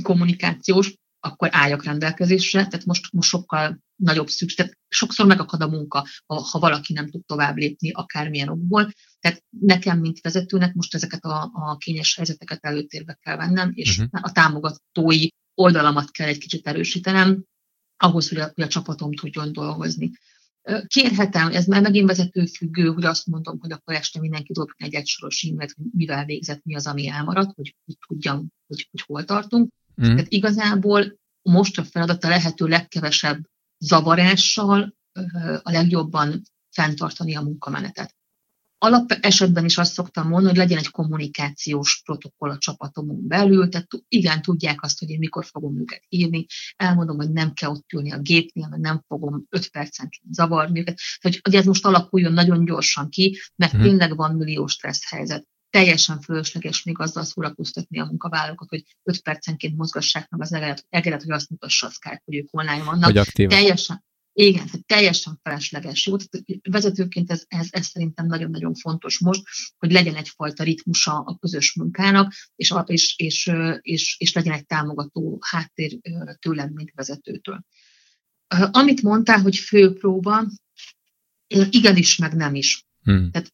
kommunikációs, 0.04 0.94
akkor 1.20 1.50
álljak 1.52 1.84
rendelkezésre, 1.84 2.68
tehát 2.68 2.86
most, 2.86 3.12
most 3.12 3.30
sokkal 3.30 3.84
nagyobb 3.96 4.28
szükség, 4.28 4.58
tehát 4.58 4.78
sokszor 4.88 5.26
megakad 5.26 5.62
a 5.62 5.68
munka, 5.68 6.08
ha, 6.26 6.36
ha 6.36 6.60
valaki 6.60 6.94
nem 6.94 7.10
tud 7.10 7.26
tovább 7.26 7.58
lépni, 7.58 7.92
akármilyen 7.92 8.50
okból. 8.50 8.92
Tehát 9.20 9.44
nekem, 9.50 10.00
mint 10.00 10.22
vezetőnek 10.22 10.74
most 10.74 10.96
ezeket 10.96 11.24
a, 11.24 11.52
a 11.54 11.78
kényes 11.78 12.16
helyzeteket 12.16 12.66
előtérbe 12.66 13.14
kell 13.22 13.38
vennem, 13.38 13.72
és 13.74 13.98
uh-huh. 13.98 14.20
a 14.24 14.32
támogatói 14.32 15.28
oldalamat 15.56 16.12
kell 16.12 16.28
egy 16.28 16.38
kicsit 16.38 16.68
erősítenem, 16.68 17.44
ahhoz, 17.98 18.30
hogy 18.30 18.38
a, 18.38 18.52
hogy 18.54 18.64
a 18.64 18.68
csapatom 18.68 19.14
tudjon 19.14 19.52
dolgozni. 19.52 20.12
Kérhetem, 20.88 21.52
ez 21.52 21.66
már 21.66 21.82
megint 21.82 22.08
vezetőfüggő, 22.08 22.88
hogy 22.88 23.06
azt 23.06 23.28
mondom, 23.28 23.60
hogy 23.60 23.72
akkor 23.72 23.94
este 23.94 24.20
mindenki 24.20 24.54
dob 24.54 24.70
egy 24.78 24.94
egysoros 24.94 25.44
e-mailt, 25.44 25.74
hogy 25.76 25.86
mivel 25.92 26.26
végzett, 26.26 26.64
mi 26.64 26.76
az, 26.76 26.88
ami 26.88 27.08
elmaradt, 27.08 27.56
hogy, 27.56 27.76
hogy 27.86 27.96
tudjam, 28.08 28.48
hogy, 28.68 28.88
hogy 28.92 29.02
hol 29.02 29.24
tartunk. 29.24 29.72
Mm. 30.02 30.06
Tehát 30.06 30.32
igazából 30.32 31.20
most 31.42 31.80
a 31.80 31.84
feladat 31.84 32.24
a 32.24 32.30
lehető 32.30 32.66
legkevesebb 32.66 33.46
zavarással 33.78 34.96
a 35.62 35.72
legjobban 35.72 36.42
fenntartani 36.70 37.36
a 37.36 37.42
munkamenetet. 37.42 38.16
Alap 38.84 39.12
esetben 39.12 39.66
is 39.66 39.78
azt 39.78 39.94
szoktam 39.94 40.28
mondani, 40.28 40.48
hogy 40.48 40.58
legyen 40.58 40.78
egy 40.78 40.90
kommunikációs 40.90 42.02
protokoll 42.06 42.50
a 42.50 42.58
csapatomon 42.58 43.28
belül, 43.28 43.70
tehát 43.70 43.88
igen, 44.08 44.42
tudják 44.42 44.84
azt, 44.84 45.00
hogy 45.00 45.10
én 45.10 45.20
mikor 45.20 45.46
fogom 45.46 45.80
őket 45.80 46.04
hívni, 46.08 46.46
elmondom, 46.76 47.18
hogy 47.18 47.32
nem 47.32 47.54
kell 47.54 47.70
ott 47.70 47.92
ülni 47.94 48.12
a 48.12 48.20
gépnél, 48.20 48.68
mert 48.68 48.82
nem 48.82 49.04
fogom 49.08 49.46
5 49.50 49.70
percenként 49.70 50.34
zavarni 50.34 50.80
őket, 50.80 51.00
hogy, 51.22 51.40
hogy 51.44 51.56
ez 51.56 51.66
most 51.66 51.86
alakuljon 51.86 52.34
nagyon 52.34 52.66
gyorsan 52.66 53.10
ki, 53.10 53.40
mert 53.56 53.72
hmm. 53.72 53.82
tényleg 53.82 54.16
van 54.16 54.36
millió 54.36 54.68
stressz 54.68 55.10
helyzet 55.10 55.48
teljesen 55.70 56.22
fölösleges 56.22 56.84
még 56.84 57.00
azzal 57.00 57.24
szórakoztatni 57.24 58.00
a 58.00 58.06
munkavállalókat, 58.06 58.70
hogy 58.70 58.84
5 59.04 59.22
percenként 59.22 59.78
mozgassák 59.78 60.30
meg 60.30 60.42
az 60.42 60.54
egeret, 60.54 60.86
egeret 60.90 61.22
hogy 61.22 61.32
azt 61.32 61.50
mutassa 61.50 61.88
a 61.88 61.90
Skype, 61.90 62.22
hogy 62.26 62.36
ők 62.36 62.48
online 62.52 62.84
vannak. 62.84 63.04
Hogy 63.04 63.18
aktív. 63.18 63.50
Teljesen, 63.50 64.04
igen, 64.34 64.68
teljesen 64.86 65.40
felesleges. 65.44 66.06
Jó, 66.06 66.16
vezetőként 66.70 67.32
ez, 67.32 67.44
ez, 67.48 67.68
ez 67.70 67.86
szerintem 67.86 68.26
nagyon-nagyon 68.26 68.74
fontos 68.74 69.20
most, 69.20 69.44
hogy 69.78 69.92
legyen 69.92 70.16
egyfajta 70.16 70.64
ritmusa 70.64 71.20
a 71.20 71.38
közös 71.38 71.76
munkának, 71.76 72.34
és, 72.56 72.74
és, 72.86 73.14
és, 73.18 73.52
és, 73.82 74.16
és 74.20 74.34
legyen 74.34 74.54
egy 74.54 74.66
támogató 74.66 75.40
háttér 75.42 76.00
tőlem, 76.40 76.72
mint 76.74 76.92
vezetőtől. 76.96 77.66
Amit 78.72 79.02
mondtál, 79.02 79.42
hogy 79.42 79.56
főpróba, 79.56 80.46
igenis, 81.70 82.18
meg 82.18 82.36
nem 82.36 82.56
is. 82.56 82.86
Hmm. 83.02 83.32
Tehát 83.32 83.54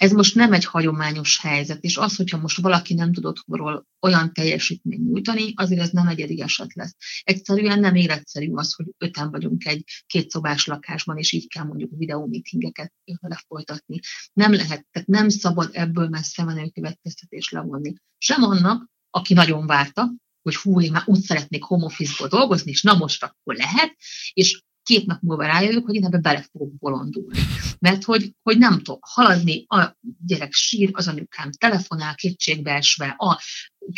ez 0.00 0.12
most 0.12 0.34
nem 0.34 0.52
egy 0.52 0.64
hagyományos 0.64 1.38
helyzet, 1.38 1.84
és 1.84 1.96
az, 1.96 2.16
hogyha 2.16 2.38
most 2.38 2.60
valaki 2.60 2.94
nem 2.94 3.12
tud 3.12 3.24
otthonról 3.24 3.86
olyan 4.00 4.32
teljesítményt 4.32 5.04
nyújtani, 5.04 5.52
azért 5.54 5.80
ez 5.80 5.90
nem 5.90 6.06
egyedi 6.06 6.40
eset 6.40 6.74
lesz. 6.74 6.96
Egyszerűen 7.22 7.80
nem 7.80 7.94
életszerű 7.94 8.52
az, 8.52 8.74
hogy 8.74 8.86
öten 8.98 9.30
vagyunk 9.30 9.66
egy 9.66 9.84
kétszobás 10.06 10.66
lakásban, 10.66 11.18
és 11.18 11.32
így 11.32 11.48
kell 11.48 11.64
mondjuk 11.64 11.90
videómeetingeket 11.96 12.92
lefolytatni. 13.04 14.00
Nem 14.32 14.52
lehet, 14.52 14.86
tehát 14.90 15.08
nem 15.08 15.28
szabad 15.28 15.70
ebből 15.72 16.08
messze 16.08 16.44
menő 16.44 16.68
következtetés 16.68 17.50
levonni. 17.50 17.94
Sem 18.18 18.42
annak, 18.42 18.90
aki 19.10 19.34
nagyon 19.34 19.66
várta, 19.66 20.12
hogy 20.42 20.56
hú, 20.56 20.80
én 20.80 20.92
már 20.92 21.02
úgy 21.06 21.20
szeretnék 21.20 21.62
home 21.62 21.94
dolgozni, 22.28 22.70
és 22.70 22.82
na 22.82 22.94
most 22.94 23.22
akkor 23.22 23.54
lehet, 23.54 23.96
és 24.32 24.62
két 24.82 25.06
nap 25.06 25.20
múlva 25.20 25.46
rájövök, 25.46 25.84
hogy 25.84 25.94
én 25.94 26.04
ebbe 26.04 26.18
bele 26.18 26.48
fogok 26.52 26.78
bolondulni. 26.78 27.38
Mert 27.78 28.04
hogy, 28.04 28.34
hogy 28.42 28.58
nem 28.58 28.76
tudok 28.76 29.04
haladni, 29.06 29.64
a 29.68 29.96
gyerek 30.26 30.52
sír, 30.52 30.90
az 30.92 31.08
anyukám 31.08 31.50
telefonál, 31.50 32.14
kétségbeesve, 32.14 33.14
a, 33.18 33.40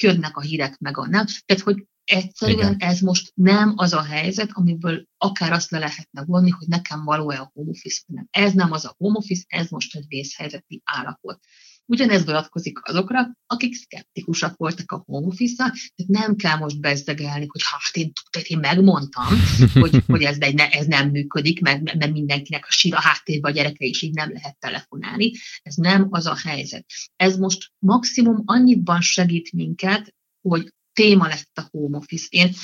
ködnek 0.00 0.36
a 0.36 0.40
hírek, 0.40 0.78
meg 0.78 0.98
a 0.98 1.06
nem. 1.06 1.26
Tehát, 1.44 1.62
hogy 1.62 1.86
egyszerűen 2.04 2.74
Igen. 2.74 2.88
ez 2.88 3.00
most 3.00 3.32
nem 3.34 3.72
az 3.76 3.92
a 3.92 4.02
helyzet, 4.02 4.50
amiből 4.52 5.06
akár 5.16 5.52
azt 5.52 5.70
le 5.70 5.78
lehetne 5.78 6.24
vonni, 6.24 6.50
hogy 6.50 6.68
nekem 6.68 7.04
való-e 7.04 7.40
a 7.40 7.50
home 7.54 7.70
office, 7.70 8.02
nem. 8.06 8.26
Ez 8.30 8.52
nem 8.52 8.72
az 8.72 8.84
a 8.84 8.94
home 8.98 9.16
office, 9.18 9.44
ez 9.46 9.68
most 9.68 9.96
egy 9.96 10.04
vészhelyzeti 10.08 10.82
állapot. 10.84 11.40
Ugyanez 11.86 12.24
vonatkozik 12.24 12.78
azokra, 12.82 13.36
akik 13.46 13.74
szkeptikusak 13.74 14.56
voltak 14.56 14.92
a 14.92 15.02
home 15.06 15.26
office 15.26 15.54
tehát 15.56 15.74
nem 16.06 16.36
kell 16.36 16.56
most 16.56 16.80
bezdegelni, 16.80 17.46
hogy 17.48 17.60
hát 17.64 17.96
én, 17.96 18.12
én 18.42 18.58
megmondtam, 18.58 19.26
hogy, 19.74 20.02
hogy 20.12 20.22
ez, 20.22 20.36
ne, 20.38 20.68
ez 20.68 20.86
nem 20.86 21.10
működik, 21.10 21.60
mert, 21.60 21.82
mert 21.82 22.12
mindenkinek 22.12 22.66
a 22.66 22.72
sír 22.72 22.94
a 22.94 23.00
háttérben 23.00 23.52
a 23.52 23.54
gyereke 23.54 23.84
is 23.84 24.02
így 24.02 24.14
nem 24.14 24.32
lehet 24.32 24.58
telefonálni. 24.58 25.32
Ez 25.62 25.74
nem 25.74 26.06
az 26.10 26.26
a 26.26 26.36
helyzet. 26.44 26.86
Ez 27.16 27.36
most 27.36 27.72
maximum 27.78 28.42
annyiban 28.44 29.00
segít 29.00 29.52
minket, 29.52 30.14
hogy 30.40 30.72
téma 30.92 31.26
lett 31.26 31.50
a 31.54 31.68
home 31.70 31.96
office. 31.96 32.26
Én 32.30 32.54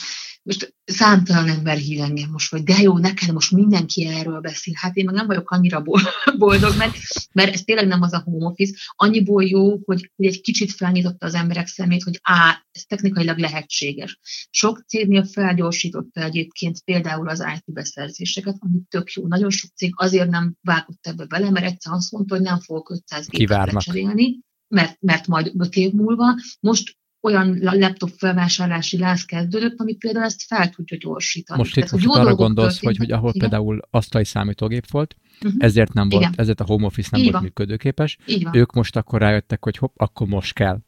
most 0.49 0.75
számtalan 0.85 1.49
ember 1.49 1.77
hív 1.77 2.01
engem 2.01 2.31
most, 2.31 2.51
hogy 2.51 2.63
de 2.63 2.81
jó, 2.81 2.99
neked 2.99 3.33
most 3.33 3.53
mindenki 3.53 4.07
erről 4.07 4.41
beszél. 4.41 4.75
Hát 4.77 4.97
én 4.97 5.05
meg 5.05 5.15
nem 5.15 5.27
vagyok 5.27 5.51
annyira 5.51 5.83
boldog, 6.39 6.77
mert, 6.77 6.97
mert 7.33 7.55
ez 7.55 7.63
tényleg 7.63 7.87
nem 7.87 8.03
az 8.03 8.13
a 8.13 8.23
home 8.25 8.47
office. 8.47 8.79
Annyiból 8.97 9.45
jó, 9.45 9.79
hogy, 9.85 10.13
hogy 10.17 10.27
egy 10.27 10.41
kicsit 10.41 10.73
felnyitotta 10.73 11.27
az 11.27 11.35
emberek 11.35 11.67
szemét, 11.67 12.03
hogy 12.03 12.19
á, 12.23 12.67
ez 12.73 12.83
technikailag 12.83 13.39
lehetséges. 13.39 14.19
Sok 14.51 14.85
cégnél 14.87 15.25
felgyorsította 15.25 16.23
egyébként 16.23 16.85
például 16.85 17.29
az 17.29 17.45
IT 17.55 17.73
beszerzéseket, 17.73 18.57
ami 18.59 18.81
tök 18.89 19.13
jó. 19.13 19.27
Nagyon 19.27 19.51
sok 19.51 19.71
cég 19.75 19.93
azért 19.97 20.31
nem 20.31 20.57
vágott 20.61 21.07
ebbe 21.07 21.25
bele, 21.25 21.51
mert 21.51 21.67
egyszer 21.67 21.93
azt 21.93 22.13
mondta, 22.13 22.35
hogy 22.35 22.45
nem 22.45 22.61
fogok 22.61 22.91
500 22.91 23.29
gépet 23.29 23.73
lecserélni, 23.73 24.39
mert, 24.69 24.97
mert 25.01 25.27
majd 25.27 25.53
5 25.59 25.75
év 25.75 25.93
múlva. 25.93 26.35
Most 26.61 26.97
olyan 27.21 27.59
laptop 27.61 28.11
felvásárlási 28.17 28.99
láz 28.99 29.25
kezdődött, 29.25 29.81
ami 29.81 29.95
például 29.95 30.25
ezt 30.25 30.43
fel 30.43 30.71
tudja 30.71 30.97
gyorsítani. 31.01 31.59
Most 31.59 31.77
itt 31.77 31.91
most 31.91 32.07
arra 32.07 32.35
gondolsz, 32.35 32.81
hogy, 32.81 32.97
hogy 32.97 33.11
ahol 33.11 33.33
Igen. 33.35 33.49
például 33.49 33.81
asztali 33.91 34.25
számítógép 34.25 34.91
volt, 34.91 35.17
uh-huh. 35.45 35.65
ezért 35.65 35.93
nem 35.93 36.09
volt, 36.09 36.23
Igen. 36.23 36.35
ezért 36.37 36.61
a 36.61 36.65
home 36.65 36.87
office 36.87 37.09
nem 37.13 37.21
Így 37.21 37.27
volt 37.27 37.35
van. 37.37 37.43
működőképes, 37.43 38.19
ők 38.53 38.73
most 38.73 38.97
akkor 38.97 39.21
rájöttek, 39.21 39.65
hogy 39.65 39.77
hopp, 39.77 39.95
akkor 39.97 40.27
most 40.27 40.53
kell. 40.53 40.79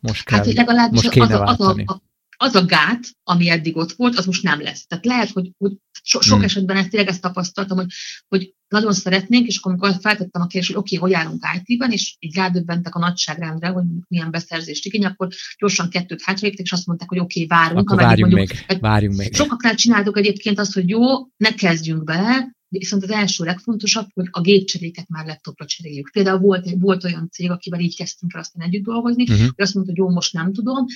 Most 0.00 0.30
hát, 0.30 0.54
kell, 0.54 0.76
hát, 0.76 0.90
most 0.90 1.08
kéne 1.08 1.24
az, 1.24 1.58
váltani. 1.58 1.84
Az 1.86 1.94
a, 1.94 2.02
az 2.36 2.54
a 2.54 2.64
gát, 2.64 3.00
ami 3.22 3.48
eddig 3.50 3.76
ott 3.76 3.92
volt, 3.92 4.18
az 4.18 4.26
most 4.26 4.42
nem 4.42 4.60
lesz. 4.60 4.86
Tehát 4.86 5.04
lehet, 5.04 5.30
hogy, 5.30 5.50
hogy 5.58 5.72
so, 6.06 6.20
sok 6.20 6.36
hmm. 6.36 6.44
esetben 6.44 6.76
ezt 6.76 6.90
tényleg 6.90 7.08
ezt 7.08 7.20
tapasztaltam, 7.20 7.76
hogy, 7.76 7.90
hogy 8.28 8.54
nagyon 8.68 8.92
szeretnénk, 8.92 9.46
és 9.46 9.56
akkor 9.56 9.72
amikor 9.72 10.00
feltettem 10.00 10.42
a 10.42 10.46
kérdést, 10.46 10.72
hogy 10.72 10.82
oké, 10.82 10.96
okay, 10.96 11.08
hogy 11.08 11.18
állunk 11.18 11.44
IT-ben, 11.62 11.92
és 11.92 12.16
így 12.18 12.34
rádöbbentek 12.34 12.94
a 12.94 12.98
nagyságrendre, 12.98 13.68
hogy 13.68 13.84
milyen 14.08 14.30
beszerzést 14.30 14.86
igény, 14.86 15.04
akkor 15.04 15.28
gyorsan 15.58 15.90
kettőt 15.90 16.22
hátraéptek, 16.22 16.64
és 16.64 16.72
azt 16.72 16.86
mondták, 16.86 17.08
hogy 17.08 17.18
oké, 17.18 17.44
okay, 17.44 17.58
várunk. 17.58 17.90
Akkor 17.90 18.02
várjunk 18.02 18.32
mondjuk, 18.32 18.58
még, 18.68 18.80
várjunk 18.80 19.16
még. 19.16 19.34
Sokaknál 19.34 19.74
csináltuk 19.74 20.18
egyébként 20.18 20.58
azt, 20.58 20.72
hogy 20.72 20.88
jó, 20.88 21.00
ne 21.36 21.54
kezdjünk 21.54 22.04
bele, 22.04 22.54
viszont 22.68 23.02
az 23.02 23.10
első 23.10 23.44
legfontosabb, 23.44 24.06
hogy 24.14 24.28
a 24.30 24.40
gépcseréket 24.40 25.08
már 25.08 25.26
laptopra 25.26 25.66
cseréljük. 25.66 26.10
Például 26.12 26.38
volt, 26.38 26.70
volt 26.78 27.04
olyan 27.04 27.28
cég, 27.30 27.50
akivel 27.50 27.80
így 27.80 27.96
kezdtünk 27.96 28.34
el 28.34 28.40
aztán 28.40 28.66
együtt 28.66 28.84
dolgozni, 28.84 29.22
uh-huh. 29.22 29.38
hogy 29.38 29.64
azt 29.64 29.74
mondta, 29.74 29.92
hogy 29.92 30.00
jó, 30.00 30.10
most 30.10 30.32
nem 30.32 30.52
tudom, 30.52 30.86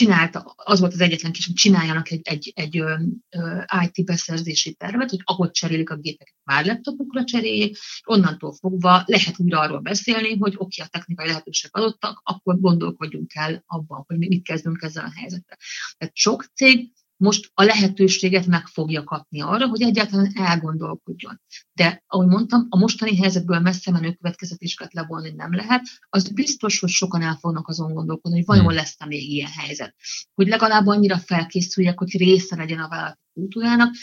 csinálta, 0.00 0.54
az 0.56 0.80
volt 0.80 0.92
az 0.92 1.00
egyetlen 1.00 1.32
kis, 1.32 1.46
hogy 1.46 1.54
csináljanak 1.54 2.10
egy, 2.10 2.20
egy, 2.22 2.52
egy 2.54 2.78
ö, 2.78 2.94
ö, 3.30 3.62
IT 3.82 4.04
beszerzési 4.04 4.74
tervet, 4.74 5.10
hogy 5.10 5.20
ahogy 5.24 5.50
cserélik 5.50 5.90
a 5.90 5.96
gépeket, 5.96 6.34
már 6.44 6.66
laptopokra 6.66 7.24
cseréljék, 7.24 7.76
onnantól 8.04 8.52
fogva 8.52 9.02
lehet 9.06 9.38
újra 9.38 9.60
arról 9.60 9.80
beszélni, 9.80 10.36
hogy 10.36 10.54
oké, 10.56 10.80
okay, 10.80 10.86
a 10.86 10.88
technikai 10.90 11.26
lehetőségek 11.26 11.76
adottak, 11.76 12.20
akkor 12.24 12.60
gondolkodjunk 12.60 13.30
el 13.34 13.62
abban, 13.66 14.04
hogy 14.06 14.18
mit 14.18 14.44
kezdünk 14.44 14.82
ezzel 14.82 15.04
a 15.04 15.12
helyzettel. 15.14 15.58
Tehát 15.98 16.16
sok 16.16 16.44
cég 16.54 16.92
most 17.20 17.50
a 17.54 17.62
lehetőséget 17.62 18.46
meg 18.46 18.66
fogja 18.66 19.04
kapni 19.04 19.40
arra, 19.40 19.68
hogy 19.68 19.82
egyáltalán 19.82 20.32
elgondolkodjon. 20.34 21.40
De, 21.72 22.04
ahogy 22.06 22.26
mondtam, 22.26 22.66
a 22.68 22.78
mostani 22.78 23.16
helyzetből 23.16 23.58
messze 23.58 23.90
menő 23.90 24.12
következetéseket 24.12 24.92
levonni 24.92 25.30
nem 25.30 25.54
lehet. 25.54 25.82
Az 26.08 26.28
biztos, 26.32 26.80
hogy 26.80 26.88
sokan 26.88 27.22
el 27.22 27.36
fognak 27.40 27.68
azon 27.68 27.94
gondolkodni, 27.94 28.36
hogy 28.36 28.46
vajon 28.46 28.64
hmm. 28.64 28.74
lesz-e 28.74 29.06
még 29.06 29.30
ilyen 29.30 29.50
helyzet. 29.50 29.94
Hogy 30.34 30.48
legalább 30.48 30.86
annyira 30.86 31.18
felkészüljek, 31.18 31.98
hogy 31.98 32.16
része 32.16 32.56
legyen 32.56 32.78
a 32.78 32.88
vállalati 32.88 33.20
kultúrának, 33.32 33.94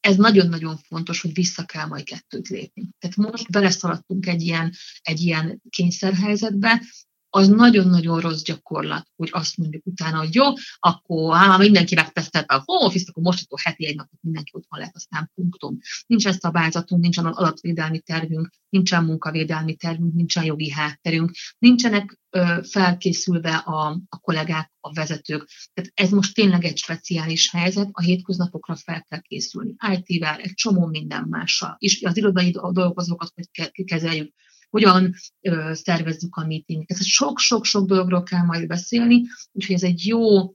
ez 0.00 0.16
nagyon-nagyon 0.16 0.76
fontos, 0.76 1.20
hogy 1.20 1.32
vissza 1.32 1.64
kell 1.64 1.86
majd 1.86 2.04
kettőt 2.04 2.48
lépni. 2.48 2.88
Tehát 2.98 3.16
most 3.16 3.50
beleszaladtunk 3.50 4.26
egy 4.26 4.42
ilyen, 4.42 4.72
egy 5.02 5.20
ilyen 5.20 5.62
kényszerhelyzetbe, 5.68 6.82
az 7.30 7.48
nagyon-nagyon 7.48 8.20
rossz 8.20 8.42
gyakorlat, 8.42 9.06
hogy 9.16 9.28
azt 9.32 9.56
mondjuk 9.56 9.86
utána, 9.86 10.18
hogy 10.18 10.34
jó, 10.34 10.44
akkor 10.78 11.36
hát 11.36 11.58
mindenki 11.58 11.94
megtesztelte 11.94 12.54
a 12.54 12.62
home 12.64 12.84
office 12.84 13.04
akkor 13.08 13.22
most 13.22 13.44
akkor 13.44 13.60
heti 13.62 13.86
egy 13.86 13.96
napot 13.96 14.18
mindenki 14.22 14.50
otthon 14.54 14.78
lehet, 14.78 14.94
aztán 14.94 15.30
punktum. 15.34 15.78
Nincsen 16.06 16.32
szabályzatunk, 16.32 17.02
nincsen 17.02 17.26
adatvédelmi 17.26 18.00
tervünk, 18.00 18.48
nincsen 18.68 19.04
munkavédelmi 19.04 19.74
tervünk, 19.74 20.14
nincsen 20.14 20.44
jogi 20.44 20.70
hátterünk, 20.70 21.30
nincsenek 21.58 22.18
ö, 22.30 22.58
felkészülve 22.70 23.56
a, 23.56 24.00
a 24.08 24.18
kollégák, 24.18 24.72
a 24.80 24.92
vezetők. 24.92 25.48
Tehát 25.74 25.90
ez 25.94 26.10
most 26.10 26.34
tényleg 26.34 26.64
egy 26.64 26.76
speciális 26.76 27.50
helyzet, 27.50 27.88
a 27.92 28.02
hétköznapokra 28.02 28.76
fel 28.76 29.04
kell 29.08 29.20
készülni. 29.20 29.74
IT-vel, 29.92 30.38
egy 30.40 30.54
csomó 30.54 30.86
minden 30.86 31.26
mással. 31.28 31.76
És 31.78 32.02
az 32.02 32.16
irodai 32.16 32.50
dolgozókat 32.50 33.32
hogy 33.34 33.84
kezeljük, 33.84 34.34
hogyan 34.70 35.14
ö, 35.40 35.70
szervezzük 35.74 36.36
a 36.36 36.46
meetinget. 36.46 36.90
Ez 36.90 37.04
sok-sok-sok 37.04 37.86
dologról 37.86 38.22
kell 38.22 38.42
majd 38.42 38.66
beszélni, 38.66 39.22
úgyhogy 39.52 39.74
ez 39.74 39.82
egy 39.82 40.06
jó 40.06 40.54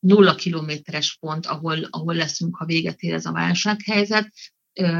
nulla 0.00 0.34
kilométeres 0.34 1.16
pont, 1.20 1.46
ahol, 1.46 1.84
ahol 1.90 2.14
leszünk, 2.14 2.56
ha 2.56 2.64
véget 2.64 3.00
ér 3.00 3.14
ez 3.14 3.26
a 3.26 3.32
válsághelyzet, 3.32 4.32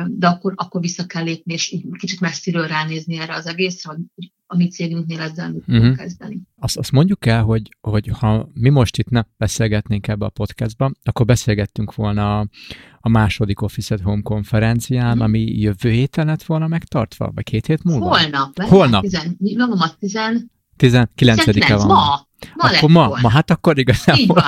de 0.06 0.26
akkor, 0.26 0.52
akkor 0.56 0.80
vissza 0.80 1.06
kell 1.06 1.24
lépni, 1.24 1.52
és 1.52 1.76
kicsit 1.98 2.20
messziről 2.20 2.66
ránézni 2.66 3.18
erre 3.18 3.34
az 3.34 3.46
egészre, 3.46 3.90
hogy 3.90 4.32
a 4.46 4.56
mi 4.56 4.68
cégünknél 4.68 5.20
ezzel 5.20 5.52
mit 5.52 5.62
uh-huh. 5.68 5.96
kezdeni. 5.96 6.40
Azt, 6.56 6.76
azt 6.76 6.92
mondjuk 6.92 7.26
el, 7.26 7.42
hogy, 7.42 7.76
hogy 7.80 8.08
ha 8.08 8.48
mi 8.54 8.68
most 8.68 8.98
itt 8.98 9.08
ne 9.08 9.22
beszélgetnénk 9.36 10.08
ebbe 10.08 10.24
a 10.24 10.28
podcastba, 10.28 10.90
akkor 11.02 11.26
beszélgettünk 11.26 11.94
volna 11.94 12.38
a, 12.38 12.48
a 13.00 13.08
második 13.08 13.62
Office 13.62 13.94
at 13.94 14.00
Home 14.00 14.22
konferencián, 14.22 15.06
uh-huh. 15.06 15.22
ami 15.22 15.40
jövő 15.40 15.90
héten 15.90 16.26
lett 16.26 16.42
volna 16.42 16.66
megtartva, 16.66 17.30
vagy 17.34 17.44
két 17.44 17.66
hét 17.66 17.82
múlva? 17.82 18.18
Holnap. 18.18 18.62
Holnap. 18.62 19.02
Tizen, 19.02 19.36
a 19.58 19.96
tizen... 19.98 20.52
19-e 20.78 21.76
van. 21.76 21.86
Ma. 21.86 22.26
Ma 22.54 22.68
akkor 22.68 22.90
ma, 22.90 23.06
volna. 23.06 23.22
ma, 23.22 23.28
hát 23.28 23.50
akkor 23.50 23.78
igazából 23.78 24.42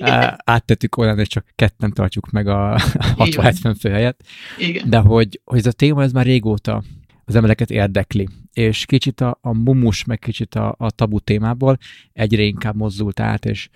áttettük 0.44 0.96
olyan, 0.96 1.16
hogy 1.16 1.26
csak 1.26 1.46
ketten 1.54 1.92
tartjuk 1.92 2.30
meg 2.30 2.46
a 2.46 2.76
60-70 2.76 3.76
fő 3.80 3.90
helyet. 3.90 4.24
Igen. 4.58 4.90
De 4.90 4.98
hogy, 4.98 5.40
hogy 5.44 5.58
ez 5.58 5.66
a 5.66 5.72
téma, 5.72 6.02
ez 6.02 6.12
már 6.12 6.24
régóta 6.24 6.82
az 7.24 7.34
embereket 7.34 7.70
érdekli. 7.70 8.28
És 8.52 8.86
kicsit 8.86 9.20
a, 9.20 9.38
a 9.40 9.54
mumus, 9.54 10.04
meg 10.04 10.18
kicsit 10.18 10.54
a, 10.54 10.74
a 10.78 10.90
tabu 10.90 11.20
témából 11.20 11.78
egyre 12.12 12.42
inkább 12.42 12.76
mozdult 12.76 13.20
át, 13.20 13.44
és 13.44 13.68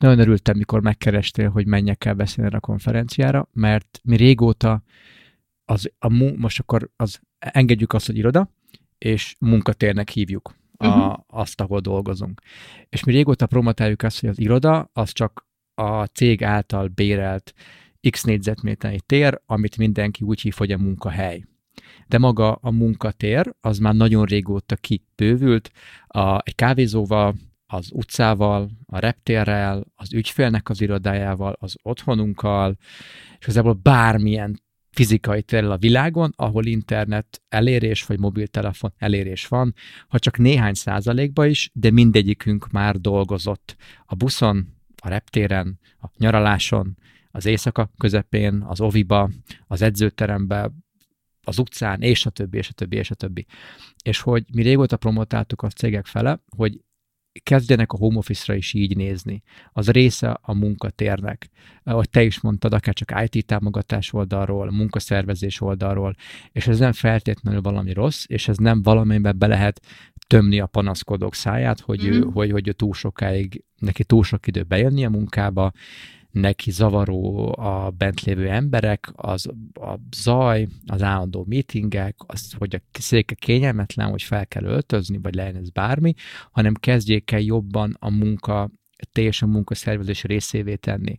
nagyon 0.00 0.18
örültem, 0.18 0.56
mikor 0.56 0.80
megkerestél, 0.80 1.48
hogy 1.48 1.66
menjek 1.66 2.04
el 2.04 2.14
beszélni 2.14 2.54
a 2.54 2.60
konferenciára, 2.60 3.48
mert 3.52 4.00
mi 4.02 4.16
régóta 4.16 4.82
az, 5.64 5.90
a, 5.98 6.08
most 6.36 6.58
akkor 6.58 6.90
az, 6.96 7.20
engedjük 7.38 7.92
azt, 7.92 8.06
hogy 8.06 8.16
iroda, 8.16 8.50
és 8.98 9.34
munkatérnek 9.38 10.08
hívjuk 10.08 10.58
a, 10.82 10.86
uh-huh. 10.86 11.14
azt, 11.26 11.60
ahol 11.60 11.80
dolgozunk. 11.80 12.40
És 12.88 13.04
mi 13.04 13.12
régóta 13.12 13.46
promotáljuk 13.46 14.02
azt, 14.02 14.20
hogy 14.20 14.28
az 14.28 14.38
iroda 14.40 14.90
az 14.92 15.12
csak 15.12 15.48
a 15.74 16.04
cég 16.04 16.44
által 16.44 16.88
bérelt 16.88 17.54
x 18.10 18.22
négyzetméternyi 18.22 19.00
tér, 19.00 19.40
amit 19.46 19.76
mindenki 19.76 20.24
úgy 20.24 20.40
hív, 20.40 20.54
hogy 20.56 20.72
a 20.72 20.78
munkahely. 20.78 21.44
De 22.06 22.18
maga 22.18 22.52
a 22.52 22.70
munkatér 22.70 23.54
az 23.60 23.78
már 23.78 23.94
nagyon 23.94 24.24
régóta 24.24 24.76
kibővült, 24.76 25.70
a, 26.06 26.36
egy 26.42 26.54
kávézóval, 26.54 27.34
az 27.66 27.90
utcával, 27.92 28.70
a 28.86 28.98
reptérrel, 28.98 29.84
az 29.94 30.12
ügyfélnek 30.12 30.68
az 30.68 30.80
irodájával, 30.80 31.56
az 31.58 31.76
otthonunkkal, 31.82 32.76
és 33.38 33.44
igazából 33.44 33.72
bármilyen 33.72 34.60
fizikai 34.90 35.42
térrel 35.42 35.70
a 35.70 35.76
világon, 35.76 36.32
ahol 36.36 36.66
internet 36.66 37.42
elérés 37.48 38.04
vagy 38.04 38.18
mobiltelefon 38.18 38.92
elérés 38.96 39.46
van, 39.46 39.74
ha 40.08 40.18
csak 40.18 40.38
néhány 40.38 40.74
százalékba 40.74 41.46
is, 41.46 41.70
de 41.74 41.90
mindegyikünk 41.90 42.70
már 42.70 42.96
dolgozott 42.96 43.76
a 44.06 44.14
buszon, 44.14 44.78
a 45.02 45.08
reptéren, 45.08 45.78
a 46.00 46.06
nyaraláson, 46.16 46.98
az 47.30 47.46
éjszaka 47.46 47.90
közepén, 47.98 48.62
az 48.66 48.80
oviba, 48.80 49.30
az 49.66 49.82
edzőterembe, 49.82 50.70
az 51.42 51.58
utcán, 51.58 52.02
és 52.02 52.26
a 52.26 52.30
többi, 52.30 52.58
és 52.58 52.68
a 52.68 52.72
többi, 52.72 52.96
és 52.96 53.10
a 53.10 53.14
többi. 53.14 53.46
És 54.04 54.20
hogy 54.20 54.44
mi 54.52 54.62
régóta 54.62 54.96
promotáltuk 54.96 55.62
a 55.62 55.68
cégek 55.68 56.06
fele, 56.06 56.42
hogy 56.56 56.80
kezdjenek 57.42 57.92
a 57.92 57.96
home 57.96 58.16
office-ra 58.16 58.54
is 58.54 58.74
így 58.74 58.96
nézni. 58.96 59.42
Az 59.72 59.90
része 59.90 60.38
a 60.42 60.54
munkatérnek. 60.54 61.48
Ahogy 61.82 62.10
te 62.10 62.22
is 62.22 62.40
mondtad, 62.40 62.74
akár 62.74 62.94
csak 62.94 63.22
IT 63.30 63.46
támogatás 63.46 64.12
oldalról, 64.12 64.70
munkaszervezés 64.70 65.60
oldalról, 65.60 66.14
és 66.52 66.66
ez 66.66 66.78
nem 66.78 66.92
feltétlenül 66.92 67.60
valami 67.60 67.92
rossz, 67.92 68.24
és 68.26 68.48
ez 68.48 68.56
nem 68.56 68.82
valamiben 68.82 69.38
be 69.38 69.46
lehet 69.46 69.80
tömni 70.26 70.60
a 70.60 70.66
panaszkodók 70.66 71.34
száját, 71.34 71.80
hogy, 71.80 72.02
mm-hmm. 72.02 72.12
ő, 72.12 72.20
hogy, 72.32 72.50
hogy 72.50 72.68
ő 72.68 72.72
túl 72.72 72.94
sokáig, 72.94 73.64
neki 73.76 74.04
túl 74.04 74.24
sok 74.24 74.46
idő 74.46 74.62
bejönni 74.62 75.04
a 75.04 75.10
munkába, 75.10 75.72
neki 76.30 76.70
zavaró 76.70 77.54
a 77.58 77.90
bent 77.90 78.20
lévő 78.20 78.48
emberek, 78.48 79.12
az 79.14 79.46
a 79.74 79.94
zaj, 80.16 80.68
az 80.86 81.02
állandó 81.02 81.44
meetingek, 81.48 82.16
az, 82.26 82.52
hogy 82.58 82.74
a 82.74 82.98
széke 82.98 83.34
kényelmetlen, 83.34 84.10
hogy 84.10 84.22
fel 84.22 84.46
kell 84.46 84.64
öltözni, 84.64 85.18
vagy 85.22 85.34
legyen 85.34 85.56
ez 85.56 85.70
bármi, 85.70 86.14
hanem 86.50 86.74
kezdjék 86.74 87.30
el 87.30 87.40
jobban 87.40 87.96
a 87.98 88.10
munka, 88.10 88.70
teljesen 89.12 89.48
munkaszervezés 89.48 90.22
részévé 90.22 90.74
tenni. 90.74 91.18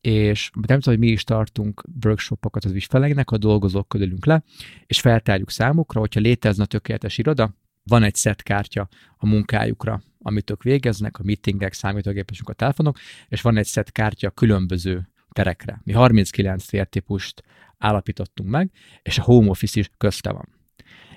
És 0.00 0.50
nem 0.52 0.80
tudom, 0.80 0.98
hogy 0.98 1.06
mi 1.08 1.12
is 1.12 1.24
tartunk 1.24 1.82
workshopokat 2.04 2.64
az 2.64 2.72
ügyfeleinek, 2.72 3.30
a 3.30 3.38
dolgozók 3.38 3.94
ülünk 3.94 4.26
le, 4.26 4.42
és 4.86 5.00
feltárjuk 5.00 5.50
számukra, 5.50 6.00
hogyha 6.00 6.20
létezne 6.20 6.64
tökéletes 6.64 7.18
iroda, 7.18 7.54
van 7.82 8.02
egy 8.02 8.16
set 8.16 8.42
kártya 8.42 8.88
a 9.16 9.26
munkájukra, 9.26 10.02
amit 10.26 10.50
ők 10.50 10.62
végeznek, 10.62 11.18
a 11.18 11.22
meetingek, 11.24 11.72
számítógépesünk, 11.72 12.48
a 12.48 12.52
telefonok, 12.52 12.98
és 13.28 13.40
van 13.40 13.56
egy 13.56 13.66
set 13.66 13.92
kártya 13.92 14.30
különböző 14.30 15.08
terekre. 15.32 15.80
Mi 15.84 15.92
39 15.92 16.66
tértípust 16.66 17.42
állapítottunk 17.78 18.50
meg, 18.50 18.70
és 19.02 19.18
a 19.18 19.22
home 19.22 19.48
office 19.48 19.80
is 19.80 19.90
közte 19.98 20.32
van. 20.32 20.48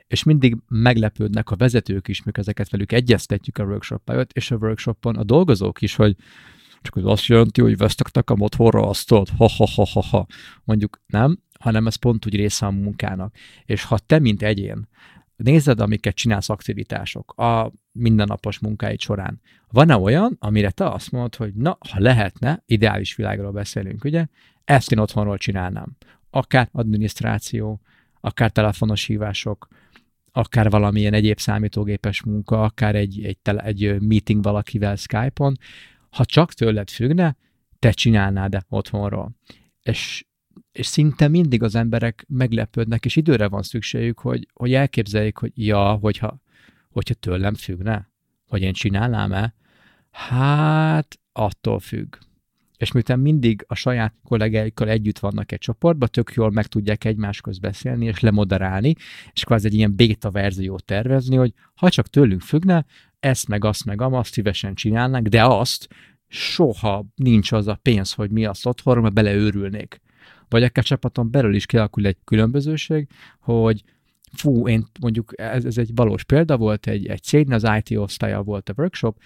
És 0.08 0.24
mindig 0.24 0.58
meglepődnek 0.68 1.50
a 1.50 1.56
vezetők 1.56 2.08
is, 2.08 2.24
mikor 2.24 2.40
ezeket 2.40 2.70
velük 2.70 2.92
egyeztetjük 2.92 3.58
a 3.58 3.64
workshop 3.64 4.10
előtt, 4.10 4.32
és 4.32 4.52
a 4.52 4.56
workshopon 4.56 5.16
a 5.16 5.24
dolgozók 5.24 5.82
is, 5.82 5.96
hogy 5.96 6.16
csak 6.82 6.96
az 6.96 7.06
azt 7.06 7.26
jelenti, 7.26 7.62
hogy 7.62 7.78
vesztek 7.78 8.30
a 8.30 8.34
otthonra 8.38 8.88
azt 8.88 9.10
ha, 9.10 9.26
ha, 9.38 9.68
ha, 9.76 9.86
ha, 9.94 10.02
ha. 10.02 10.26
Mondjuk 10.64 11.02
nem, 11.06 11.40
hanem 11.60 11.88
ez 11.88 11.96
pont 11.96 12.26
úgy 12.26 12.36
része 12.36 12.66
a 12.66 12.72
munkának. 12.72 13.36
És 13.66 13.84
ha 13.84 13.98
te, 13.98 14.20
mint 14.20 14.44
egyén, 14.44 14.88
nézed, 15.44 15.80
amiket 15.80 16.16
csinálsz 16.16 16.50
aktivitások 16.50 17.32
a 17.32 17.72
mindennapos 18.00 18.60
munkáid 18.60 19.00
során. 19.00 19.42
Van-e 19.72 19.98
olyan, 19.98 20.36
amire 20.40 20.72
te 20.72 20.90
azt 20.90 21.12
mondod, 21.12 21.36
hogy 21.36 21.54
na, 21.54 21.78
ha 21.90 22.00
lehetne, 22.00 22.64
ideális 22.66 23.16
világról 23.16 23.52
beszélünk, 23.52 24.04
ugye, 24.04 24.26
ezt 24.66 24.92
én 24.92 25.00
otthonról 25.00 25.38
csinálnám. 25.38 25.98
Akár 26.30 26.70
adminisztráció, 26.72 27.82
akár 28.22 28.52
telefonos 28.52 29.06
hívások, 29.06 29.68
akár 30.32 30.70
valamilyen 30.70 31.14
egyéb 31.14 31.40
számítógépes 31.40 32.24
munka, 32.24 32.64
akár 32.64 32.96
egy, 32.96 33.24
egy, 33.24 33.38
tele, 33.38 33.62
egy 33.62 34.02
meeting 34.02 34.44
valakivel 34.44 34.96
Skype-on, 34.96 35.58
ha 36.10 36.26
csak 36.26 36.54
tőled 36.54 36.90
függne, 36.90 37.36
te 37.80 37.92
csinálnád-e 37.92 38.66
otthonról. 38.70 39.32
És 39.82 40.24
és 40.72 40.88
szinte 40.88 41.28
mindig 41.28 41.64
az 41.64 41.76
emberek 41.76 42.26
meglepődnek, 42.28 43.06
és 43.06 43.16
időre 43.16 43.48
van 43.48 43.62
szükségük, 43.62 44.20
hogy, 44.20 44.48
hogy 44.54 44.74
elképzeljék, 44.74 45.38
hogy 45.38 45.52
ja, 45.56 45.92
hogyha, 45.92 46.40
hogyha 46.94 47.14
tőlem 47.14 47.54
függne, 47.54 48.10
hogy 48.48 48.62
én 48.62 48.74
csinálnám-e, 48.74 49.54
hát 50.12 51.20
attól 51.32 51.80
függ. 51.80 52.16
És 52.78 52.92
miután 52.92 53.20
mindig 53.20 53.66
a 53.68 53.76
saját 53.76 54.14
kollégáikkal 54.24 54.90
együtt 54.90 55.20
vannak 55.20 55.52
egy 55.52 55.60
csoportban, 55.60 56.10
tök 56.12 56.32
jól 56.36 56.52
meg 56.52 56.68
tudják 56.68 57.06
egymás 57.06 57.42
közt 57.42 57.62
beszélni 57.62 58.06
és 58.06 58.20
lemoderálni, 58.20 58.96
és 59.32 59.44
kvázi 59.44 59.68
egy 59.68 59.74
ilyen 59.74 59.96
beta 59.96 60.32
verziót 60.32 60.86
tervezni, 60.86 61.36
hogy 61.36 61.54
ha 61.76 61.90
csak 61.90 62.08
tőlünk 62.08 62.42
függne, 62.42 62.86
ezt 63.20 63.48
meg 63.48 63.66
azt 63.66 63.86
meg 63.86 64.02
azt 64.02 64.34
szívesen 64.34 64.74
csinálnánk, 64.74 65.28
de 65.28 65.44
azt 65.44 65.88
soha 66.28 67.06
nincs 67.16 67.52
az 67.52 67.68
a 67.68 67.80
pénz, 67.82 68.14
hogy 68.14 68.32
mi 68.32 68.46
azt 68.46 68.66
otthon, 68.66 69.02
mert 69.02 69.14
beleőrülnék 69.14 70.02
vagy 70.50 70.64
akár 70.64 70.84
csapaton 70.84 71.32
belül 71.32 71.56
is 71.56 71.66
kialakul 71.66 72.06
egy 72.06 72.18
különbözőség, 72.24 73.08
hogy 73.40 73.84
fú, 74.32 74.68
én 74.68 74.86
mondjuk, 75.00 75.32
ez, 75.36 75.66
ez 75.66 75.78
egy 75.78 75.92
valós 75.96 76.24
példa 76.24 76.58
volt, 76.58 76.88
egy, 76.88 77.08
egy 77.08 77.24
cégnél 77.24 77.56
az 77.56 77.70
IT 77.78 77.98
osztálya 77.98 78.42
volt 78.42 78.70
a 78.70 78.74
workshop, 78.78 79.18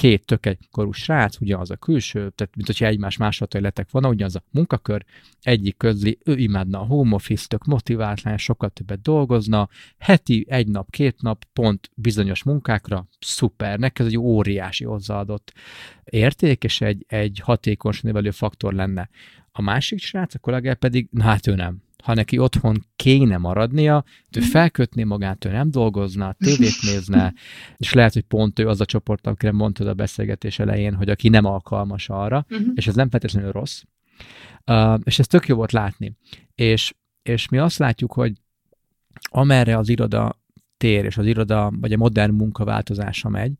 két 0.00 0.24
tök 0.24 0.46
egykorú 0.46 0.92
srác, 0.92 1.40
ugyanaz 1.40 1.70
a 1.70 1.76
külső, 1.76 2.18
tehát 2.18 2.56
mint 2.56 2.66
hogyha 2.66 2.86
egymás 2.86 3.16
másolatai 3.16 3.60
lettek 3.60 3.90
volna, 3.90 4.08
ugyanaz 4.08 4.36
a 4.36 4.42
munkakör, 4.50 5.04
egyik 5.40 5.76
közli, 5.76 6.18
ő 6.24 6.36
imádna 6.36 6.80
a 6.80 6.84
home 6.84 7.14
office, 7.14 7.46
tök 7.46 7.64
motiváltlan, 7.64 8.36
sokkal 8.36 8.68
többet 8.68 9.02
dolgozna, 9.02 9.68
heti 9.98 10.46
egy 10.48 10.68
nap, 10.68 10.90
két 10.90 11.22
nap, 11.22 11.44
pont 11.52 11.90
bizonyos 11.94 12.42
munkákra, 12.42 13.08
szuper, 13.18 13.78
neki 13.78 14.02
ez 14.02 14.08
egy 14.08 14.18
óriási 14.18 14.84
hozzáadott 14.84 15.52
érték, 16.04 16.64
és 16.64 16.80
egy, 16.80 17.04
egy 17.08 17.40
hatékony 17.42 17.94
növelő 18.02 18.30
faktor 18.30 18.72
lenne. 18.72 19.08
A 19.52 19.62
másik 19.62 19.98
srác, 19.98 20.34
a 20.34 20.38
kollégá 20.38 20.74
pedig, 20.74 21.08
na 21.10 21.22
hát 21.22 21.46
ő 21.46 21.54
nem. 21.54 21.82
Ha 22.02 22.14
neki 22.14 22.38
otthon 22.38 22.86
kéne 22.96 23.36
maradnia, 23.36 24.04
ő 24.36 24.40
mhm. 24.40 24.48
felkötné 24.48 25.04
magát, 25.04 25.44
ő 25.44 25.50
nem 25.50 25.70
dolgozna, 25.70 26.32
tévét 26.32 26.82
nézne, 26.92 27.34
és 27.76 27.92
lehet, 27.92 28.12
hogy 28.12 28.22
pont 28.22 28.58
ő 28.58 28.68
az 28.68 28.80
a 28.80 28.84
csoport, 28.84 29.26
akire 29.26 29.52
mondtad 29.52 29.86
a 29.86 29.94
beszélgetés 29.94 30.58
elején, 30.58 30.94
hogy 30.94 31.08
aki 31.08 31.28
nem 31.28 31.44
alkalmas 31.44 32.08
arra, 32.08 32.46
uh-huh. 32.50 32.68
és 32.74 32.86
ez 32.86 32.94
nem 32.94 33.10
feltétlenül 33.10 33.52
rossz. 33.52 33.82
Uh, 34.66 35.00
és 35.04 35.18
ez 35.18 35.26
tök 35.26 35.46
jó 35.46 35.56
volt 35.56 35.72
látni. 35.72 36.16
És, 36.54 36.94
és 37.22 37.48
mi 37.48 37.58
azt 37.58 37.78
látjuk, 37.78 38.12
hogy 38.12 38.32
amerre 39.22 39.78
az 39.78 39.88
iroda 39.88 40.40
tér 40.76 41.04
és 41.04 41.16
az 41.16 41.26
iroda, 41.26 41.72
vagy 41.80 41.92
a 41.92 41.96
modern 41.96 42.34
munka 42.34 42.64
változása 42.64 43.28
megy, 43.28 43.52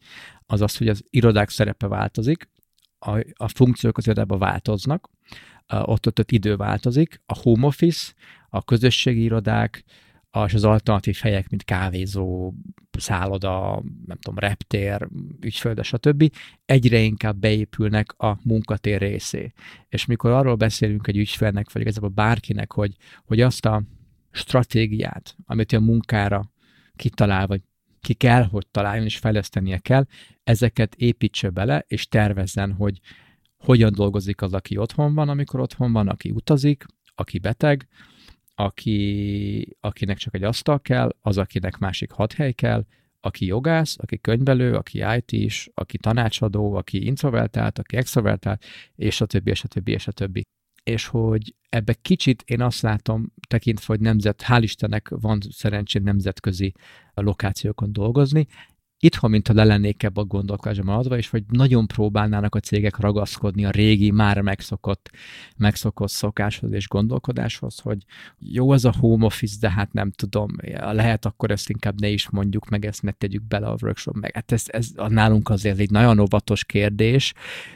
az 0.47 0.61
az, 0.61 0.77
hogy 0.77 0.89
az 0.89 1.05
irodák 1.11 1.49
szerepe 1.49 1.87
változik, 1.87 2.49
a, 2.99 3.25
a 3.35 3.49
funkciók 3.49 3.99
az 3.99 4.07
irodában 4.07 4.39
változnak, 4.39 5.11
ott, 5.71 6.07
ott 6.07 6.31
idő 6.31 6.57
változik, 6.57 7.23
a 7.27 7.39
home 7.39 7.67
office, 7.67 8.13
a 8.49 8.65
közösségi 8.65 9.23
irodák, 9.23 9.85
és 10.47 10.55
az 10.55 10.65
alternatív 10.65 11.19
helyek, 11.23 11.49
mint 11.49 11.65
kávézó, 11.65 12.53
szálloda, 12.99 13.83
nem 14.07 14.19
tudom, 14.19 14.39
reptér, 14.39 15.09
ügyfölde, 15.41 15.83
stb. 15.83 16.33
egyre 16.65 16.99
inkább 16.99 17.37
beépülnek 17.37 18.13
a 18.19 18.39
munkatér 18.43 19.01
részé. 19.01 19.53
És 19.89 20.05
mikor 20.05 20.31
arról 20.31 20.55
beszélünk 20.55 21.07
egy 21.07 21.17
ügyfélnek, 21.17 21.73
vagy 21.73 21.83
igazából 21.83 22.09
bárkinek, 22.09 22.73
hogy, 22.73 22.97
hogy 23.25 23.41
azt 23.41 23.67
a 23.67 23.83
stratégiát, 24.31 25.37
amit 25.45 25.73
a 25.73 25.81
munkára 25.81 26.53
kitalál, 26.97 27.47
vagy 27.47 27.61
ki 28.01 28.15
kell, 28.15 28.45
hogy 28.45 28.67
találjon, 28.71 29.05
és 29.05 29.19
fejlesztenie 29.19 29.79
kell, 29.79 30.07
ezeket 30.45 30.95
építse 30.95 31.51
bele, 31.51 31.85
és 31.87 32.09
tervezzen, 32.09 32.73
hogy 32.73 33.01
hogyan 33.65 33.93
dolgozik 33.93 34.43
az, 34.43 34.55
aki 34.55 34.77
otthon 34.77 35.15
van, 35.15 35.29
amikor 35.29 35.61
otthon 35.61 35.93
van, 35.93 36.09
aki 36.09 36.31
utazik, 36.31 36.85
aki 37.15 37.39
beteg, 37.39 37.89
aki, 38.55 39.77
akinek 39.81 40.17
csak 40.17 40.35
egy 40.35 40.43
asztal 40.43 40.81
kell, 40.81 41.17
az, 41.21 41.39
akinek 41.39 41.79
másik 41.79 42.11
hat 42.11 42.33
hely 42.33 42.53
kell, 42.53 42.85
aki 43.21 43.47
jogász, 43.47 43.97
aki 43.99 44.19
könyvelő, 44.19 44.75
aki 44.75 45.05
IT 45.17 45.33
is, 45.33 45.69
aki 45.75 45.99
tanácsadó, 45.99 46.75
aki 46.75 47.07
introvertált, 47.07 47.79
aki 47.79 47.97
extrovertált, 47.97 48.65
és 48.95 49.21
a 49.21 49.27
többi, 49.27 49.51
és 49.51 49.65
a 49.65 49.69
többi, 49.69 49.93
és 49.93 50.07
a 50.07 50.13
többi. 50.13 50.43
És 50.83 51.07
hogy 51.07 51.55
ebbe 51.69 51.93
kicsit 51.93 52.43
én 52.43 52.61
azt 52.61 52.83
látom, 52.83 53.33
tekintve, 53.49 53.85
hogy 53.87 54.01
nemzet, 54.01 54.43
hál' 54.47 54.61
Istennek 54.63 55.09
van 55.09 55.39
szerencsém 55.51 56.03
nemzetközi 56.03 56.73
lokációkon 57.15 57.93
dolgozni, 57.93 58.47
itthon, 59.01 59.31
mintha 59.31 59.55
le 59.55 59.65
lennék 59.65 60.03
ebbe 60.03 60.21
a 60.21 60.25
gondolkodásban 60.25 60.97
adva, 60.97 61.17
és 61.17 61.29
hogy 61.29 61.43
nagyon 61.49 61.87
próbálnának 61.87 62.55
a 62.55 62.61
cégek 62.61 62.97
ragaszkodni 62.97 63.65
a 63.65 63.71
régi, 63.71 64.11
már 64.11 64.41
megszokott, 64.41 65.11
megszokott 65.57 66.09
szokáshoz 66.09 66.73
és 66.73 66.89
gondolkodáshoz, 66.89 67.79
hogy 67.79 67.99
jó 68.39 68.71
az 68.71 68.85
a 68.85 68.95
home 68.99 69.25
office, 69.25 69.57
de 69.61 69.71
hát 69.71 69.93
nem 69.93 70.11
tudom, 70.11 70.57
lehet 70.81 71.25
akkor 71.25 71.51
ezt 71.51 71.71
inkább 71.71 72.01
ne 72.01 72.09
is 72.09 72.31
mondjuk, 72.31 72.69
meg 72.69 72.85
ezt 72.85 73.03
ne 73.03 73.11
tegyük 73.11 73.43
bele 73.43 73.67
a 73.67 73.77
workshop, 73.83 74.15
meg 74.15 74.35
hát 74.35 74.53
ez, 74.53 74.65
ez 74.67 74.89
nálunk 75.09 75.49
azért 75.49 75.79
egy 75.79 75.91
nagyon 75.91 76.19
óvatos 76.19 76.65
kérdés, 76.65 77.33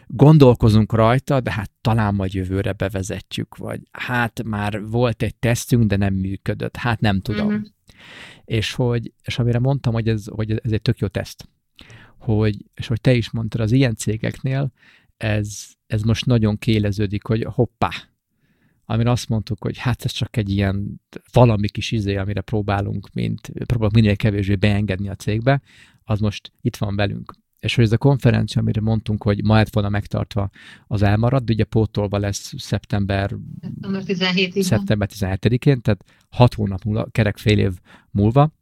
gondolkozunk 0.07 0.93
rajta, 0.93 1.41
de 1.41 1.53
hát 1.53 1.71
talán 1.81 2.15
majd 2.15 2.33
jövőre 2.35 2.73
bevezetjük, 2.73 3.57
vagy 3.57 3.81
hát 3.93 4.43
már 4.45 4.87
volt 4.87 5.23
egy 5.23 5.35
tesztünk, 5.35 5.85
de 5.85 5.97
nem 5.97 6.15
működött, 6.15 6.77
hát 6.77 7.01
nem 7.01 7.21
tudom. 7.21 7.47
Mm-hmm 7.47 7.63
és 8.45 8.73
hogy, 8.73 9.13
és 9.23 9.39
amire 9.39 9.59
mondtam, 9.59 9.93
hogy 9.93 10.09
ez, 10.09 10.25
hogy 10.27 10.51
ez 10.51 10.73
egy 10.73 10.83
tök 10.83 10.99
jó 10.99 11.07
teszt, 11.07 11.49
hogy, 12.19 12.65
és 12.75 12.87
hogy 12.87 13.01
te 13.01 13.15
is 13.15 13.31
mondtad, 13.31 13.61
az 13.61 13.73
ilyen 13.73 13.95
cégeknél 13.95 14.73
ez, 15.17 15.65
ez 15.87 16.03
most 16.03 16.27
nagyon 16.27 16.59
kéleződik, 16.59 17.25
hogy 17.25 17.47
hoppá, 17.49 17.91
amire 18.85 19.11
azt 19.11 19.29
mondtuk, 19.29 19.63
hogy 19.63 19.79
hát 19.79 20.05
ez 20.05 20.11
csak 20.11 20.37
egy 20.37 20.51
ilyen 20.51 21.01
valami 21.33 21.69
kis 21.69 21.91
izé, 21.91 22.17
amire 22.17 22.41
próbálunk, 22.41 23.09
mint, 23.13 23.53
próbálunk 23.67 23.95
minél 23.95 24.17
kevésbé 24.17 24.55
beengedni 24.55 25.09
a 25.09 25.15
cégbe, 25.15 25.63
az 26.05 26.21
most 26.21 26.53
itt 26.61 26.77
van 26.77 26.97
velünk. 26.97 27.35
És 27.65 27.75
hogy 27.75 27.85
ez 27.85 27.93
a 27.93 27.99
konferencia, 27.99 28.61
amire 28.61 28.81
mondtunk, 28.81 29.23
hogy 29.23 29.45
ma 29.45 29.55
lett 29.55 29.73
volna 29.75 29.89
megtartva, 29.89 30.51
az 30.87 31.03
elmarad, 31.03 31.51
ugye 31.51 31.65
pótolva 31.65 32.19
lesz 32.19 32.53
szeptember, 32.57 33.37
szeptember 33.61 34.05
17 34.05 34.63
szeptember 34.63 35.09
17-én, 35.13 35.81
tehát 35.81 36.05
hat 36.31 36.55
hónap 36.55 36.85
múlva, 36.85 37.07
kerek 37.11 37.37
fél 37.37 37.59
év 37.59 37.73
múlva. 38.11 38.53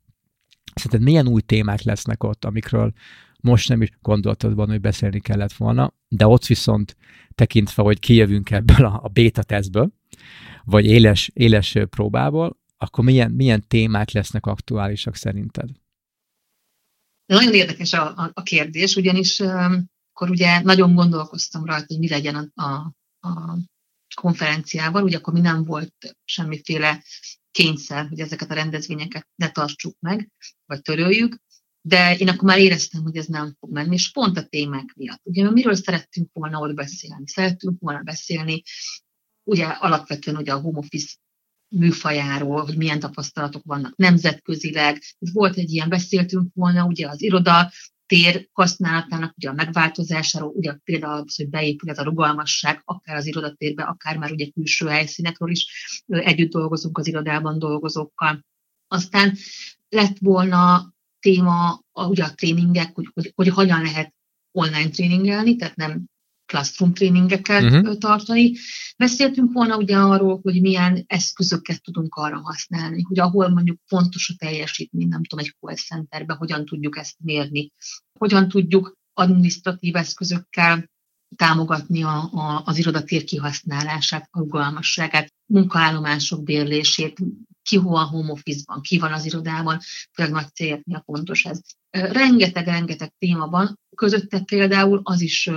Szerinted 0.75 1.09
milyen 1.09 1.29
új 1.29 1.41
témák 1.41 1.83
lesznek 1.83 2.23
ott, 2.25 2.45
amikről 2.45 2.93
most 3.41 3.69
nem 3.69 3.83
is 3.83 3.89
gondoltad 4.01 4.55
volna, 4.55 4.73
hogy 4.73 4.81
beszélni 4.81 5.21
kellett 5.21 5.53
volna, 5.53 5.95
de 6.09 6.27
ott 6.27 6.47
viszont 6.47 6.97
tekintve, 7.35 7.83
hogy 7.83 7.99
kijövünk 7.99 8.51
ebből 8.51 8.87
a, 8.87 9.01
a 9.03 9.09
beta 9.09 9.43
tesztből, 9.43 9.93
vagy 10.65 10.87
éles, 10.87 11.31
éles 11.35 11.77
próbából, 11.91 12.61
akkor 12.77 13.05
milyen, 13.05 13.31
milyen 13.31 13.65
témák 13.69 14.11
lesznek 14.11 14.47
aktuálisak 14.47 15.17
szerinted? 15.17 15.69
Nagyon 17.33 17.55
érdekes 17.55 17.93
a, 17.93 18.17
a, 18.17 18.31
a 18.35 18.43
kérdés, 18.43 18.97
ugyanis 18.97 19.39
um, 19.39 19.91
akkor 20.13 20.31
ugye 20.31 20.61
nagyon 20.61 20.95
gondolkoztam 20.95 21.65
rajta, 21.65 21.85
hogy 21.89 21.99
mi 21.99 22.09
legyen 22.09 22.53
a, 22.55 22.63
a, 22.63 22.95
a 23.29 23.59
konferenciával, 24.15 25.03
ugye 25.03 25.17
akkor 25.17 25.33
mi 25.33 25.41
nem 25.41 25.65
volt 25.65 26.17
semmiféle 26.25 27.05
kényszer, 27.51 28.09
hogy 28.09 28.21
ezeket 28.21 28.51
a 28.51 28.55
rendezvényeket 28.55 29.29
ne 29.35 29.51
tartsuk 29.51 29.97
meg, 30.01 30.31
vagy 30.67 30.83
töröljük, 30.83 31.37
de 31.81 32.17
én 32.17 32.29
akkor 32.29 32.43
már 32.43 32.59
éreztem, 32.59 33.03
hogy 33.03 33.17
ez 33.17 33.27
nem 33.27 33.57
fog 33.59 33.73
menni, 33.73 33.95
és 33.95 34.11
pont 34.11 34.37
a 34.37 34.47
témák 34.47 34.93
miatt. 34.97 35.21
Ugye 35.23 35.51
miről 35.51 35.75
szerettünk 35.75 36.31
volna 36.33 36.59
ott 36.59 36.75
beszélni? 36.75 37.29
Szerettünk 37.29 37.81
volna 37.81 38.03
beszélni, 38.03 38.63
ugye 39.43 39.67
alapvetően 39.67 40.37
ugye 40.37 40.53
a 40.53 40.61
home 40.61 40.79
office 40.79 41.15
műfajáról, 41.73 42.65
hogy 42.65 42.77
milyen 42.77 43.01
tapasztalatok 43.01 43.63
vannak 43.65 43.97
nemzetközileg. 43.97 45.03
Volt 45.19 45.57
egy 45.57 45.71
ilyen, 45.71 45.89
beszéltünk 45.89 46.51
volna 46.55 46.85
ugye 46.85 47.09
az 47.09 47.23
iroda 47.23 47.71
tér 48.07 48.49
használatának 48.53 49.35
ugye 49.37 49.49
a 49.49 49.53
megváltozásáról, 49.53 50.53
ugye 50.55 50.75
például 50.85 51.23
az, 51.27 51.37
hogy 51.37 51.49
beépül 51.49 51.91
ez 51.91 51.99
a 51.99 52.03
rugalmasság, 52.03 52.83
akár 52.85 53.17
az 53.17 53.27
irodatérbe, 53.27 53.83
akár 53.83 54.17
már 54.17 54.31
ugye 54.31 54.51
külső 54.51 54.87
helyszínekről 54.87 55.51
is 55.51 55.67
együtt 56.07 56.51
dolgozunk 56.51 56.99
az 56.99 57.07
irodában 57.07 57.59
dolgozókkal. 57.59 58.45
Aztán 58.89 59.37
lett 59.89 60.17
volna 60.19 60.93
téma 61.21 61.83
a, 61.93 62.07
ugye 62.07 62.25
a 62.25 62.35
tréningek, 62.35 62.95
hogy, 62.95 63.11
hogy, 63.15 63.33
hogy 63.35 63.49
hogyan 63.49 63.83
lehet 63.83 64.15
online 64.51 64.89
tréningelni, 64.89 65.57
tehát 65.57 65.77
nem 65.77 66.05
classroom 66.53 66.93
tréningeket 66.93 67.63
uh-huh. 67.63 67.99
tartani. 67.99 68.53
Beszéltünk 68.97 69.53
volna 69.53 69.77
ugye 69.77 69.97
arról, 69.97 70.41
hogy 70.43 70.61
milyen 70.61 71.05
eszközöket 71.07 71.83
tudunk 71.83 72.15
arra 72.15 72.41
használni, 72.41 73.03
hogy 73.03 73.19
ahol 73.19 73.49
mondjuk 73.49 73.79
fontos 73.87 74.31
a 74.31 74.35
teljesítmény, 74.39 75.09
nem 75.09 75.25
tudom, 75.25 75.45
egy 75.45 75.55
call 75.61 75.75
centerbe, 75.75 76.35
hogyan 76.35 76.65
tudjuk 76.65 76.99
ezt 76.99 77.17
mérni, 77.19 77.73
hogyan 78.19 78.49
tudjuk 78.49 78.97
administratív 79.15 79.97
eszközökkel 79.97 80.91
támogatni 81.37 82.03
a, 82.03 82.17
a, 82.33 82.63
az 82.65 82.79
irodatér 82.79 83.25
kihasználását, 83.25 84.29
a 84.31 84.39
rugalmasságát, 84.39 85.33
munkaállomások 85.47 86.43
bérlését, 86.43 87.19
ki 87.63 87.77
hol 87.77 87.97
a 87.97 88.05
home 88.05 88.31
office-ban, 88.31 88.81
ki 88.81 88.99
van 88.99 89.13
az 89.13 89.25
irodában, 89.25 89.79
főleg 90.13 90.33
nagy 90.33 90.55
cégeknél 90.55 91.03
fontos 91.07 91.45
ez. 91.45 91.61
Rengeteg-rengeteg 91.91 93.13
téma 93.19 93.47
van, 93.47 93.79
közötte 93.95 94.41
például 94.41 95.01
az 95.03 95.21
is 95.21 95.51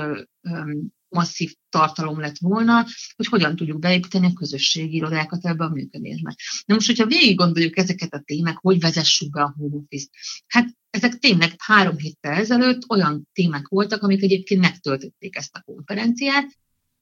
masszív 1.10 1.54
tartalom 1.70 2.20
lett 2.20 2.38
volna, 2.38 2.86
hogy 3.16 3.26
hogyan 3.28 3.56
tudjuk 3.56 3.80
beépíteni 3.80 4.26
a 4.26 4.34
közösségi 4.34 4.96
irodákat 4.96 5.46
ebbe 5.46 5.64
a 5.64 5.70
működésbe. 5.70 6.36
Na 6.66 6.74
most, 6.74 6.88
hogyha 6.88 7.06
végig 7.06 7.38
gondoljuk 7.38 7.78
ezeket 7.78 8.14
a 8.14 8.22
témák, 8.26 8.58
hogy 8.58 8.80
vezessük 8.80 9.32
be 9.32 9.42
a 9.42 9.54
home 9.58 9.76
office 9.76 10.08
hát 10.48 10.68
ezek 10.90 11.20
tényleg 11.20 11.54
három 11.58 11.98
héttel 11.98 12.34
ezelőtt 12.34 12.90
olyan 12.90 13.28
témák 13.34 13.68
voltak, 13.68 14.04
amik 14.04 14.24
egyébként 14.24 14.62
megtöltötték 14.62 15.36
ezt 15.36 15.56
a 15.56 15.62
konferenciát. 15.62 16.58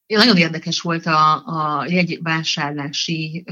Nagyon 0.08 0.38
érdekes 0.38 0.82
volt 0.82 1.06
a, 1.06 1.46
a 1.46 1.86
jegyvásárlási 1.88 3.46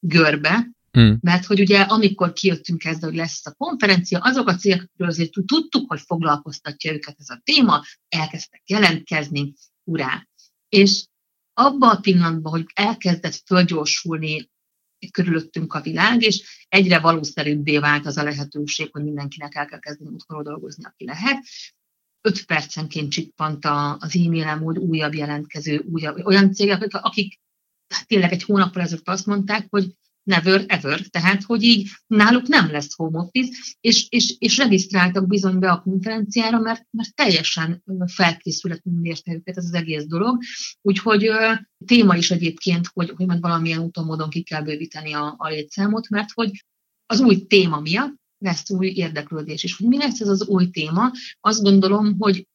görbe, 0.00 0.73
Hmm. 0.94 1.18
Mert 1.20 1.44
hogy 1.44 1.60
ugye 1.60 1.80
amikor 1.80 2.32
kijöttünk 2.32 2.84
ezzel, 2.84 3.08
hogy 3.08 3.18
lesz 3.18 3.46
a 3.46 3.54
konferencia, 3.54 4.18
azok 4.18 4.48
a 4.48 4.54
cégekről 4.54 5.08
azért 5.08 5.32
tudtuk, 5.46 5.88
hogy 5.88 6.00
foglalkoztatja 6.00 6.92
őket 6.92 7.16
ez 7.18 7.28
a 7.28 7.40
téma, 7.44 7.82
elkezdtek 8.08 8.62
jelentkezni, 8.64 9.54
urá. 9.84 10.26
És 10.68 11.04
abban 11.52 11.96
a 11.96 12.00
pillanatban, 12.00 12.52
hogy 12.52 12.66
elkezdett 12.74 13.42
fölgyorsulni 13.46 14.50
körülöttünk 15.10 15.74
a 15.74 15.80
világ, 15.80 16.22
és 16.22 16.66
egyre 16.68 16.98
valószerűbbé 16.98 17.78
vált 17.78 18.06
az 18.06 18.16
a 18.16 18.22
lehetőség, 18.22 18.88
hogy 18.92 19.04
mindenkinek 19.04 19.54
el 19.54 19.66
kell 19.66 19.78
kezdeni 19.78 20.14
otthonról 20.14 20.52
dolgozni, 20.52 20.84
aki 20.84 21.04
lehet. 21.04 21.44
Öt 22.20 22.44
percenként 22.44 23.10
csippant 23.10 23.64
az 23.98 24.16
e-mailem, 24.16 24.62
hogy 24.62 24.76
újabb 24.76 25.14
jelentkező, 25.14 25.78
újabb, 25.78 26.24
olyan 26.24 26.52
cégek, 26.52 26.86
akik 26.90 27.40
hát 27.88 28.06
tényleg 28.06 28.32
egy 28.32 28.42
hónappal 28.42 28.82
ezelőtt 28.82 29.08
azt 29.08 29.26
mondták, 29.26 29.66
hogy 29.70 29.94
never 30.24 30.64
ever, 30.68 31.00
tehát 31.00 31.42
hogy 31.42 31.62
így 31.62 31.90
náluk 32.06 32.46
nem 32.46 32.70
lesz 32.70 32.94
home 32.96 33.18
office, 33.18 33.58
és, 33.80 34.06
és, 34.08 34.34
és 34.38 34.56
regisztráltak 34.56 35.26
bizony 35.26 35.58
be 35.58 35.70
a 35.70 35.80
konferenciára, 35.80 36.58
mert, 36.58 36.86
mert 36.90 37.14
teljesen 37.14 37.82
felkészületlenül 38.06 39.06
érte 39.06 39.32
őket 39.32 39.56
ez 39.56 39.64
az 39.64 39.74
egész 39.74 40.06
dolog, 40.06 40.38
úgyhogy 40.82 41.30
téma 41.86 42.16
is 42.16 42.30
egyébként, 42.30 42.90
hogy, 42.92 43.12
hogy 43.16 43.26
meg 43.26 43.40
valamilyen 43.40 43.80
úton 43.80 44.04
módon 44.04 44.30
ki 44.30 44.42
kell 44.42 44.62
bővíteni 44.62 45.12
a, 45.12 45.34
a 45.38 45.48
létszámot, 45.48 46.08
mert 46.08 46.28
hogy 46.34 46.64
az 47.06 47.20
új 47.20 47.46
téma 47.46 47.80
miatt 47.80 48.22
lesz 48.38 48.70
új 48.70 48.86
érdeklődés. 48.86 49.64
És 49.64 49.76
hogy 49.76 49.88
mi 49.88 49.96
lesz 49.96 50.20
ez 50.20 50.28
az 50.28 50.46
új 50.46 50.70
téma, 50.70 51.10
azt 51.40 51.62
gondolom, 51.62 52.16
hogy 52.18 52.48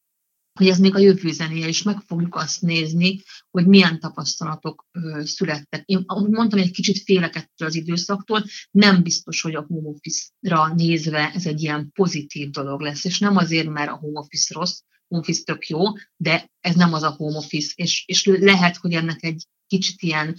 hogy 0.59 0.67
ez 0.67 0.79
még 0.79 0.95
a 0.95 0.99
jövő 0.99 1.31
zenéje, 1.31 1.67
és 1.67 1.83
meg 1.83 1.99
fogjuk 2.07 2.35
azt 2.35 2.61
nézni, 2.61 3.21
hogy 3.49 3.67
milyen 3.67 3.99
tapasztalatok 3.99 4.87
ö, 4.91 5.21
születtek. 5.25 5.83
Én, 5.85 6.03
ahogy 6.05 6.29
mondtam, 6.29 6.59
egy 6.59 6.71
kicsit 6.71 7.03
félek 7.03 7.35
ettől 7.35 7.67
az 7.67 7.75
időszaktól, 7.75 8.43
nem 8.71 9.03
biztos, 9.03 9.41
hogy 9.41 9.55
a 9.55 9.65
home 9.67 9.87
office-ra 9.87 10.73
nézve 10.73 11.31
ez 11.33 11.45
egy 11.45 11.61
ilyen 11.61 11.91
pozitív 11.91 12.49
dolog 12.49 12.81
lesz, 12.81 13.05
és 13.05 13.19
nem 13.19 13.37
azért, 13.37 13.69
mert 13.69 13.89
a 13.89 13.95
home 13.95 14.19
office 14.19 14.53
rossz, 14.53 14.79
home 15.07 15.21
office 15.21 15.43
tök 15.43 15.67
jó, 15.67 15.81
de 16.17 16.51
ez 16.59 16.75
nem 16.75 16.93
az 16.93 17.03
a 17.03 17.09
home 17.09 17.37
office, 17.37 17.71
és, 17.75 18.03
és 18.07 18.25
lehet, 18.25 18.77
hogy 18.77 18.93
ennek 18.93 19.23
egy 19.23 19.43
kicsit 19.67 20.01
ilyen 20.01 20.35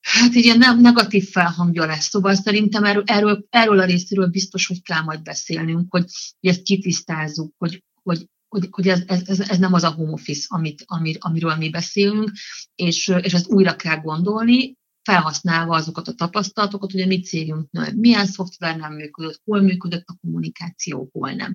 Hát 0.00 0.34
egy 0.34 0.44
ilyen 0.44 0.78
negatív 0.80 1.30
felhangja 1.30 1.86
lesz, 1.86 2.08
szóval 2.08 2.34
szerintem 2.34 2.84
erről, 2.84 3.02
erről, 3.06 3.46
erről 3.50 3.78
a 3.80 3.84
részéről 3.84 4.26
biztos, 4.26 4.66
hogy 4.66 4.82
kell 4.82 5.02
majd 5.02 5.22
beszélnünk, 5.22 5.86
hogy, 5.90 6.04
hogy 6.40 6.50
ezt 6.50 6.62
kitisztázzuk, 6.62 7.54
hogy, 7.58 7.82
hogy 8.02 8.26
hogy, 8.52 8.68
hogy 8.70 8.88
ez, 8.88 9.02
ez, 9.06 9.40
ez, 9.40 9.58
nem 9.58 9.72
az 9.72 9.82
a 9.82 9.90
home 9.90 10.12
office, 10.12 10.46
amit, 10.48 10.84
amir, 10.86 11.16
amiről 11.20 11.56
mi 11.56 11.70
beszélünk, 11.70 12.30
és, 12.74 13.12
és 13.22 13.34
ezt 13.34 13.50
újra 13.50 13.76
kell 13.76 13.96
gondolni, 13.96 14.74
felhasználva 15.02 15.74
azokat 15.76 16.08
a 16.08 16.12
tapasztalatokat, 16.12 16.90
hogy 16.90 17.00
a 17.00 17.06
mi 17.06 17.20
cégünknél 17.20 17.92
milyen 17.94 18.26
szoftver 18.26 18.76
nem 18.76 18.92
működött, 18.92 19.40
hol 19.44 19.60
működött 19.60 20.04
a 20.06 20.16
kommunikáció, 20.20 21.08
hol 21.12 21.32
nem. 21.32 21.54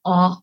A, 0.00 0.42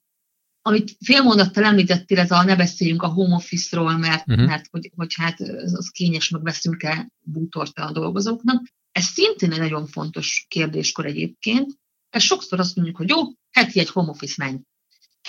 amit 0.62 0.98
félmondattal 1.06 1.64
említettél, 1.64 2.20
ez 2.20 2.32
a 2.32 2.44
ne 2.44 2.56
beszéljünk 2.56 3.02
a 3.02 3.08
home 3.08 3.36
office-ról, 3.36 3.98
mert, 3.98 4.28
uh-huh. 4.28 4.46
mert 4.46 4.68
hogy, 4.72 4.92
hogy 4.96 5.14
hát 5.14 5.40
az 5.40 5.90
kényes, 5.90 6.30
meg 6.30 6.44
veszünk 6.44 6.84
el 6.84 7.12
bútorta 7.20 7.86
a 7.86 7.92
dolgozóknak. 7.92 8.68
Ez 8.92 9.04
szintén 9.04 9.52
egy 9.52 9.60
nagyon 9.60 9.88
fontos 9.88 10.46
kérdéskor 10.48 11.06
egyébként. 11.06 11.78
Ez 12.10 12.22
sokszor 12.22 12.60
azt 12.60 12.76
mondjuk, 12.76 12.98
hogy 12.98 13.10
jó, 13.10 13.18
heti 13.52 13.80
egy 13.80 13.90
home 13.90 14.10
office 14.10 14.46
menj. 14.46 14.60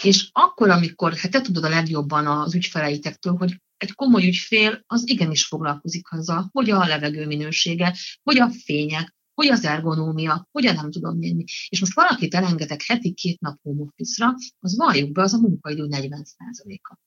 És 0.03 0.29
akkor, 0.33 0.71
amikor, 0.71 1.15
hát 1.15 1.31
te 1.31 1.41
tudod 1.41 1.65
a 1.65 1.69
legjobban 1.69 2.27
az 2.27 2.55
ügyfeleitektől, 2.55 3.37
hogy 3.37 3.61
egy 3.77 3.95
komoly 3.95 4.27
ügyfél 4.27 4.83
az 4.87 5.09
igenis 5.09 5.45
foglalkozik 5.45 6.13
azzal, 6.13 6.49
hogy 6.53 6.71
a 6.71 6.87
levegő 6.87 7.27
minősége, 7.27 7.97
hogy 8.23 8.39
a 8.39 8.51
fények, 8.51 9.15
hogy 9.35 9.49
az 9.49 9.65
ergonómia, 9.65 10.49
hogy 10.51 10.67
a 10.67 10.73
nem 10.73 10.91
tudom 10.91 11.19
mi. 11.19 11.45
És 11.69 11.81
most 11.81 11.95
valakit 11.95 12.35
elengedek 12.35 12.83
heti 12.83 13.13
két 13.13 13.41
nap 13.41 13.59
home 13.63 13.83
office-ra, 13.83 14.35
az 14.59 14.77
valljuk 14.77 15.13
be, 15.13 15.23
az 15.23 15.35
a 15.35 15.39
munkaidő 15.39 15.87
40%-a. 15.91 16.99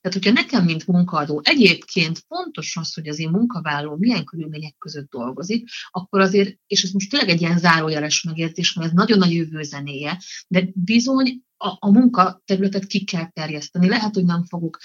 Tehát, 0.00 0.18
hogyha 0.18 0.32
nekem, 0.32 0.64
mint 0.64 0.86
munkaadó, 0.86 1.40
egyébként 1.44 2.24
fontos 2.28 2.76
az, 2.76 2.94
hogy 2.94 3.08
az 3.08 3.18
én 3.18 3.30
munkavállaló 3.30 3.96
milyen 3.96 4.24
körülmények 4.24 4.74
között 4.78 5.10
dolgozik, 5.10 5.68
akkor 5.90 6.20
azért, 6.20 6.58
és 6.66 6.82
ez 6.82 6.90
most 6.90 7.10
tényleg 7.10 7.28
egy 7.28 7.40
ilyen 7.40 7.58
zárójeles 7.58 8.22
megértés, 8.22 8.72
mert 8.72 8.88
ez 8.88 8.96
nagyon 8.96 9.18
nagy 9.18 9.32
jövő 9.32 9.62
zenéje, 9.62 10.22
de 10.48 10.68
bizony 10.74 11.42
a, 11.62 11.76
a 11.78 11.90
munkaterületet 11.90 12.86
ki 12.86 13.04
kell 13.04 13.30
terjeszteni. 13.30 13.88
Lehet, 13.88 14.14
hogy 14.14 14.24
nem 14.24 14.44
fogok 14.44 14.78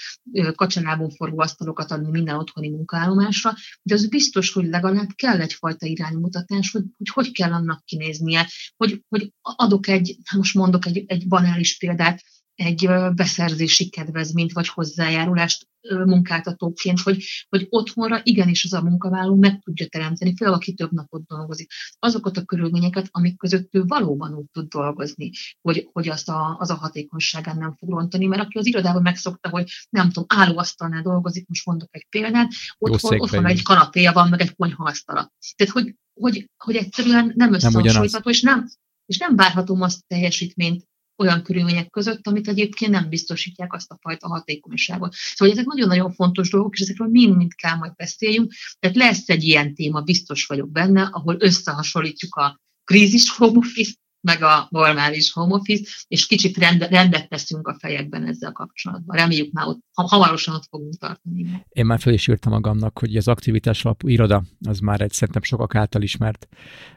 kacsanában 0.54 1.10
forgó 1.10 1.40
asztalokat 1.40 1.90
adni 1.90 2.10
minden 2.10 2.36
otthoni 2.36 2.68
munkaállomásra, 2.68 3.54
de 3.82 3.94
az 3.94 4.08
biztos, 4.08 4.52
hogy 4.52 4.66
legalább 4.66 5.08
kell 5.14 5.40
egyfajta 5.40 5.86
iránymutatás, 5.86 6.70
hogy 6.70 6.82
hogy, 6.96 7.08
hogy 7.08 7.32
kell 7.32 7.52
annak 7.52 7.84
kinéznie, 7.84 8.48
hogy, 8.76 9.02
hogy 9.08 9.32
adok 9.40 9.88
egy, 9.88 10.16
most 10.36 10.54
mondok 10.54 10.86
egy, 10.86 11.04
egy 11.06 11.28
banális 11.28 11.76
példát, 11.76 12.22
egy 12.58 12.88
beszerzési 13.14 13.88
kedvezményt 13.88 14.52
vagy 14.52 14.68
hozzájárulást 14.68 15.66
munkáltatóként, 15.80 17.00
hogy, 17.00 17.24
hogy 17.48 17.66
otthonra 17.68 18.20
igenis 18.22 18.64
az 18.64 18.72
a 18.72 18.82
munkavállaló 18.82 19.34
meg 19.34 19.60
tudja 19.60 19.86
teremteni, 19.86 20.34
főleg 20.36 20.54
aki 20.54 20.74
több 20.74 20.92
napot 20.92 21.26
dolgozik, 21.26 21.70
azokat 21.98 22.36
a 22.36 22.44
körülményeket, 22.44 23.08
amik 23.10 23.38
között 23.38 23.74
ő 23.74 23.84
valóban 23.84 24.34
úgy 24.34 24.50
tud 24.52 24.68
dolgozni, 24.68 25.30
hogy, 25.60 25.88
hogy 25.92 26.08
azt 26.08 26.28
a, 26.28 26.56
az 26.58 26.70
a 26.70 26.74
hatékonyságán 26.74 27.56
nem 27.56 27.74
fog 27.78 27.90
rontani, 27.90 28.26
mert 28.26 28.42
aki 28.42 28.58
az 28.58 28.66
irodában 28.66 29.02
megszokta, 29.02 29.48
hogy 29.48 29.70
nem 29.90 30.06
tudom, 30.06 30.24
állóasztalnál 30.28 31.02
dolgozik, 31.02 31.48
most 31.48 31.66
mondok 31.66 31.88
egy 31.90 32.06
példát, 32.08 32.52
otthon, 32.78 33.20
otthon 33.20 33.46
egy 33.46 33.62
kanapéja 33.62 34.12
van, 34.12 34.28
meg 34.28 34.40
egy 34.40 34.54
konyhaasztala. 34.54 35.32
Tehát, 35.56 35.72
hogy, 35.72 35.94
hogy, 36.20 36.50
hogy 36.56 36.76
egyszerűen 36.76 37.32
nem 37.34 37.52
összehasonlítható, 37.52 38.30
és 38.30 38.40
nem, 38.40 38.68
és 39.06 39.18
nem 39.18 39.36
várhatom 39.36 39.82
azt 39.82 40.06
teljesítményt 40.06 40.87
olyan 41.18 41.42
körülmények 41.42 41.90
között, 41.90 42.26
amit 42.26 42.48
egyébként 42.48 42.90
nem 42.90 43.08
biztosítják 43.08 43.72
azt 43.72 43.90
a 43.90 43.98
fajta 44.00 44.28
hatékonyságot. 44.28 45.14
Szóval 45.14 45.54
ezek 45.54 45.66
nagyon-nagyon 45.66 46.12
fontos 46.12 46.50
dolgok, 46.50 46.74
és 46.74 46.80
ezekről 46.80 47.08
mind-mind 47.08 47.54
kell 47.54 47.76
majd 47.76 47.94
beszéljünk. 47.94 48.52
Tehát 48.78 48.96
lesz 48.96 49.28
egy 49.28 49.42
ilyen 49.42 49.74
téma, 49.74 50.00
biztos 50.00 50.46
vagyok 50.46 50.70
benne, 50.70 51.02
ahol 51.02 51.36
összehasonlítjuk 51.38 52.34
a 52.34 52.60
krízis 52.84 53.30
home 53.30 53.58
office, 53.58 53.92
meg 54.20 54.42
a 54.42 54.66
normális 54.70 55.32
home 55.32 55.54
office, 55.54 55.90
és 56.08 56.26
kicsit 56.26 56.56
rend, 56.56 56.82
rendet 56.82 57.28
teszünk 57.28 57.68
a 57.68 57.76
fejekben 57.78 58.26
ezzel 58.26 58.52
kapcsolatban. 58.52 59.16
Reméljük 59.16 59.52
már 59.52 59.66
ott, 59.66 59.80
hamarosan 59.92 60.54
ott 60.54 60.66
fogunk 60.70 60.96
tartani. 60.98 61.64
Én 61.68 61.86
már 61.86 62.00
fel 62.00 62.12
is 62.12 62.28
írtam 62.28 62.52
magamnak, 62.52 62.98
hogy 62.98 63.16
az 63.16 63.28
aktivitás 63.28 63.84
alapú 63.84 64.08
iroda, 64.08 64.44
az 64.60 64.78
már 64.78 65.00
egy 65.00 65.12
szerintem 65.12 65.42
sokak 65.42 65.74
által 65.74 66.02
ismert 66.02 66.48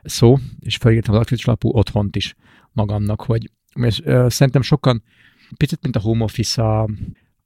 szó, 0.03 0.37
és 0.59 0.75
felírtam 0.75 1.13
az 1.13 1.19
aktivitás 1.19 1.47
alapú 1.47 1.69
otthont 1.69 2.15
is 2.15 2.35
magamnak, 2.71 3.21
hogy 3.21 3.51
és 3.73 3.99
uh, 3.99 4.29
szerintem 4.29 4.61
sokan, 4.61 5.03
picit 5.57 5.81
mint 5.81 5.95
a 5.95 5.99
home 5.99 6.23
office, 6.23 6.63
a, 6.63 6.89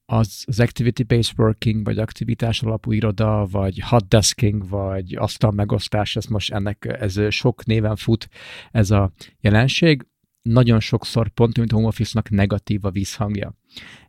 az, 0.05 0.43
az 0.47 0.59
activity-based 0.59 1.39
working, 1.39 1.85
vagy 1.85 1.97
aktivitás 1.97 2.61
alapú 2.61 2.91
iroda, 2.91 3.47
vagy 3.51 3.79
hot 3.79 4.07
desking, 4.07 4.69
vagy 4.69 5.15
asztal 5.15 5.51
megosztás, 5.51 6.15
ez 6.15 6.25
most 6.25 6.51
ennek, 6.51 6.97
ez 6.99 7.19
sok 7.29 7.65
néven 7.65 7.95
fut 7.95 8.29
ez 8.71 8.91
a 8.91 9.11
jelenség. 9.39 10.07
Nagyon 10.41 10.79
sokszor 10.79 11.29
pont, 11.29 11.57
mint 11.57 11.71
home 11.71 11.87
office-nak 11.87 12.29
negatív 12.29 12.85
a 12.85 12.89
vízhangja 12.89 13.55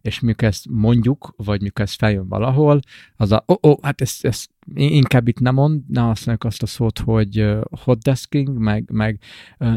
és 0.00 0.20
mikor 0.20 0.48
ezt 0.48 0.66
mondjuk, 0.70 1.34
vagy 1.36 1.62
mikor 1.62 1.84
ez 1.84 1.92
feljön 1.92 2.28
valahol, 2.28 2.80
az 3.16 3.32
a, 3.32 3.42
oh, 3.46 3.56
oh, 3.60 3.78
hát 3.82 4.00
ezt, 4.00 4.24
ezt 4.24 4.50
inkább 4.74 5.28
itt 5.28 5.40
nem 5.40 5.54
mond, 5.54 5.82
ne 5.88 6.00
használjuk 6.00 6.44
azt 6.44 6.62
a 6.62 6.66
szót, 6.66 6.98
hogy 6.98 7.46
hot 7.70 8.02
desking, 8.02 8.58
meg, 8.58 8.90
meg 8.92 9.20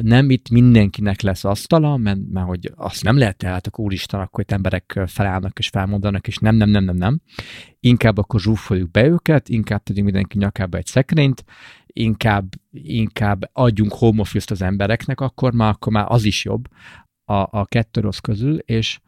nem 0.01 0.29
itt 0.29 0.49
mindenkinek 0.49 1.21
lesz 1.21 1.43
asztala, 1.43 1.97
mert, 1.97 2.19
mert 2.31 2.47
hogy 2.47 2.71
azt 2.75 3.03
nem 3.03 3.17
lehet 3.17 3.37
tehát 3.37 3.67
akkor 3.67 3.85
úristen, 3.85 4.19
akkor 4.19 4.43
itt 4.43 4.51
emberek 4.51 5.01
felállnak 5.07 5.59
és 5.59 5.67
felmondanak, 5.67 6.27
és 6.27 6.37
nem, 6.37 6.55
nem, 6.55 6.69
nem, 6.69 6.83
nem, 6.83 6.95
nem. 6.95 7.21
Inkább 7.79 8.17
akkor 8.17 8.39
zsúfoljuk 8.39 8.91
be 8.91 9.05
őket, 9.05 9.49
inkább 9.49 9.83
tegyünk 9.83 10.05
mindenki 10.05 10.37
nyakába 10.37 10.77
egy 10.77 10.85
szekrényt, 10.85 11.43
inkább, 11.85 12.47
inkább 12.71 13.49
adjunk 13.53 13.93
home 13.93 14.21
office 14.21 14.47
az 14.49 14.61
embereknek, 14.61 15.21
akkor 15.21 15.53
már, 15.53 15.69
akkor 15.69 15.93
már 15.93 16.05
az 16.07 16.23
is 16.23 16.45
jobb 16.45 16.67
a, 17.25 17.33
a 17.33 17.65
kettő 17.65 18.01
rossz 18.01 18.17
közül, 18.17 18.57
és 18.57 18.99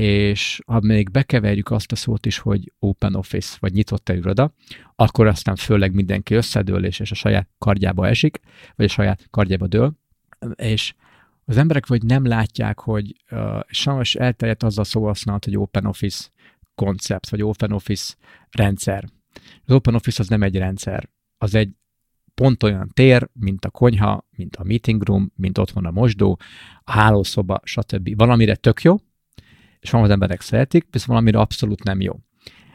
és 0.00 0.60
ha 0.66 0.80
még 0.80 1.10
bekeverjük 1.10 1.70
azt 1.70 1.92
a 1.92 1.96
szót 1.96 2.26
is, 2.26 2.38
hogy 2.38 2.72
open 2.78 3.14
office, 3.14 3.56
vagy 3.60 3.72
nyitott 3.72 4.08
iroda, 4.08 4.52
akkor 4.94 5.26
aztán 5.26 5.56
főleg 5.56 5.94
mindenki 5.94 6.34
összedől, 6.34 6.84
és, 6.84 7.00
a 7.00 7.14
saját 7.14 7.48
kardjába 7.58 8.06
esik, 8.08 8.40
vagy 8.74 8.86
a 8.86 8.88
saját 8.88 9.26
kardjába 9.30 9.66
dől, 9.66 9.92
és 10.54 10.94
az 11.44 11.56
emberek 11.56 11.86
vagy 11.86 12.02
nem 12.02 12.26
látják, 12.26 12.78
hogy 12.78 13.16
uh, 13.30 13.60
sajnos 13.66 14.14
elterjedt 14.14 14.62
az 14.62 14.78
a 14.78 14.84
szó 14.84 15.04
használat, 15.04 15.44
hogy 15.44 15.56
open 15.56 15.86
office 15.86 16.28
koncept, 16.74 17.28
vagy 17.28 17.42
open 17.42 17.72
office 17.72 18.14
rendszer. 18.50 19.04
Az 19.64 19.74
open 19.74 19.94
office 19.94 20.22
az 20.22 20.28
nem 20.28 20.42
egy 20.42 20.56
rendszer, 20.56 21.08
az 21.38 21.54
egy 21.54 21.70
pont 22.34 22.62
olyan 22.62 22.90
tér, 22.94 23.28
mint 23.32 23.64
a 23.64 23.70
konyha, 23.70 24.26
mint 24.30 24.56
a 24.56 24.64
meeting 24.64 25.02
room, 25.02 25.32
mint 25.36 25.58
otthon 25.58 25.86
a 25.86 25.90
mosdó, 25.90 26.38
a 26.84 26.92
hálószoba, 26.92 27.60
stb. 27.64 28.16
Valamire 28.16 28.54
tök 28.54 28.82
jó, 28.82 28.96
és 29.80 29.90
van 29.90 30.02
az 30.02 30.10
emberek 30.10 30.40
szeretik, 30.40 30.86
viszont 30.90 31.10
valamire 31.10 31.38
abszolút 31.38 31.82
nem 31.82 32.00
jó. 32.00 32.14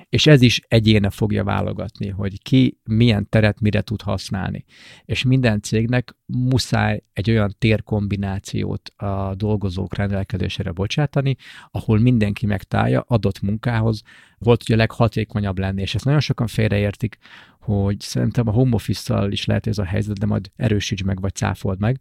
És 0.10 0.28
ez 0.28 0.42
is 0.42 0.62
egyéne 0.68 1.10
fogja 1.10 1.44
válogatni, 1.44 2.08
hogy 2.10 2.42
ki 2.42 2.80
milyen 2.84 3.30
teret 3.30 3.60
mire 3.60 3.82
tud 3.82 4.02
használni. 4.02 4.66
És 5.06 5.24
minden 5.24 5.62
cégnek 5.62 6.16
muszáj 6.26 7.04
egy 7.14 7.30
olyan 7.30 7.56
térkombinációt 7.58 8.90
a 8.96 9.36
dolgozók 9.36 9.96
rendelkezésére 9.96 10.72
bocsátani, 10.72 11.36
ahol 11.72 12.00
mindenki 12.00 12.46
megtalálja 12.46 13.04
adott 13.08 13.42
munkához, 13.42 14.02
volt 14.38 14.62
ugye 14.62 14.74
a 14.74 14.78
leghatékonyabb 14.78 15.60
lenni. 15.60 15.82
És 15.82 15.96
ezt 15.96 16.06
nagyon 16.06 16.20
sokan 16.20 16.48
félreértik, 16.48 17.18
hogy 17.62 18.00
szerintem 18.00 18.48
a 18.48 18.52
home 18.52 18.76
office 18.76 19.28
is 19.30 19.46
lehet 19.46 19.68
ez 19.68 19.78
a 19.78 19.84
helyzet, 19.84 20.20
de 20.20 20.26
majd 20.26 20.52
erősíts 20.56 21.04
meg, 21.04 21.22
vagy 21.22 21.36
cáfold 21.36 21.80
meg, 21.80 22.00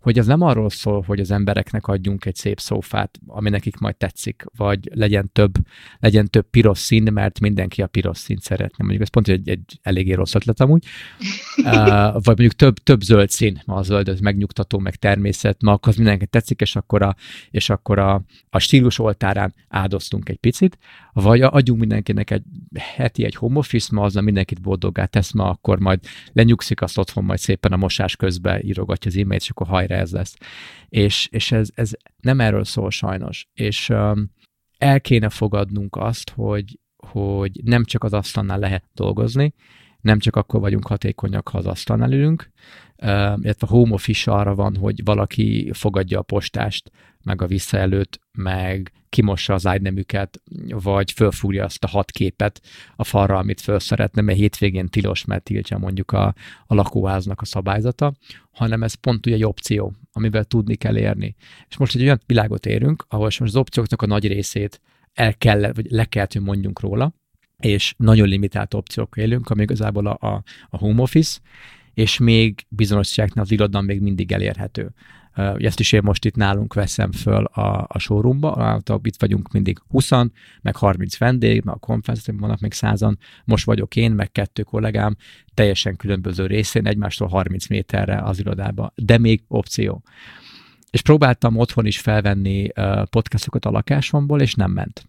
hogy 0.00 0.18
ez 0.18 0.26
nem 0.26 0.40
arról 0.40 0.70
szól, 0.70 1.02
hogy 1.06 1.20
az 1.20 1.30
embereknek 1.30 1.86
adjunk 1.86 2.24
egy 2.24 2.34
szép 2.34 2.60
szófát, 2.60 3.18
ami 3.26 3.50
nekik 3.50 3.76
majd 3.76 3.96
tetszik, 3.96 4.44
vagy 4.56 4.90
legyen 4.94 5.30
több, 5.32 5.54
legyen 5.98 6.30
több 6.30 6.50
piros 6.50 6.78
szín, 6.78 7.12
mert 7.12 7.40
mindenki 7.40 7.82
a 7.82 7.86
piros 7.86 8.18
színt 8.18 8.42
szeretne. 8.42 8.84
Mondjuk 8.84 9.02
ez 9.02 9.08
pont 9.08 9.28
egy, 9.28 9.48
egy 9.48 9.78
eléggé 9.82 10.12
rossz 10.12 10.34
ötlet 10.34 10.60
amúgy. 10.60 10.84
uh, 11.64 12.12
vagy 12.12 12.24
mondjuk 12.24 12.52
több, 12.52 12.76
több 12.76 13.00
zöld 13.00 13.30
szín, 13.30 13.62
ma 13.64 13.74
a 13.74 13.82
zöld 13.82 14.08
az 14.08 14.20
megnyugtató, 14.20 14.78
meg 14.78 14.94
természet, 14.94 15.62
ma 15.62 15.78
az 15.80 15.96
mindenki 15.96 16.26
tetszik, 16.26 16.60
és 16.60 16.76
akkor 16.76 17.02
a, 17.02 17.14
és 17.50 17.70
akkor 17.70 17.98
a, 17.98 18.24
a 18.50 18.58
stílus 18.58 18.98
oltárán 18.98 19.54
áldoztunk 19.68 20.28
egy 20.28 20.38
picit, 20.38 20.78
vagy 21.12 21.40
adjunk 21.42 21.80
mindenkinek 21.80 22.30
egy 22.30 22.42
heti 22.78 23.24
egy 23.24 23.34
home 23.34 23.58
office, 23.58 23.94
ma 23.94 24.02
azzal 24.02 24.22
mindenkit 24.22 24.60
boldoggá 24.60 25.04
tesz, 25.04 25.32
ma 25.32 25.48
akkor 25.48 25.78
majd 25.78 26.00
lenyugszik 26.32 26.82
azt 26.82 26.98
otthon, 26.98 27.24
majd 27.24 27.38
szépen 27.38 27.72
a 27.72 27.76
mosás 27.76 28.16
közben 28.16 28.60
írogatja 28.64 29.10
az 29.10 29.16
e-mailt, 29.16 29.42
és 29.42 29.50
akkor 29.50 29.66
hajra 29.66 29.94
ez 29.94 30.12
lesz. 30.12 30.36
És, 30.88 31.28
és 31.30 31.52
ez, 31.52 31.68
ez 31.74 31.90
nem 32.20 32.40
erről 32.40 32.64
szól 32.64 32.90
sajnos. 32.90 33.48
És 33.54 33.88
um, 33.88 34.30
el 34.78 35.00
kéne 35.00 35.28
fogadnunk 35.28 35.96
azt, 35.96 36.30
hogy, 36.30 36.78
hogy 36.96 37.60
nem 37.64 37.84
csak 37.84 38.04
az 38.04 38.12
asztalnál 38.12 38.58
lehet 38.58 38.84
dolgozni, 38.94 39.54
nem 40.02 40.18
csak 40.18 40.36
akkor 40.36 40.60
vagyunk 40.60 40.86
hatékonyak, 40.86 41.48
ha 41.48 41.58
az 41.58 41.66
asztalnál 41.66 42.12
ülünk, 42.12 42.50
illetve 43.36 43.66
a 43.66 43.66
home 43.66 43.92
office 43.92 44.32
arra 44.32 44.54
van, 44.54 44.76
hogy 44.76 45.04
valaki 45.04 45.70
fogadja 45.72 46.18
a 46.18 46.22
postást, 46.22 46.90
meg 47.24 47.42
a 47.42 47.46
visszaelőt, 47.46 48.20
meg 48.32 48.92
kimossa 49.08 49.54
az 49.54 49.66
ágynemüket, 49.66 50.42
vagy 50.68 51.12
fölfúrja 51.12 51.64
azt 51.64 51.84
a 51.84 51.88
hat 51.88 52.10
képet 52.10 52.60
a 52.96 53.04
falra, 53.04 53.38
amit 53.38 53.60
föl 53.60 53.78
szeretne, 53.78 54.22
mert 54.22 54.38
hétvégén 54.38 54.88
tilos, 54.88 55.24
mert 55.24 55.42
tiltja 55.42 55.78
mondjuk 55.78 56.12
a, 56.12 56.34
a 56.66 56.74
lakóháznak 56.74 57.40
a 57.40 57.44
szabályzata, 57.44 58.12
hanem 58.50 58.82
ez 58.82 58.94
pont 58.94 59.26
ugye 59.26 59.34
egy 59.34 59.44
opció, 59.44 59.94
amivel 60.12 60.44
tudni 60.44 60.74
kell 60.74 60.96
érni. 60.96 61.34
És 61.68 61.76
most 61.76 61.94
egy 61.94 62.02
olyan 62.02 62.20
világot 62.26 62.66
érünk, 62.66 63.04
ahol 63.08 63.24
most 63.24 63.40
az 63.40 63.56
opcióknak 63.56 64.02
a 64.02 64.06
nagy 64.06 64.26
részét 64.26 64.80
el 65.12 65.34
kell, 65.34 65.72
vagy 65.72 65.90
le 65.90 66.04
kell, 66.04 66.26
hogy 66.32 66.42
mondjunk 66.42 66.80
róla, 66.80 67.14
és 67.64 67.94
nagyon 67.96 68.28
limitált 68.28 68.74
opciók 68.74 69.16
élünk, 69.16 69.50
ami 69.50 69.62
igazából 69.62 70.06
a, 70.06 70.26
a, 70.26 70.42
a 70.70 70.76
home 70.76 71.02
office, 71.02 71.40
és 71.94 72.18
még 72.18 72.66
bizonyos 72.68 73.18
az 73.34 73.50
irodalom 73.50 73.86
még 73.86 74.00
mindig 74.00 74.32
elérhető. 74.32 74.92
Ezt 75.56 75.80
is 75.80 75.92
én 75.92 76.00
most 76.04 76.24
itt 76.24 76.34
nálunk 76.34 76.74
veszem 76.74 77.12
föl 77.12 77.44
a, 77.44 77.86
a 77.88 77.98
showroomba, 77.98 78.80
itt 79.02 79.16
vagyunk 79.18 79.52
mindig 79.52 79.78
20 79.88 80.10
meg 80.62 80.76
30 80.76 81.18
vendég, 81.18 81.62
meg 81.64 81.74
a 81.74 81.78
konferencián 81.78 82.36
vannak 82.36 82.60
még 82.60 82.72
100 82.72 83.04
most 83.44 83.64
vagyok 83.64 83.96
én, 83.96 84.12
meg 84.12 84.32
kettő 84.32 84.62
kollégám, 84.62 85.16
teljesen 85.54 85.96
különböző 85.96 86.46
részén, 86.46 86.86
egymástól 86.86 87.28
30 87.28 87.66
méterre 87.66 88.22
az 88.22 88.38
irodába, 88.38 88.92
de 88.94 89.18
még 89.18 89.42
opció. 89.48 90.02
És 90.90 91.02
próbáltam 91.02 91.56
otthon 91.56 91.86
is 91.86 92.00
felvenni 92.00 92.68
podcastokat 93.10 93.64
a 93.64 93.70
lakásomból, 93.70 94.40
és 94.40 94.54
nem 94.54 94.70
ment. 94.70 95.08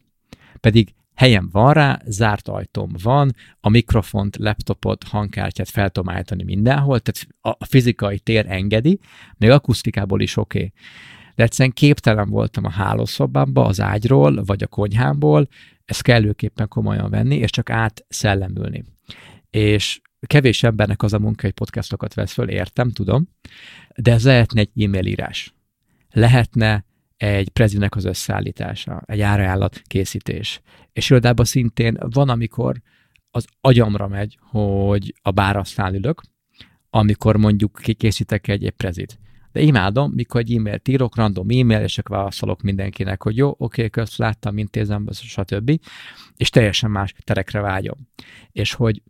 Pedig 0.60 0.94
helyem 1.16 1.50
van 1.52 1.74
rá, 1.74 2.02
zárt 2.06 2.48
ajtóm 2.48 2.92
van, 3.04 3.36
a 3.60 3.70
mikrofont, 3.70 4.38
laptopot, 4.38 5.04
hangkártyát 5.04 5.70
fel 5.70 5.90
tudom 5.90 6.14
állítani 6.14 6.44
mindenhol, 6.44 7.00
tehát 7.00 7.28
a 7.60 7.66
fizikai 7.66 8.20
tér 8.20 8.46
engedi, 8.50 9.00
még 9.38 9.50
akusztikából 9.50 10.22
is 10.22 10.38
oké. 10.38 10.58
Okay. 10.58 10.74
De 11.36 11.44
egyszerűen 11.44 11.74
képtelen 11.74 12.30
voltam 12.30 12.66
a 12.66 12.70
hálószobámba, 12.70 13.66
az 13.66 13.82
ágyról, 13.82 14.44
vagy 14.44 14.64
a 14.64 14.68
konyhámból, 14.68 15.48
ezt 15.86 16.02
kellőképpen 16.02 16.68
komolyan 16.68 17.10
venni, 17.10 17.36
és 17.36 17.50
csak 17.50 17.70
átszellemülni. 17.70 18.84
És 19.50 20.02
kevés 20.28 20.64
embernek 20.64 21.04
az 21.04 21.14
a 21.14 21.20
munka, 21.20 21.42
hogy 21.42 21.52
podcastokat 21.52 22.14
vesz 22.14 22.34
föl, 22.34 22.50
értem, 22.50 22.92
tudom, 22.92 23.30
de 23.96 24.12
ez 24.12 24.26
lehetne 24.26 24.60
egy 24.60 24.84
e-mail 24.84 25.06
írás. 25.06 25.54
Lehetne 26.12 26.86
egy 27.18 27.50
prezinek 27.50 27.96
az 27.96 28.06
összeállítása, 28.06 29.02
egy 29.06 29.22
árajánlat 29.22 29.82
készítés. 29.84 30.62
És 30.94 31.10
irodában 31.10 31.46
szintén 31.46 31.98
van, 32.00 32.30
amikor 32.30 32.82
az 33.32 33.46
agyamra 33.62 34.08
megy, 34.08 34.38
hogy 34.42 35.14
a 35.22 35.32
bárasztán 35.32 35.94
ülök, 35.94 36.22
amikor 36.90 37.38
mondjuk 37.38 37.80
kikészítek 37.82 38.48
egy, 38.48 38.66
egy 38.66 38.72
prezit. 38.72 39.20
De 39.52 39.62
imádom, 39.62 40.12
mikor 40.12 40.42
egy 40.42 40.56
e-mailt 40.56 40.88
írok, 40.88 41.16
random 41.16 41.50
e-mail, 41.50 41.84
és 41.84 41.98
akkor 41.98 42.18
válaszolok 42.18 42.62
mindenkinek, 42.62 43.24
hogy 43.24 43.38
jó, 43.38 43.56
oké, 43.58 43.90
kösz, 43.90 44.18
láttam, 44.18 44.58
intézem, 44.58 45.08
stb. 45.12 45.80
És 46.38 46.50
teljesen 46.50 46.92
más 46.92 47.14
terekre 47.24 47.60
vágyom. 47.62 47.98
És 48.52 48.74
hogy 48.74 49.02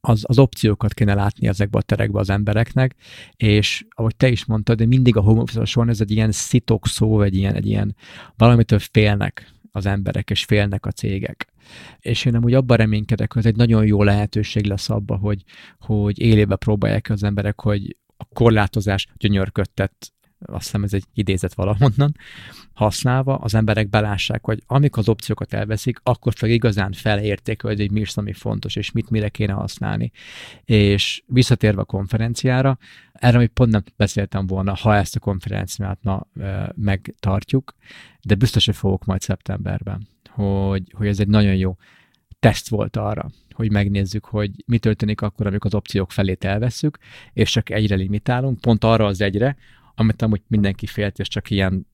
az, 0.00 0.24
az 0.26 0.38
opciókat 0.38 0.94
kéne 0.94 1.14
látni 1.14 1.48
ezekbe 1.48 1.78
a 1.78 1.82
terekbe 1.82 2.18
az 2.18 2.30
embereknek, 2.30 2.94
és 3.36 3.84
ahogy 3.88 4.16
te 4.16 4.28
is 4.28 4.44
mondtad, 4.44 4.76
de 4.76 4.86
mindig 4.86 5.16
a 5.16 5.20
home 5.20 5.40
office 5.40 5.84
ez 5.86 6.00
egy 6.00 6.10
ilyen 6.10 6.32
szitok 6.32 6.86
szó, 6.86 7.22
egy 7.22 7.34
ilyen, 7.34 7.54
egy 7.54 7.66
ilyen 7.66 7.96
valamitől 8.36 8.78
félnek 8.78 9.52
az 9.72 9.86
emberek, 9.86 10.30
és 10.30 10.44
félnek 10.44 10.86
a 10.86 10.90
cégek. 10.90 11.52
És 12.00 12.24
én 12.24 12.34
amúgy 12.34 12.54
abban 12.54 12.76
reménykedek, 12.76 13.32
hogy 13.32 13.42
ez 13.42 13.50
egy 13.50 13.56
nagyon 13.56 13.86
jó 13.86 14.02
lehetőség 14.02 14.64
lesz 14.64 14.90
abba, 14.90 15.16
hogy, 15.16 15.42
hogy 15.78 16.18
élébe 16.18 16.56
próbálják 16.56 17.10
az 17.10 17.22
emberek, 17.22 17.60
hogy 17.60 17.96
a 18.16 18.24
korlátozás 18.24 19.06
gyönyörködtet 19.16 20.12
azt 20.40 20.64
hiszem 20.64 20.82
ez 20.82 20.94
egy 20.94 21.04
idézet 21.14 21.54
valahonnan, 21.54 22.16
használva 22.72 23.36
az 23.36 23.54
emberek 23.54 23.88
belássák, 23.88 24.44
hogy 24.44 24.62
amikor 24.66 24.98
az 24.98 25.08
opciókat 25.08 25.52
elveszik, 25.52 26.00
akkor 26.02 26.32
fog 26.34 26.48
igazán 26.48 26.92
felértékelni, 26.92 27.80
hogy 27.80 27.90
mi 27.90 28.00
is 28.00 28.16
ami 28.16 28.32
fontos, 28.32 28.76
és 28.76 28.92
mit 28.92 29.10
mire 29.10 29.28
kéne 29.28 29.52
használni. 29.52 30.10
És 30.64 31.22
visszatérve 31.26 31.80
a 31.80 31.84
konferenciára, 31.84 32.78
erre 33.12 33.38
még 33.38 33.48
pont 33.48 33.70
nem 33.70 33.82
beszéltem 33.96 34.46
volna, 34.46 34.74
ha 34.74 34.94
ezt 34.94 35.16
a 35.16 35.20
konferenciát 35.20 35.98
ma 36.02 36.26
megtartjuk, 36.74 37.74
de 38.22 38.34
biztos, 38.34 38.66
hogy 38.66 38.76
fogok 38.76 39.04
majd 39.04 39.20
szeptemberben, 39.20 40.08
hogy, 40.30 40.82
hogy 40.92 41.06
ez 41.06 41.20
egy 41.20 41.28
nagyon 41.28 41.54
jó 41.54 41.76
teszt 42.40 42.68
volt 42.68 42.96
arra, 42.96 43.30
hogy 43.54 43.70
megnézzük, 43.70 44.24
hogy 44.24 44.50
mi 44.66 44.78
történik 44.78 45.20
akkor, 45.20 45.46
amikor 45.46 45.66
az 45.66 45.78
opciók 45.78 46.12
felét 46.12 46.44
elveszük, 46.44 46.98
és 47.32 47.50
csak 47.50 47.70
egyre 47.70 47.94
limitálunk, 47.94 48.60
pont 48.60 48.84
arra 48.84 49.06
az 49.06 49.20
egyre, 49.20 49.56
amit 49.98 50.22
amúgy 50.22 50.42
mindenki 50.46 50.86
félt, 50.86 51.18
és 51.18 51.28
csak 51.28 51.50
ilyen 51.50 51.86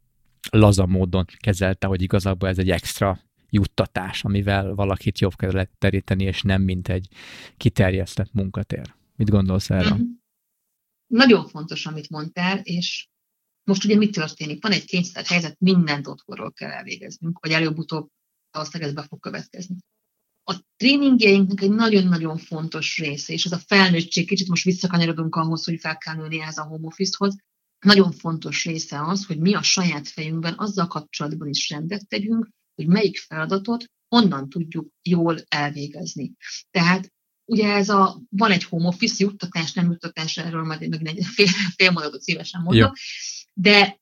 laza 0.51 0.87
módon 0.87 1.25
kezelte, 1.39 1.87
hogy 1.87 2.03
igazából 2.03 2.49
ez 2.49 2.59
egy 2.59 2.71
extra 2.71 3.21
juttatás, 3.51 4.25
amivel 4.25 4.75
valakit 4.75 5.19
jobb 5.19 5.35
kell 5.37 5.53
lehet 5.53 5.71
teríteni, 5.79 6.25
és 6.25 6.43
nem 6.43 6.63
mint 6.63 6.89
egy 6.89 7.09
kiterjesztett 7.57 8.33
munkatér. 8.33 8.95
Mit 9.17 9.31
gondolsz 9.31 9.71
erről? 9.71 9.95
Mm-hmm. 9.95 10.13
Nagyon 11.07 11.47
fontos, 11.47 11.87
amit 11.87 12.11
mondtál, 12.11 12.59
és 12.59 13.09
most 13.65 13.85
ugye 13.85 13.97
mi 13.97 14.11
történik? 14.11 14.63
Van 14.63 14.73
egy 14.73 14.85
kényszer 14.85 15.25
helyzet, 15.25 15.57
mindent 15.59 16.07
otthonról 16.07 16.53
kell 16.53 16.71
elvégeznünk, 16.71 17.39
vagy 17.39 17.51
előbb-utóbb 17.51 18.09
valószínűleg 18.51 18.89
ez 18.89 18.97
be 18.97 19.07
fog 19.09 19.21
következni. 19.21 19.77
A 20.45 20.55
tréningjeinknek 20.77 21.61
egy 21.61 21.71
nagyon-nagyon 21.71 22.37
fontos 22.37 22.99
része, 22.99 23.33
és 23.33 23.45
ez 23.45 23.53
a 23.53 23.63
felnőttség, 23.67 24.27
kicsit 24.27 24.49
most 24.49 24.65
visszakanyarodunk 24.65 25.35
ahhoz, 25.35 25.65
hogy 25.65 25.81
fel 25.81 25.97
kell 25.97 26.15
nőni 26.15 26.41
ehhez 26.41 26.59
a 26.59 26.63
home 26.63 26.87
office-hoz, 26.87 27.37
nagyon 27.85 28.13
fontos 28.13 28.65
része 28.65 29.01
az, 29.01 29.27
hogy 29.27 29.39
mi 29.39 29.55
a 29.55 29.63
saját 29.63 30.09
fejünkben 30.09 30.55
azzal 30.57 30.87
kapcsolatban 30.87 31.49
is 31.49 31.71
rendet 31.71 32.09
tegyünk, 32.09 32.49
hogy 32.75 32.87
melyik 32.87 33.19
feladatot 33.19 33.85
honnan 34.09 34.49
tudjuk 34.49 34.93
jól 35.03 35.37
elvégezni. 35.49 36.33
Tehát 36.71 37.13
ugye 37.45 37.73
ez 37.73 37.89
a, 37.89 38.23
van 38.29 38.51
egy 38.51 38.65
home 38.65 38.87
office 38.87 39.25
juttatás, 39.25 39.73
nem 39.73 39.91
juttatás, 39.91 40.37
erről 40.37 40.65
majd 40.65 40.83
egy 40.83 41.27
fél, 41.27 41.47
fél 41.77 41.91
mondatot 41.91 42.23
szívesen 42.23 42.61
mondok, 42.63 42.97
Jó. 42.97 43.63
de 43.63 44.01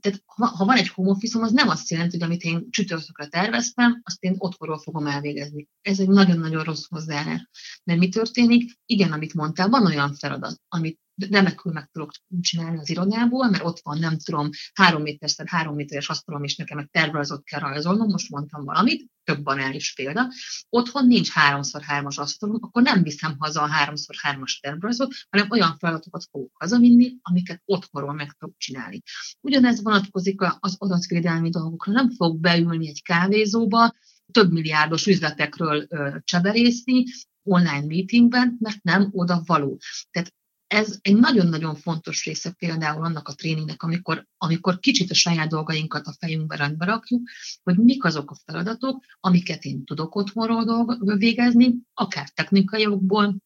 tehát 0.00 0.22
ha, 0.34 0.64
van 0.64 0.76
egy 0.76 0.88
home 0.88 1.10
office 1.10 1.40
az 1.40 1.52
nem 1.52 1.68
azt 1.68 1.90
jelenti, 1.90 2.18
hogy 2.18 2.26
amit 2.26 2.42
én 2.42 2.70
csütörtökre 2.70 3.26
terveztem, 3.26 4.00
azt 4.04 4.22
én 4.22 4.34
otthonról 4.38 4.78
fogom 4.78 5.06
elvégezni. 5.06 5.68
Ez 5.80 5.98
egy 6.00 6.08
nagyon-nagyon 6.08 6.62
rossz 6.64 6.84
hozzáállás. 6.88 7.48
Mert 7.84 7.98
mi 7.98 8.08
történik? 8.08 8.72
Igen, 8.86 9.12
amit 9.12 9.34
mondtál, 9.34 9.68
van 9.68 9.86
olyan 9.86 10.14
feladat, 10.14 10.60
amit 10.68 11.00
remekül 11.30 11.72
meg 11.72 11.88
tudok 11.92 12.10
csinálni 12.40 12.78
az 12.78 12.90
irodából, 12.90 13.50
mert 13.50 13.64
ott 13.64 13.80
van, 13.82 13.98
nem 13.98 14.18
tudom, 14.18 14.48
három 14.72 15.02
méterszer 15.02 15.46
három 15.48 15.74
méteres 15.74 16.08
asztalom, 16.08 16.44
és 16.44 16.56
nekem 16.56 16.78
egy 16.78 16.90
tervrajzot 16.90 17.44
kell 17.44 17.60
rajzolnom, 17.60 18.08
most 18.08 18.30
mondtam 18.30 18.64
valamit, 18.64 19.10
több 19.24 19.42
banális 19.42 19.94
példa. 19.94 20.32
Otthon 20.68 21.06
nincs 21.06 21.30
háromszor 21.30 21.82
hármas 21.82 22.18
asztalom, 22.18 22.58
akkor 22.60 22.82
nem 22.82 23.02
viszem 23.02 23.36
haza 23.38 23.62
a 23.62 23.66
háromszor 23.66 24.14
hármas 24.18 24.58
tervrajzot, 24.60 25.14
hanem 25.30 25.50
olyan 25.50 25.76
feladatokat 25.78 26.24
fogok 26.30 26.50
hazavinni, 26.58 27.16
amiket 27.22 27.62
otthonról 27.64 28.12
meg 28.12 28.32
tudok 28.32 28.56
csinálni. 28.58 29.02
Ugyanez 29.40 29.82
vonatkozik 29.82 30.21
az 30.60 30.76
adatvédelmi 30.78 31.50
dolgokra. 31.50 31.92
Nem 31.92 32.10
fogok 32.10 32.40
beülni 32.40 32.88
egy 32.88 33.02
kávézóba, 33.02 33.94
több 34.32 34.52
milliárdos 34.52 35.06
üzletekről 35.06 35.88
cseberészni, 36.24 37.04
online 37.42 37.86
meetingben, 37.86 38.56
mert 38.60 38.82
nem 38.82 39.08
oda 39.12 39.42
való. 39.46 39.78
Tehát 40.10 40.34
ez 40.66 40.98
egy 41.00 41.16
nagyon-nagyon 41.16 41.74
fontos 41.74 42.24
része 42.24 42.50
például 42.50 43.04
annak 43.04 43.28
a 43.28 43.34
tréningnek, 43.34 43.82
amikor, 43.82 44.26
amikor 44.36 44.78
kicsit 44.78 45.10
a 45.10 45.14
saját 45.14 45.48
dolgainkat 45.48 46.06
a 46.06 46.14
fejünkbe 46.18 46.56
rendbe 46.56 46.84
rakjuk, 46.84 47.28
hogy 47.62 47.76
mik 47.76 48.04
azok 48.04 48.30
a 48.30 48.36
feladatok, 48.44 49.04
amiket 49.20 49.64
én 49.64 49.84
tudok 49.84 50.14
otthonról 50.14 50.64
dolg- 50.64 51.18
végezni, 51.18 51.74
akár 51.94 52.28
technikai 52.28 52.82
jogból, 52.82 53.36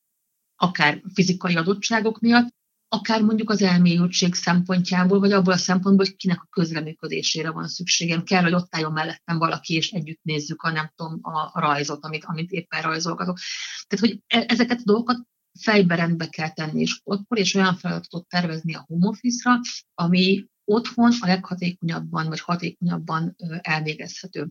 akár 0.57 1.03
fizikai 1.15 1.57
adottságok 1.57 2.21
miatt, 2.21 2.55
akár 2.89 3.23
mondjuk 3.23 3.51
az 3.51 3.63
elmélyültség 3.63 4.35
szempontjából, 4.35 5.19
vagy 5.19 5.33
abból 5.33 5.53
a 5.53 5.57
szempontból, 5.57 6.07
hogy 6.07 6.17
kinek 6.17 6.43
a 6.43 6.49
közreműködésére 6.51 7.51
van 7.51 7.69
szükségem. 7.69 8.25
Kell, 8.25 8.43
hogy 8.43 8.53
ott 8.53 8.75
álljon 8.75 8.93
mellettem 8.93 9.39
valaki, 9.39 9.75
és 9.75 9.91
együtt 9.91 10.21
nézzük 10.23 10.63
a, 10.63 10.71
nem 10.71 10.93
tudom, 10.95 11.19
a, 11.23 11.61
rajzot, 11.61 12.05
amit, 12.05 12.25
amit 12.25 12.51
éppen 12.51 12.83
rajzolgatok. 12.83 13.39
Tehát, 13.87 14.07
hogy 14.07 14.23
e, 14.27 14.45
ezeket 14.49 14.79
a 14.79 14.85
dolgokat 14.85 15.27
fejbe 15.59 15.95
rendbe 15.95 16.27
kell 16.27 16.51
tenni, 16.51 16.81
és 16.81 17.01
otthon, 17.05 17.39
és 17.39 17.55
olyan 17.55 17.77
feladatot 17.77 18.29
tervezni 18.29 18.75
a 18.75 18.85
home 18.87 19.07
office-ra, 19.07 19.61
ami 19.95 20.45
otthon 20.65 21.13
a 21.21 21.27
leghatékonyabban, 21.27 22.29
vagy 22.29 22.41
hatékonyabban 22.41 23.37
elvégezhető. 23.61 24.49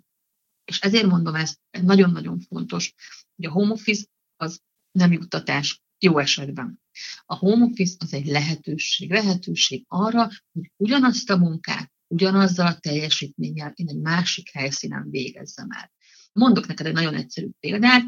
És 0.65 0.79
ezért 0.79 1.05
mondom 1.05 1.35
ezt, 1.35 1.59
nagyon-nagyon 1.81 2.39
fontos, 2.39 2.93
hogy 3.35 3.45
a 3.45 3.51
home 3.51 3.71
office 3.71 4.05
az 4.35 4.59
nem 4.91 5.11
juttatás 5.11 5.83
jó 5.99 6.17
esetben. 6.17 6.81
A 7.25 7.35
home 7.35 7.65
office 7.65 7.95
az 7.99 8.13
egy 8.13 8.25
lehetőség, 8.25 9.11
lehetőség 9.11 9.85
arra, 9.87 10.29
hogy 10.51 10.71
ugyanazt 10.75 11.29
a 11.29 11.37
munkát, 11.37 11.91
ugyanazzal 12.07 12.67
a 12.67 12.79
teljesítménnyel 12.79 13.71
én 13.75 13.87
egy 13.87 14.01
másik 14.01 14.49
helyszínen 14.51 15.09
végezzem 15.09 15.67
el. 15.71 15.91
Mondok 16.33 16.67
neked 16.67 16.85
egy 16.85 16.93
nagyon 16.93 17.13
egyszerű 17.13 17.49
példát. 17.59 18.03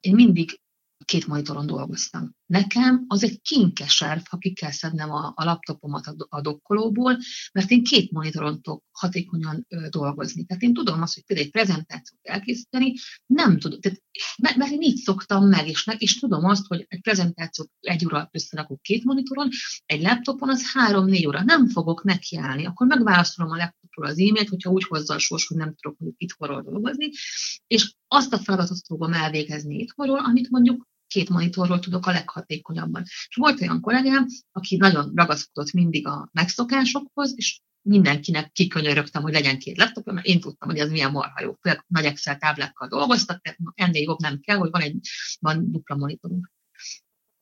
Én 0.00 0.14
mindig 0.14 0.60
két 1.04 1.26
monitoron 1.26 1.66
dolgoztam. 1.66 2.34
Nekem 2.46 3.04
az 3.06 3.22
egy 3.24 3.40
kinkeserv, 3.40 4.20
ha 4.28 4.38
ki 4.38 4.52
kell 4.52 4.70
szednem 4.70 5.10
a, 5.10 5.32
a 5.36 5.44
laptopomat 5.44 6.06
a, 6.06 6.14
a 6.28 6.40
dokkolóból, 6.40 7.18
mert 7.52 7.70
én 7.70 7.84
két 7.84 8.10
monitoron 8.10 8.62
hatékonyan 9.00 9.66
dolgozni. 9.88 10.44
Tehát 10.44 10.62
én 10.62 10.74
tudom 10.74 11.02
azt, 11.02 11.14
hogy 11.14 11.24
például 11.24 11.46
egy 11.46 11.52
prezentációt 11.52 12.20
elkészíteni, 12.22 12.94
nem 13.26 13.58
tudom, 13.58 13.80
tehát, 13.80 14.02
mert, 14.56 14.70
én 14.70 14.80
így 14.80 14.96
szoktam 14.96 15.48
meg, 15.48 15.68
és, 15.68 15.84
meg, 15.84 16.02
és 16.02 16.18
tudom 16.18 16.44
azt, 16.44 16.66
hogy 16.66 16.84
egy 16.88 17.00
prezentációt 17.00 17.70
egy 17.80 18.04
óra 18.04 18.28
összerakok 18.32 18.82
két 18.82 19.04
monitoron, 19.04 19.48
egy 19.86 20.02
laptopon 20.02 20.48
az 20.48 20.72
három-négy 20.72 21.26
óra. 21.26 21.42
Nem 21.42 21.68
fogok 21.68 22.04
nekiállni, 22.04 22.66
akkor 22.66 22.86
megválaszolom 22.86 23.52
a 23.52 23.56
laptopról 23.56 24.06
az 24.06 24.18
e-mailt, 24.18 24.48
hogyha 24.48 24.70
úgy 24.70 24.84
hozza 24.84 25.14
a 25.14 25.18
sors, 25.18 25.46
hogy 25.46 25.56
nem 25.56 25.74
tudok 25.74 25.98
mondjuk 25.98 26.22
itthonról 26.22 26.62
dolgozni, 26.62 27.10
és 27.66 27.94
azt 28.08 28.32
a 28.32 28.38
feladatot 28.38 28.86
fogom 28.86 29.12
elvégezni 29.12 29.78
itthonról, 29.78 30.18
amit 30.18 30.50
mondjuk 30.50 30.88
két 31.06 31.28
monitorról 31.28 31.78
tudok 31.78 32.06
a 32.06 32.12
leghatékonyabban. 32.12 33.02
És 33.02 33.36
volt 33.36 33.60
olyan 33.60 33.80
kollégám, 33.80 34.26
aki 34.52 34.76
nagyon 34.76 35.12
ragaszkodott 35.14 35.72
mindig 35.72 36.06
a 36.06 36.28
megszokásokhoz, 36.32 37.32
és 37.36 37.60
mindenkinek 37.82 38.52
kikönyörögtem, 38.52 39.22
hogy 39.22 39.32
legyen 39.32 39.58
két 39.58 39.76
laptop, 39.76 40.12
mert 40.12 40.26
én 40.26 40.40
tudtam, 40.40 40.68
hogy 40.68 40.78
ez 40.78 40.90
milyen 40.90 41.10
marha 41.10 41.42
jó. 41.42 41.56
Főleg 41.60 41.84
nagy 41.86 42.04
Excel 42.04 42.36
táblákkal 42.36 42.88
dolgoztak, 42.88 43.40
tehát 43.42 43.58
ennél 43.74 44.02
jobb 44.02 44.18
nem 44.18 44.40
kell, 44.40 44.56
hogy 44.56 44.70
van 44.70 44.80
egy 44.80 44.96
van 45.38 45.70
dupla 45.70 45.96
monitorunk. 45.96 46.50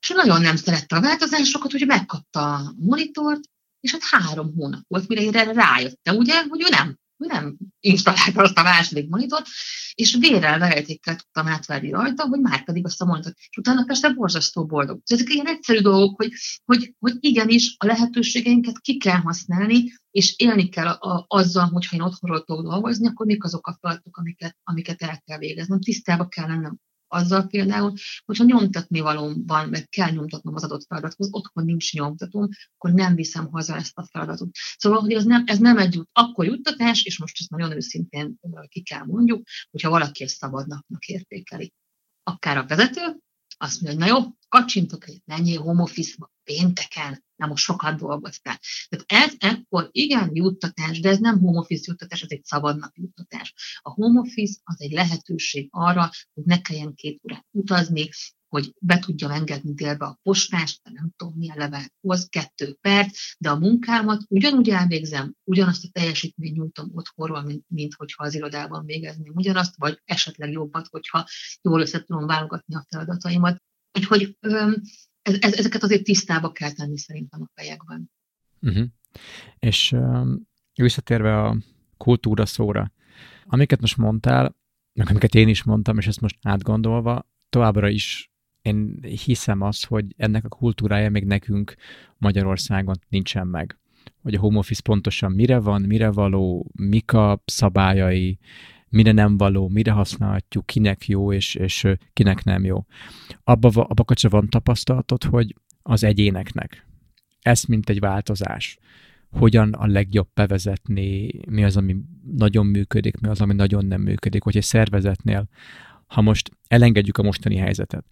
És 0.00 0.08
nagyon 0.08 0.40
nem 0.40 0.56
szerette 0.56 0.96
a 0.96 1.00
változásokat, 1.00 1.72
hogy 1.72 1.86
megkapta 1.86 2.54
a 2.54 2.74
monitort, 2.78 3.40
és 3.80 3.92
hát 3.92 4.02
három 4.02 4.54
hónap 4.54 4.84
volt, 4.88 5.08
mire 5.08 5.40
erre 5.40 5.52
rájöttem, 5.52 6.16
ugye, 6.16 6.42
hogy 6.48 6.62
ő 6.62 6.68
nem 6.68 6.98
ő 7.18 7.26
nem 7.26 7.56
installálta 7.80 8.42
azt 8.42 8.58
a 8.58 8.62
második 8.62 9.08
monitort, 9.08 9.46
és 9.94 10.16
vérrel 10.20 10.58
verejtékkel 10.58 11.16
tudtam 11.16 11.46
átverni 11.46 11.90
rajta, 11.90 12.26
hogy 12.26 12.40
már 12.40 12.64
pedig 12.64 12.84
azt 12.84 13.00
a 13.00 13.04
monitort. 13.04 13.36
És 13.38 13.56
utána 13.56 13.84
persze 13.84 14.08
borzasztó 14.08 14.66
boldog. 14.66 15.00
Ezek 15.06 15.28
ilyen 15.28 15.46
egyszerű 15.46 15.78
dolgok, 15.80 16.16
hogy, 16.16 16.32
hogy, 16.64 16.94
hogy 16.98 17.16
igenis 17.20 17.74
a 17.78 17.86
lehetőségeinket 17.86 18.78
ki 18.78 18.96
kell 18.96 19.16
használni, 19.16 19.92
és 20.18 20.34
élni 20.36 20.68
kell 20.68 20.86
a, 20.86 21.14
a, 21.14 21.24
azzal, 21.28 21.66
hogyha 21.66 21.96
én 21.96 22.02
otthonról 22.02 22.44
tudok 22.44 22.64
dolgozni, 22.64 23.06
akkor 23.06 23.26
mik 23.26 23.44
azok 23.44 23.66
a 23.66 23.78
feladatok, 23.80 24.16
amiket, 24.16 24.56
amiket 24.62 25.02
el 25.02 25.22
kell 25.24 25.38
végeznem. 25.38 25.80
Tisztába 25.80 26.28
kell 26.28 26.46
lennem 26.46 26.78
azzal 27.06 27.46
például, 27.46 27.92
hogyha 28.24 28.44
nyomtatni 28.44 29.00
valóm 29.00 29.46
van, 29.46 29.68
meg 29.68 29.88
kell 29.88 30.10
nyomtatnom 30.10 30.54
az 30.54 30.64
adott 30.64 30.86
feladathoz, 30.86 31.28
otthon 31.30 31.64
nincs 31.64 31.92
nyomtatom, 31.92 32.48
akkor 32.76 32.92
nem 32.92 33.14
viszem 33.14 33.46
haza 33.50 33.76
ezt 33.76 33.98
a 33.98 34.06
feladatot. 34.10 34.48
Szóval, 34.76 35.00
hogy 35.00 35.12
ez 35.12 35.24
nem, 35.24 35.42
ez 35.46 35.58
nem 35.58 35.78
egy 35.78 35.94
jut, 35.94 36.08
akkor 36.12 36.44
juttatás, 36.44 37.04
és 37.04 37.18
most 37.18 37.36
ezt 37.40 37.50
nagyon 37.50 37.72
őszintén 37.72 38.38
ki 38.68 38.82
kell 38.82 39.04
mondjuk, 39.04 39.42
hogyha 39.70 39.90
valaki 39.90 40.22
ezt 40.22 40.36
szabadnak 40.36 41.06
értékeli. 41.06 41.72
Akár 42.22 42.56
a 42.56 42.66
vezető, 42.66 43.18
azt 43.58 43.80
mondja, 43.80 44.04
hogy 44.04 44.14
na 44.14 44.18
jó, 44.18 44.26
kacsintok 44.48 45.08
egy, 45.08 45.22
menjél 45.24 45.60
home 45.60 45.82
office-ba 45.82 46.32
pénteken, 46.44 47.24
nem 47.36 47.48
most 47.48 47.64
sokat 47.64 47.98
dolgoztál. 47.98 48.60
Tehát 48.88 49.26
ez 49.26 49.34
ekkor 49.38 49.88
igen 49.92 50.30
juttatás, 50.32 51.00
de 51.00 51.08
ez 51.08 51.18
nem 51.18 51.38
home 51.40 51.58
office 51.58 51.84
juttatás, 51.86 52.22
ez 52.22 52.30
egy 52.30 52.44
szabadnap 52.44 52.96
juttatás. 52.96 53.54
A 53.82 53.90
home 53.90 54.20
office 54.20 54.60
az 54.64 54.80
egy 54.80 54.92
lehetőség 54.92 55.68
arra, 55.70 56.10
hogy 56.34 56.44
ne 56.44 56.60
kelljen 56.60 56.94
két 56.94 57.20
órát 57.24 57.46
utazni, 57.50 58.08
hogy 58.48 58.74
be 58.78 58.98
tudjam 58.98 59.30
engedni 59.30 59.74
délbe 59.74 60.04
a 60.04 60.18
postást, 60.22 60.80
nem 60.82 61.10
tudom 61.16 61.34
milyen 61.36 61.56
levelet 61.56 61.92
hoz, 62.00 62.28
kettő 62.28 62.76
perc, 62.80 63.18
de 63.38 63.50
a 63.50 63.58
munkámat 63.58 64.22
ugyanúgy 64.28 64.70
elvégzem, 64.70 65.34
ugyanazt 65.44 65.84
a 65.84 65.88
teljesítményt 65.92 66.56
nyújtom 66.56 66.90
otthonról, 66.92 67.42
mint, 67.42 67.64
mint 67.68 67.94
hogyha 67.94 68.24
az 68.24 68.34
irodában 68.34 68.84
végezném 68.84 69.32
ugyanazt, 69.34 69.76
vagy 69.76 70.00
esetleg 70.04 70.50
jobbat, 70.50 70.86
hogyha 70.90 71.26
jól 71.62 71.80
össze 71.80 72.02
tudom 72.02 72.26
válogatni 72.26 72.74
a 72.74 72.86
feladataimat. 72.88 73.62
Úgyhogy 73.98 74.36
ez, 74.40 75.36
ez, 75.40 75.52
ezeket 75.52 75.82
azért 75.82 76.04
tisztába 76.04 76.52
kell 76.52 76.72
tenni 76.72 76.98
szerintem 76.98 77.42
a 77.42 77.50
fejekben. 77.54 78.10
Uh-huh. 78.60 78.86
És 79.58 79.92
um, 79.92 80.48
visszatérve 80.74 81.42
a 81.42 81.56
kultúra 81.96 82.46
szóra, 82.46 82.92
amiket 83.44 83.80
most 83.80 83.96
mondtál, 83.96 84.56
meg 84.92 85.08
amiket 85.10 85.34
én 85.34 85.48
is 85.48 85.62
mondtam, 85.62 85.98
és 85.98 86.06
ezt 86.06 86.20
most 86.20 86.38
átgondolva, 86.42 87.28
továbbra 87.48 87.88
is 87.88 88.27
én 88.68 88.98
hiszem 89.24 89.60
azt, 89.60 89.86
hogy 89.86 90.04
ennek 90.16 90.44
a 90.44 90.48
kultúrája 90.48 91.10
még 91.10 91.24
nekünk 91.24 91.74
Magyarországon 92.18 92.94
nincsen 93.08 93.46
meg. 93.46 93.78
Hogy 94.22 94.34
a 94.34 94.40
home 94.40 94.58
office 94.58 94.82
pontosan 94.82 95.32
mire 95.32 95.58
van, 95.58 95.82
mire 95.82 96.10
való, 96.10 96.70
mik 96.74 97.12
a 97.12 97.42
szabályai, 97.44 98.38
mire 98.88 99.12
nem 99.12 99.36
való, 99.36 99.68
mire 99.68 99.90
használhatjuk, 99.90 100.66
kinek 100.66 101.08
jó 101.08 101.32
és, 101.32 101.54
és 101.54 101.86
kinek 102.12 102.44
nem 102.44 102.64
jó. 102.64 102.86
Abba, 103.44 103.68
abba 103.68 104.04
kacsa 104.04 104.28
van 104.28 104.48
tapasztalatod, 104.48 105.24
hogy 105.24 105.54
az 105.82 106.04
egyéneknek 106.04 106.86
ez 107.48 107.64
mint 107.64 107.88
egy 107.88 108.00
változás, 108.00 108.78
hogyan 109.30 109.72
a 109.72 109.86
legjobb 109.86 110.28
bevezetni, 110.34 111.30
mi 111.50 111.64
az, 111.64 111.76
ami 111.76 111.96
nagyon 112.36 112.66
működik, 112.66 113.20
mi 113.20 113.28
az, 113.28 113.40
ami 113.40 113.54
nagyon 113.54 113.84
nem 113.84 114.00
működik, 114.00 114.42
hogy 114.42 114.56
egy 114.56 114.62
szervezetnél, 114.62 115.48
ha 116.06 116.20
most 116.20 116.50
elengedjük 116.68 117.18
a 117.18 117.22
mostani 117.22 117.56
helyzetet, 117.56 118.04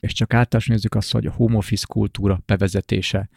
és 0.00 0.12
csak 0.12 0.34
általános 0.34 0.68
nézzük 0.68 0.94
azt, 0.94 1.12
hogy 1.12 1.26
a 1.26 1.32
home 1.32 1.56
office 1.56 1.86
kultúra 1.88 2.42
bevezetése 2.46 3.28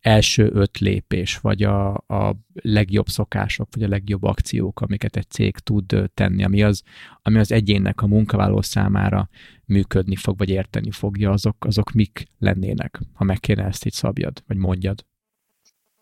első 0.00 0.50
öt 0.52 0.78
lépés, 0.78 1.38
vagy 1.38 1.62
a, 1.62 1.94
a 1.94 2.36
legjobb 2.52 3.08
szokások, 3.08 3.68
vagy 3.74 3.82
a 3.82 3.88
legjobb 3.88 4.22
akciók, 4.22 4.80
amiket 4.80 5.16
egy 5.16 5.30
cég 5.30 5.58
tud 5.58 6.10
tenni, 6.14 6.44
ami 6.44 6.62
az, 6.62 6.82
ami 7.22 7.38
az 7.38 7.52
egyénnek, 7.52 8.00
a 8.00 8.06
munkavállaló 8.06 8.62
számára 8.62 9.28
működni 9.64 10.16
fog, 10.16 10.38
vagy 10.38 10.48
érteni 10.48 10.90
fogja, 10.90 11.30
azok, 11.30 11.64
azok 11.64 11.92
mik 11.92 12.28
lennének, 12.38 13.00
ha 13.12 13.24
meg 13.24 13.40
kéne 13.40 13.64
ezt 13.64 13.84
így 13.84 13.92
szabjad, 13.92 14.42
vagy 14.46 14.56
mondjad. 14.56 15.04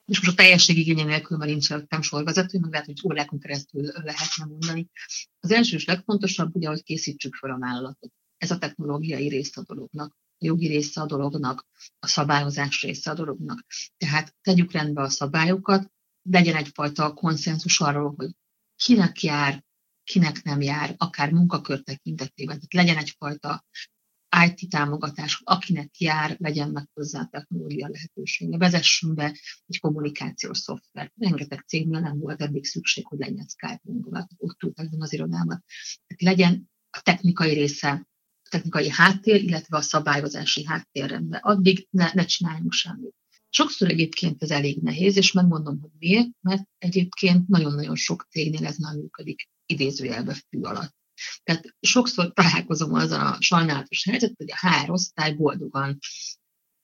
És 0.07 0.21
most 0.21 0.33
a 0.33 0.43
teljesség 0.43 0.79
igénye 0.79 1.05
nélkül 1.05 1.37
már 1.37 1.49
nincs 1.49 1.69
nem 1.89 2.03
sorvezető, 2.03 2.59
meg 2.59 2.71
lehet, 2.71 2.87
hogy 2.87 3.01
órákon 3.05 3.39
keresztül 3.39 3.83
lehetne 3.83 4.45
mondani. 4.49 4.89
Az 5.41 5.51
első 5.51 5.77
és 5.77 5.85
legfontosabb 5.85 6.55
ugye, 6.55 6.69
hogy 6.69 6.83
készítsük 6.83 7.35
fel 7.35 7.51
a 7.51 7.59
vállalatot. 7.59 8.13
Ez 8.37 8.51
a 8.51 8.59
technológiai 8.59 9.29
része 9.29 9.61
a 9.61 9.65
dolognak 9.65 10.17
jogi 10.45 10.67
része 10.67 11.01
a 11.01 11.07
dolognak, 11.07 11.67
a 11.99 12.07
szabályozás 12.07 12.83
része 12.83 13.11
a 13.11 13.15
dolognak. 13.15 13.67
Tehát 13.97 14.35
tegyük 14.41 14.73
rendbe 14.73 15.03
a 15.03 15.09
szabályokat, 15.09 15.93
legyen 16.23 16.57
egyfajta 16.57 17.15
konszenzus 17.15 17.81
arról, 17.81 18.15
hogy 18.17 18.31
kinek 18.77 19.23
jár, 19.23 19.65
kinek 20.05 20.43
nem 20.43 20.61
jár, 20.61 20.95
akár 20.99 21.33
munkakör 21.33 21.83
tekintetében. 21.83 22.55
Tehát 22.55 22.73
legyen 22.87 23.03
egyfajta 23.03 23.65
IT 24.47 24.71
támogatás, 24.71 25.41
akinek 25.45 25.99
jár, 25.99 26.37
legyen 26.39 26.71
meg 26.71 26.89
hozzá 26.93 27.21
a 27.21 27.29
technológia 27.31 27.89
lehetősége. 27.89 28.57
Vezessünk 28.57 29.15
be 29.15 29.39
egy 29.67 29.81
kommunikációs 29.81 30.59
szoftvert. 30.59 31.13
Rengeteg 31.17 31.65
cégnél 31.67 32.01
nem 32.01 32.19
volt 32.19 32.43
eddig 32.43 32.65
szükség, 32.65 33.07
hogy 33.07 33.19
legyen 33.19 33.47
Skype 33.49 33.81
mondolat, 33.83 34.31
ott 34.37 34.63
ültek 34.63 34.89
az 34.99 35.13
irodában. 35.13 35.65
Tehát 36.07 36.37
legyen 36.37 36.71
a 36.91 37.01
technikai 37.01 37.53
része 37.53 38.07
technikai 38.55 38.91
háttér, 38.91 39.43
illetve 39.43 39.77
a 39.77 39.81
szabályozási 39.81 40.65
háttér 40.65 41.11
rendben. 41.11 41.41
Addig 41.43 41.87
ne, 41.91 42.11
ne 42.13 42.25
csináljunk 42.25 42.73
semmit. 42.73 43.15
Sokszor 43.49 43.89
egyébként 43.89 44.43
ez 44.43 44.51
elég 44.51 44.83
nehéz, 44.83 45.17
és 45.17 45.33
megmondom, 45.33 45.81
hogy 45.81 45.91
miért, 45.99 46.29
mert 46.41 46.63
egyébként 46.79 47.49
nagyon-nagyon 47.49 47.97
sok 47.97 48.27
cégnél 48.31 48.67
ez 48.67 48.77
már 48.77 48.95
működik 48.95 49.49
idézőjelbe 49.67 50.35
fű 50.49 50.61
alatt. 50.61 50.95
Tehát 51.43 51.65
sokszor 51.81 52.33
találkozom 52.33 52.95
azzal 52.95 53.27
a 53.27 53.37
sajnálatos 53.41 54.05
helyzet, 54.05 54.33
hogy 54.37 54.51
a 54.51 54.69
HR 54.69 54.91
osztály 54.91 55.33
boldogan 55.33 55.99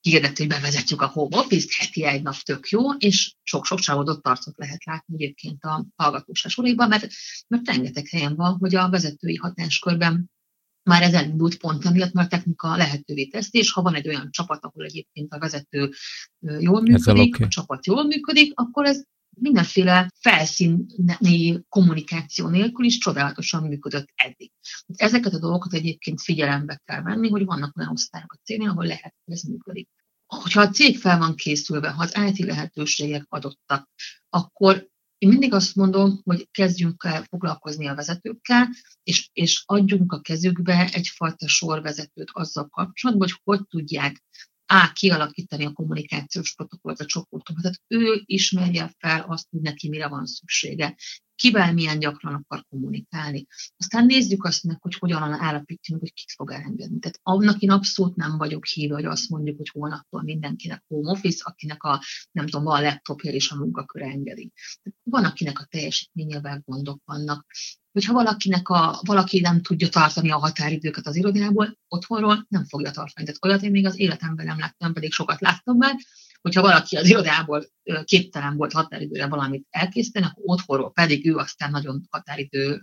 hirdet, 0.00 0.38
hogy 0.38 0.46
bevezetjük 0.46 1.00
a 1.00 1.06
home 1.06 1.36
office 1.36 1.68
heti 1.78 2.04
egy 2.04 2.22
nap 2.22 2.36
tök 2.36 2.68
jó, 2.68 2.92
és 2.92 3.34
sok-sok 3.42 3.78
csalódott 3.78 4.26
arcot 4.26 4.56
lehet 4.56 4.84
látni 4.84 5.14
egyébként 5.14 5.64
a 5.64 5.86
hallgatóság 5.96 6.50
soraiban, 6.50 6.88
mert, 6.88 7.06
mert 7.48 7.66
rengeteg 7.66 8.08
helyen 8.08 8.36
van, 8.36 8.56
hogy 8.58 8.74
a 8.74 8.90
vezetői 8.90 9.36
hatáskörben 9.36 10.30
már 10.82 11.02
ez 11.02 11.14
elindult 11.14 11.56
pont 11.56 11.84
amiatt, 11.84 12.12
mert 12.12 12.32
a 12.32 12.36
technika 12.36 12.76
lehetővé 12.76 13.26
teszi, 13.26 13.58
és 13.58 13.72
ha 13.72 13.82
van 13.82 13.94
egy 13.94 14.08
olyan 14.08 14.30
csapat, 14.30 14.64
ahol 14.64 14.84
egyébként 14.84 15.32
a 15.32 15.38
vezető 15.38 15.90
jól 16.40 16.80
működik, 16.80 17.34
okay. 17.34 17.46
a 17.46 17.48
csapat 17.48 17.86
jól 17.86 18.04
működik, 18.04 18.52
akkor 18.54 18.84
ez 18.84 19.02
mindenféle 19.40 20.10
felszíni 20.20 21.64
kommunikáció 21.68 22.48
nélkül 22.48 22.84
is 22.84 22.98
csodálatosan 22.98 23.62
működött 23.62 24.08
eddig. 24.14 24.50
Ezeket 24.96 25.34
a 25.34 25.38
dolgokat 25.38 25.74
egyébként 25.74 26.22
figyelembe 26.22 26.82
kell 26.84 27.02
venni, 27.02 27.28
hogy 27.28 27.44
vannak 27.44 27.76
olyan 27.76 27.90
osztályok 27.90 28.32
a 28.32 28.40
cégnél, 28.44 28.68
ahol 28.68 28.86
lehet, 28.86 29.14
hogy 29.24 29.34
ez 29.34 29.42
működik. 29.42 29.88
Hogyha 30.26 30.60
a 30.60 30.68
cég 30.68 30.98
fel 30.98 31.18
van 31.18 31.34
készülve, 31.34 31.90
ha 31.90 32.02
az 32.02 32.16
IT 32.28 32.38
lehetőségek 32.38 33.24
adottak, 33.28 33.88
akkor 34.28 34.89
én 35.20 35.28
mindig 35.28 35.52
azt 35.52 35.74
mondom, 35.74 36.20
hogy 36.24 36.48
kezdjünk 36.50 37.04
el 37.06 37.22
foglalkozni 37.22 37.86
a 37.86 37.94
vezetőkkel, 37.94 38.68
és, 39.02 39.30
és 39.32 39.62
adjunk 39.66 40.12
a 40.12 40.20
kezükbe 40.20 40.88
egyfajta 40.92 41.48
sorvezetőt 41.48 42.28
azzal 42.32 42.68
kapcsolatban, 42.68 43.28
hogy 43.28 43.40
hogy 43.44 43.66
tudják 43.66 44.24
á, 44.66 44.92
kialakítani 44.92 45.64
a 45.64 45.72
kommunikációs 45.72 46.54
protokollt 46.54 47.00
a 47.00 47.04
csoportokban. 47.04 47.62
Tehát 47.62 47.80
ő 47.86 48.22
ismerje 48.24 48.94
fel 48.98 49.24
azt, 49.28 49.46
hogy 49.50 49.60
neki 49.60 49.88
mire 49.88 50.08
van 50.08 50.26
szüksége, 50.26 50.96
kivel 51.40 51.72
milyen 51.72 51.98
gyakran 51.98 52.34
akar 52.34 52.64
kommunikálni. 52.68 53.46
Aztán 53.76 54.06
nézzük 54.06 54.44
azt 54.44 54.64
meg, 54.64 54.76
hogy 54.80 54.94
hogyan 54.94 55.32
állapítjuk, 55.32 56.00
hogy 56.00 56.12
kit 56.12 56.32
fog 56.36 56.50
elengedni. 56.50 56.98
Tehát 56.98 57.20
annak 57.22 57.60
én 57.60 57.70
abszolút 57.70 58.16
nem 58.16 58.38
vagyok 58.38 58.66
hívva, 58.66 58.94
hogy 58.94 59.04
azt 59.04 59.28
mondjuk, 59.28 59.56
hogy 59.56 59.68
holnaptól 59.68 60.22
mindenkinek 60.22 60.84
home 60.88 61.10
office, 61.10 61.42
akinek 61.44 61.82
a, 61.82 62.02
nem 62.32 62.46
tudom, 62.46 62.64
van 62.64 62.78
a 62.78 62.82
laptopja 62.82 63.32
és 63.32 63.50
a 63.50 63.56
munkaköre 63.56 64.04
engedi. 64.04 64.52
Tehát 64.82 64.98
van, 65.02 65.24
akinek 65.24 65.58
a 65.58 65.64
teljesítményével 65.64 66.62
gondok 66.64 67.02
vannak, 67.04 67.46
hogyha 67.92 68.12
valakinek 68.12 68.68
a, 68.68 69.00
valaki 69.06 69.40
nem 69.40 69.62
tudja 69.62 69.88
tartani 69.88 70.30
a 70.30 70.38
határidőket 70.38 71.06
az 71.06 71.16
irodából, 71.16 71.78
otthonról 71.88 72.46
nem 72.48 72.64
fogja 72.64 72.90
tartani. 72.90 73.26
Tehát 73.26 73.44
olyat 73.44 73.62
én 73.62 73.70
még 73.70 73.86
az 73.86 73.98
életemben 73.98 74.46
nem 74.46 74.58
láttam, 74.58 74.92
pedig 74.92 75.12
sokat 75.12 75.40
láttam 75.40 75.76
már, 75.76 75.96
hogyha 76.40 76.62
valaki 76.62 76.96
az 76.96 77.08
irodából 77.08 77.66
képtelen 78.04 78.56
volt 78.56 78.72
határidőre 78.72 79.26
valamit 79.26 79.66
elkészíteni, 79.70 80.24
akkor 80.24 80.42
otthonról 80.44 80.92
pedig 80.92 81.26
ő 81.26 81.36
aztán 81.36 81.70
nagyon 81.70 82.02
határidő 82.10 82.80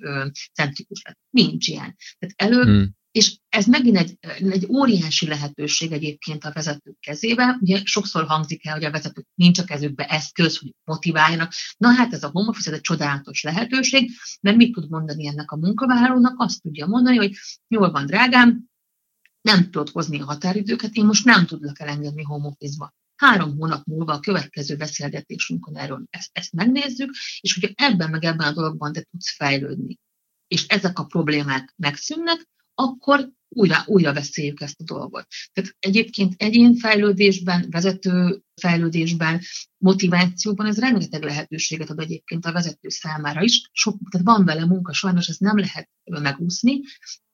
centrikus 0.53 1.01
lett. 1.03 1.19
Nincs 1.29 1.67
ilyen. 1.67 1.95
Tehát 2.17 2.53
előbb 2.53 2.65
hmm. 2.65 2.95
És 3.17 3.37
ez 3.49 3.65
megint 3.65 3.97
egy, 3.97 4.17
egy 4.51 4.65
óriási 4.69 5.27
lehetőség 5.27 5.91
egyébként 5.91 6.43
a 6.43 6.51
vezetők 6.51 6.99
kezébe. 6.99 7.57
Ugye 7.61 7.81
sokszor 7.83 8.25
hangzik 8.25 8.65
el, 8.65 8.73
hogy 8.73 8.83
a 8.83 8.91
vezetők 8.91 9.25
nincs 9.33 9.59
a 9.59 9.63
kezükbe 9.63 10.05
eszköz, 10.05 10.57
hogy 10.57 10.73
motiváljanak. 10.83 11.51
Na 11.77 11.89
hát 11.89 12.13
ez 12.13 12.23
a 12.23 12.29
home 12.29 12.49
office, 12.49 12.69
ez 12.69 12.75
egy 12.75 12.81
csodálatos 12.81 13.43
lehetőség, 13.43 14.11
mert 14.41 14.57
mit 14.57 14.73
tud 14.73 14.89
mondani 14.89 15.27
ennek 15.27 15.51
a 15.51 15.57
munkavállalónak? 15.57 16.33
Azt 16.37 16.61
tudja 16.61 16.85
mondani, 16.85 17.17
hogy 17.17 17.31
jól 17.67 17.91
van, 17.91 18.05
drágám, 18.05 18.65
nem 19.41 19.63
tudod 19.63 19.89
hozni 19.89 20.21
a 20.21 20.25
határidőket, 20.25 20.93
én 20.93 21.05
most 21.05 21.25
nem 21.25 21.45
tudlak 21.45 21.79
elengedni 21.79 22.23
home 22.23 22.47
office-ba. 22.47 22.93
Három 23.17 23.57
hónap 23.57 23.85
múlva 23.85 24.13
a 24.13 24.19
következő 24.19 24.75
beszélgetésünkön 24.75 25.77
erről 25.77 26.03
ezt, 26.09 26.29
ezt 26.31 26.53
megnézzük, 26.53 27.15
és 27.39 27.53
hogyha 27.53 27.73
ebben 27.75 28.09
meg 28.09 28.23
ebben 28.23 28.47
a 28.47 28.53
dologban 28.53 28.93
te 28.93 29.01
tudsz 29.01 29.35
fejlődni, 29.35 29.97
és 30.47 30.65
ezek 30.67 30.99
a 30.99 31.05
problémák 31.05 31.73
megszűnnek, 31.75 32.47
akkor 32.73 33.29
újra, 33.49 33.83
újra 33.85 34.13
beszéljük 34.13 34.61
ezt 34.61 34.79
a 34.79 34.83
dolgot. 34.83 35.27
Tehát 35.53 35.75
egyébként 35.79 36.33
egyénfejlődésben, 36.37 37.67
vezető 37.69 38.41
fejlődésben, 38.61 39.41
motivációban 39.77 40.65
ez 40.65 40.79
rengeteg 40.79 41.23
lehetőséget 41.23 41.89
ad 41.89 41.99
egyébként 41.99 42.45
a 42.45 42.51
vezető 42.51 42.89
számára 42.89 43.41
is. 43.41 43.69
Sok, 43.71 43.97
tehát 44.09 44.27
van 44.27 44.45
vele 44.45 44.65
munka, 44.65 44.93
sajnos 44.93 45.27
ezt 45.27 45.39
nem 45.39 45.57
lehet 45.57 45.89
megúszni, 46.03 46.81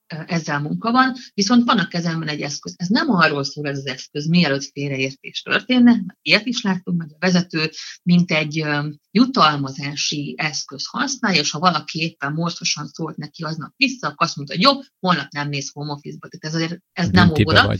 ezzel 0.06 0.60
munka 0.60 0.90
van, 0.90 1.14
viszont 1.34 1.64
van 1.64 1.78
a 1.78 1.88
kezemben 1.88 2.28
egy 2.28 2.40
eszköz. 2.40 2.74
Ez 2.76 2.88
nem 2.88 3.10
arról 3.10 3.44
szól 3.44 3.68
ez 3.68 3.78
az 3.78 3.86
eszköz, 3.86 4.26
mielőtt 4.26 4.70
félreértés 4.72 5.42
történne, 5.42 5.90
mert 5.90 6.18
ilyet 6.22 6.46
is 6.46 6.62
láttunk, 6.62 7.02
hogy 7.02 7.12
a 7.12 7.18
vezető 7.18 7.70
mint 8.02 8.30
egy 8.30 8.64
jutalmazási 9.10 10.34
eszköz 10.36 10.86
használja, 10.86 11.40
és 11.40 11.50
ha 11.50 11.58
valaki 11.58 12.00
éppen 12.00 12.32
morcosan 12.32 12.86
szólt 12.88 13.16
neki 13.16 13.42
aznap 13.42 13.72
vissza, 13.76 14.06
akkor 14.06 14.26
azt 14.26 14.36
mondta, 14.36 14.54
hogy 14.54 14.62
jó, 14.62 14.70
holnap 15.00 15.30
nem 15.30 15.48
mész 15.48 15.72
home 15.72 15.92
office-ba. 15.92 16.28
Tehát 16.28 16.54
ez, 16.54 16.62
azért, 16.62 16.82
ez 16.92 17.08
nem 17.08 17.30
óvoda. 17.30 17.76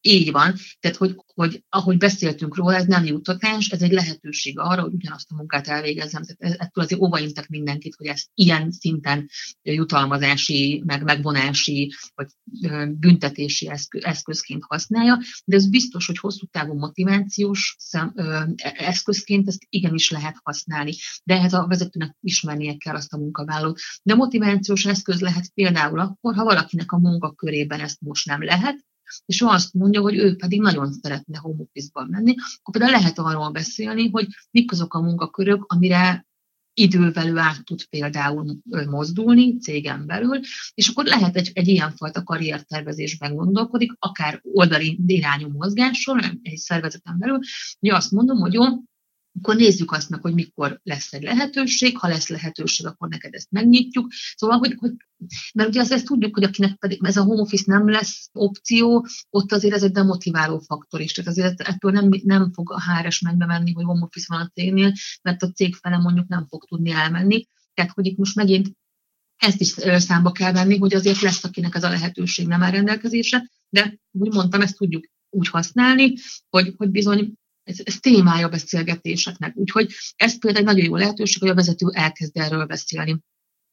Így 0.00 0.30
van. 0.30 0.54
Tehát, 0.80 0.96
hogy, 0.96 1.16
hogy 1.34 1.64
ahogy 1.68 1.96
beszéltünk 1.96 2.56
róla, 2.56 2.74
ez 2.74 2.86
nem 2.86 3.04
juttatás, 3.04 3.68
ez 3.68 3.82
egy 3.82 3.92
lehetőség 3.92 4.58
arra, 4.58 4.82
hogy 4.82 4.92
ugyanazt 4.92 5.30
a 5.30 5.34
munkát 5.34 5.68
elvégezzem. 5.68 6.22
Tehát 6.22 6.60
ettől 6.60 6.84
azért 6.84 7.00
óvaintek 7.00 7.48
mindenkit, 7.48 7.94
hogy 7.94 8.06
ezt 8.06 8.28
ilyen 8.34 8.70
szinten 8.70 9.28
jutalmazási, 9.62 10.82
meg 10.86 11.02
megvonási, 11.02 11.94
vagy 12.14 12.26
büntetési 12.88 13.70
eszközként 13.90 14.62
használja, 14.66 15.18
de 15.44 15.56
ez 15.56 15.70
biztos, 15.70 16.06
hogy 16.06 16.18
hosszú 16.18 16.46
távú 16.46 16.78
motivációs 16.78 17.76
ö, 18.14 18.42
eszközként 18.76 19.48
ezt 19.48 19.66
igenis 19.68 20.10
lehet 20.10 20.36
használni. 20.42 20.94
De 21.24 21.34
ehhez 21.34 21.52
a 21.52 21.66
vezetőnek 21.66 22.16
ismernie 22.20 22.76
kell 22.76 22.94
azt 22.94 23.12
a 23.12 23.18
munkavállalót. 23.18 23.80
De 24.02 24.14
motivációs 24.14 24.86
eszköz 24.86 25.20
lehet 25.20 25.50
például 25.54 26.00
akkor, 26.00 26.34
ha 26.34 26.44
valakinek 26.44 26.92
a 26.92 26.98
munkakörében 26.98 27.80
ezt 27.80 28.00
most 28.00 28.26
nem 28.26 28.42
lehet, 28.42 28.86
és 29.26 29.40
ő 29.40 29.46
azt 29.46 29.74
mondja, 29.74 30.00
hogy 30.00 30.16
ő 30.16 30.36
pedig 30.36 30.60
nagyon 30.60 30.92
szeretne 30.92 31.38
home 31.38 31.62
office-ban 31.62 32.08
menni, 32.10 32.34
akkor 32.58 32.78
például 32.78 33.00
lehet 33.00 33.18
arról 33.18 33.50
beszélni, 33.50 34.08
hogy 34.10 34.26
mik 34.50 34.72
azok 34.72 34.94
a 34.94 35.00
munkakörök, 35.00 35.64
amire 35.68 36.26
idővel 36.78 37.28
ő 37.28 37.36
át 37.36 37.64
tud 37.64 37.84
például 37.84 38.58
mozdulni 38.86 39.58
cégen 39.58 40.06
belül, 40.06 40.40
és 40.74 40.88
akkor 40.88 41.04
lehet 41.04 41.36
egy, 41.36 41.50
egy 41.54 41.68
ilyenfajta 41.68 42.22
karriertervezésben 42.22 43.34
gondolkodik, 43.34 43.92
akár 43.98 44.40
oldali 44.42 45.00
irányú 45.06 45.48
mozgásról, 45.48 46.20
egy 46.42 46.56
szervezeten 46.56 47.18
belül, 47.18 47.38
hogy 47.80 47.88
azt 47.90 48.10
mondom, 48.10 48.38
hogy 48.38 48.52
jó, 48.52 48.64
akkor 49.40 49.56
nézzük 49.56 49.92
azt 49.92 50.08
meg, 50.08 50.20
hogy 50.20 50.34
mikor 50.34 50.80
lesz 50.82 51.12
egy 51.12 51.22
lehetőség, 51.22 51.98
ha 51.98 52.08
lesz 52.08 52.28
lehetőség, 52.28 52.86
akkor 52.86 53.08
neked 53.08 53.34
ezt 53.34 53.50
megnyitjuk. 53.50 54.12
Szóval, 54.36 54.58
hogy, 54.58 54.74
hogy 54.78 54.92
mert 55.54 55.68
ugye 55.68 55.80
azt, 55.80 55.92
ezt 55.92 56.04
tudjuk, 56.04 56.34
hogy 56.34 56.44
akinek 56.44 56.76
pedig 56.76 56.98
ez 57.02 57.16
a 57.16 57.22
home 57.22 57.40
office 57.40 57.64
nem 57.66 57.88
lesz 57.88 58.28
opció, 58.32 59.06
ott 59.30 59.52
azért 59.52 59.74
ez 59.74 59.82
egy 59.82 59.92
demotiváló 59.92 60.58
faktor 60.58 61.00
is. 61.00 61.12
Tehát 61.12 61.30
azért 61.30 61.60
ettől 61.60 61.90
nem, 61.90 62.08
nem 62.22 62.52
fog 62.52 62.72
a 62.72 62.82
HRS 62.82 63.20
mennybe 63.20 63.46
menni, 63.46 63.72
hogy 63.72 63.84
home 63.84 64.04
office 64.04 64.26
van 64.28 64.40
a 64.40 64.50
cégnél, 64.54 64.92
mert 65.22 65.42
a 65.42 65.52
cég 65.52 65.74
fele 65.74 65.98
mondjuk 65.98 66.28
nem 66.28 66.46
fog 66.46 66.64
tudni 66.64 66.90
elmenni. 66.90 67.46
Tehát, 67.74 67.92
hogy 67.92 68.06
itt 68.06 68.16
most 68.16 68.36
megint 68.36 68.76
ezt 69.36 69.60
is 69.60 69.68
számba 69.96 70.32
kell 70.32 70.52
venni, 70.52 70.78
hogy 70.78 70.94
azért 70.94 71.20
lesz, 71.20 71.44
akinek 71.44 71.74
ez 71.74 71.84
a 71.84 71.88
lehetőség 71.88 72.46
nem 72.46 72.62
áll 72.62 72.70
rendelkezésre, 72.70 73.50
de 73.68 73.98
úgy 74.12 74.32
mondtam, 74.32 74.60
ezt 74.60 74.76
tudjuk 74.76 75.04
úgy 75.30 75.48
használni, 75.48 76.14
hogy, 76.48 76.74
hogy 76.76 76.90
bizony 76.90 77.32
ez, 77.68 77.78
ez 77.84 77.98
témája 78.00 78.46
a 78.46 78.50
beszélgetéseknek. 78.50 79.56
Úgyhogy 79.56 79.92
ez 80.16 80.38
például 80.38 80.66
egy 80.66 80.74
nagyon 80.74 80.86
jó 80.86 80.96
lehetőség, 80.96 81.40
hogy 81.40 81.50
a 81.50 81.54
vezető 81.54 81.90
elkezd 81.92 82.36
erről 82.36 82.66
beszélni. 82.66 83.18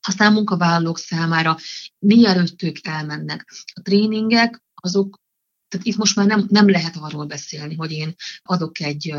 Aztán 0.07 0.33
munkavállalók 0.33 0.97
számára, 0.97 1.57
mielőtt 1.99 2.63
ők 2.63 2.87
elmennek. 2.87 3.45
A 3.73 3.81
tréningek, 3.81 4.63
azok 4.73 5.23
tehát 5.67 5.85
itt 5.85 5.95
most 5.95 6.15
már 6.15 6.25
nem, 6.25 6.45
nem 6.49 6.69
lehet 6.69 6.95
arról 6.95 7.25
beszélni, 7.25 7.75
hogy 7.75 7.91
én 7.91 8.15
adok 8.43 8.79
egy 8.79 9.13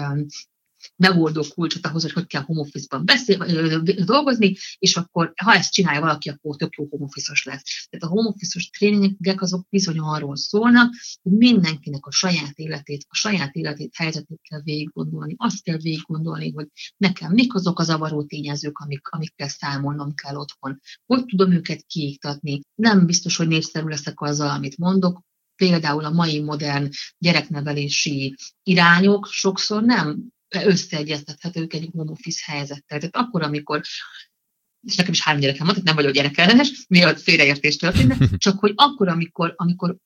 megoldó 0.96 1.44
kulcsot 1.54 1.86
ahhoz, 1.86 2.02
hogy 2.02 2.12
hogy 2.12 2.26
kell 2.26 2.42
home 2.42 2.60
office-ban 2.60 3.04
beszél, 3.04 3.36
dolgozni, 4.04 4.56
és 4.78 4.96
akkor 4.96 5.32
ha 5.42 5.54
ezt 5.54 5.72
csinálja 5.72 6.00
valaki, 6.00 6.28
akkor 6.28 6.56
tök 6.56 6.74
jó 6.76 6.86
home 6.90 7.04
office 7.04 7.32
lesz. 7.44 7.86
Tehát 7.90 8.06
a 8.06 8.08
home 8.08 8.28
office-os 8.28 8.68
tréningek 8.68 9.42
azok 9.42 9.66
bizony 9.68 9.98
arról 9.98 10.36
szólnak, 10.36 10.94
hogy 11.22 11.32
mindenkinek 11.32 12.06
a 12.06 12.10
saját 12.10 12.52
életét, 12.54 13.06
a 13.08 13.14
saját 13.14 13.54
életét, 13.54 13.94
helyzetét 13.96 14.40
kell 14.48 14.60
végig 14.62 14.90
gondolni. 14.92 15.34
Azt 15.36 15.62
kell 15.62 15.76
végig 15.76 16.02
gondolni, 16.02 16.52
hogy 16.52 16.68
nekem 16.96 17.32
mik 17.32 17.54
azok 17.54 17.78
az 17.78 17.94
zavaró 17.96 18.24
tényezők, 18.24 18.78
amik, 18.78 19.08
amikkel 19.08 19.48
számolnom 19.48 20.14
kell 20.14 20.36
otthon. 20.36 20.80
Hogy 21.06 21.24
tudom 21.24 21.52
őket 21.52 21.84
kiiktatni. 21.86 22.60
Nem 22.74 23.06
biztos, 23.06 23.36
hogy 23.36 23.48
népszerű 23.48 23.86
leszek 23.86 24.20
azzal, 24.20 24.50
amit 24.50 24.76
mondok, 24.76 25.20
például 25.56 26.04
a 26.04 26.10
mai 26.10 26.40
modern 26.40 26.88
gyereknevelési 27.18 28.34
irányok 28.62 29.26
sokszor 29.26 29.82
nem 29.82 30.34
összeegyeztethetők 30.48 31.73
egy 31.73 31.89
home 31.93 32.10
office 32.10 32.52
helyzettel. 32.52 32.98
Tehát 32.98 33.16
akkor, 33.16 33.43
amikor 33.43 33.81
és 34.86 34.97
nekem 34.97 35.12
is 35.12 35.23
három 35.23 35.40
gyerekem 35.40 35.66
van, 35.66 35.74
tehát 35.74 35.86
nem 35.86 35.97
vagyok 35.97 36.12
gyerekellenes, 36.12 36.85
miatt 36.89 37.20
félreértés 37.20 37.77
történne, 37.77 38.16
csak 38.36 38.59
hogy 38.59 38.73
akkor, 38.74 39.09
amikor, 39.09 39.55
amikor 39.56 39.97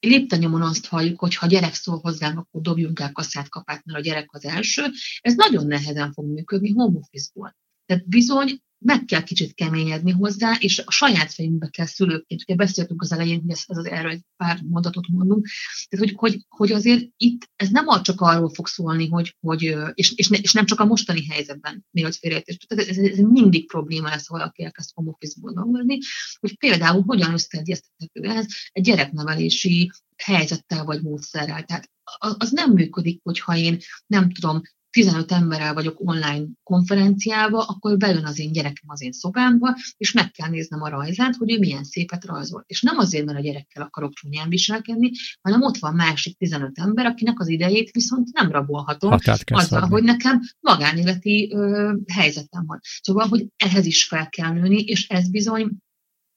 léptenyomon 0.00 0.62
azt 0.62 0.86
halljuk, 0.86 1.18
hogy 1.18 1.34
ha 1.34 1.46
gyerek 1.46 1.74
szól 1.74 1.98
hozzánk, 1.98 2.38
akkor 2.38 2.60
dobjunk 2.60 3.00
el 3.00 3.12
kasszát 3.12 3.48
kapát, 3.48 3.84
mert 3.84 3.98
a 3.98 4.02
gyerek 4.02 4.34
az 4.34 4.44
első, 4.44 4.82
ez 5.20 5.34
nagyon 5.34 5.66
nehezen 5.66 6.12
fog 6.12 6.26
működni 6.26 6.72
home 6.72 6.98
office-ból. 6.98 7.56
Tehát 7.86 8.08
bizony 8.08 8.60
meg 8.82 9.04
kell 9.04 9.22
kicsit 9.22 9.54
keményedni 9.54 10.10
hozzá, 10.10 10.56
és 10.58 10.78
a 10.78 10.90
saját 10.90 11.32
fejünkbe 11.32 11.68
kell 11.68 11.86
szülőként, 11.86 12.42
ugye 12.42 12.54
beszéltünk 12.54 13.02
az 13.02 13.12
elején, 13.12 13.40
hogy 13.40 13.50
ez, 13.50 13.62
ez 13.66 13.76
az 13.76 13.86
erről 13.86 14.10
egy 14.10 14.22
pár 14.36 14.60
mondatot 14.62 15.08
mondunk, 15.08 15.48
tehát 15.88 16.06
hogy, 16.06 16.14
hogy, 16.16 16.44
hogy 16.48 16.72
azért 16.72 17.08
itt 17.16 17.50
ez 17.56 17.68
nem 17.68 18.02
csak 18.02 18.20
arról 18.20 18.54
fog 18.54 18.66
szólni, 18.66 19.08
hogy, 19.08 19.36
hogy 19.40 19.76
és, 19.94 20.12
és, 20.14 20.28
ne, 20.28 20.38
és 20.38 20.52
nem 20.52 20.64
csak 20.64 20.80
a 20.80 20.84
mostani 20.84 21.26
helyzetben, 21.26 21.84
mielőtt 21.90 22.16
félreértés, 22.16 22.56
tehát 22.56 22.88
ez, 22.88 22.96
ez, 22.96 23.18
mindig 23.18 23.66
probléma 23.66 24.08
lesz, 24.08 24.26
ha 24.26 24.38
valaki 24.38 24.64
elkezd 24.64 24.90
home 24.94 25.10
office-ból 25.10 25.52
dolgozni, 25.52 25.98
hogy 26.40 26.58
például 26.58 27.02
hogyan 27.06 27.32
összeegyeztethető 27.32 28.28
ez 28.28 28.46
egy 28.72 28.82
gyereknevelési 28.82 29.90
helyzettel 30.16 30.84
vagy 30.84 31.02
módszerrel. 31.02 31.64
Tehát 31.64 31.90
az 32.18 32.50
nem 32.50 32.72
működik, 32.72 33.20
hogyha 33.22 33.56
én 33.56 33.78
nem 34.06 34.32
tudom, 34.32 34.62
15 34.92 35.32
emberrel 35.32 35.74
vagyok 35.74 36.00
online 36.00 36.46
konferenciába, 36.62 37.64
akkor 37.64 37.96
bejön 37.96 38.24
az 38.24 38.38
én 38.38 38.52
gyerekem 38.52 38.88
az 38.90 39.02
én 39.02 39.12
szobámba, 39.12 39.76
és 39.96 40.12
meg 40.12 40.30
kell 40.30 40.48
néznem 40.48 40.82
a 40.82 40.88
rajzát, 40.88 41.36
hogy 41.36 41.52
ő 41.52 41.58
milyen 41.58 41.84
szépet 41.84 42.24
rajzol. 42.24 42.64
És 42.66 42.82
nem 42.82 42.98
azért, 42.98 43.24
mert 43.24 43.38
a 43.38 43.42
gyerekkel 43.42 43.82
akarok 43.82 44.12
csúnyán 44.12 44.48
viselkedni, 44.48 45.10
hanem 45.40 45.62
ott 45.62 45.78
van 45.78 45.94
másik 45.94 46.36
15 46.36 46.78
ember, 46.78 47.06
akinek 47.06 47.40
az 47.40 47.48
idejét 47.48 47.90
viszont 47.90 48.32
nem 48.32 48.50
rabolhatom, 48.50 49.16
azzal, 49.44 49.86
hogy 49.88 50.02
nekem 50.02 50.40
magánéleti 50.60 51.50
ö, 51.52 51.92
helyzetem 52.12 52.66
van. 52.66 52.80
Szóval, 53.02 53.28
hogy 53.28 53.46
ehhez 53.56 53.86
is 53.86 54.06
fel 54.06 54.28
kell 54.28 54.52
nőni, 54.52 54.80
és 54.80 55.08
ez 55.08 55.30
bizony 55.30 55.70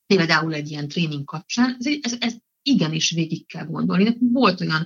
például 0.05 0.53
egy 0.53 0.69
ilyen 0.69 0.87
tréning 0.87 1.23
kapcsán, 1.23 1.75
ez, 1.79 1.85
ez, 2.01 2.15
ez 2.19 2.35
igenis 2.61 3.11
végig 3.11 3.47
kell 3.47 3.65
gondolni. 3.65 4.17
Volt 4.19 4.61
olyan 4.61 4.85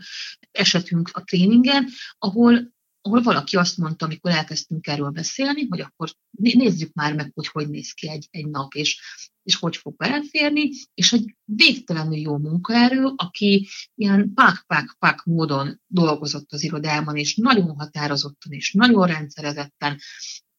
esetünk 0.51 1.09
a 1.13 1.23
tréningen, 1.23 1.87
ahol 2.17 2.77
ahol 3.01 3.21
valaki 3.21 3.55
azt 3.57 3.77
mondta, 3.77 4.05
amikor 4.05 4.31
elkezdtünk 4.31 4.87
erről 4.87 5.09
beszélni, 5.09 5.65
hogy 5.69 5.81
akkor 5.81 6.11
nézzük 6.31 6.93
már 6.93 7.15
meg, 7.15 7.31
hogy 7.33 7.47
hogy 7.47 7.69
néz 7.69 7.91
ki 7.91 8.09
egy, 8.09 8.27
egy 8.31 8.47
nap, 8.47 8.73
és, 8.73 9.01
és 9.43 9.55
hogy 9.55 9.77
fog 9.77 9.95
beleférni, 9.95 10.69
és 10.93 11.13
egy 11.13 11.35
végtelenül 11.43 12.17
jó 12.17 12.37
munkaerő, 12.37 13.13
aki 13.15 13.67
ilyen 13.95 14.33
pák-pák-pák 14.33 15.23
módon 15.23 15.81
dolgozott 15.87 16.51
az 16.51 16.63
irodában, 16.63 17.17
és 17.17 17.35
nagyon 17.35 17.75
határozottan, 17.75 18.51
és 18.51 18.73
nagyon 18.73 19.07
rendszerezetten, 19.07 19.97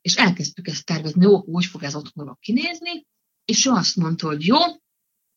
és 0.01 0.17
elkezdtük 0.17 0.69
ezt 0.69 0.85
tervezni, 0.85 1.23
jó, 1.23 1.53
hogy 1.53 1.65
fog 1.65 1.83
ez 1.83 1.95
otthonról 1.95 2.39
kinézni, 2.41 3.07
és 3.45 3.67
ő 3.67 3.71
azt 3.71 3.97
mondta, 3.97 4.27
hogy 4.27 4.47
jó, 4.47 4.59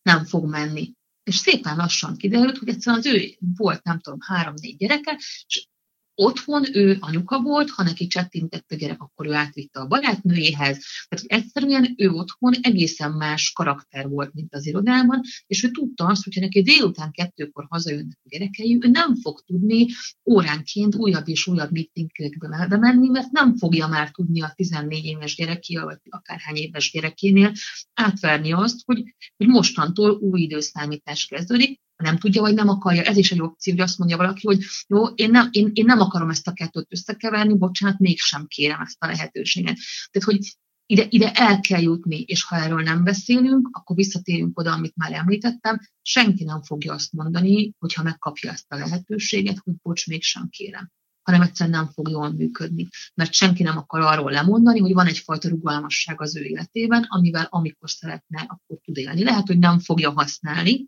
nem 0.02 0.26
fog 0.26 0.50
menni. 0.50 0.94
És 1.24 1.36
szépen 1.36 1.76
lassan 1.76 2.18
kiderült, 2.18 2.58
hogy 2.58 2.70
egyszerűen 2.70 3.02
az 3.06 3.14
ő 3.14 3.36
volt, 3.58 3.84
nem 3.84 4.00
tudom, 4.00 4.20
három-négy 4.22 4.78
gyereke, 4.78 5.20
és 5.48 5.68
otthon 6.16 6.76
ő 6.76 6.98
anyuka 7.00 7.42
volt, 7.42 7.70
ha 7.70 7.84
neki 7.84 8.08
csettintett 8.08 8.72
a 8.72 8.76
gyerek, 8.76 9.02
akkor 9.02 9.28
ő 9.28 9.34
átvitte 9.34 9.80
a 9.80 9.88
barátnőjéhez. 9.88 10.86
Tehát 11.08 11.26
egyszerűen 11.44 11.94
ő 11.98 12.10
otthon 12.10 12.54
egészen 12.62 13.12
más 13.12 13.52
karakter 13.52 14.08
volt, 14.08 14.34
mint 14.34 14.54
az 14.54 14.66
irodában, 14.66 15.22
és 15.48 15.64
ő 15.64 15.72
tudta 15.72 16.06
azt, 16.06 16.24
hogyha 16.24 16.42
neki 16.42 16.62
délután 16.62 17.12
kettőkor 17.12 17.66
hazajönnek 17.70 18.20
a 18.24 18.28
gyerekei, 18.30 18.78
ő 18.82 18.88
nem 18.88 19.16
fog 19.16 19.42
tudni 19.46 19.88
óránként 20.26 20.96
újabb 20.96 21.28
és 21.28 21.48
újabb 21.48 21.72
meetingekbe 21.72 22.68
bemenni, 22.70 23.10
mert 23.10 23.32
nem 23.32 23.58
fogja 23.58 23.88
már 23.88 24.12
tudni 24.12 24.42
a 24.42 24.54
14 24.56 25.06
éves 25.06 25.36
gyerekével, 25.36 25.86
vagy 25.86 25.98
akárhány 26.10 26.56
éves 26.56 26.92
gyerekénél 26.92 27.52
átverni 27.94 28.52
azt, 28.52 28.82
hogy, 28.86 29.16
hogy 29.38 29.48
mostantól 29.48 30.12
új 30.12 30.42
időszámítás 30.42 31.26
kezdődik, 31.26 31.82
nem 31.96 32.18
tudja, 32.18 32.42
vagy 32.42 32.54
nem 32.54 32.70
akarja, 32.70 33.02
ez 33.02 33.18
is 33.18 33.32
egy 33.32 33.42
opció, 33.42 33.74
hogy 33.74 33.82
azt 33.82 33.98
mondja 33.98 34.18
valaki, 34.18 34.48
hogy 34.48 34.64
jó, 34.88 35.06
én 35.06 35.30
nem, 35.30 35.48
én, 35.52 35.72
én 35.74 35.86
nem 35.86 36.00
akarom 36.00 36.30
ezt 36.30 36.48
a 36.48 36.54
kettőt 36.54 36.88
összekeverni, 36.90 37.58
bocsánat, 37.58 38.00
mégsem 38.00 38.48
kérem 38.48 38.82
ezt 38.82 39.04
a 39.04 39.08
lehetőséget. 39.08 39.78
Tehát, 40.12 40.30
hogy 40.30 40.58
ide, 40.86 41.06
ide 41.10 41.32
el 41.32 41.60
kell 41.60 41.82
jutni, 41.82 42.22
és 42.22 42.44
ha 42.44 42.56
erről 42.56 42.82
nem 42.82 43.04
beszélünk, 43.04 43.70
akkor 43.72 43.96
visszatérünk 43.96 44.60
oda, 44.60 44.72
amit 44.72 44.96
már 44.96 45.14
említettem, 45.14 45.80
senki 46.02 46.44
nem 46.44 46.62
fogja 46.62 46.94
azt 46.94 47.12
mondani, 47.12 47.74
hogyha 47.80 48.04
megkapja 48.04 48.52
ezt 48.52 48.72
a 48.72 48.76
lehetőséget, 48.76 49.58
hogy 49.64 49.74
bocs, 49.82 50.08
mégsem 50.08 50.50
kérem 50.50 50.92
hanem 51.24 51.42
egyszerűen 51.42 51.80
nem 51.80 51.90
fog 51.90 52.10
jól 52.10 52.32
működni. 52.32 52.88
Mert 53.14 53.34
senki 53.34 53.64
nem 53.64 53.78
akar 53.78 54.02
arról 54.02 54.32
lemondani, 54.32 54.80
hogy 54.80 54.94
van 54.94 55.08
egyfajta 55.08 55.50
rugalmasság 55.50 56.22
az 56.22 56.36
ő 56.36 56.44
életében, 56.44 57.06
amivel 57.08 57.48
amikor 57.50 57.90
szeretne, 57.90 58.46
akkor 58.48 58.78
tud 58.84 58.98
élni. 58.98 59.24
Lehet, 59.24 59.48
hogy 59.48 59.60
nem 59.60 59.80
fogja 59.80 60.12
használni, 60.12 60.86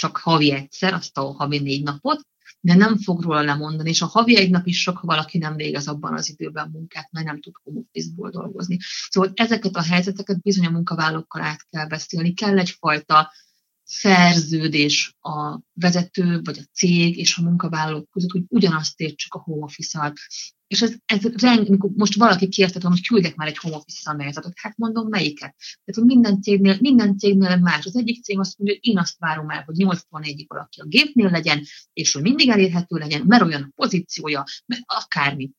csak 0.00 0.16
havi 0.16 0.52
egyszer, 0.52 0.92
azt 0.92 1.18
a 1.18 1.22
havi 1.22 1.58
négy 1.58 1.82
napot, 1.82 2.20
de 2.60 2.74
nem 2.74 2.98
fog 2.98 3.22
róla 3.22 3.42
lemondani, 3.42 3.88
és 3.88 4.02
a 4.02 4.06
havi 4.06 4.36
egy 4.36 4.50
nap 4.50 4.66
is 4.66 4.82
sok, 4.82 4.96
ha 4.96 5.06
valaki 5.06 5.38
nem 5.38 5.56
végez 5.56 5.88
abban 5.88 6.14
az 6.14 6.28
időben 6.28 6.68
munkát, 6.72 7.08
mert 7.12 7.26
nem 7.26 7.40
tud 7.40 7.54
home 7.62 8.30
dolgozni. 8.30 8.78
Szóval 9.08 9.30
ezeket 9.34 9.76
a 9.76 9.82
helyzeteket 9.82 10.40
bizony 10.40 10.66
a 10.66 10.70
munkavállalókkal 10.70 11.42
át 11.42 11.66
kell 11.70 11.86
beszélni, 11.86 12.34
kell 12.34 12.58
egyfajta 12.58 13.32
szerződés 13.90 15.16
a 15.20 15.60
vezető, 15.72 16.40
vagy 16.44 16.58
a 16.58 16.68
cég 16.72 17.16
és 17.16 17.36
a 17.36 17.42
munkavállalók 17.42 18.10
között, 18.10 18.30
hogy 18.30 18.44
ugyanazt 18.48 19.00
értsük 19.00 19.34
a 19.34 19.38
home 19.38 19.64
office 19.64 20.12
és 20.70 20.82
ez, 20.82 20.94
ez 21.04 21.20
reng, 21.22 21.96
most 21.96 22.14
valaki 22.14 22.48
kérte, 22.48 22.88
hogy 22.88 23.06
küldek 23.06 23.34
már 23.34 23.48
egy 23.48 23.58
home 23.58 23.76
office 23.76 24.00
személyzetet. 24.00 24.52
Hát 24.54 24.76
mondom, 24.76 25.08
melyiket. 25.08 25.54
Tehát, 25.84 25.94
hogy 25.94 26.04
minden 26.04 26.42
cégnél, 26.42 26.76
minden 26.80 27.18
cégnél 27.18 27.56
más. 27.56 27.86
Az 27.86 27.96
egyik 27.96 28.22
cég 28.22 28.38
azt 28.38 28.58
mondja, 28.58 28.76
hogy 28.76 28.90
én 28.90 28.98
azt 28.98 29.18
várom 29.18 29.50
el, 29.50 29.62
hogy 29.62 29.76
81 29.76 30.44
valaki 30.48 30.80
a 30.80 30.84
gépnél 30.84 31.30
legyen, 31.30 31.64
és 31.92 32.12
hogy 32.12 32.22
mindig 32.22 32.48
elérhető 32.48 32.96
legyen, 32.96 33.22
mert 33.26 33.42
olyan 33.42 33.62
a 33.62 33.72
pozíciója, 33.74 34.44
mert 34.66 34.82
akármi. 34.86 35.50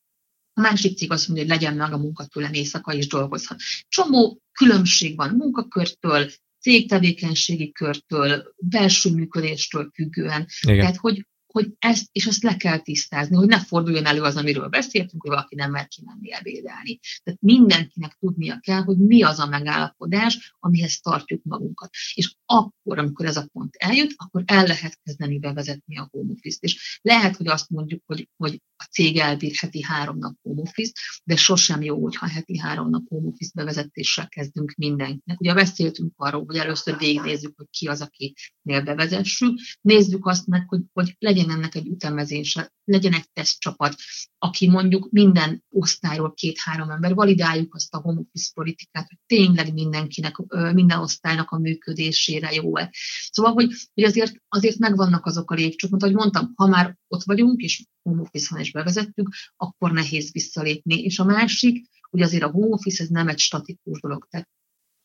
A 0.54 0.62
másik 0.62 0.98
cég 0.98 1.12
azt 1.12 1.28
mondja, 1.28 1.46
hogy 1.46 1.56
legyen 1.56 1.76
meg 1.76 1.94
a 1.94 1.98
munkatőlem 1.98 2.54
éjszaka 2.54 2.94
és 2.94 3.08
dolgozhat. 3.08 3.60
Csomó 3.88 4.42
különbség 4.52 5.16
van 5.16 5.36
munkakörtől, 5.36 6.30
cégtevékenységi 6.62 7.72
körtől, 7.72 8.54
belső 8.58 9.14
működéstől 9.14 9.92
függően. 9.94 10.48
Igen. 10.62 10.80
Tehát, 10.80 10.98
hogy, 10.98 11.26
hogy 11.52 11.74
ezt, 11.80 12.08
és 12.12 12.26
ezt 12.26 12.44
le 12.44 12.58
kell 12.58 12.80
tisztázni, 12.80 13.36
hogy 13.36 13.48
ne 13.48 13.60
forduljon 13.60 14.06
elő 14.06 14.22
az, 14.22 14.36
amiről 14.36 14.68
beszéltünk, 14.68 15.22
hogy 15.22 15.32
valaki 15.32 15.56
nem 15.56 15.72
mer 15.72 15.88
kimenni 15.88 16.34
ebédelni. 16.34 17.00
Tehát 17.24 17.42
mindenkinek 17.42 18.18
tudnia 18.20 18.60
kell, 18.60 18.82
hogy 18.82 18.98
mi 18.98 19.24
az 19.24 19.40
a 19.40 19.48
megállapodás, 19.48 20.56
amihez 20.60 21.00
tartjuk 21.00 21.44
magunkat. 21.44 21.90
És 22.14 22.36
akkor, 22.46 23.00
amikor 23.00 23.26
ez 23.26 23.38
a 23.38 23.48
pont 23.54 23.76
eljut, 23.76 24.14
akkor 24.16 24.44
el 24.46 24.66
lehet 24.66 25.00
kezdeni 25.04 25.40
bevezetni 25.40 25.98
a 25.98 26.08
home 26.12 26.32
office-t. 26.32 26.64
És 26.64 27.00
lehet, 27.02 27.36
hogy 27.36 27.48
azt 27.48 27.70
mondjuk, 27.70 28.04
hogy, 28.06 28.30
hogy 28.38 28.62
a 28.76 28.84
cég 28.84 29.18
elbír 29.18 29.52
heti 29.56 29.82
három 29.82 30.18
nap 30.18 30.36
home 30.42 30.62
office, 30.62 30.92
de 31.24 31.36
sosem 31.36 31.82
jó, 31.82 32.02
hogyha 32.02 32.28
heti 32.28 32.58
három 32.58 32.90
nap 32.90 33.08
home 33.08 33.28
office 33.28 33.52
bevezetéssel 33.54 34.28
kezdünk 34.28 34.74
mindenkinek. 34.78 35.40
Ugye 35.40 35.54
beszéltünk 35.54 36.14
arról, 36.16 36.44
hogy 36.46 36.56
először 36.56 36.98
végignézzük, 36.98 37.54
hogy 37.58 37.68
ki 37.70 37.88
az, 37.88 38.02
akinél 38.02 38.84
bevezessük, 38.84 39.60
nézzük 39.82 40.26
azt 40.26 40.48
meg, 40.48 40.68
hogy, 40.68 40.82
hogy 40.94 41.16
legyen 41.20 41.41
ennek 41.50 41.76
egy 41.76 41.88
ütemezése, 41.88 42.74
legyen 42.84 43.14
egy 43.14 43.30
tesztcsapat, 43.34 43.96
aki 44.38 44.70
mondjuk 44.70 45.10
minden 45.12 45.64
osztályról 45.70 46.34
két-három 46.34 46.90
ember, 46.90 47.14
validáljuk 47.14 47.76
azt 47.76 47.94
a 47.94 48.02
home 48.02 48.20
office 48.20 48.52
politikát, 48.54 49.08
hogy 49.08 49.18
tényleg 49.26 49.74
mindenkinek, 49.74 50.36
minden 50.74 51.00
osztálynak 51.00 51.50
a 51.50 51.60
működésére 51.60 52.54
jó-e. 52.54 52.94
Szóval, 53.32 53.54
hogy, 53.54 53.72
hogy 53.94 54.04
azért, 54.04 54.36
azért 54.48 54.78
megvannak 54.78 55.26
azok 55.26 55.52
a 55.52 55.56
lépcsők, 55.56 55.94
ahogy 55.94 56.14
mondtam, 56.14 56.52
ha 56.56 56.68
már 56.68 56.98
ott 57.08 57.24
vagyunk, 57.24 57.62
és 57.62 57.86
home 58.02 58.22
office-on 58.22 58.62
is 58.62 58.72
bevezettük, 58.72 59.30
akkor 59.56 59.92
nehéz 59.92 60.32
visszalépni. 60.32 61.04
És 61.04 61.20
a 61.20 61.24
másik, 61.24 61.90
hogy 62.10 62.22
azért 62.22 62.44
a 62.44 62.52
home 62.52 62.74
office 62.76 63.04
ez 63.04 63.10
nem 63.10 63.28
egy 63.28 63.40
statikus 63.40 64.00
dolog. 64.00 64.28
Tehát 64.30 64.50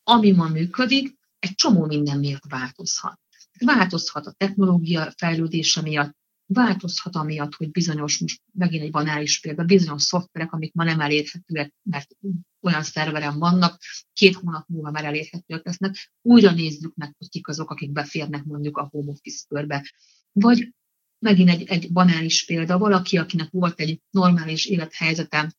ami 0.03 0.31
ma 0.31 0.47
működik, 0.47 1.17
egy 1.39 1.55
csomó 1.55 1.85
minden 1.85 2.19
miatt 2.19 2.45
változhat. 2.49 3.19
Változhat 3.65 4.25
a 4.25 4.31
technológia 4.31 5.13
fejlődése 5.17 5.81
miatt, 5.81 6.15
változhat 6.47 7.15
amiatt, 7.15 7.53
hogy 7.53 7.71
bizonyos, 7.71 8.19
most 8.19 8.41
megint 8.53 8.83
egy 8.83 8.91
banális 8.91 9.39
példa, 9.39 9.63
bizonyos 9.63 10.03
szoftverek, 10.03 10.51
amik 10.51 10.73
ma 10.73 10.83
nem 10.83 10.99
elérhetőek, 10.99 11.73
mert 11.83 12.15
olyan 12.61 12.83
szerveren 12.83 13.39
vannak, 13.39 13.81
két 14.13 14.35
hónap 14.35 14.67
múlva 14.67 14.91
már 14.91 15.05
elérhetőek 15.05 15.65
lesznek, 15.65 16.11
újra 16.21 16.51
nézzük 16.51 16.95
meg, 16.95 17.15
hogy 17.17 17.29
kik 17.29 17.47
azok, 17.47 17.71
akik 17.71 17.91
beférnek 17.91 18.43
mondjuk 18.43 18.77
a 18.77 18.87
home 18.91 19.11
office 19.11 19.45
körbe. 19.47 19.91
Vagy 20.31 20.73
megint 21.19 21.49
egy, 21.49 21.63
egy 21.63 21.91
banális 21.91 22.45
példa, 22.45 22.77
valaki, 22.77 23.17
akinek 23.17 23.49
volt 23.51 23.79
egy 23.79 24.01
normális 24.09 24.65
élethelyzete, 24.65 25.55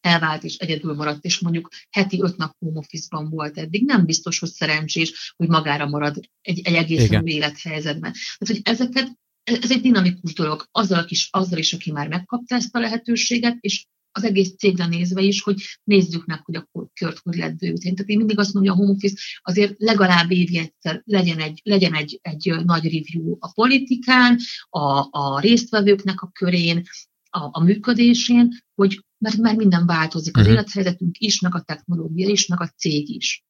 elvált 0.00 0.44
és 0.44 0.56
egyedül 0.56 0.94
maradt, 0.94 1.24
és 1.24 1.38
mondjuk 1.38 1.68
heti 1.90 2.22
öt 2.22 2.36
nap 2.36 2.56
home 2.58 2.78
office-ban 2.78 3.30
volt 3.30 3.58
eddig, 3.58 3.84
nem 3.84 4.04
biztos, 4.04 4.38
hogy 4.38 4.48
szerencsés, 4.48 5.34
hogy 5.36 5.48
magára 5.48 5.88
marad 5.88 6.20
egy, 6.40 6.60
egy 6.64 6.74
egész 6.74 7.10
élethelyzetben. 7.24 8.12
Tehát, 8.12 8.46
hogy 8.46 8.60
ezeket 8.62 9.18
ez 9.46 9.70
egy 9.70 9.80
dinamikus 9.80 10.34
dolog, 10.34 10.68
azzal 10.70 11.04
is, 11.08 11.28
azzal 11.30 11.58
is, 11.58 11.72
aki 11.72 11.92
már 11.92 12.08
megkapta 12.08 12.54
ezt 12.54 12.74
a 12.74 12.80
lehetőséget, 12.80 13.56
és 13.60 13.86
az 14.12 14.24
egész 14.24 14.56
cégre 14.56 14.86
nézve 14.86 15.20
is, 15.22 15.42
hogy 15.42 15.62
nézzük 15.84 16.26
meg, 16.26 16.40
hogy 16.44 16.56
a 16.56 16.68
kört 16.94 17.18
hogy 17.22 17.36
lehet 17.36 17.56
bővíteni. 17.56 17.94
Tehát 17.94 18.10
én 18.10 18.16
mindig 18.16 18.38
azt 18.38 18.54
mondom, 18.54 18.72
hogy 18.72 18.82
a 18.82 18.84
home 18.84 18.96
office 18.96 19.22
azért 19.42 19.74
legalább 19.78 20.30
évi 20.30 20.58
egyszer 20.58 21.02
legyen 21.04 21.38
egy, 21.38 21.60
legyen 21.64 21.94
egy, 21.94 22.18
egy 22.22 22.54
nagy 22.64 22.82
review 22.82 23.36
a 23.38 23.52
politikán, 23.52 24.38
a, 24.68 25.08
a 25.10 25.40
résztvevőknek 25.40 26.20
a 26.20 26.30
körén, 26.32 26.82
a, 27.30 27.48
a 27.50 27.62
működésén, 27.62 28.48
hogy 28.74 29.04
mert, 29.18 29.36
mert 29.36 29.56
minden 29.56 29.86
változik. 29.86 30.36
Az 30.36 30.42
uh-huh. 30.42 30.56
élethelyzetünk 30.56 31.18
is, 31.18 31.40
meg 31.40 31.54
a 31.54 31.60
technológia 31.60 32.28
is, 32.28 32.46
meg 32.46 32.60
a 32.60 32.68
cég 32.76 33.08
is. 33.08 33.44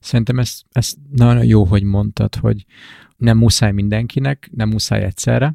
Szerintem 0.00 0.38
ez, 0.38 0.60
ez 0.70 0.92
nagyon 1.10 1.44
jó, 1.44 1.64
hogy 1.64 1.82
mondtad, 1.82 2.34
hogy 2.34 2.64
nem 3.16 3.38
muszáj 3.38 3.72
mindenkinek, 3.72 4.48
nem 4.52 4.68
muszáj 4.68 5.02
egyszerre. 5.02 5.54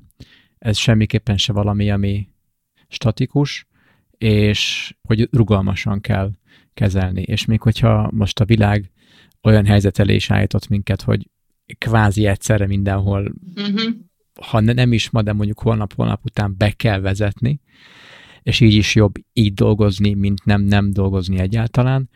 Ez 0.58 0.78
semmiképpen 0.78 1.38
se 1.38 1.54
valami, 1.54 1.92
ami 1.92 2.28
statikus, 2.88 3.68
és 4.18 4.94
hogy 5.02 5.28
rugalmasan 5.32 6.02
kell 6.02 6.32
kezelni. 6.74 7.22
És 7.22 7.46
még 7.46 7.62
hogyha 7.62 8.10
most 8.12 8.40
a 8.40 8.46
világ 8.46 8.92
olyan 9.42 9.66
helyzet 9.66 10.00
elé 10.00 10.16
is 10.16 10.32
állított 10.32 10.68
minket, 10.68 11.02
hogy 11.02 11.30
kvázi 11.78 12.26
egyszerre 12.26 12.68
mindenhol, 12.68 13.34
uh-huh. 13.56 13.94
ha 14.42 14.60
nem 14.60 14.94
is 14.94 15.10
ma, 15.10 15.22
de 15.22 15.34
mondjuk 15.34 15.60
holnap-holnap 15.60 16.26
után 16.26 16.56
be 16.58 16.72
kell 16.72 17.00
vezetni, 17.00 17.62
és 18.44 18.60
így 18.60 18.74
is 18.74 18.96
jobb 18.96 19.14
így 19.34 19.54
dolgozni, 19.54 20.14
mint 20.14 20.46
nem 20.46 20.62
nem 20.62 20.92
dolgozni 20.92 21.40
egyáltalán. 21.40 22.10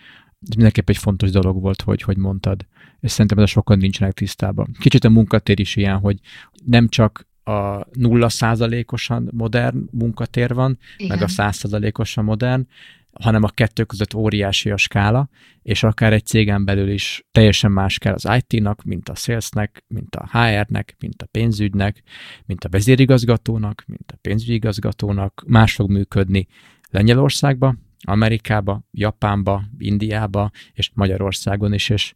Ez 0.48 0.56
mindenképp 0.56 0.90
egy 0.90 0.98
fontos 0.98 1.32
dolog 1.32 1.62
volt, 1.62 1.82
hogy, 1.82 2.02
hogy 2.02 2.18
mondtad. 2.18 2.66
És 3.06 3.12
szerintem 3.12 3.40
ez 3.40 3.50
sokan 3.50 3.78
nincsenek 3.78 4.14
tisztában. 4.14 4.76
Kicsit 4.80 5.04
a 5.04 5.10
munkatér 5.10 5.60
is 5.60 5.76
ilyen, 5.76 5.98
hogy 5.98 6.20
nem 6.66 6.88
csak 6.88 7.28
a 7.44 7.86
nulla 7.94 8.30
százalékosan 8.30 9.30
modern 9.34 9.88
munkatér 9.92 10.54
van, 10.54 10.78
Igen. 10.98 11.18
meg 11.18 11.26
a 11.26 11.28
száz 11.28 11.56
százalékosan 11.56 12.24
modern, 12.24 12.68
hanem 13.14 13.44
a 13.44 13.50
kettő 13.50 13.84
között 13.84 14.14
óriási 14.14 14.70
a 14.70 14.78
skála, 14.78 15.30
és 15.62 15.84
akár 15.84 16.14
egy 16.14 16.26
cégen 16.26 16.66
belül 16.66 16.90
is 16.90 17.26
teljesen 17.32 17.72
más 17.72 17.98
kell 17.98 18.14
az 18.14 18.28
IT-nak, 18.38 18.84
mint 18.84 19.10
a 19.10 19.16
salesnek, 19.16 19.84
mint 19.88 20.16
a 20.16 20.28
HR-nek, 20.32 20.96
mint 21.00 21.22
a 21.22 21.26
pénzügynek, 21.26 22.04
mint 22.46 22.64
a 22.64 22.70
vezérigazgatónak, 22.70 23.84
mint 23.88 24.12
a 24.12 24.18
pénzügyigazgatónak, 24.22 25.44
más 25.48 25.74
fog 25.74 25.90
működni 25.90 26.48
Lengyelországba, 26.90 27.76
Amerikába, 28.08 28.84
Japánba, 28.92 29.64
Indiába, 29.78 30.52
és 30.74 30.92
Magyarországon 30.94 31.74
is, 31.74 31.90
és, 31.90 32.14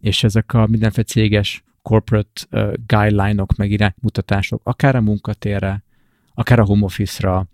és 0.00 0.24
ezek 0.24 0.54
a 0.54 0.66
mindenféle 0.66 1.06
céges 1.06 1.64
corporate 1.82 2.42
uh, 2.50 2.72
guideline-ok, 2.86 3.56
meg 3.56 3.70
iránymutatások, 3.70 4.60
akár 4.64 4.96
a 4.96 5.00
munkatérre, 5.00 5.82
akár 6.34 6.58
a 6.58 6.64
home 6.64 6.84
office-ra, 6.84 7.46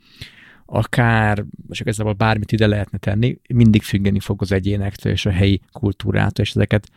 akár, 0.67 1.45
most 1.67 1.81
igazából 1.81 2.13
bármit 2.13 2.53
ide 2.53 2.67
lehetne 2.67 2.99
tenni, 2.99 3.39
mindig 3.55 3.83
függeni 3.83 4.21
fog 4.21 4.43
az 4.43 4.53
egyénektől 4.53 5.13
és 5.13 5.27
a 5.27 5.31
helyi 5.31 5.61
kultúrától, 5.73 6.45
és 6.45 6.51
ezeket 6.51 6.91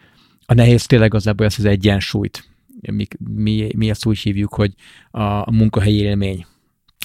a 0.46 0.54
nehéz 0.54 0.86
tényleg 0.86 1.14
az 1.14 1.28
ebből 1.28 1.48
az 1.48 1.66
egyensúlyt. 1.66 2.48
Mi, 2.92 3.08
mi, 3.18 3.72
mi 3.76 3.90
ezt 3.90 4.06
úgy 4.06 4.20
hívjuk, 4.20 4.54
hogy 4.54 4.74
a, 5.12 5.22
a 5.22 5.52
munkahelyi 5.52 6.02
élmény 6.02 6.46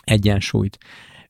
egyensúlyt. 0.04 0.78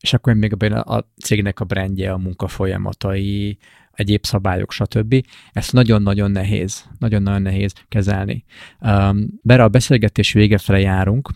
És 0.05 0.13
akkor 0.13 0.35
még 0.35 0.63
a, 0.63 0.97
a 0.97 1.13
cégnek 1.25 1.61
a 1.61 1.65
brandje, 1.65 2.13
a 2.13 2.17
munkafolyamatai, 2.17 3.59
egyéb 3.93 4.25
szabályok, 4.25 4.73
stb. 4.73 5.27
Ezt 5.53 5.73
nagyon-nagyon 5.73 6.31
nehéz, 6.31 6.85
nagyon-nagyon 6.99 7.43
nehéz 7.43 7.73
kezelni. 7.89 8.45
Um, 8.81 9.29
bere 9.43 9.63
a 9.63 9.69
beszélgetés 9.69 10.33
vége 10.33 10.59
fele 10.59 10.81
járunk. 10.81 11.31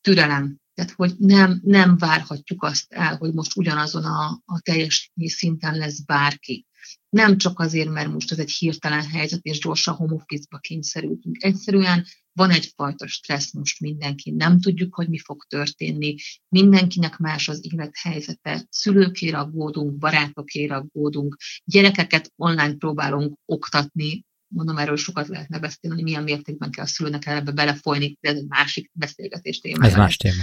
türelem. 0.00 0.56
Tehát, 0.80 0.94
hogy 0.96 1.14
nem, 1.18 1.60
nem 1.64 1.96
várhatjuk 1.96 2.62
azt 2.62 2.92
el, 2.92 3.16
hogy 3.16 3.32
most 3.32 3.56
ugyanazon 3.56 4.04
a, 4.04 4.42
a 4.44 4.60
teljes 4.60 5.12
szinten 5.24 5.76
lesz 5.76 6.00
bárki. 6.00 6.66
Nem 7.08 7.38
csak 7.38 7.58
azért, 7.58 7.88
mert 7.88 8.12
most 8.12 8.32
ez 8.32 8.38
egy 8.38 8.50
hirtelen 8.50 9.06
helyzet, 9.06 9.40
és 9.42 9.58
gyorsan 9.58 9.94
home 9.94 10.14
office-ba 10.14 10.58
kényszerültünk. 10.58 11.42
Egyszerűen 11.42 12.04
van 12.32 12.50
egyfajta 12.50 13.06
stressz 13.06 13.52
most 13.52 13.80
mindenki, 13.80 14.30
nem 14.30 14.60
tudjuk, 14.60 14.94
hogy 14.94 15.08
mi 15.08 15.18
fog 15.18 15.44
történni, 15.48 16.14
mindenkinek 16.48 17.16
más 17.16 17.48
az 17.48 17.60
élethelyzete, 17.72 18.66
szülőkére 18.70 19.38
aggódunk, 19.38 19.98
barátokére 19.98 20.74
aggódunk, 20.74 21.36
gyerekeket 21.64 22.32
online 22.36 22.74
próbálunk 22.74 23.38
oktatni, 23.44 24.24
mondom, 24.54 24.78
erről 24.78 24.96
sokat 24.96 25.28
lehetne 25.28 25.58
beszélni, 25.58 25.96
hogy 25.96 26.04
milyen 26.04 26.22
mértékben 26.22 26.70
kell 26.70 26.84
a 26.84 26.88
szülőnek 26.88 27.26
ebbe 27.26 27.52
belefolyni, 27.52 28.16
de 28.20 28.28
ez 28.28 28.36
egy 28.36 28.46
másik 28.48 28.90
beszélgetés 28.92 29.60
téma. 29.60 29.86
Ez 29.86 29.94
más 29.94 30.16
téma. 30.16 30.42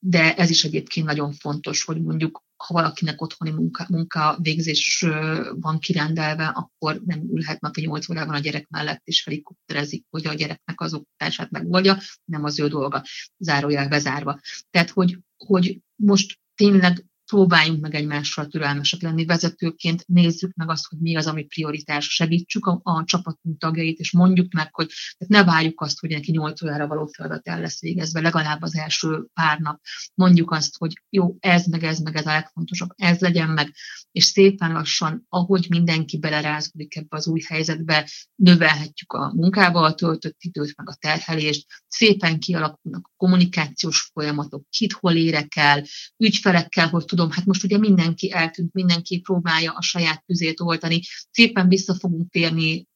De 0.00 0.34
ez 0.34 0.50
is 0.50 0.64
egyébként 0.64 1.06
nagyon 1.06 1.32
fontos, 1.32 1.84
hogy 1.84 2.02
mondjuk, 2.02 2.42
ha 2.56 2.74
valakinek 2.74 3.20
otthoni 3.20 3.50
munka, 3.50 3.86
munka 3.88 4.38
végzés 4.42 5.06
van 5.50 5.78
kirendelve, 5.78 6.46
akkor 6.46 7.00
nem 7.04 7.20
ülhet 7.32 7.60
napi 7.60 7.80
8 7.80 8.08
órában 8.08 8.34
a 8.34 8.38
gyerek 8.38 8.68
mellett, 8.68 9.00
és 9.04 9.24
helikopterezik, 9.24 10.04
hogy 10.10 10.26
a 10.26 10.34
gyereknek 10.34 10.80
az 10.80 10.94
oktatását 10.94 11.50
megoldja, 11.50 11.98
nem 12.24 12.44
az 12.44 12.60
ő 12.60 12.68
dolga, 12.68 13.04
zárójel 13.38 13.88
bezárva. 13.88 14.40
Tehát, 14.70 14.90
hogy, 14.90 15.18
hogy 15.36 15.80
most 15.94 16.38
tényleg 16.54 17.04
próbáljunk 17.28 17.80
meg 17.80 17.94
egymással 17.94 18.46
türelmesek 18.46 19.02
lenni. 19.02 19.24
Vezetőként, 19.24 20.04
nézzük 20.06 20.54
meg 20.54 20.70
azt, 20.70 20.86
hogy 20.88 20.98
mi 20.98 21.16
az, 21.16 21.26
ami 21.26 21.44
prioritás, 21.44 22.14
segítsük 22.14 22.66
a, 22.66 22.80
a 22.82 23.04
csapatunk 23.04 23.58
tagjait, 23.58 23.98
és 23.98 24.12
mondjuk 24.12 24.52
meg, 24.52 24.74
hogy 24.74 24.90
ne 25.26 25.44
várjuk 25.44 25.80
azt, 25.80 26.00
hogy 26.00 26.10
neki 26.10 26.30
8 26.30 26.62
órára 26.62 26.86
való 26.86 27.06
feladat 27.06 27.48
el 27.48 27.60
lesz 27.60 27.80
végezve, 27.80 28.20
legalább 28.20 28.62
az 28.62 28.76
első 28.76 29.26
pár 29.32 29.58
nap. 29.58 29.80
Mondjuk 30.14 30.50
azt, 30.50 30.76
hogy 30.78 30.92
jó, 31.10 31.36
ez 31.40 31.66
meg 31.66 31.84
ez 31.84 31.98
meg 31.98 32.16
ez 32.16 32.26
a 32.26 32.32
legfontosabb, 32.32 32.88
ez 32.96 33.18
legyen 33.18 33.48
meg, 33.48 33.74
és 34.12 34.24
szépen 34.24 34.72
lassan, 34.72 35.26
ahogy 35.28 35.66
mindenki 35.68 36.18
belerázódik 36.18 36.96
ebbe 36.96 37.16
az 37.16 37.26
új 37.26 37.40
helyzetbe, 37.46 38.08
növelhetjük 38.34 39.12
a 39.12 39.32
munkával 39.34 39.94
töltött 39.94 40.36
időt, 40.38 40.76
meg 40.76 40.88
a 40.88 40.96
terhelést, 41.00 41.66
szépen 41.88 42.38
kialakulnak 42.38 43.06
a 43.06 43.16
kommunikációs 43.16 44.10
folyamatok, 44.12 44.68
kit 44.70 44.92
hol 44.92 45.14
érek 45.14 45.56
el, 45.56 45.84
ügyfelekkel, 46.16 46.88
hogy 46.88 47.04
tudom, 47.18 47.36
hát 47.36 47.44
most 47.44 47.64
ugye 47.64 47.78
mindenki 47.78 48.32
eltűnt, 48.32 48.72
mindenki 48.72 49.20
próbálja 49.20 49.72
a 49.72 49.82
saját 49.82 50.24
tüzét 50.24 50.60
oltani, 50.60 51.00
szépen 51.30 51.68
vissza 51.68 51.94
fogunk 51.94 52.30
térni 52.30 52.86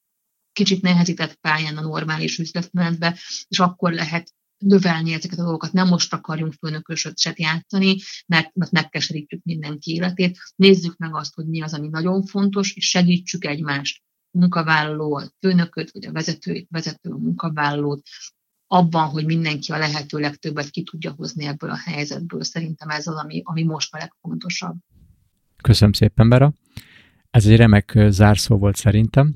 kicsit 0.52 0.82
nehezített 0.82 1.34
pályán 1.34 1.76
a 1.76 1.80
normális 1.80 2.38
üzletmenetbe, 2.38 3.18
és 3.48 3.58
akkor 3.58 3.92
lehet 3.92 4.32
növelni 4.58 5.12
ezeket 5.12 5.38
a 5.38 5.42
dolgokat. 5.42 5.72
Nem 5.72 5.88
most 5.88 6.12
akarjunk 6.12 6.52
főnököset 6.52 7.38
játszani, 7.38 7.96
mert, 8.26 8.54
mert 8.54 8.70
megkeserítjük 8.70 9.42
mindenki 9.42 9.92
életét. 9.92 10.38
Nézzük 10.56 10.96
meg 10.96 11.14
azt, 11.14 11.34
hogy 11.34 11.46
mi 11.46 11.62
az, 11.62 11.74
ami 11.74 11.88
nagyon 11.88 12.22
fontos, 12.22 12.74
és 12.74 12.88
segítsük 12.88 13.44
egymást 13.44 14.02
munkavállaló, 14.30 15.16
a 15.16 15.32
főnököt, 15.40 15.90
vagy 15.90 16.06
a 16.06 16.12
vezetőt, 16.12 16.66
vezető 16.70 17.10
munkavállalót, 17.10 18.02
abban, 18.72 19.08
hogy 19.08 19.24
mindenki 19.24 19.72
a 19.72 19.78
lehető 19.78 20.18
legtöbbet 20.18 20.70
ki 20.70 20.82
tudja 20.82 21.10
hozni 21.16 21.46
ebből 21.46 21.70
a 21.70 21.78
helyzetből. 21.84 22.42
Szerintem 22.42 22.88
ez 22.88 23.06
az, 23.06 23.14
ami, 23.14 23.40
ami 23.44 23.62
most 23.62 23.94
a 23.94 23.98
legfontosabb. 23.98 24.76
Köszönöm 25.62 25.92
szépen, 25.92 26.28
Bera. 26.28 26.52
Ez 27.30 27.46
egy 27.46 27.56
remek 27.56 27.98
zárszó 28.08 28.58
volt 28.58 28.76
szerintem. 28.76 29.34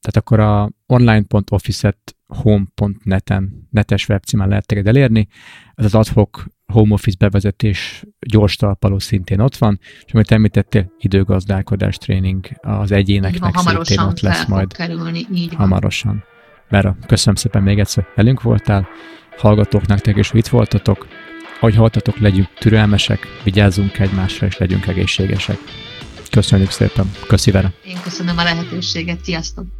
Tehát 0.00 0.16
akkor 0.16 0.40
a 0.40 0.70
online.office-et 0.86 2.16
home.net-en, 2.26 3.68
netes 3.70 4.08
webcímen 4.08 4.48
lehet 4.48 4.66
téged 4.66 4.86
elérni. 4.86 5.28
Ez 5.74 5.84
az 5.84 5.94
adhok 5.94 6.46
home 6.72 6.92
office 6.92 7.16
bevezetés 7.18 8.04
gyors 8.26 8.56
talpaló 8.56 8.98
szintén 8.98 9.40
ott 9.40 9.56
van, 9.56 9.78
és 10.04 10.12
amit 10.12 10.30
említettél, 10.30 10.92
időgazdálkodás 10.98 11.96
tréning 11.96 12.46
az 12.60 12.92
egyéneknek 12.92 13.54
van, 13.54 13.84
szintén 13.84 14.06
ott 14.06 14.20
lesz 14.20 14.46
majd. 14.46 14.72
Kerülni, 14.72 15.26
így 15.32 15.48
van. 15.48 15.58
Hamarosan. 15.58 16.24
Bera, 16.70 16.96
köszönöm 17.06 17.34
szépen 17.34 17.62
még 17.62 17.78
egyszer, 17.78 18.06
velünk 18.14 18.42
voltál, 18.42 18.88
hallgatóknak 19.36 19.88
nektek 19.88 20.16
is, 20.16 20.30
hogy 20.30 20.40
itt 20.40 20.46
voltatok. 20.46 21.06
Ahogy 21.60 21.76
haltatok, 21.76 22.18
legyünk 22.18 22.48
türelmesek, 22.58 23.26
vigyázzunk 23.44 23.98
egymásra, 23.98 24.46
és 24.46 24.58
legyünk 24.58 24.86
egészségesek. 24.86 25.58
Köszönjük 26.30 26.70
szépen. 26.70 27.10
Köszi 27.26 27.50
Vera. 27.50 27.72
Én 27.84 27.96
köszönöm 28.02 28.38
a 28.38 28.42
lehetőséget. 28.42 29.24
Sziasztok! 29.24 29.77